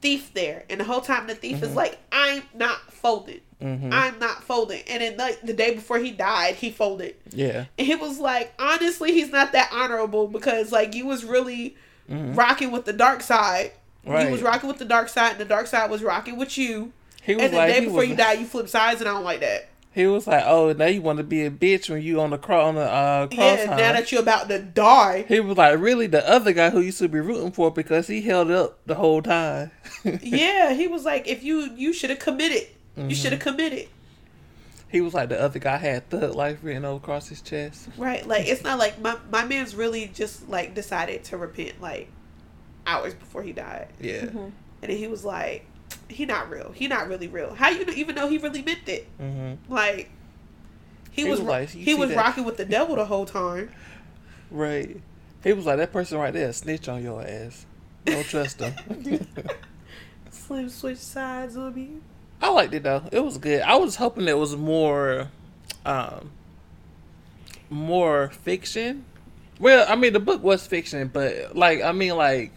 thief 0.00 0.32
there, 0.34 0.64
and 0.68 0.80
the 0.80 0.84
whole 0.84 1.00
time 1.00 1.26
the 1.26 1.34
thief 1.34 1.62
is 1.62 1.74
like, 1.74 1.98
"I'm 2.12 2.42
not 2.54 2.92
folding, 2.92 3.40
Mhm. 3.62 3.92
I'm 3.92 4.18
not 4.18 4.42
folding," 4.44 4.82
and 4.88 5.02
then 5.02 5.16
like 5.16 5.40
the 5.42 5.52
day 5.54 5.74
before 5.74 5.98
he 5.98 6.10
died, 6.10 6.56
he 6.56 6.70
folded. 6.70 7.14
Yeah. 7.30 7.66
And 7.78 7.86
he 7.86 7.94
was 7.94 8.18
like, 8.18 8.52
honestly, 8.58 9.12
he's 9.12 9.30
not 9.30 9.52
that 9.52 9.70
honorable 9.72 10.26
because 10.28 10.70
like 10.72 10.94
you 10.94 11.06
was 11.06 11.24
really 11.24 11.76
rocking 12.08 12.70
with 12.72 12.84
the 12.84 12.92
dark 12.92 13.22
side. 13.22 13.72
You 14.06 14.12
Mm-hmm. 14.12 14.32
Was 14.32 14.42
rocking 14.42 14.68
with 14.68 14.78
the 14.78 14.84
dark 14.84 15.08
side, 15.08 15.32
and 15.32 15.40
the 15.40 15.44
dark 15.44 15.66
side 15.66 15.90
was 15.90 16.02
rocking 16.02 16.36
with 16.36 16.56
you. 16.56 16.92
He 17.22 17.34
was 17.34 17.44
And 17.44 17.52
the 17.52 17.56
like, 17.56 17.72
day 17.72 17.80
before 17.80 17.98
was, 18.00 18.08
you 18.08 18.14
die, 18.16 18.34
you 18.34 18.46
flip 18.46 18.68
sides, 18.68 19.00
and 19.00 19.08
I 19.10 19.12
don't 19.14 19.24
like 19.24 19.40
that. 19.40 19.68
he 19.92 20.06
was 20.06 20.26
like, 20.28 20.44
oh, 20.46 20.72
now 20.74 20.86
you 20.86 21.02
want 21.02 21.16
to 21.18 21.24
be 21.24 21.44
a 21.44 21.50
bitch 21.50 21.90
when 21.90 22.00
you 22.02 22.20
on 22.20 22.30
the 22.30 22.38
cross 22.38 22.68
on 22.68 22.74
the 22.76 22.82
uh, 22.82 23.26
cross. 23.26 23.38
Yeah, 23.58 23.64
now 23.70 23.92
that 23.94 24.12
you're 24.12 24.20
about 24.22 24.48
to 24.48 24.60
die. 24.60 25.24
he 25.26 25.40
was 25.40 25.56
like, 25.56 25.78
really, 25.80 26.06
the 26.06 26.28
other 26.28 26.52
guy 26.52 26.70
who 26.70 26.80
used 26.80 26.98
to 26.98 27.08
be 27.08 27.18
rooting 27.18 27.50
for 27.50 27.70
because 27.72 28.06
he 28.06 28.20
held 28.22 28.50
up 28.50 28.78
the 28.86 28.94
whole 28.94 29.22
time. 29.22 29.72
yeah, 30.22 30.72
he 30.74 30.86
was 30.86 31.04
like, 31.04 31.26
if 31.26 31.42
you 31.42 31.70
you 31.76 31.92
should 31.92 32.10
have 32.10 32.18
committed, 32.20 32.68
Mm-hmm. 32.96 33.10
you 33.10 33.14
should 33.16 33.32
have 33.32 33.40
committed. 33.42 33.88
He 34.88 35.00
was 35.02 35.12
like, 35.12 35.28
the 35.28 35.38
other 35.40 35.58
guy 35.58 35.76
had 35.78 36.08
thug 36.08 36.34
life 36.34 36.60
written 36.62 36.84
all 36.84 36.96
across 36.96 37.28
his 37.28 37.42
chest. 37.42 37.88
Right? 37.98 38.26
Like 38.26 38.46
it's 38.46 38.62
not 38.62 38.78
like 38.78 39.00
my 39.00 39.16
my 39.32 39.44
man's 39.44 39.74
really 39.74 40.06
just 40.14 40.48
like 40.48 40.74
decided 40.74 41.24
to 41.24 41.36
repent 41.36 41.82
like 41.82 42.08
hours 42.86 43.14
before 43.14 43.42
he 43.42 43.52
died, 43.52 43.88
Yeah. 44.00 44.26
and 44.26 44.52
then 44.80 44.90
he 44.90 45.06
was 45.06 45.24
like, 45.24 45.66
he 46.08 46.24
not 46.26 46.50
real. 46.50 46.72
He 46.72 46.86
not 46.88 47.08
really 47.08 47.28
real. 47.28 47.54
How 47.54 47.70
you 47.70 47.84
know, 47.84 47.92
even 47.92 48.14
though 48.14 48.28
he 48.28 48.38
really 48.38 48.62
meant 48.62 48.88
it? 48.88 49.06
Mm-hmm. 49.20 49.72
Like 49.72 50.10
he, 51.10 51.22
He 51.22 51.28
was, 51.30 51.40
was 51.40 51.48
like, 51.48 51.68
he 51.70 51.94
was 51.94 52.10
that- 52.10 52.16
rocking 52.16 52.44
with 52.44 52.56
the 52.56 52.64
devil 52.76 52.96
the 52.96 53.04
whole 53.04 53.26
time. 53.26 53.70
Right. 54.50 55.00
He 55.42 55.52
was 55.52 55.64
like, 55.66 55.76
that 55.78 55.92
person 55.92 56.18
right 56.18 56.32
there, 56.32 56.52
snitch 56.52 56.88
on 56.88 57.02
your 57.02 57.22
ass. 57.22 57.66
Don't 58.04 58.24
trust 58.24 58.60
him. 58.60 59.26
Slim 60.30 60.68
switch 60.68 60.98
sides 60.98 61.56
on 61.56 61.74
me. 61.74 61.90
I 62.40 62.50
liked 62.50 62.74
it 62.74 62.82
though. 62.82 63.02
It 63.10 63.20
was 63.20 63.38
good. 63.38 63.62
I 63.62 63.76
was 63.76 63.96
hoping 63.96 64.28
it 64.28 64.36
was 64.38 64.54
more, 64.56 65.28
um, 65.84 66.30
more 67.70 68.28
fiction. 68.28 69.04
Well, 69.58 69.86
I 69.88 69.96
mean, 69.96 70.12
the 70.12 70.20
book 70.20 70.42
was 70.42 70.66
fiction, 70.66 71.08
but 71.12 71.56
like, 71.56 71.82
I 71.82 71.92
mean, 71.92 72.16
like 72.16 72.52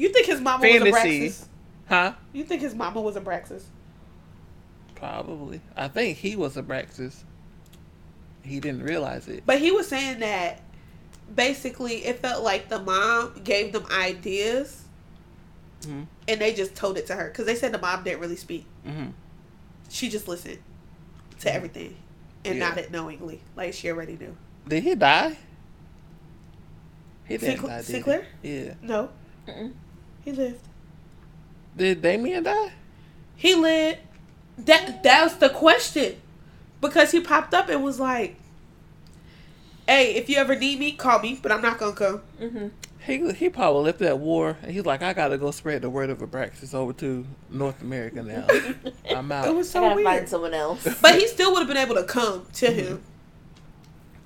You 0.00 0.08
think 0.08 0.26
his 0.26 0.40
mama 0.40 0.66
was 0.66 0.76
a 0.76 0.78
Fantasy. 0.92 1.20
Braxis? 1.28 1.46
Huh? 1.88 2.12
You 2.32 2.44
think 2.44 2.62
his 2.62 2.74
mama 2.74 3.00
was 3.02 3.16
Abraxas? 3.16 3.64
Probably. 4.94 5.60
I 5.76 5.88
think 5.88 6.16
he 6.18 6.36
was 6.36 6.56
Abraxas. 6.56 7.22
He 8.42 8.60
didn't 8.60 8.82
realize 8.82 9.28
it. 9.28 9.42
But 9.44 9.58
he 9.60 9.70
was 9.70 9.86
saying 9.88 10.20
that 10.20 10.62
basically 11.34 12.04
it 12.06 12.20
felt 12.20 12.42
like 12.42 12.68
the 12.70 12.78
mom 12.78 13.40
gave 13.44 13.72
them 13.72 13.84
ideas 13.92 14.84
Mhm. 15.82 16.06
and 16.28 16.40
they 16.40 16.52
just 16.54 16.74
told 16.74 16.96
it 16.96 17.06
to 17.08 17.14
her 17.14 17.28
because 17.28 17.46
they 17.46 17.54
said 17.54 17.72
the 17.72 17.78
mom 17.78 18.02
didn't 18.04 18.20
really 18.20 18.36
speak. 18.36 18.64
hmm 18.84 19.08
She 19.90 20.08
just 20.08 20.28
listened 20.28 20.58
to 21.40 21.52
everything 21.54 21.96
and 22.44 22.58
Yeah. 22.58 22.68
nodded 22.70 22.90
knowingly, 22.90 23.40
like 23.56 23.74
she 23.74 23.90
already 23.90 24.16
knew. 24.16 24.34
Did 24.66 24.82
he 24.82 24.94
die? 24.94 25.36
He 27.24 27.36
didn't 27.36 27.56
Sinclair- 27.58 27.68
die. 27.70 27.76
Did 27.78 27.86
Sinclair? 27.86 28.26
He? 28.42 28.58
Yeah. 28.64 28.74
No, 28.82 29.10
Mm-mm. 29.46 29.72
He 30.24 30.32
lived. 30.32 30.60
Did 31.76 32.02
Damien 32.02 32.42
die? 32.44 32.72
He 33.36 33.54
lived. 33.54 33.98
That 34.58 35.02
that 35.02 35.24
was 35.24 35.36
the 35.36 35.48
question, 35.48 36.16
because 36.80 37.12
he 37.12 37.20
popped 37.20 37.54
up 37.54 37.68
and 37.70 37.82
was 37.82 37.98
like, 37.98 38.36
"Hey, 39.86 40.14
if 40.14 40.28
you 40.28 40.36
ever 40.36 40.54
need 40.56 40.78
me, 40.78 40.92
call 40.92 41.20
me, 41.20 41.38
but 41.42 41.50
I'm 41.50 41.62
not 41.62 41.78
gonna 41.78 41.92
come." 41.94 42.20
Mm-hmm. 42.40 42.68
He 43.02 43.32
he 43.32 43.48
probably 43.48 43.84
left 43.84 43.98
that 44.00 44.18
war 44.18 44.58
and 44.62 44.72
he's 44.72 44.84
like, 44.84 45.00
I 45.02 45.14
gotta 45.14 45.38
go 45.38 45.50
spread 45.52 45.80
the 45.80 45.88
word 45.88 46.10
of 46.10 46.18
Abraxas 46.18 46.74
over 46.74 46.92
to 46.94 47.24
North 47.48 47.80
America 47.80 48.22
now. 48.22 48.46
I'm 49.16 49.32
out." 49.32 49.46
It 49.46 49.48
out. 49.48 49.54
was 49.56 49.70
I 49.70 49.72
so 49.72 49.80
gotta 49.80 49.94
weird. 49.94 50.06
find 50.06 50.28
someone 50.28 50.52
else. 50.54 50.86
But 51.00 51.14
he 51.14 51.26
still 51.26 51.52
would 51.52 51.60
have 51.60 51.68
been 51.68 51.78
able 51.78 51.94
to 51.94 52.04
come 52.04 52.44
to 52.54 52.70
him 52.70 53.02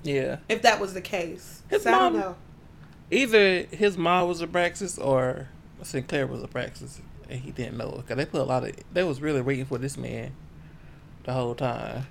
Yeah. 0.03 0.37
if 0.49 0.61
that 0.63 0.81
was 0.81 0.93
the 0.93 0.99
case. 1.01 1.61
His 1.69 1.83
so 1.83 1.93
I 1.93 1.99
don't 1.99 2.13
know. 2.19 2.35
Either 3.11 3.63
his 3.71 3.97
mom 3.97 4.27
was 4.27 4.41
Abraxas 4.41 5.01
or 5.03 5.47
Sinclair 5.85 6.27
was 6.27 6.41
Abraxas 6.41 6.99
and 7.29 7.39
he 7.39 7.51
didn't 7.51 7.77
know 7.77 7.91
because 7.91 8.17
they 8.17 8.25
put 8.25 8.41
a 8.41 8.43
lot 8.43 8.67
of. 8.67 8.75
They 8.93 9.03
was 9.03 9.21
really 9.21 9.41
waiting 9.41 9.65
for 9.65 9.77
this 9.77 9.97
man 9.97 10.33
the 11.23 11.33
whole 11.33 11.55
time. 11.55 12.07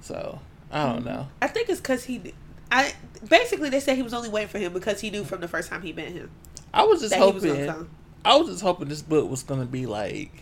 So 0.00 0.40
I 0.70 0.92
don't 0.92 1.04
know. 1.04 1.28
I 1.40 1.48
think 1.48 1.68
it's 1.68 1.80
because 1.80 2.04
he. 2.04 2.34
I 2.70 2.92
basically 3.28 3.70
they 3.70 3.80
said 3.80 3.96
he 3.96 4.02
was 4.02 4.14
only 4.14 4.28
waiting 4.28 4.48
for 4.48 4.58
him 4.58 4.72
because 4.72 5.00
he 5.00 5.10
knew 5.10 5.24
from 5.24 5.40
the 5.40 5.48
first 5.48 5.68
time 5.68 5.82
he 5.82 5.92
met 5.92 6.08
him 6.08 6.30
I 6.74 6.84
was 6.84 7.00
just 7.00 7.14
he 7.14 7.20
was 7.20 7.44
hoping. 7.44 7.88
I 8.24 8.36
was 8.36 8.48
just 8.48 8.62
hoping 8.62 8.88
this 8.88 9.02
book 9.02 9.30
was 9.30 9.44
gonna 9.44 9.64
be 9.64 9.86
like 9.86 10.32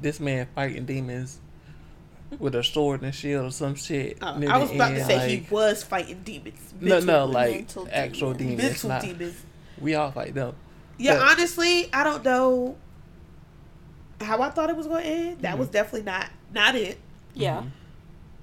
this 0.00 0.20
man 0.20 0.46
fighting 0.54 0.86
demons 0.86 1.40
with 2.38 2.54
a 2.54 2.62
sword 2.62 3.02
and 3.02 3.14
shield 3.14 3.46
or 3.46 3.50
some 3.50 3.74
shit. 3.74 4.22
Uh, 4.22 4.40
I 4.48 4.58
was 4.58 4.70
about 4.70 4.90
to 4.90 4.96
end, 4.96 5.06
say 5.06 5.36
he 5.36 5.46
was 5.50 5.82
fighting 5.82 6.20
demons. 6.24 6.74
No, 6.80 7.00
Mental- 7.00 7.26
no, 7.26 7.32
like 7.32 7.68
actual 7.90 8.34
demons. 8.34 8.60
demons. 8.60 8.84
mental 8.84 8.88
not, 8.88 9.02
demons. 9.02 9.42
We 9.80 9.94
all 9.96 10.12
fight 10.12 10.34
them. 10.34 10.54
Yeah, 10.98 11.14
But- 11.16 11.32
honestly, 11.32 11.92
I 11.92 12.04
don't 12.04 12.24
know 12.24 12.76
how 14.20 14.40
I 14.42 14.50
thought 14.50 14.70
it 14.70 14.76
was 14.76 14.86
going 14.86 15.02
to 15.02 15.08
end. 15.08 15.38
That 15.42 15.56
Mhm. 15.56 15.58
was 15.58 15.68
definitely 15.68 16.02
not 16.04 16.28
not 16.52 16.74
it, 16.76 16.98
Yeah. 17.34 17.62
Mhm. 17.62 17.70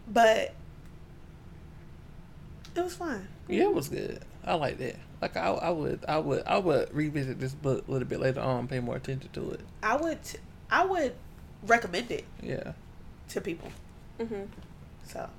but 0.09 0.53
it 2.75 2.81
was 2.83 2.95
fine. 2.95 3.27
Yeah, 3.47 3.63
it 3.63 3.73
was 3.73 3.89
good. 3.89 4.21
I 4.43 4.53
like 4.55 4.77
that. 4.79 4.95
Like 5.21 5.37
I, 5.37 5.47
I 5.49 5.69
would, 5.69 6.03
I 6.07 6.17
would, 6.17 6.43
I 6.45 6.57
would 6.57 6.93
revisit 6.93 7.39
this 7.39 7.53
book 7.53 7.87
a 7.87 7.91
little 7.91 8.07
bit 8.07 8.19
later 8.19 8.41
on, 8.41 8.67
pay 8.67 8.79
more 8.79 8.95
attention 8.95 9.29
to 9.33 9.51
it. 9.51 9.61
I 9.83 9.95
would 9.95 10.19
I 10.69 10.85
would 10.85 11.15
recommend 11.65 12.11
it 12.11 12.25
Yeah. 12.41 12.73
to 13.29 13.41
people. 13.41 13.71
Mm-hmm. 14.19 14.43
So, 15.05 15.29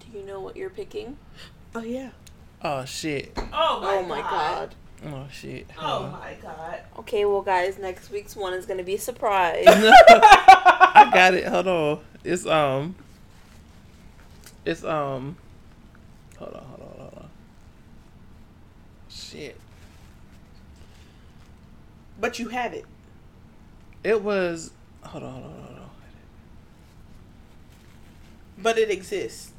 Do 0.00 0.18
you 0.18 0.24
know 0.24 0.40
what 0.40 0.56
you're 0.56 0.70
picking? 0.70 1.16
oh 1.74 1.80
yeah. 1.82 2.10
Oh 2.62 2.84
shit. 2.84 3.32
Oh 3.36 3.80
oh 3.82 4.02
my 4.06 4.20
god. 4.20 4.74
Oh 5.04 5.26
shit. 5.30 5.66
Oh 5.78 6.08
my 6.22 6.34
god. 6.42 6.80
Okay, 7.00 7.24
well, 7.26 7.42
guys, 7.42 7.78
next 7.78 8.10
week's 8.10 8.34
one 8.34 8.54
is 8.54 8.64
gonna 8.66 8.82
be 8.82 8.94
a 8.94 8.98
surprise. 8.98 9.64
I 9.68 11.10
got 11.12 11.34
it. 11.34 11.46
Hold 11.46 11.68
on. 11.68 12.00
It's 12.24 12.46
um. 12.46 12.94
It's 14.64 14.82
um. 14.84 15.36
Hold 16.38 16.54
on. 16.54 16.64
Hold 16.64 16.80
on. 16.80 16.96
Hold 16.98 17.12
on. 17.16 17.28
Shit. 19.10 19.58
But 22.18 22.38
you 22.38 22.48
have 22.48 22.72
it. 22.72 22.84
It 24.02 24.22
was. 24.22 24.72
Hold 25.02 25.24
on. 25.24 25.32
Hold 25.32 25.44
on. 25.44 25.50
Hold 25.52 25.78
on. 25.78 25.90
But 28.58 28.78
it 28.78 28.90
exists. 28.90 29.52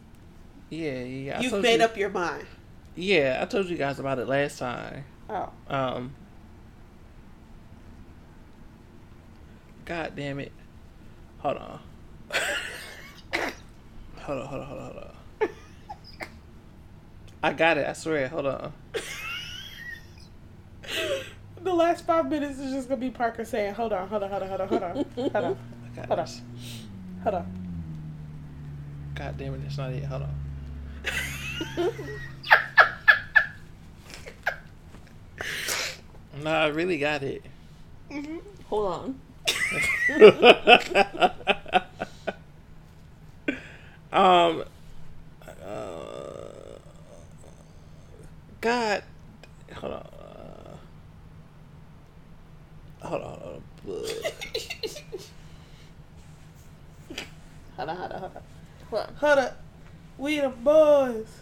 Yeah. 0.71 0.99
Yeah. 1.03 1.37
I 1.37 1.41
You've 1.41 1.61
made 1.61 1.79
you- 1.79 1.85
up 1.85 1.95
your 1.95 2.09
mind. 2.09 2.45
Yeah, 2.99 3.37
I 3.39 3.45
told 3.45 3.67
you 3.67 3.77
guys 3.77 3.99
about 3.99 4.17
it 4.17 4.27
last 4.27 4.57
time. 4.57 5.03
Oh. 5.29 5.49
Um. 5.67 6.13
God 9.85 10.13
damn 10.15 10.39
it. 10.39 10.51
Hold 11.39 11.57
on. 11.57 11.79
hold 14.19 14.41
on, 14.41 14.47
hold 14.47 14.61
on, 14.61 14.67
hold 14.67 14.79
on, 14.79 14.91
hold 14.91 14.97
on. 15.41 15.49
I 17.43 17.53
got 17.53 17.77
it, 17.77 17.87
I 17.87 17.93
swear. 17.93 18.27
Hold 18.27 18.47
on. 18.47 18.73
The 21.63 21.73
last 21.73 22.05
five 22.05 22.29
minutes 22.29 22.59
is 22.59 22.71
just 22.71 22.87
gonna 22.87 23.01
be 23.01 23.09
Parker 23.09 23.43
saying, 23.43 23.73
"Hold 23.73 23.91
on, 23.91 24.07
hold 24.07 24.23
on, 24.23 24.29
hold 24.29 24.43
on, 24.43 24.47
hold 24.47 24.61
on, 24.61 24.67
hold 24.69 24.83
on, 24.83 24.95
hold 24.95 25.35
on, 25.35 25.57
Hold 26.07 26.19
on. 26.19 26.27
hold 27.23 27.35
on." 27.35 27.45
God 29.15 29.37
damn 29.37 29.53
it, 29.55 29.63
that's 29.63 29.77
not 29.77 29.91
it. 29.91 30.05
Hold 30.05 30.23
on. 30.23 30.35
No, 36.47 36.53
I 36.53 36.67
really 36.67 36.97
got 36.97 37.23
it. 37.23 37.43
Hold 38.69 38.87
on. 38.87 39.19
um. 44.13 44.63
Uh, 45.61 46.79
God. 48.61 49.03
Hold 49.73 49.91
on. 49.91 49.99
Uh, 49.99 50.77
hold 53.05 53.21
on. 53.21 53.39
Hold 53.45 53.49
on. 53.49 54.05
hold 57.75 57.89
on, 57.89 57.97
hold 57.97 58.11
on, 58.11 58.19
hold 58.19 58.23
on. 58.23 58.43
Hold 58.89 59.01
on. 59.01 59.13
Hold 59.15 59.39
up. 59.39 59.61
We 60.17 60.39
the 60.39 60.47
boys. 60.47 61.41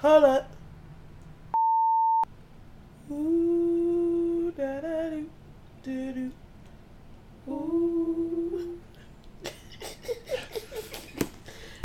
Hold 0.00 0.24
up. 0.24 0.50
Ooh, 3.12 4.50
da 4.56 4.80
da 4.80 5.10
do, 5.10 5.28
do 5.82 6.12
do. 6.12 6.32
Ooh. 7.50 8.78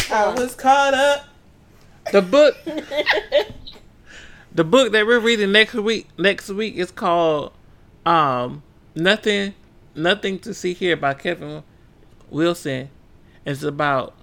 I 0.10 0.34
was 0.34 0.56
caught 0.56 0.94
up. 0.94 1.26
The 2.18 2.24
book. 2.24 2.58
the 4.56 4.64
book 4.64 4.92
that 4.92 5.06
we're 5.06 5.20
reading 5.20 5.52
next 5.52 5.76
week. 5.76 6.08
Next 6.18 6.50
week 6.50 6.74
is 6.76 6.90
called 6.90 7.54
um 8.08 8.64
nothing 8.96 9.54
nothing 9.94 10.40
to 10.40 10.52
see 10.56 10.74
here 10.74 10.96
by 10.98 11.14
Kevin 11.14 11.62
Wilson. 12.32 12.90
It's 13.46 13.62
about 13.62 14.16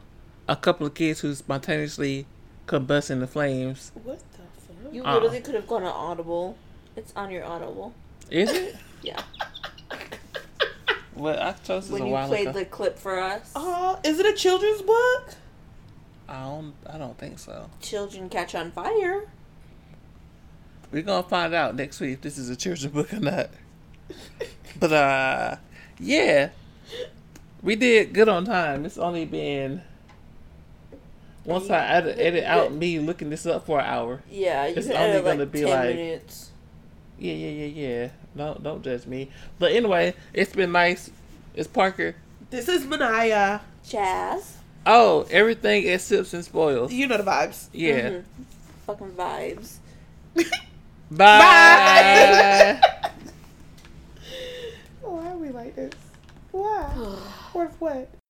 a 0.49 0.57
couple 0.57 0.89
of 0.89 0.95
kids 0.95 1.21
who 1.21 1.33
spontaneously 1.37 2.27
combust 2.67 3.13
in 3.13 3.21
the 3.21 3.29
flames. 3.29 3.93
What 4.03 4.19
the 4.33 4.39
fuck? 4.83 4.93
You 4.93 5.05
Uh. 5.05 5.15
literally 5.15 5.41
could 5.41 5.55
have 5.55 5.69
gone 5.69 5.85
on 5.85 5.93
Audible. 6.11 6.57
It's 6.97 7.13
on 7.15 7.31
your 7.31 7.45
Audible. 7.45 7.95
Is 8.29 8.51
it? 8.51 8.75
Yeah. 9.03 9.21
Well, 11.15 11.39
I 11.39 11.53
chose 11.53 11.85
this 11.85 11.91
When 11.93 12.03
a 12.03 12.09
you 12.23 12.27
played 12.27 12.49
ago. 12.49 12.59
the 12.59 12.65
clip 12.65 12.99
for 12.99 13.21
us, 13.21 13.53
Oh, 13.55 14.01
is 14.03 14.19
it 14.19 14.27
a 14.27 14.33
children's 14.33 14.83
book? 14.83 15.35
I 16.29 16.43
don't. 16.45 16.75
I 16.89 16.99
don't 16.99 17.17
think 17.19 17.39
so. 17.39 17.69
Children 17.81 18.29
Catch 18.29 18.55
on 18.55 18.71
Fire. 18.73 19.25
We're 20.91 21.03
gonna 21.03 21.27
find 21.29 21.53
out 21.55 21.75
next 21.77 22.01
week 22.01 22.13
if 22.15 22.21
this 22.23 22.39
is 22.39 22.49
a 22.51 22.57
children's 22.57 22.93
book 22.95 23.13
or 23.13 23.21
not. 23.21 23.51
But 24.81 24.93
uh, 24.93 25.57
yeah, 26.01 26.51
we 27.63 27.77
did 27.77 28.13
good 28.13 28.29
on 28.29 28.45
time. 28.45 28.85
It's 28.85 28.99
only 28.99 29.25
been 29.25 29.83
once 31.45 31.71
I 31.71 31.87
edit, 31.87 32.19
edit 32.19 32.43
out 32.45 32.73
me 32.73 32.99
looking 32.99 33.31
this 33.31 33.47
up 33.47 33.67
for 33.67 33.79
an 33.79 33.87
hour. 33.87 34.23
Yeah, 34.29 34.67
you 34.67 34.75
It's 34.77 34.89
only 34.89 35.21
gonna 35.23 35.41
like 35.41 35.53
be 35.53 35.61
10 35.61 35.69
like- 35.71 35.95
minutes. 35.97 36.51
Yeah, 37.21 37.35
yeah, 37.35 37.51
yeah, 37.67 37.89
yeah. 37.89 38.09
Don't 38.37 38.63
don't 38.65 38.83
judge 38.83 39.07
me. 39.07 39.31
But 39.61 39.73
anyway, 39.73 40.15
it's 40.33 40.53
been 40.53 40.73
nice. 40.73 41.11
It's 41.55 41.69
Parker. 41.69 42.17
This 42.51 42.69
is 42.69 42.85
Manaya. 42.85 43.61
Jazz. 43.89 44.57
Oh, 44.87 45.27
everything 45.31 45.85
is 45.85 46.03
sips 46.03 46.35
and 46.35 46.45
spoils. 46.45 46.93
You 46.93 47.07
know 47.07 47.17
the 47.17 47.23
vibes. 47.23 47.69
Yeah. 47.73 48.11
Mhm. 48.11 48.25
Fucking 48.87 49.11
vibes. 49.13 49.77
Bye. 51.11 52.81
Bye. 52.81 52.81
Why 55.03 55.31
are 55.31 55.37
we 55.37 55.49
like 55.51 55.75
this? 55.77 55.93
Why? 56.53 56.83
What? 57.53 57.71
What? 57.79 58.15